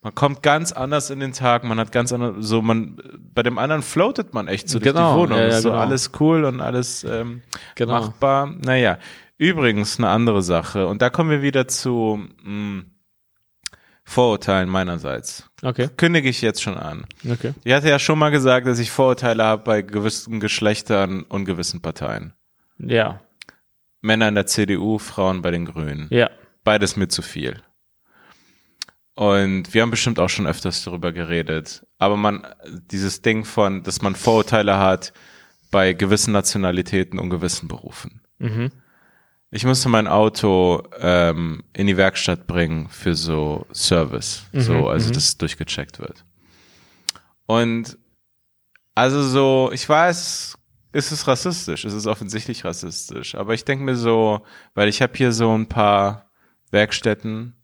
man 0.00 0.14
kommt 0.14 0.42
ganz 0.42 0.72
anders 0.72 1.10
in 1.10 1.20
den 1.20 1.32
Tag, 1.32 1.64
man 1.64 1.78
hat 1.80 1.90
ganz 1.92 2.12
anders, 2.12 2.36
so 2.38 2.62
man, 2.62 2.96
bei 3.34 3.42
dem 3.42 3.58
anderen 3.58 3.82
floatet 3.82 4.32
man 4.34 4.46
echt 4.48 4.68
so 4.68 4.78
Genau, 4.78 5.14
durch 5.16 5.26
die 5.28 5.32
Wohnung, 5.32 5.38
ja, 5.38 5.48
ja, 5.48 5.56
ist 5.56 5.62
so 5.62 5.70
genau. 5.70 5.80
alles 5.82 6.10
cool 6.20 6.44
und 6.44 6.60
alles 6.60 7.04
ähm, 7.04 7.42
Genau. 7.74 7.92
machbar. 8.00 8.46
Naja, 8.64 8.98
übrigens 9.38 9.98
eine 9.98 10.08
andere 10.08 10.42
Sache 10.42 10.86
und 10.86 11.02
da 11.02 11.10
kommen 11.10 11.30
wir 11.30 11.42
wieder 11.42 11.66
zu 11.68 12.20
mh, 12.44 12.84
Vorurteilen 14.04 14.68
meinerseits. 14.70 15.50
Okay, 15.62 15.88
Kündige 15.96 16.28
ich 16.30 16.40
jetzt 16.40 16.62
schon 16.62 16.78
an. 16.78 17.04
okay. 17.30 17.52
Ich 17.64 17.72
hatte 17.74 17.88
ja 17.90 17.98
schon 17.98 18.18
mal 18.18 18.30
gesagt, 18.30 18.66
dass 18.66 18.78
ich 18.78 18.90
Vorurteile 18.90 19.44
habe 19.44 19.62
bei 19.64 19.82
gewissen 19.82 20.40
Geschlechtern 20.40 21.22
und 21.24 21.44
gewissen 21.44 21.82
Parteien. 21.82 22.32
Ja, 22.78 23.20
Männer 24.00 24.28
in 24.28 24.36
der 24.36 24.46
CDU, 24.46 24.98
Frauen 24.98 25.42
bei 25.42 25.50
den 25.50 25.64
Grünen. 25.66 26.06
ja. 26.10 26.30
Beides 26.64 26.96
mir 26.96 27.08
zu 27.08 27.22
viel. 27.22 27.62
Und 29.18 29.74
wir 29.74 29.82
haben 29.82 29.90
bestimmt 29.90 30.20
auch 30.20 30.28
schon 30.28 30.46
öfters 30.46 30.84
darüber 30.84 31.10
geredet. 31.10 31.84
Aber 31.98 32.16
man, 32.16 32.46
dieses 32.92 33.20
Ding 33.20 33.44
von, 33.44 33.82
dass 33.82 34.00
man 34.00 34.14
Vorurteile 34.14 34.78
hat 34.78 35.12
bei 35.72 35.92
gewissen 35.92 36.30
Nationalitäten 36.30 37.18
und 37.18 37.28
gewissen 37.28 37.66
Berufen. 37.66 38.20
Mhm. 38.38 38.70
Ich 39.50 39.64
musste 39.64 39.88
mein 39.88 40.06
Auto 40.06 40.84
ähm, 41.00 41.64
in 41.72 41.88
die 41.88 41.96
Werkstatt 41.96 42.46
bringen 42.46 42.88
für 42.90 43.16
so 43.16 43.66
Service, 43.72 44.44
so 44.52 44.88
also 44.88 45.10
dass 45.12 45.24
es 45.24 45.36
durchgecheckt 45.36 45.98
wird. 45.98 46.24
Und 47.46 47.98
also 48.94 49.20
so, 49.24 49.70
ich 49.72 49.88
weiß, 49.88 50.56
ist 50.92 51.10
es 51.10 51.26
rassistisch, 51.26 51.84
es 51.84 51.92
ist 51.92 52.06
offensichtlich 52.06 52.64
rassistisch, 52.64 53.34
aber 53.34 53.54
ich 53.54 53.64
denke 53.64 53.84
mir 53.84 53.96
so, 53.96 54.42
weil 54.74 54.88
ich 54.88 55.02
habe 55.02 55.14
hier 55.16 55.32
so 55.32 55.52
ein 55.58 55.66
paar 55.66 56.30
Werkstätten 56.70 57.56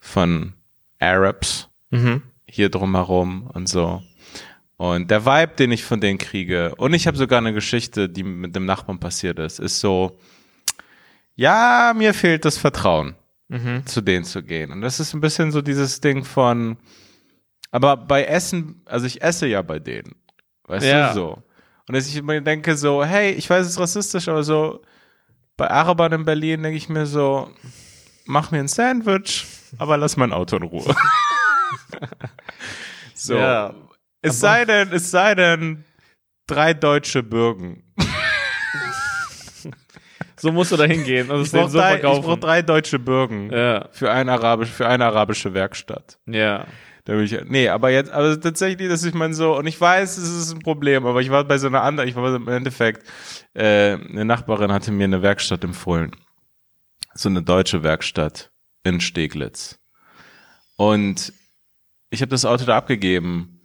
von 0.00 0.54
Arabs 1.00 1.68
Mhm. 1.90 2.22
hier 2.46 2.68
drumherum 2.68 3.48
und 3.52 3.68
so. 3.68 4.02
Und 4.76 5.10
der 5.10 5.26
Vibe, 5.26 5.54
den 5.58 5.72
ich 5.72 5.84
von 5.84 6.00
denen 6.00 6.18
kriege, 6.18 6.74
und 6.76 6.94
ich 6.94 7.06
habe 7.06 7.16
sogar 7.16 7.38
eine 7.38 7.52
Geschichte, 7.52 8.08
die 8.08 8.22
mit 8.22 8.54
dem 8.56 8.64
Nachbarn 8.64 8.98
passiert 9.00 9.38
ist, 9.38 9.58
ist 9.58 9.80
so, 9.80 10.18
ja, 11.36 11.92
mir 11.96 12.14
fehlt 12.14 12.44
das 12.44 12.58
Vertrauen, 12.58 13.14
Mhm. 13.48 13.84
zu 13.86 14.00
denen 14.00 14.24
zu 14.24 14.42
gehen. 14.42 14.70
Und 14.72 14.80
das 14.82 15.00
ist 15.00 15.12
ein 15.14 15.20
bisschen 15.20 15.50
so 15.52 15.62
dieses 15.62 16.00
Ding 16.00 16.24
von, 16.24 16.76
aber 17.70 17.96
bei 17.96 18.24
Essen, 18.24 18.82
also 18.86 19.06
ich 19.06 19.22
esse 19.22 19.46
ja 19.46 19.62
bei 19.62 19.78
denen, 19.78 20.14
weißt 20.64 20.86
Ja. 20.86 21.08
du, 21.08 21.14
so. 21.14 21.42
Und 21.88 21.94
dass 21.96 22.06
ich 22.06 22.22
mir 22.22 22.40
denke 22.40 22.76
so, 22.76 23.04
hey, 23.04 23.32
ich 23.32 23.50
weiß, 23.50 23.66
es 23.66 23.72
ist 23.72 23.80
rassistisch, 23.80 24.28
aber 24.28 24.44
so, 24.44 24.82
bei 25.56 25.68
Arabern 25.70 26.12
in 26.12 26.24
Berlin 26.24 26.62
denke 26.62 26.76
ich 26.78 26.88
mir 26.88 27.04
so, 27.06 27.50
mach 28.26 28.50
mir 28.50 28.60
ein 28.60 28.68
Sandwich, 28.68 29.44
aber 29.78 29.96
lass 29.96 30.16
mein 30.16 30.32
Auto 30.32 30.56
in 30.56 30.62
Ruhe. 30.62 30.94
so. 33.14 33.36
Ja. 33.36 33.74
Es 34.22 34.40
sei 34.40 34.64
denn, 34.64 34.92
es 34.92 35.10
sei 35.10 35.34
denn, 35.34 35.84
drei 36.46 36.74
deutsche 36.74 37.22
Bürgen. 37.22 37.84
So 40.36 40.52
musst 40.52 40.72
du 40.72 40.76
da 40.76 40.84
hingehen 40.84 41.30
es 41.30 41.48
Ich 41.48 41.52
brauche 41.52 41.70
drei, 41.70 41.96
ich 41.96 42.02
brauch 42.02 42.38
drei 42.38 42.62
deutsche 42.62 42.98
Bürgen 42.98 43.50
ja, 43.52 43.88
für, 43.92 44.10
ein 44.10 44.30
arabisch, 44.30 44.70
für 44.70 44.86
eine 44.86 45.04
arabische 45.04 45.52
Werkstatt. 45.54 46.18
ja. 46.26 46.66
Da 47.04 47.18
ich, 47.18 47.34
nee, 47.46 47.68
aber 47.68 47.90
jetzt, 47.90 48.10
aber 48.10 48.38
tatsächlich, 48.38 48.90
dass 48.90 49.02
ich 49.04 49.14
mein 49.14 49.32
so, 49.32 49.56
und 49.56 49.66
ich 49.66 49.80
weiß, 49.80 50.18
es 50.18 50.28
ist 50.28 50.52
ein 50.52 50.60
Problem, 50.60 51.06
aber 51.06 51.22
ich 51.22 51.30
war 51.30 51.44
bei 51.44 51.56
so 51.56 51.66
einer 51.66 51.82
anderen, 51.82 52.08
ich 52.08 52.14
war 52.14 52.34
im 52.34 52.46
Endeffekt, 52.46 53.06
äh, 53.54 53.94
eine 53.94 54.26
Nachbarin 54.26 54.70
hatte 54.70 54.92
mir 54.92 55.04
eine 55.04 55.22
Werkstatt 55.22 55.64
empfohlen. 55.64 56.14
So 57.14 57.30
eine 57.30 57.42
deutsche 57.42 57.82
Werkstatt 57.82 58.50
in 58.84 59.00
Steglitz. 59.00 59.78
Und 60.76 61.32
ich 62.10 62.22
habe 62.22 62.30
das 62.30 62.44
Auto 62.44 62.64
da 62.64 62.76
abgegeben 62.76 63.60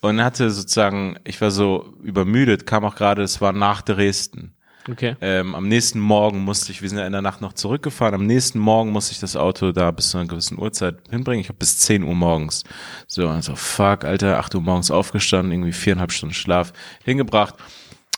und 0.00 0.22
hatte 0.22 0.50
sozusagen, 0.50 1.18
ich 1.24 1.40
war 1.40 1.50
so 1.50 1.94
übermüdet, 2.02 2.66
kam 2.66 2.84
auch 2.84 2.94
gerade, 2.94 3.22
es 3.22 3.40
war 3.40 3.52
nach 3.52 3.82
Dresden. 3.82 4.54
Okay. 4.90 5.14
Ähm, 5.20 5.54
am 5.54 5.68
nächsten 5.68 6.00
Morgen 6.00 6.40
musste 6.40 6.72
ich, 6.72 6.82
wir 6.82 6.88
sind 6.88 6.98
ja 6.98 7.06
in 7.06 7.12
der 7.12 7.22
Nacht 7.22 7.40
noch 7.40 7.52
zurückgefahren, 7.52 8.14
am 8.14 8.26
nächsten 8.26 8.58
Morgen 8.58 8.90
musste 8.90 9.12
ich 9.12 9.20
das 9.20 9.36
Auto 9.36 9.70
da 9.70 9.90
bis 9.92 10.10
zu 10.10 10.18
einer 10.18 10.26
gewissen 10.26 10.58
Uhrzeit 10.58 10.96
hinbringen. 11.08 11.40
Ich 11.40 11.48
habe 11.48 11.58
bis 11.58 11.78
10 11.78 12.02
Uhr 12.02 12.14
morgens. 12.14 12.64
So, 13.06 13.28
also 13.28 13.54
fuck, 13.54 14.04
Alter, 14.04 14.38
8 14.38 14.56
Uhr 14.56 14.60
morgens 14.60 14.90
aufgestanden, 14.90 15.52
irgendwie 15.52 15.72
viereinhalb 15.72 16.10
Stunden 16.10 16.34
Schlaf 16.34 16.72
hingebracht 17.04 17.54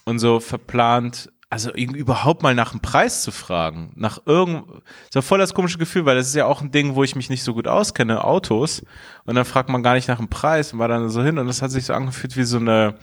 und 0.05 0.19
so 0.19 0.41
verplant, 0.41 1.31
also 1.55 1.71
irgendwie 1.73 2.01
überhaupt 2.01 2.43
mal 2.43 2.53
nach 2.53 2.73
dem 2.73 2.81
Preis 2.81 3.23
zu 3.23 3.31
fragen, 3.31 3.93
nach 3.95 4.19
irgend, 4.27 4.65
so 5.13 5.23
voll 5.23 5.39
das 5.39 5.55
komische 5.55 5.79
Gefühl, 5.79 6.05
weil 6.05 6.17
das 6.17 6.27
ist 6.27 6.35
ja 6.35 6.47
auch 6.47 6.61
ein 6.61 6.73
Ding, 6.73 6.97
wo 6.97 7.05
ich 7.05 7.15
mich 7.15 7.31
nicht 7.31 7.45
so 7.45 7.55
gut 7.55 7.69
auskenne, 7.69 8.25
Autos, 8.25 8.83
und 9.25 9.37
dann 9.37 9.45
fragt 9.45 9.69
man 9.69 9.85
gar 9.85 9.95
nicht 9.95 10.09
nach 10.09 10.17
dem 10.17 10.27
Preis 10.27 10.73
und 10.73 10.81
war 10.81 10.89
dann 10.89 11.09
so 11.11 11.23
hin 11.23 11.39
und 11.39 11.47
das 11.47 11.63
hat 11.63 11.71
sich 11.71 11.85
so 11.85 11.93
angefühlt 11.93 12.37
wie 12.37 12.43
so 12.43 12.57
eine, 12.57 12.97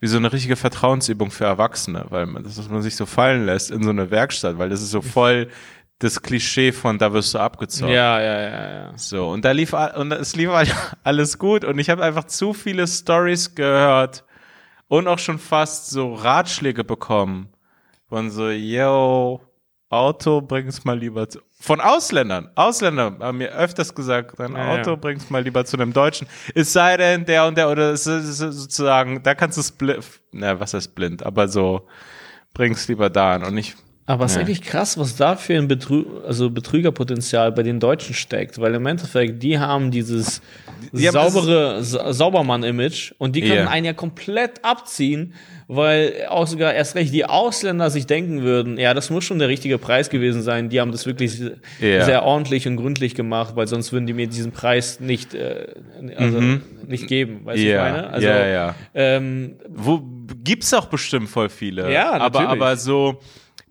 wie 0.00 0.08
so 0.08 0.16
eine 0.16 0.32
richtige 0.32 0.56
Vertrauensübung 0.56 1.30
für 1.30 1.44
Erwachsene, 1.44 2.06
weil 2.08 2.26
man, 2.26 2.42
das, 2.42 2.56
dass 2.56 2.68
man 2.68 2.82
sich 2.82 2.96
so 2.96 3.06
fallen 3.06 3.46
lässt 3.46 3.70
in 3.70 3.84
so 3.84 3.90
eine 3.90 4.10
Werkstatt, 4.10 4.58
weil 4.58 4.70
das 4.70 4.82
ist 4.82 4.90
so 4.90 5.00
voll 5.00 5.46
das 6.00 6.20
Klischee 6.20 6.72
von 6.72 6.98
da 6.98 7.12
wirst 7.12 7.34
du 7.34 7.38
abgezogen. 7.38 7.92
Ja, 7.92 8.20
ja, 8.20 8.40
ja, 8.40 8.70
ja. 8.72 8.92
So, 8.96 9.28
und 9.28 9.44
da 9.44 9.52
lief 9.52 9.72
und 9.72 10.10
es 10.10 10.34
lief 10.34 10.50
halt 10.50 10.74
alles 11.04 11.38
gut 11.38 11.64
und 11.64 11.78
ich 11.78 11.90
habe 11.90 12.02
einfach 12.02 12.24
zu 12.24 12.54
viele 12.54 12.88
Stories 12.88 13.54
gehört 13.54 14.24
und 14.88 15.06
auch 15.06 15.20
schon 15.20 15.38
fast 15.38 15.90
so 15.90 16.14
Ratschläge 16.14 16.82
bekommen 16.82 17.50
von 18.08 18.30
so, 18.30 18.48
yo, 18.50 19.40
Auto 19.90 20.40
bring's 20.42 20.84
mal 20.84 20.98
lieber 20.98 21.28
zu. 21.28 21.40
Von 21.60 21.80
Ausländern. 21.80 22.50
Ausländer 22.54 23.16
haben 23.20 23.38
mir 23.38 23.50
öfters 23.52 23.94
gesagt, 23.94 24.38
dein 24.38 24.54
Ja, 24.54 24.74
Auto 24.74 24.90
ja. 24.90 24.96
bring's 24.96 25.28
mal 25.30 25.42
lieber 25.42 25.64
zu 25.64 25.76
einem 25.76 25.92
Deutschen. 25.92 26.28
Es 26.54 26.72
sei 26.72 26.96
denn, 26.96 27.24
der 27.24 27.46
und 27.46 27.56
der, 27.56 27.70
oder 27.70 27.92
es 27.92 28.06
ist 28.06 28.38
sozusagen, 28.38 29.22
da 29.22 29.34
kannst 29.34 29.56
du 29.56 29.60
es 29.62 29.72
blind, 29.72 30.04
na, 30.32 30.60
was 30.60 30.74
heißt 30.74 30.94
blind, 30.94 31.24
aber 31.24 31.48
so, 31.48 31.88
bring's 32.54 32.86
lieber 32.88 33.10
da 33.10 33.34
an 33.34 33.44
und 33.44 33.54
nicht, 33.54 33.76
Aber 34.08 34.24
es 34.24 34.30
ist 34.32 34.36
Ja. 34.36 34.40
eigentlich 34.40 34.62
krass, 34.62 34.96
was 34.96 35.16
da 35.16 35.36
für 35.36 35.54
ein 35.54 35.68
Betrü 35.68 36.04
also 36.26 36.48
Betrügerpotenzial 36.48 37.52
bei 37.52 37.62
den 37.62 37.78
Deutschen 37.78 38.14
steckt, 38.14 38.58
weil 38.58 38.74
im 38.74 38.86
Endeffekt, 38.86 39.42
die 39.42 39.58
haben 39.58 39.90
dieses 39.90 40.40
Die 40.94 41.06
haben 41.06 41.12
saubere 41.12 41.84
Sa 41.84 42.10
Saubermann-Image 42.14 43.12
und 43.18 43.36
die 43.36 43.42
können 43.42 43.64
Ja. 43.66 43.68
einen 43.68 43.84
ja 43.84 43.92
komplett 43.92 44.64
abziehen, 44.64 45.34
weil 45.66 46.24
auch 46.30 46.46
sogar 46.46 46.72
erst 46.72 46.94
recht 46.94 47.12
die 47.12 47.26
Ausländer 47.26 47.90
sich 47.90 48.06
denken 48.06 48.40
würden, 48.42 48.78
ja, 48.78 48.94
das 48.94 49.10
muss 49.10 49.24
schon 49.24 49.38
der 49.38 49.48
richtige 49.48 49.76
Preis 49.76 50.08
gewesen 50.08 50.40
sein. 50.40 50.70
Die 50.70 50.80
haben 50.80 50.90
das 50.90 51.04
wirklich 51.04 51.38
Ja. 51.78 52.04
sehr 52.06 52.22
ordentlich 52.22 52.66
und 52.66 52.76
gründlich 52.76 53.14
gemacht, 53.14 53.56
weil 53.56 53.66
sonst 53.66 53.92
würden 53.92 54.06
die 54.06 54.14
mir 54.14 54.26
diesen 54.26 54.52
Preis 54.52 55.00
nicht, 55.00 55.34
äh, 55.34 55.66
also 56.16 56.40
nicht 56.86 57.08
geben, 57.08 57.40
weißt 57.44 57.58
du, 57.62 57.66
Mhm. 57.66 57.76
Was 57.76 57.86
ich 57.86 57.92
meine? 57.92 58.10
Also, 58.10 58.26
ja, 58.26 58.46
ja. 58.46 58.74
Ähm, 58.94 59.56
Wo 59.68 60.00
gibt's 60.42 60.72
auch 60.72 60.86
bestimmt 60.86 61.28
voll 61.28 61.50
viele. 61.50 61.92
Ja, 61.92 62.12
aber 62.12 62.40
natürlich. 62.40 62.48
aber 62.48 62.76
so 62.78 63.18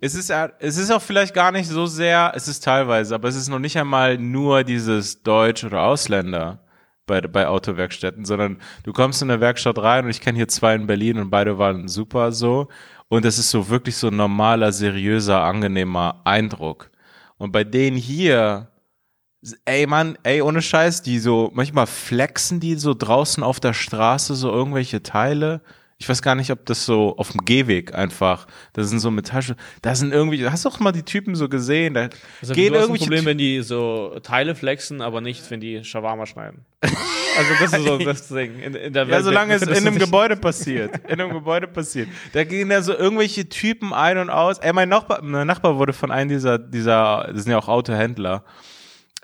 es 0.01 0.15
ist 0.15 0.31
es 0.59 0.77
ist 0.77 0.91
auch 0.91 1.01
vielleicht 1.01 1.33
gar 1.33 1.51
nicht 1.51 1.67
so 1.67 1.85
sehr, 1.85 2.31
es 2.35 2.47
ist 2.47 2.63
teilweise, 2.63 3.15
aber 3.15 3.27
es 3.27 3.35
ist 3.35 3.49
noch 3.49 3.59
nicht 3.59 3.77
einmal 3.77 4.17
nur 4.17 4.63
dieses 4.63 5.23
Deutsch 5.23 5.63
oder 5.63 5.81
Ausländer 5.83 6.63
bei 7.05 7.21
bei 7.21 7.47
Autowerkstätten, 7.47 8.25
sondern 8.25 8.61
du 8.83 8.93
kommst 8.93 9.21
in 9.21 9.31
eine 9.31 9.41
Werkstatt 9.41 9.77
rein 9.79 10.05
und 10.05 10.11
ich 10.11 10.21
kenne 10.21 10.37
hier 10.37 10.47
zwei 10.47 10.75
in 10.75 10.87
Berlin 10.87 11.19
und 11.19 11.29
beide 11.29 11.57
waren 11.57 11.87
super 11.87 12.31
so 12.31 12.67
und 13.09 13.25
es 13.25 13.39
ist 13.39 13.49
so 13.49 13.69
wirklich 13.69 13.95
so 13.97 14.07
ein 14.07 14.17
normaler, 14.17 14.71
seriöser, 14.71 15.41
angenehmer 15.41 16.21
Eindruck. 16.25 16.91
Und 17.37 17.51
bei 17.51 17.63
denen 17.63 17.97
hier 17.97 18.69
Ey, 19.65 19.85
Mann, 19.85 20.17
ey, 20.23 20.41
ohne 20.41 20.61
Scheiß, 20.61 21.03
die 21.03 21.19
so, 21.19 21.51
manchmal 21.53 21.85
flexen 21.87 22.59
die 22.59 22.75
so 22.75 22.93
draußen 22.93 23.43
auf 23.43 23.59
der 23.59 23.73
Straße 23.73 24.35
so 24.35 24.51
irgendwelche 24.51 25.03
Teile. 25.03 25.61
Ich 25.99 26.07
weiß 26.07 26.21
gar 26.21 26.35
nicht, 26.35 26.51
ob 26.51 26.63
das 26.67 26.85
so 26.85 27.17
auf 27.17 27.31
dem 27.31 27.43
Gehweg 27.43 27.95
einfach, 27.95 28.45
das 28.73 28.89
sind 28.89 28.99
so 28.99 29.09
Metallschuhe, 29.09 29.55
da 29.81 29.95
sind 29.95 30.13
irgendwie, 30.13 30.47
hast 30.47 30.63
du 30.65 30.69
auch 30.69 30.79
mal 30.79 30.91
die 30.91 31.01
Typen 31.01 31.33
so 31.35 31.49
gesehen, 31.49 31.95
da 31.95 32.09
Also 32.39 32.53
gehen 32.53 32.73
du 32.73 32.79
hast 32.79 32.85
ein 32.85 32.89
irgendwelche 32.91 33.05
Problem, 33.05 33.25
wenn 33.25 33.37
die 33.39 33.61
so 33.63 34.19
Teile 34.21 34.53
flexen, 34.53 35.01
aber 35.01 35.21
nicht, 35.21 35.49
wenn 35.49 35.59
die 35.59 35.83
Shawarma 35.83 36.25
schneiden. 36.25 36.65
Also 37.37 37.51
das 37.59 37.73
ist 37.73 37.85
so 37.85 37.97
das 37.99 38.27
Ding. 38.29 38.57
In, 38.59 38.73
in 38.73 38.93
der 38.93 39.03
Ja, 39.03 39.11
Welt 39.11 39.23
solange 39.23 39.53
es 39.53 39.61
in 39.61 39.69
einem 39.69 39.99
Gebäude 39.99 40.35
passiert. 40.37 40.97
In 41.07 41.21
einem 41.21 41.33
Gebäude 41.33 41.67
passiert. 41.67 42.09
Da 42.33 42.43
gehen 42.43 42.69
da 42.69 42.81
so 42.81 42.95
irgendwelche 42.97 43.47
Typen 43.47 43.93
ein 43.93 44.17
und 44.17 44.31
aus. 44.31 44.57
Ey, 44.57 44.73
mein 44.73 44.89
Nachbar, 44.89 45.21
mein 45.21 45.45
Nachbar 45.45 45.77
wurde 45.77 45.93
von 45.93 46.09
einem 46.09 46.29
dieser, 46.29 46.57
dieser, 46.57 47.29
das 47.31 47.43
sind 47.43 47.51
ja 47.51 47.59
auch 47.59 47.67
Autohändler. 47.67 48.43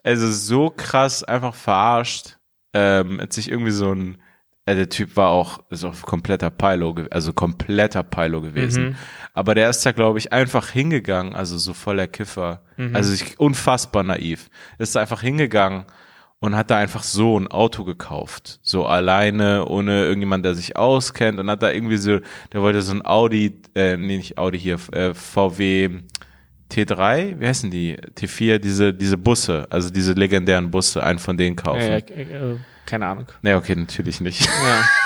Also 0.03 0.31
so 0.31 0.69
krass 0.69 1.23
einfach 1.23 1.55
verarscht. 1.55 2.37
Ähm, 2.73 3.19
hat 3.19 3.33
sich 3.33 3.49
irgendwie 3.49 3.71
so 3.71 3.91
ein, 3.91 4.21
äh, 4.65 4.75
der 4.75 4.89
Typ 4.89 5.17
war 5.17 5.29
auch, 5.29 5.59
ist 5.69 5.83
auch 5.83 6.01
kompletter 6.03 6.49
Pilo, 6.49 6.95
also 7.11 7.33
kompletter 7.33 8.03
Pilo 8.03 8.41
gewesen. 8.41 8.89
Mhm. 8.89 8.95
Aber 9.33 9.55
der 9.55 9.69
ist 9.69 9.85
da, 9.85 9.91
glaube 9.91 10.19
ich, 10.19 10.31
einfach 10.31 10.69
hingegangen, 10.69 11.35
also 11.35 11.57
so 11.57 11.73
voller 11.73 12.07
Kiffer. 12.07 12.61
Mhm. 12.77 12.95
Also 12.95 13.13
ich, 13.13 13.39
unfassbar 13.39 14.03
naiv. 14.03 14.49
Ist 14.77 14.95
da 14.95 15.01
einfach 15.01 15.21
hingegangen 15.21 15.85
und 16.39 16.55
hat 16.55 16.71
da 16.71 16.77
einfach 16.77 17.03
so 17.03 17.39
ein 17.39 17.47
Auto 17.47 17.83
gekauft. 17.83 18.59
So 18.61 18.85
alleine, 18.85 19.65
ohne 19.65 20.03
irgendjemand, 20.03 20.45
der 20.45 20.55
sich 20.55 20.77
auskennt 20.77 21.39
und 21.39 21.49
hat 21.49 21.61
da 21.61 21.71
irgendwie 21.71 21.97
so, 21.97 22.19
der 22.53 22.61
wollte 22.61 22.81
so 22.81 22.93
ein 22.93 23.05
Audi, 23.05 23.61
äh, 23.75 23.97
nee, 23.97 24.17
nicht 24.17 24.37
Audi 24.37 24.59
hier, 24.59 24.77
äh, 24.91 25.13
VW 25.13 26.03
T3, 26.71 27.39
wie 27.39 27.47
heißen 27.47 27.69
die? 27.69 27.97
T4, 27.97 28.57
diese, 28.57 28.93
diese 28.93 29.17
Busse, 29.17 29.67
also 29.69 29.89
diese 29.89 30.13
legendären 30.13 30.71
Busse, 30.71 31.03
einen 31.03 31.19
von 31.19 31.37
denen 31.37 31.55
kaufen. 31.55 31.81
Ja, 31.81 31.97
äh, 31.97 32.57
keine 32.85 33.07
Ahnung. 33.07 33.27
Nee, 33.41 33.53
okay, 33.53 33.75
natürlich 33.75 34.21
nicht. 34.21 34.47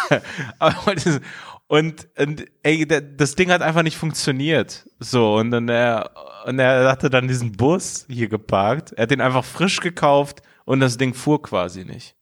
Ja. 0.09 0.21
Aber 0.59 0.95
das, 0.95 1.19
und, 1.67 2.07
und 2.17 2.45
ey, 2.63 2.87
das 2.87 3.35
Ding 3.35 3.51
hat 3.51 3.61
einfach 3.61 3.83
nicht 3.83 3.97
funktioniert. 3.97 4.87
So, 4.99 5.35
und 5.35 5.51
dann 5.51 5.67
er, 5.67 6.11
und 6.45 6.59
er 6.59 6.89
hatte 6.89 7.09
dann 7.09 7.27
diesen 7.27 7.51
Bus 7.51 8.05
hier 8.09 8.29
geparkt. 8.29 8.93
Er 8.93 9.03
hat 9.03 9.11
den 9.11 9.21
einfach 9.21 9.43
frisch 9.43 9.81
gekauft 9.81 10.41
und 10.65 10.79
das 10.79 10.97
Ding 10.97 11.13
fuhr 11.13 11.41
quasi 11.41 11.83
nicht. 11.83 12.16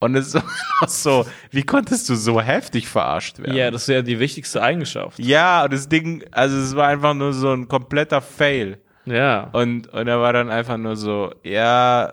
Und 0.00 0.16
es 0.16 0.34
ist 0.34 0.42
so, 1.02 1.26
wie 1.50 1.62
konntest 1.62 2.08
du 2.08 2.14
so 2.14 2.40
heftig 2.40 2.88
verarscht 2.88 3.38
werden? 3.38 3.54
ja, 3.54 3.70
das 3.70 3.82
ist 3.82 3.88
ja 3.88 4.02
die 4.02 4.18
wichtigste 4.18 4.62
Eigenschaft. 4.62 5.18
Ja, 5.18 5.64
und 5.64 5.72
das 5.72 5.88
Ding, 5.88 6.24
also 6.32 6.56
es 6.56 6.74
war 6.74 6.88
einfach 6.88 7.14
nur 7.14 7.32
so 7.34 7.52
ein 7.52 7.68
kompletter 7.68 8.20
Fail. 8.20 8.78
Ja. 9.04 9.48
Und, 9.52 9.88
und 9.88 10.08
er 10.08 10.20
war 10.20 10.32
dann 10.32 10.50
einfach 10.50 10.76
nur 10.78 10.96
so, 10.96 11.32
ja, 11.42 12.12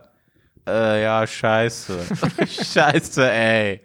äh, 0.68 1.02
ja, 1.02 1.26
scheiße. 1.26 1.98
scheiße, 2.74 3.32
ey. 3.32 3.82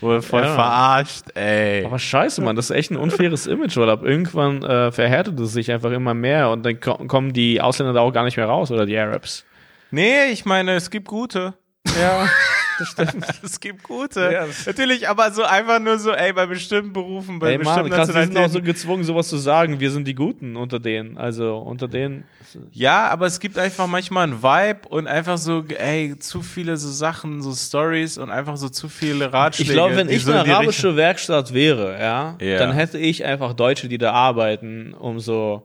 Wurde 0.00 0.22
voll 0.22 0.44
Ja. 0.44 0.54
verarscht, 0.54 1.24
ey. 1.34 1.84
Aber 1.84 1.98
scheiße, 1.98 2.40
Mann, 2.40 2.56
das 2.56 2.70
ist 2.70 2.76
echt 2.76 2.90
ein 2.90 2.96
unfaires 2.96 3.46
Image, 3.46 3.76
weil 3.76 3.90
ab 3.90 4.02
irgendwann 4.02 4.62
äh, 4.62 4.90
verhärtet 4.92 5.38
es 5.40 5.52
sich 5.52 5.70
einfach 5.70 5.90
immer 5.90 6.14
mehr 6.14 6.48
und 6.48 6.62
dann 6.64 6.80
ko 6.80 6.94
kommen 7.06 7.34
die 7.34 7.60
Ausländer 7.60 7.92
da 7.92 8.00
auch 8.00 8.12
gar 8.12 8.24
nicht 8.24 8.38
mehr 8.38 8.46
raus 8.46 8.70
oder 8.70 8.86
die 8.86 8.96
Arabs. 8.96 9.44
Nee, 9.90 10.30
ich 10.32 10.46
meine, 10.46 10.72
es 10.74 10.88
gibt 10.88 11.06
gute. 11.06 11.52
Ja, 12.00 12.26
das 12.78 12.88
stimmt. 12.88 13.26
Es 13.42 13.60
gibt 13.60 13.82
gute. 13.82 14.30
Ja, 14.32 14.46
Natürlich, 14.66 15.08
aber 15.08 15.30
so 15.32 15.42
einfach 15.42 15.78
nur 15.80 15.98
so, 15.98 16.12
ey, 16.12 16.32
bei 16.32 16.46
bestimmten 16.46 16.92
Berufen, 16.92 17.38
bei 17.38 17.52
Ey, 17.52 17.58
Mann, 17.58 17.64
bestimmten 17.64 17.90
krass, 17.90 18.08
die 18.08 18.34
sind 18.34 18.36
auch 18.38 18.48
so 18.48 18.62
gezwungen, 18.62 19.04
sowas 19.04 19.28
zu 19.28 19.36
sagen. 19.36 19.80
Wir 19.80 19.90
sind 19.90 20.06
die 20.06 20.14
Guten 20.14 20.56
unter 20.56 20.78
denen. 20.80 21.16
Also 21.18 21.58
unter 21.58 21.88
denen. 21.88 22.24
Ja, 22.72 23.08
aber 23.08 23.26
es 23.26 23.40
gibt 23.40 23.58
einfach 23.58 23.86
manchmal 23.86 24.24
einen 24.24 24.42
Vibe 24.42 24.88
und 24.88 25.06
einfach 25.06 25.38
so, 25.38 25.64
ey, 25.68 26.18
zu 26.18 26.42
viele 26.42 26.76
so 26.76 26.90
Sachen, 26.90 27.42
so 27.42 27.52
Stories 27.52 28.18
und 28.18 28.30
einfach 28.30 28.56
so 28.56 28.68
zu 28.68 28.88
viele 28.88 29.32
Ratschläge. 29.32 29.70
Ich 29.70 29.74
glaube, 29.74 29.96
wenn 29.96 30.08
ich 30.08 30.24
so 30.24 30.32
eine 30.32 30.40
arabische 30.52 30.96
Werkstatt 30.96 31.54
wäre, 31.54 31.98
ja, 32.00 32.36
Ja. 32.40 32.58
dann 32.58 32.72
hätte 32.72 32.98
ich 32.98 33.24
einfach 33.24 33.52
Deutsche, 33.54 33.88
die 33.88 33.98
da 33.98 34.12
arbeiten, 34.12 34.94
um 34.94 35.20
so. 35.20 35.62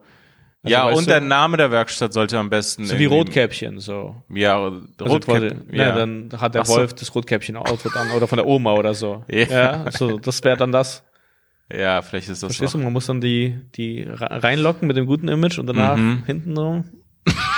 Also, 0.67 0.89
ja, 0.89 0.97
und 0.97 1.05
du, 1.07 1.11
der 1.11 1.21
Name 1.21 1.57
der 1.57 1.71
Werkstatt 1.71 2.13
sollte 2.13 2.37
am 2.37 2.49
besten. 2.49 2.85
So 2.85 2.97
wie 2.99 3.05
Rotkäppchen, 3.05 3.79
so. 3.79 4.15
Ja, 4.29 4.57
Also 4.63 4.81
Rotkäppchen. 5.01 5.67
quasi, 5.67 5.77
ja. 5.77 5.95
dann 5.95 6.29
hat 6.37 6.53
der 6.55 6.61
Ach 6.61 6.65
so. 6.65 6.75
Wolf 6.77 6.93
das 6.93 7.13
Rotkäppchen-Outfit 7.15 7.95
an 7.95 8.11
oder 8.11 8.27
von 8.27 8.37
der 8.37 8.45
Oma 8.47 8.73
oder 8.73 8.93
so. 8.93 9.23
Ja. 9.29 9.45
Ja, 9.85 9.91
so, 9.91 10.17
das 10.19 10.43
wäre 10.43 10.57
dann 10.57 10.71
das. 10.71 11.03
Ja, 11.71 12.01
vielleicht 12.01 12.29
ist 12.29 12.43
das 12.43 12.47
Verstehst 12.55 12.75
auch. 12.75 12.79
du, 12.79 12.83
man 12.85 12.93
muss 12.93 13.07
dann 13.07 13.19
die, 13.19 13.59
die 13.75 14.05
reinlocken 14.07 14.87
mit 14.87 14.95
dem 14.95 15.05
guten 15.05 15.27
Image 15.27 15.59
und 15.59 15.67
danach 15.67 15.97
Mhm. 15.97 16.23
hinten 16.25 16.57
abziehen. 16.57 16.93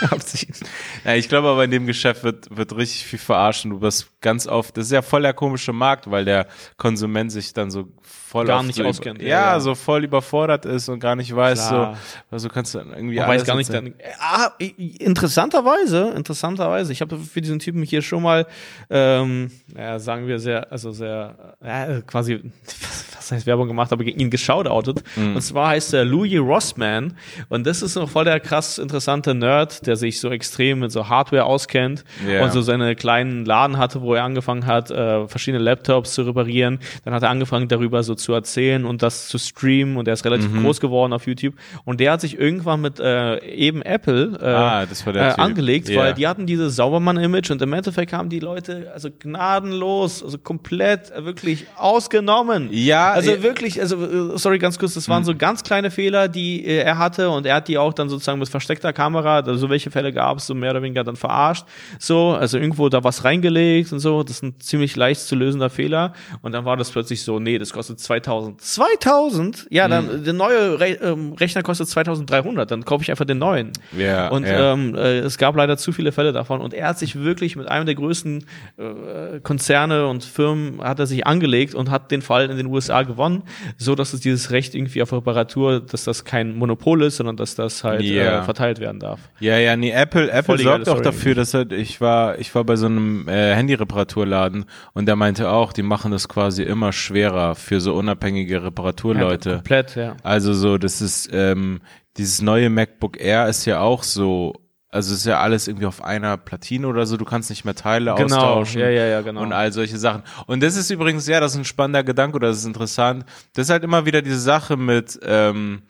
Ja, 1.04 1.14
ich 1.14 1.28
glaube 1.28 1.48
aber 1.48 1.64
in 1.64 1.70
dem 1.70 1.86
Geschäft 1.86 2.24
wird, 2.24 2.54
wird 2.54 2.76
richtig 2.76 3.06
viel 3.06 3.18
verarscht 3.18 3.64
und 3.64 3.70
du 3.70 3.80
wirst 3.80 4.20
ganz 4.20 4.46
oft, 4.46 4.76
das 4.76 4.86
ist 4.86 4.92
ja 4.92 5.02
voll 5.02 5.22
der 5.22 5.34
komische 5.34 5.72
Markt, 5.72 6.10
weil 6.10 6.24
der 6.24 6.46
Konsument 6.76 7.32
sich 7.32 7.52
dann 7.52 7.70
so 7.70 7.88
voll 8.02 8.46
Gar 8.46 8.62
nicht 8.62 8.76
so 8.76 8.84
auskennt, 8.84 9.22
ja, 9.22 9.28
ja, 9.54 9.60
so 9.60 9.74
voll 9.74 10.04
überfordert 10.04 10.66
ist 10.66 10.88
und 10.88 11.00
gar 11.00 11.16
nicht 11.16 11.34
weiß, 11.34 11.68
Klar. 11.68 11.94
so, 11.94 12.34
also 12.34 12.48
kannst 12.48 12.74
du 12.74 12.78
dann 12.78 12.92
irgendwie 12.92 13.16
Man 13.16 13.28
weiß 13.28 13.44
gar 13.44 13.56
nicht, 13.56 13.72
dann, 13.72 13.94
ah, 14.20 14.50
interessanterweise, 14.58 16.12
interessanterweise, 16.14 16.92
ich 16.92 17.00
habe 17.00 17.18
für 17.18 17.40
diesen 17.40 17.58
Typen 17.58 17.82
hier 17.82 18.02
schon 18.02 18.22
mal, 18.22 18.46
ähm, 18.90 19.50
ja, 19.76 19.98
sagen 19.98 20.26
wir 20.26 20.38
sehr, 20.38 20.70
also 20.70 20.92
sehr, 20.92 21.56
ja, 21.64 22.00
quasi, 22.02 22.40
was 23.28 23.36
heißt 23.36 23.46
Werbung 23.46 23.68
gemacht, 23.68 23.92
aber 23.92 24.04
ihn 24.04 24.30
geschaudoutet. 24.30 25.02
Mhm. 25.16 25.36
Und 25.36 25.42
zwar 25.42 25.68
heißt 25.68 25.92
er 25.94 26.04
Louis 26.04 26.38
Rossman. 26.38 27.14
Und 27.48 27.66
das 27.66 27.82
ist 27.82 27.94
noch 27.96 28.08
voll 28.08 28.24
der 28.24 28.40
krass 28.40 28.78
interessante 28.78 29.34
Nerd, 29.34 29.86
der 29.86 29.96
sich 29.96 30.18
so 30.20 30.30
extrem 30.30 30.80
mit 30.80 30.92
so 30.92 31.08
Hardware 31.08 31.44
auskennt 31.44 32.04
Ja. 32.26 32.44
und 32.44 32.52
so 32.52 32.62
seine 32.62 32.96
kleinen 32.96 33.44
Laden 33.44 33.76
hatte, 33.76 34.00
wo 34.00 34.14
er 34.14 34.24
angefangen 34.24 34.66
hat, 34.66 34.90
äh, 34.90 35.26
verschiedene 35.28 35.62
Laptops 35.62 36.14
zu 36.14 36.22
reparieren. 36.22 36.78
Dann 37.04 37.12
hat 37.14 37.22
er 37.22 37.30
angefangen, 37.30 37.68
darüber 37.68 38.02
so 38.02 38.14
zu 38.14 38.32
erzählen 38.32 38.84
und 38.84 39.02
das 39.02 39.28
zu 39.28 39.38
streamen. 39.38 39.96
Und 39.96 40.08
er 40.08 40.14
ist 40.14 40.24
relativ 40.24 40.50
Mhm. 40.50 40.62
groß 40.64 40.80
geworden 40.80 41.12
auf 41.12 41.26
YouTube. 41.26 41.54
Und 41.84 42.00
der 42.00 42.12
hat 42.12 42.20
sich 42.22 42.38
irgendwann 42.38 42.80
mit 42.80 42.98
äh, 43.00 43.44
eben 43.44 43.82
Apple 43.82 44.38
äh, 44.40 44.44
Ah, 44.46 44.86
das 44.86 45.06
äh, 45.06 45.18
angelegt, 45.18 45.88
Ja. 45.88 46.00
weil 46.00 46.14
die 46.14 46.26
hatten 46.26 46.46
dieses 46.46 46.76
Saubermann-Image 46.76 47.50
und 47.50 47.60
im 47.62 47.72
Endeffekt 47.72 48.12
haben 48.12 48.28
die 48.30 48.40
Leute 48.40 48.90
also 48.94 49.10
gnadenlos, 49.10 50.22
also 50.22 50.38
komplett 50.38 51.10
äh, 51.10 51.24
wirklich 51.24 51.66
ausgenommen. 51.76 52.68
Ja, 52.72 53.12
also 53.18 53.32
äh, 53.32 53.42
wirklich, 53.42 53.80
also 53.80 54.34
äh, 54.34 54.38
sorry, 54.38 54.58
ganz 54.58 54.78
kurz, 54.78 54.94
das 54.94 55.08
waren 55.08 55.24
so 55.24 55.34
ganz 55.34 55.62
kleine 55.62 55.90
Fehler, 55.90 56.28
die 56.28 56.64
äh, 56.64 56.78
er 56.78 56.98
hatte 56.98 57.30
und 57.30 57.46
er 57.46 57.56
hat 57.56 57.68
die 57.68 57.78
auch 57.78 57.92
dann 57.92 58.08
sozusagen 58.08 58.38
mit 58.38 58.48
versteckter 58.48 58.92
Kamera, 58.92 59.36
also 59.36 59.56
so 59.56 59.70
welche 59.70 59.90
Fälle 59.90 60.12
gab 60.12 60.38
es, 60.38 60.46
so 60.46 60.54
mehr 60.54 60.70
oder 60.70 60.82
weniger 60.82 61.04
dann 61.04 61.16
verarscht, 61.16 61.64
so, 61.98 62.30
also 62.30 62.58
irgendwo 62.58 62.88
da 62.88 63.04
was 63.04 63.24
reingelegt 63.24 63.92
und 63.92 64.00
so, 64.00 64.22
das 64.22 64.36
ist 64.36 64.42
ein 64.42 64.58
ziemlich 64.60 64.96
leicht 64.96 65.20
zu 65.20 65.36
lösender 65.36 65.70
Fehler 65.70 66.12
und 66.42 66.52
dann 66.52 66.64
war 66.64 66.76
das 66.76 66.90
plötzlich 66.90 67.22
so, 67.22 67.38
nee, 67.38 67.58
das 67.58 67.72
kostet 67.72 68.00
2000. 68.00 68.60
2000? 68.60 69.66
Ja, 69.70 69.88
dann 69.88 70.08
Hm. 70.08 70.24
der 70.24 70.32
neue 70.32 70.80
Re 70.80 70.98
ähm, 71.02 71.32
Rechner 71.34 71.62
kostet 71.62 71.88
2300, 71.88 72.70
dann 72.70 72.84
kaufe 72.84 73.02
ich 73.02 73.10
einfach 73.10 73.24
den 73.24 73.38
neuen. 73.38 73.72
Ja, 73.96 74.28
und 74.28 74.44
ja. 74.46 74.72
ähm, 74.72 74.94
äh, 74.94 75.18
es 75.18 75.38
gab 75.38 75.56
leider 75.56 75.76
zu 75.76 75.92
viele 75.92 76.12
Fälle 76.12 76.32
davon 76.32 76.60
und 76.60 76.74
er 76.74 76.88
hat 76.88 76.98
sich 76.98 77.16
wirklich 77.16 77.56
mit 77.56 77.68
einem 77.68 77.86
der 77.86 77.94
größten 77.94 78.44
äh, 78.76 79.40
Konzerne 79.42 80.06
und 80.06 80.24
Firmen 80.24 80.82
hat 80.82 80.98
er 80.98 81.06
sich 81.06 81.26
angelegt 81.26 81.74
und 81.74 81.90
hat 81.90 82.10
den 82.10 82.22
Fall 82.22 82.50
in 82.50 82.56
den 82.56 82.66
USA 82.66 83.02
gewonnen, 83.08 83.42
so 83.76 83.96
dass 83.96 84.12
es 84.12 84.20
dieses 84.20 84.52
Recht 84.52 84.76
irgendwie 84.76 85.02
auf 85.02 85.12
Reparatur, 85.12 85.80
dass 85.80 86.04
das 86.04 86.24
kein 86.24 86.54
Monopol 86.56 87.02
ist, 87.02 87.16
sondern 87.16 87.36
dass 87.36 87.56
das 87.56 87.82
halt 87.82 88.02
Ja. 88.02 88.42
äh, 88.42 88.42
verteilt 88.44 88.78
werden 88.78 89.00
darf. 89.00 89.18
Ja, 89.40 89.58
ja, 89.58 89.76
nee, 89.76 89.90
Apple, 89.90 90.30
Apple 90.30 90.58
sorgt 90.58 90.88
auch 90.88 91.00
dafür, 91.00 91.34
dass 91.34 91.52
er, 91.54 91.68
ich 91.72 92.00
war, 92.00 92.38
ich 92.38 92.54
war 92.54 92.62
bei 92.62 92.76
so 92.76 92.86
einem 92.86 93.26
äh, 93.28 93.54
Handy-Reparaturladen 93.56 94.66
und 94.92 95.06
der 95.06 95.16
meinte 95.16 95.50
auch, 95.50 95.72
die 95.72 95.82
machen 95.82 96.12
das 96.12 96.28
quasi 96.28 96.62
immer 96.62 96.92
schwerer 96.92 97.54
für 97.56 97.80
so 97.80 97.94
unabhängige 97.94 98.62
Reparaturleute. 98.62 99.48
Ja, 99.50 99.54
komplett, 99.56 99.96
ja. 99.96 100.16
Also 100.22 100.52
so, 100.52 100.78
das 100.78 101.00
ist, 101.00 101.28
ähm, 101.32 101.80
dieses 102.16 102.42
neue 102.42 102.70
MacBook 102.70 103.20
Air 103.20 103.48
ist 103.48 103.64
ja 103.64 103.80
auch 103.80 104.02
so, 104.02 104.54
also 104.90 105.14
ist 105.14 105.26
ja 105.26 105.40
alles 105.40 105.68
irgendwie 105.68 105.86
auf 105.86 106.02
einer 106.02 106.36
Platine 106.38 106.86
oder 106.88 107.04
so, 107.06 107.16
du 107.16 107.24
kannst 107.24 107.50
nicht 107.50 107.64
mehr 107.64 107.74
Teile 107.74 108.14
Genau, 108.14 108.22
austauschen. 108.22 108.80
ja, 108.80 108.88
ja, 108.88 109.06
ja, 109.06 109.20
genau. 109.20 109.42
Und 109.42 109.52
all 109.52 109.70
solche 109.72 109.98
Sachen. 109.98 110.22
Und 110.46 110.62
das 110.62 110.76
ist 110.76 110.90
übrigens, 110.90 111.26
ja, 111.26 111.40
das 111.40 111.52
ist 111.52 111.58
ein 111.58 111.64
spannender 111.64 112.04
Gedanke 112.04 112.36
oder 112.36 112.48
das 112.48 112.58
ist 112.58 112.64
interessant. 112.64 113.24
Das 113.54 113.66
ist 113.66 113.70
halt 113.70 113.84
immer 113.84 114.06
wieder 114.06 114.22
diese 114.22 114.40
Sache 114.40 114.76
mit 114.76 115.18
ähm, 115.22 115.82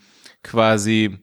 quasi 0.42 1.18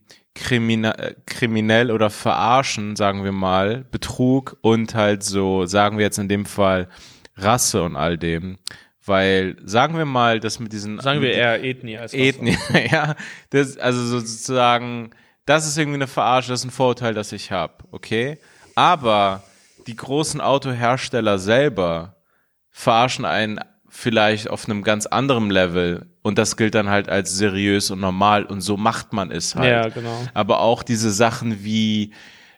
äh, 0.52 1.14
kriminell 1.26 1.92
oder 1.92 2.10
verarschen, 2.10 2.96
sagen 2.96 3.24
wir 3.24 3.32
mal, 3.32 3.86
Betrug 3.92 4.58
und 4.62 4.96
halt 4.96 5.24
so, 5.24 5.66
sagen 5.66 5.98
wir 5.98 6.06
jetzt 6.06 6.18
in 6.20 6.28
dem 6.30 6.46
Fall, 6.46 6.88
Rasse 7.36 7.84
und 7.84 7.96
all 7.96 8.18
dem. 8.18 8.58
Weil, 9.06 9.58
sagen 9.64 9.98
wir 9.98 10.06
mal, 10.06 10.40
das 10.40 10.60
mit 10.60 10.74
diesen 10.74 11.00
Sagen 11.00 11.22
wir 11.22 11.32
eher 11.32 11.64
Ethnie 11.64 11.98
als 11.98 12.14
Rasse. 12.14 12.24
Ethnie, 12.24 12.58
ja. 12.92 13.16
Das, 13.52 13.78
also 13.78 14.04
sozusagen, 14.04 15.12
das 15.46 15.68
ist 15.68 15.78
irgendwie 15.78 15.98
eine 15.98 16.08
Verarsche, 16.08 16.50
das 16.50 16.62
ist 16.62 16.66
ein 16.66 16.72
Vorurteil, 16.72 17.14
das 17.14 17.32
ich 17.32 17.52
habe, 17.52 17.74
okay? 17.92 18.40
Aber 18.76 19.44
die 19.88 19.96
großen 19.96 20.42
Autohersteller 20.42 21.38
selber 21.40 22.16
verarschen 22.72 23.26
einen 23.26 23.60
vielleicht 23.88 24.50
auf 24.50 24.66
einem 24.68 24.84
ganz 24.84 25.06
anderen 25.06 25.50
Level 25.50 26.08
und 26.22 26.38
das 26.38 26.58
gilt 26.58 26.76
dann 26.76 26.90
halt 26.90 27.08
als 27.08 27.36
seriös 27.36 27.92
und 27.92 28.00
normal 28.02 28.44
und 28.46 28.62
so 28.62 28.76
macht 28.76 29.14
man 29.14 29.32
es 29.32 29.56
halt. 29.56 29.70
Ja, 29.70 29.88
genau. 29.88 30.28
Aber 30.34 30.60
auch 30.60 30.84
diese 30.84 31.12
Sachen 31.12 31.64
wie, 31.64 32.12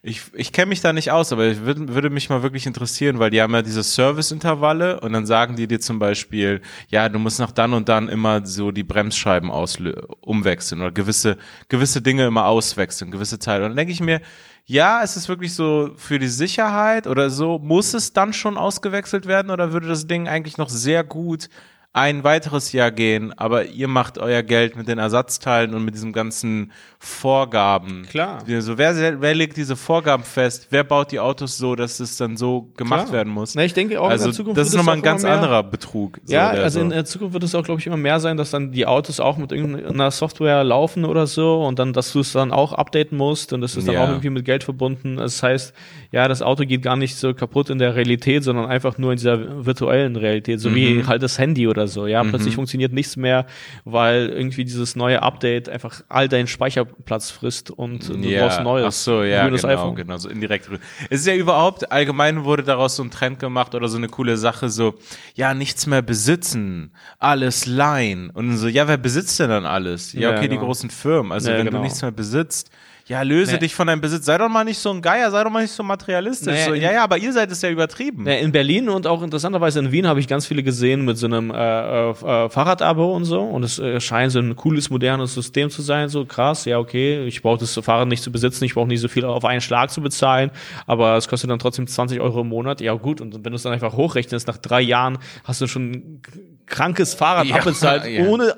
ich, 0.08 0.22
ich 0.34 0.54
kenne 0.54 0.70
mich 0.70 0.80
da 0.80 0.94
nicht 0.94 1.12
aus, 1.12 1.34
aber 1.34 1.48
ich 1.48 1.66
würd, 1.66 1.94
würde 1.94 2.10
mich 2.10 2.30
mal 2.30 2.42
wirklich 2.42 2.66
interessieren, 2.66 3.20
weil 3.20 3.30
die 3.30 3.42
haben 3.42 3.54
ja 3.54 3.62
diese 3.62 3.84
Serviceintervalle 3.84 5.02
und 5.02 5.12
dann 5.12 5.26
sagen 5.26 5.58
die 5.58 5.68
dir 5.68 5.82
zum 5.82 6.00
Beispiel, 6.00 6.62
ja, 6.88 7.10
du 7.10 7.20
musst 7.20 7.40
nach 7.40 7.52
dann 7.52 7.74
und 7.74 7.90
dann 7.90 8.08
immer 8.08 8.46
so 8.46 8.72
die 8.72 8.84
Bremsscheiben 8.84 9.50
umwechseln 9.50 10.82
oder 10.82 10.92
gewisse, 10.92 11.38
gewisse 11.68 12.02
Dinge 12.02 12.26
immer 12.26 12.46
auswechseln, 12.46 13.12
gewisse 13.12 13.38
Teile. 13.38 13.66
Und 13.66 13.72
dann 13.72 13.78
denke 13.78 13.92
ich 13.92 14.00
mir, 14.00 14.22
ja, 14.66 15.02
ist 15.02 15.18
es 15.18 15.28
wirklich 15.28 15.54
so 15.54 15.92
für 15.98 16.20
die 16.20 16.28
Sicherheit 16.28 17.06
oder 17.06 17.30
so, 17.30 17.60
muss 17.60 17.94
es 17.94 18.14
dann 18.14 18.32
schon 18.32 18.58
ausgewechselt 18.58 19.26
werden 19.26 19.52
oder 19.52 19.74
würde 19.74 19.90
das 19.90 20.08
Ding 20.08 20.30
eigentlich 20.30 20.58
noch 20.58 20.70
sehr 20.70 21.04
gut 21.04 21.50
ein 21.94 22.24
weiteres 22.24 22.74
Jahr 22.74 22.92
gehen, 22.92 23.34
aber 23.40 23.66
ihr 23.66 23.88
macht 23.88 24.20
euer 24.20 24.44
Geld 24.44 24.76
mit 24.76 24.88
den 24.88 25.00
Ersatzteilen 25.00 25.74
und 25.74 25.84
mit 25.84 25.96
diesem 25.96 26.14
ganzen 26.14 26.72
Vorgaben. 27.00 28.06
Klar. 28.08 28.44
Also 28.48 28.78
wer, 28.78 29.20
wer 29.20 29.34
legt 29.34 29.58
diese 29.58 29.76
Vorgaben 29.76 30.24
fest? 30.24 30.68
Wer 30.70 30.84
baut 30.84 31.12
die 31.12 31.20
Autos 31.20 31.58
so, 31.58 31.76
dass 31.76 32.00
es 32.00 32.16
dann 32.18 32.38
so 32.38 32.70
gemacht 32.78 33.06
Klar. 33.06 33.14
werden 33.14 33.34
muss? 33.34 33.56
Na, 33.56 33.64
ich 33.66 33.74
denke 33.74 34.00
auch 34.00 34.06
in 34.06 34.12
also 34.12 34.26
der 34.26 34.34
Zukunft 34.34 34.60
das 34.60 34.68
ist 34.68 34.74
wird 34.74 34.80
es 34.82 34.86
nochmal 34.86 34.98
ein 34.98 35.02
ganz 35.02 35.24
mehr- 35.24 35.34
anderer 35.34 35.64
Betrug. 35.64 36.20
so, 36.24 36.32
Ja, 36.34 36.50
also 36.50 36.80
so. 36.80 36.86
in 36.86 36.92
der 36.92 37.06
Zukunft 37.06 37.34
wird 37.34 37.44
es 37.44 37.56
auch, 37.56 37.64
glaube 37.64 37.82
ich, 37.82 37.88
immer 37.88 37.98
mehr 37.98 38.20
sein, 38.20 38.38
dass 38.38 38.52
dann 38.52 38.72
die 38.72 38.86
Autos 38.86 39.20
auch 39.20 39.38
mit 39.38 39.52
irgendeiner 39.52 40.12
Software 40.12 40.64
laufen 40.64 41.04
oder 41.06 41.26
so 41.26 41.64
und 41.66 41.80
dann, 41.80 41.94
dass 41.94 42.14
du 42.14 42.20
es 42.20 42.32
dann 42.34 42.52
auch 42.52 42.74
updaten 42.74 43.18
musst 43.18 43.54
und 43.54 43.62
das 43.62 43.76
ist 43.76 43.88
dann 43.88 43.96
Ja. 43.96 44.04
auch 44.04 44.10
irgendwie 44.10 44.30
mit 44.30 44.46
Geld 44.46 44.64
verbunden. 44.64 45.18
Das 45.18 45.42
heißt, 45.42 45.74
ja, 46.12 46.28
das 46.28 46.42
Auto 46.42 46.64
geht 46.66 46.82
gar 46.82 46.96
nicht 46.96 47.16
so 47.16 47.34
kaputt 47.34 47.70
in 47.70 47.80
der 47.80 47.96
Realität, 47.96 48.44
sondern 48.44 48.66
einfach 48.68 48.98
nur 48.98 49.12
in 49.12 49.18
dieser 49.18 49.66
virtuellen 49.66 50.16
Realität, 50.16 50.60
so 50.60 50.70
Mhm. 50.70 50.76
wie 50.76 51.06
halt 51.06 51.22
das 51.24 51.38
Handy 51.38 51.68
oder 51.68 51.88
so. 51.88 52.08
Ja, 52.08 52.24
plötzlich 52.24 52.56
funktioniert 52.56 52.94
nichts 52.94 53.18
mehr, 53.18 53.46
weil 53.86 54.30
irgendwie 54.30 54.64
dieses 54.64 54.96
neue 54.96 55.22
Update 55.22 55.70
einfach 55.70 56.02
all 56.10 56.28
deinen 56.30 56.48
Speicherplatz 56.48 57.32
frisst 57.32 57.72
und 57.72 58.08
du 58.10 58.14
brauchst 58.40 58.58
ein 58.60 58.64
neues. 58.64 58.86
Ach 58.88 58.92
so, 58.92 59.24
ja, 59.24 59.48
genau, 59.48 59.68
iPhone. 59.68 59.96
genau, 59.96 60.18
so 60.18 60.30
indirekt. 60.30 60.70
Es 61.10 61.22
ist 61.22 61.28
ja 61.28 61.36
überhaupt, 61.36 61.92
allgemein 61.92 62.44
wurde 62.44 62.64
daraus 62.64 62.96
so 62.96 63.04
ein 63.04 63.12
Trend 63.12 63.40
gemacht 63.40 63.76
oder 63.76 63.88
so 63.88 63.98
eine 63.98 64.08
coole 64.08 64.38
Sache, 64.38 64.70
so, 64.70 64.96
ja, 65.36 65.54
nichts 65.54 65.88
mehr 65.88 66.02
besitzen, 66.02 66.92
alles 67.20 67.66
leihen. 67.66 68.30
Und 68.30 68.58
so, 68.58 68.68
ja, 68.68 68.88
wer 68.88 68.98
besitzt 68.98 69.40
denn 69.40 69.50
dann 69.50 69.66
alles? 69.66 70.14
Ja, 70.14 70.22
Ja, 70.22 70.32
okay, 70.32 70.42
die 70.48 70.56
genau. 70.56 70.66
großen 70.66 70.90
Firmen. 70.90 71.32
Also, 71.32 71.50
Ja, 71.52 71.58
wenn 71.58 71.66
genau. 71.66 71.78
du 71.80 71.84
nichts 71.84 72.02
mehr 72.02 72.12
besitzt, 72.12 72.70
ja, 73.08 73.22
löse 73.22 73.54
Nee. 73.54 73.60
dich 73.60 73.74
von 73.76 73.88
deinem 73.88 74.02
Besitz. 74.02 74.26
Sei 74.26 74.38
doch 74.38 74.50
mal 74.50 74.64
nicht 74.66 74.80
so 74.80 74.92
ein 74.92 75.02
Geier, 75.02 75.32
sei 75.32 75.44
doch 75.44 75.50
mal 75.50 75.62
nicht 75.62 75.72
so 75.72 75.82
materialistisch. 75.84 76.54
Nee, 76.54 76.66
so, 76.66 76.74
ja, 76.74 76.92
ja, 76.92 77.04
aber 77.04 77.18
ihr 77.18 77.32
seid 77.32 77.50
es 77.52 77.62
ja 77.62 77.70
übertrieben. 77.70 78.26
Ja, 78.28 78.34
in 78.34 78.52
Berlin 78.52 78.90
und 78.90 79.08
auch 79.08 79.24
interessanterweise 79.24 79.80
in 79.80 79.92
Wien 79.92 80.08
habe 80.08 80.20
ich 80.20 80.28
ganz 80.28 80.46
viele 80.46 80.62
gesehen 80.62 81.06
mit 81.06 81.18
so 81.18 81.26
einem 81.26 81.52
äh, 81.52 81.56
äh, 81.56 82.10
äh, 82.12 82.50
Fahrradabo 82.50 83.16
und 83.16 83.24
so. 83.26 83.40
Und 83.42 83.64
es 83.64 83.80
äh, 83.80 84.00
scheint 84.02 84.32
so 84.34 84.40
ein 84.40 84.56
cooles, 84.56 84.90
modernes 84.90 85.34
System 85.34 85.70
zu 85.70 85.82
sein. 85.82 86.10
So 86.10 86.26
krass, 86.26 86.66
ja, 86.66 86.80
okay, 86.80 87.26
ich 87.26 87.42
brauche 87.42 87.60
das 87.60 87.74
Fahrrad 87.76 88.08
nicht 88.10 88.24
zu 88.24 88.32
besitzen, 88.32 88.66
ich 88.66 88.74
brauche 88.74 88.88
nicht 88.88 89.00
so 89.02 89.08
viel 89.08 89.24
auf 89.26 89.46
einen 89.46 89.62
Schlag 89.62 89.90
zu 89.90 90.02
bezahlen, 90.02 90.52
aber 90.86 91.16
es 91.16 91.28
kostet 91.28 91.50
dann 91.50 91.60
trotzdem 91.60 91.88
20 91.88 92.20
Euro 92.20 92.42
im 92.42 92.50
Monat. 92.50 92.82
Ja, 92.82 92.94
gut, 92.94 93.22
und 93.22 93.34
wenn 93.36 93.52
du 93.52 93.56
es 93.56 93.64
dann 93.64 93.72
einfach 93.74 93.94
hochrechnest, 93.94 94.48
nach 94.48 94.58
drei 94.58 94.82
Jahren 94.82 95.18
hast 95.46 95.62
du 95.62 95.68
schon 95.68 95.92
ein 95.92 96.22
krankes 96.66 97.14
Fahrrad 97.14 97.46
Ja, 97.48 97.56
abbezahlt, 97.56 98.06
ja. 98.10 98.26
ohne 98.26 98.54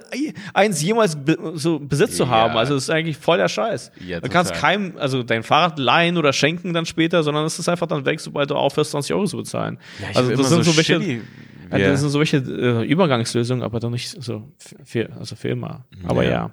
eins 0.55 0.81
jemals 0.81 1.15
be 1.15 1.37
so 1.53 1.77
Besitz 1.79 2.17
zu 2.17 2.27
haben. 2.27 2.53
Ja. 2.53 2.59
Also 2.59 2.73
das 2.73 2.83
ist 2.83 2.89
eigentlich 2.89 3.17
voll 3.17 3.37
der 3.37 3.47
Scheiß. 3.47 3.91
Ja, 4.05 4.19
kannst 4.47 4.61
keinem, 4.61 4.93
also 4.97 5.23
dein 5.23 5.43
Fahrrad 5.43 5.79
leihen 5.79 6.17
oder 6.17 6.33
schenken 6.33 6.73
dann 6.73 6.85
später, 6.85 7.23
sondern 7.23 7.45
es 7.45 7.59
ist 7.59 7.69
einfach 7.69 7.87
dann 7.87 8.05
weg, 8.05 8.19
sobald 8.19 8.49
du 8.49 8.55
aufhörst, 8.55 8.91
20 8.91 9.13
Euro 9.13 9.25
zu 9.25 9.37
bezahlen. 9.37 9.77
ich 9.99 10.15
also 10.15 10.35
das 10.35 10.49
sind 10.49 10.63
so 10.63 10.75
welche, 10.75 11.21
Ja. 11.77 11.89
das 11.89 11.99
sind 12.01 12.09
so 12.09 12.19
welche 12.19 12.37
äh, 12.37 12.85
Übergangslösungen, 12.85 13.63
aber 13.63 13.79
doch 13.79 13.89
nicht 13.89 14.09
so 14.21 14.43
für, 14.83 15.09
also 15.19 15.35
für 15.35 15.49
immer. 15.49 15.85
Aber 16.07 16.23
Ja. 16.23 16.29
ja. 16.29 16.51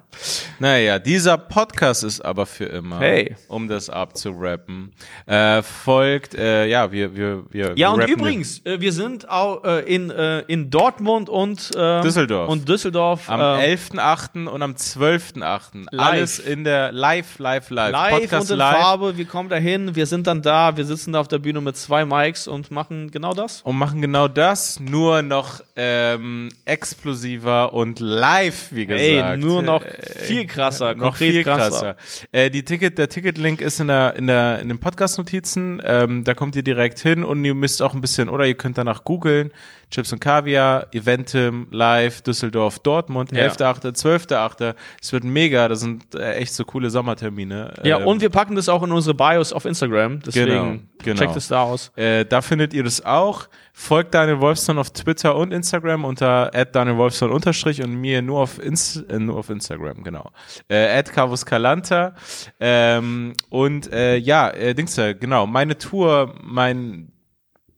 Naja, 0.59 0.99
dieser 0.99 1.37
Podcast 1.37 2.03
ist 2.03 2.21
aber 2.21 2.45
für 2.45 2.65
immer, 2.65 2.99
Hey. 2.99 3.35
um 3.47 3.67
das 3.67 3.89
abzurappen. 3.89 4.91
Äh, 5.25 5.61
folgt, 5.61 6.35
äh, 6.35 6.67
ja, 6.67 6.91
wir, 6.91 7.15
wir, 7.15 7.43
wir 7.49 7.73
Ja, 7.75 7.89
und 7.89 8.07
übrigens, 8.07 8.59
äh, 8.65 8.79
wir 8.79 8.91
sind 8.93 9.29
auch 9.29 9.63
äh, 9.63 9.79
in, 9.81 10.09
äh, 10.09 10.39
in 10.41 10.69
Dortmund 10.69 11.29
und 11.29 11.71
äh, 11.75 12.01
Düsseldorf. 12.01 12.49
Und 12.49 12.67
Düsseldorf. 12.69 13.29
Am 13.29 13.39
äh, 13.39 13.73
11.8. 13.75 14.47
und 14.47 14.61
am 14.61 14.73
12.8. 14.73 15.87
Live. 15.91 16.05
Alles 16.07 16.39
in 16.39 16.63
der 16.63 16.91
Live, 16.91 17.39
Live, 17.39 17.69
Live. 17.69 17.91
live 17.91 18.11
Podcast 18.19 18.49
und 18.51 18.55
in 18.55 18.59
live. 18.59 18.77
Farbe. 18.77 19.17
Wir 19.17 19.25
kommen 19.25 19.49
dahin, 19.49 19.95
wir 19.95 20.05
sind 20.05 20.27
dann 20.27 20.41
da, 20.41 20.75
wir 20.77 20.85
sitzen 20.85 21.13
da 21.13 21.19
auf 21.19 21.27
der 21.27 21.39
Bühne 21.39 21.61
mit 21.61 21.77
zwei 21.77 22.05
Mics 22.05 22.47
und 22.47 22.71
machen 22.71 23.09
genau 23.11 23.33
das. 23.33 23.61
Und 23.61 23.77
machen 23.77 24.01
genau 24.01 24.27
das, 24.27 24.79
nur 24.79 25.06
noch 25.21 25.61
ähm, 25.75 26.49
explosiver 26.65 27.73
und 27.73 27.99
live, 27.99 28.67
wie 28.71 28.85
gesagt. 28.85 29.01
Ey, 29.31 29.37
nur 29.37 29.61
noch 29.61 29.83
Äh, 29.83 30.01
viel 30.19 30.45
krasser, 30.45 30.95
noch 30.95 31.03
konkret 31.05 31.31
viel 31.33 31.43
krasser. 31.43 31.95
krasser. 31.95 31.95
Äh, 32.31 32.49
die 32.49 32.63
Ticket, 32.63 32.97
der 32.97 33.09
Ticketlink 33.09 33.61
ist 33.61 33.79
in 33.79 33.87
der 33.87 34.15
in 34.15 34.27
der 34.27 34.59
in 34.59 34.67
den 34.69 34.79
Podcast-Notizen. 34.79 35.81
Ähm, 35.85 36.23
da 36.23 36.33
kommt 36.33 36.55
ihr 36.55 36.63
direkt 36.63 36.99
hin 36.99 37.23
und 37.23 37.43
ihr 37.45 37.53
müsst 37.55 37.81
auch 37.81 37.93
ein 37.93 38.01
bisschen 38.01 38.29
oder 38.29 38.45
ihr 38.45 38.55
könnt 38.55 38.77
danach 38.77 39.03
googeln. 39.03 39.51
Chips 39.89 40.11
und 40.11 40.19
Kaviar, 40.19 40.87
Eventim, 40.93 41.67
Live, 41.71 42.21
Düsseldorf, 42.21 42.79
Dortmund, 42.79 43.31
Ja. 43.31 43.47
11.8., 43.47 43.95
12.8. 43.95 44.75
Es 45.01 45.13
wird 45.13 45.23
mega. 45.23 45.67
Das 45.69 45.79
sind 45.79 46.13
äh, 46.13 46.33
echt 46.35 46.53
so 46.53 46.65
coole 46.65 46.89
Sommertermine. 46.89 47.73
Ja, 47.83 47.99
Ähm, 47.99 48.07
und 48.07 48.21
wir 48.21 48.29
packen 48.29 48.55
das 48.55 48.67
auch 48.67 48.83
in 48.83 48.91
unsere 48.91 49.15
Bios 49.15 49.53
auf 49.53 49.63
Instagram. 49.65 50.19
Deswegen 50.19 50.45
Genau, 50.47 50.77
genau. 51.03 51.19
checkt 51.21 51.35
es 51.37 51.47
da 51.47 51.61
aus. 51.63 51.91
Äh, 51.95 52.25
da 52.25 52.41
findet 52.41 52.73
ihr 52.73 52.83
das 52.83 53.05
auch. 53.05 53.47
Folgt 53.71 54.13
Daniel 54.13 54.39
Wolfson 54.41 54.77
auf 54.77 54.89
Twitter 54.91 55.35
und 55.35 55.53
Instagram. 55.53 56.03
Unter 56.03 56.49
@danielwolfson 56.71 57.31
unterstrich 57.31 57.81
und 57.81 57.93
mir 57.95 58.21
nur 58.21 58.41
auf 58.41 58.59
Inst 58.61 59.09
äh, 59.09 59.19
nur 59.19 59.37
auf 59.37 59.49
Instagram, 59.49 60.03
genau. 60.03 60.31
Äh, 60.67 61.01
@carvuscalanta 61.03 62.15
ähm, 62.59 63.33
und 63.49 63.91
äh, 63.93 64.17
ja, 64.17 64.49
äh, 64.49 64.73
Dings, 64.73 64.97
äh, 64.97 65.13
genau, 65.15 65.45
meine 65.47 65.77
Tour, 65.77 66.33
mein 66.43 67.11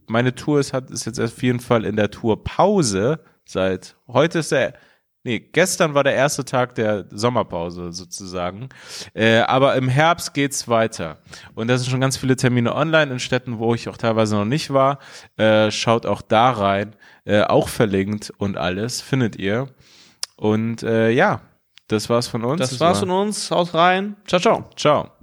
meine 0.10 0.36
Tour 0.36 0.60
ist, 0.60 0.74
hat, 0.74 0.90
ist 0.90 1.06
jetzt 1.06 1.20
auf 1.20 1.42
jeden 1.42 1.60
Fall 1.60 1.86
in 1.86 1.96
der 1.96 2.12
Tourpause 2.12 3.20
seit 3.46 3.96
heute 4.08 4.40
ist 4.40 4.52
der 4.52 4.74
Nee, 5.24 5.40
gestern 5.40 5.94
war 5.96 6.06
der 6.06 6.16
erste 6.16 6.46
Tag 6.46 6.76
der 6.76 7.06
Sommerpause 7.12 7.92
sozusagen. 7.92 8.70
Äh, 9.14 9.40
aber 9.40 9.76
im 9.76 9.90
Herbst 9.90 10.34
geht's 10.34 10.70
weiter. 10.70 11.18
Und 11.56 11.68
da 11.68 11.78
sind 11.78 11.90
schon 11.92 12.00
ganz 12.00 12.16
viele 12.16 12.38
Termine 12.38 12.74
online 12.74 13.12
in 13.12 13.20
Städten, 13.20 13.60
wo 13.60 13.76
ich 13.76 13.90
auch 13.90 13.98
teilweise 13.98 14.36
noch 14.36 14.46
nicht 14.46 14.72
war. 14.72 15.00
Äh, 15.36 15.72
schaut 15.72 16.06
auch 16.06 16.22
da 16.22 16.52
rein. 16.52 16.96
Äh, 17.26 17.42
auch 17.42 17.68
verlinkt 17.68 18.32
und 18.38 18.58
alles 18.58 19.02
findet 19.02 19.36
ihr. 19.36 19.68
Und 20.38 20.84
äh, 20.84 21.10
ja, 21.10 21.42
das 21.90 22.10
war's 22.10 22.30
von 22.30 22.46
uns. 22.46 22.60
Das, 22.60 22.70
das 22.70 22.80
war's 22.80 23.02
war. 23.02 23.08
von 23.08 23.28
uns. 23.28 23.52
Haut 23.52 23.74
rein. 23.74 24.16
Ciao, 24.26 24.40
ciao. 24.40 24.70
Ciao. 24.78 25.19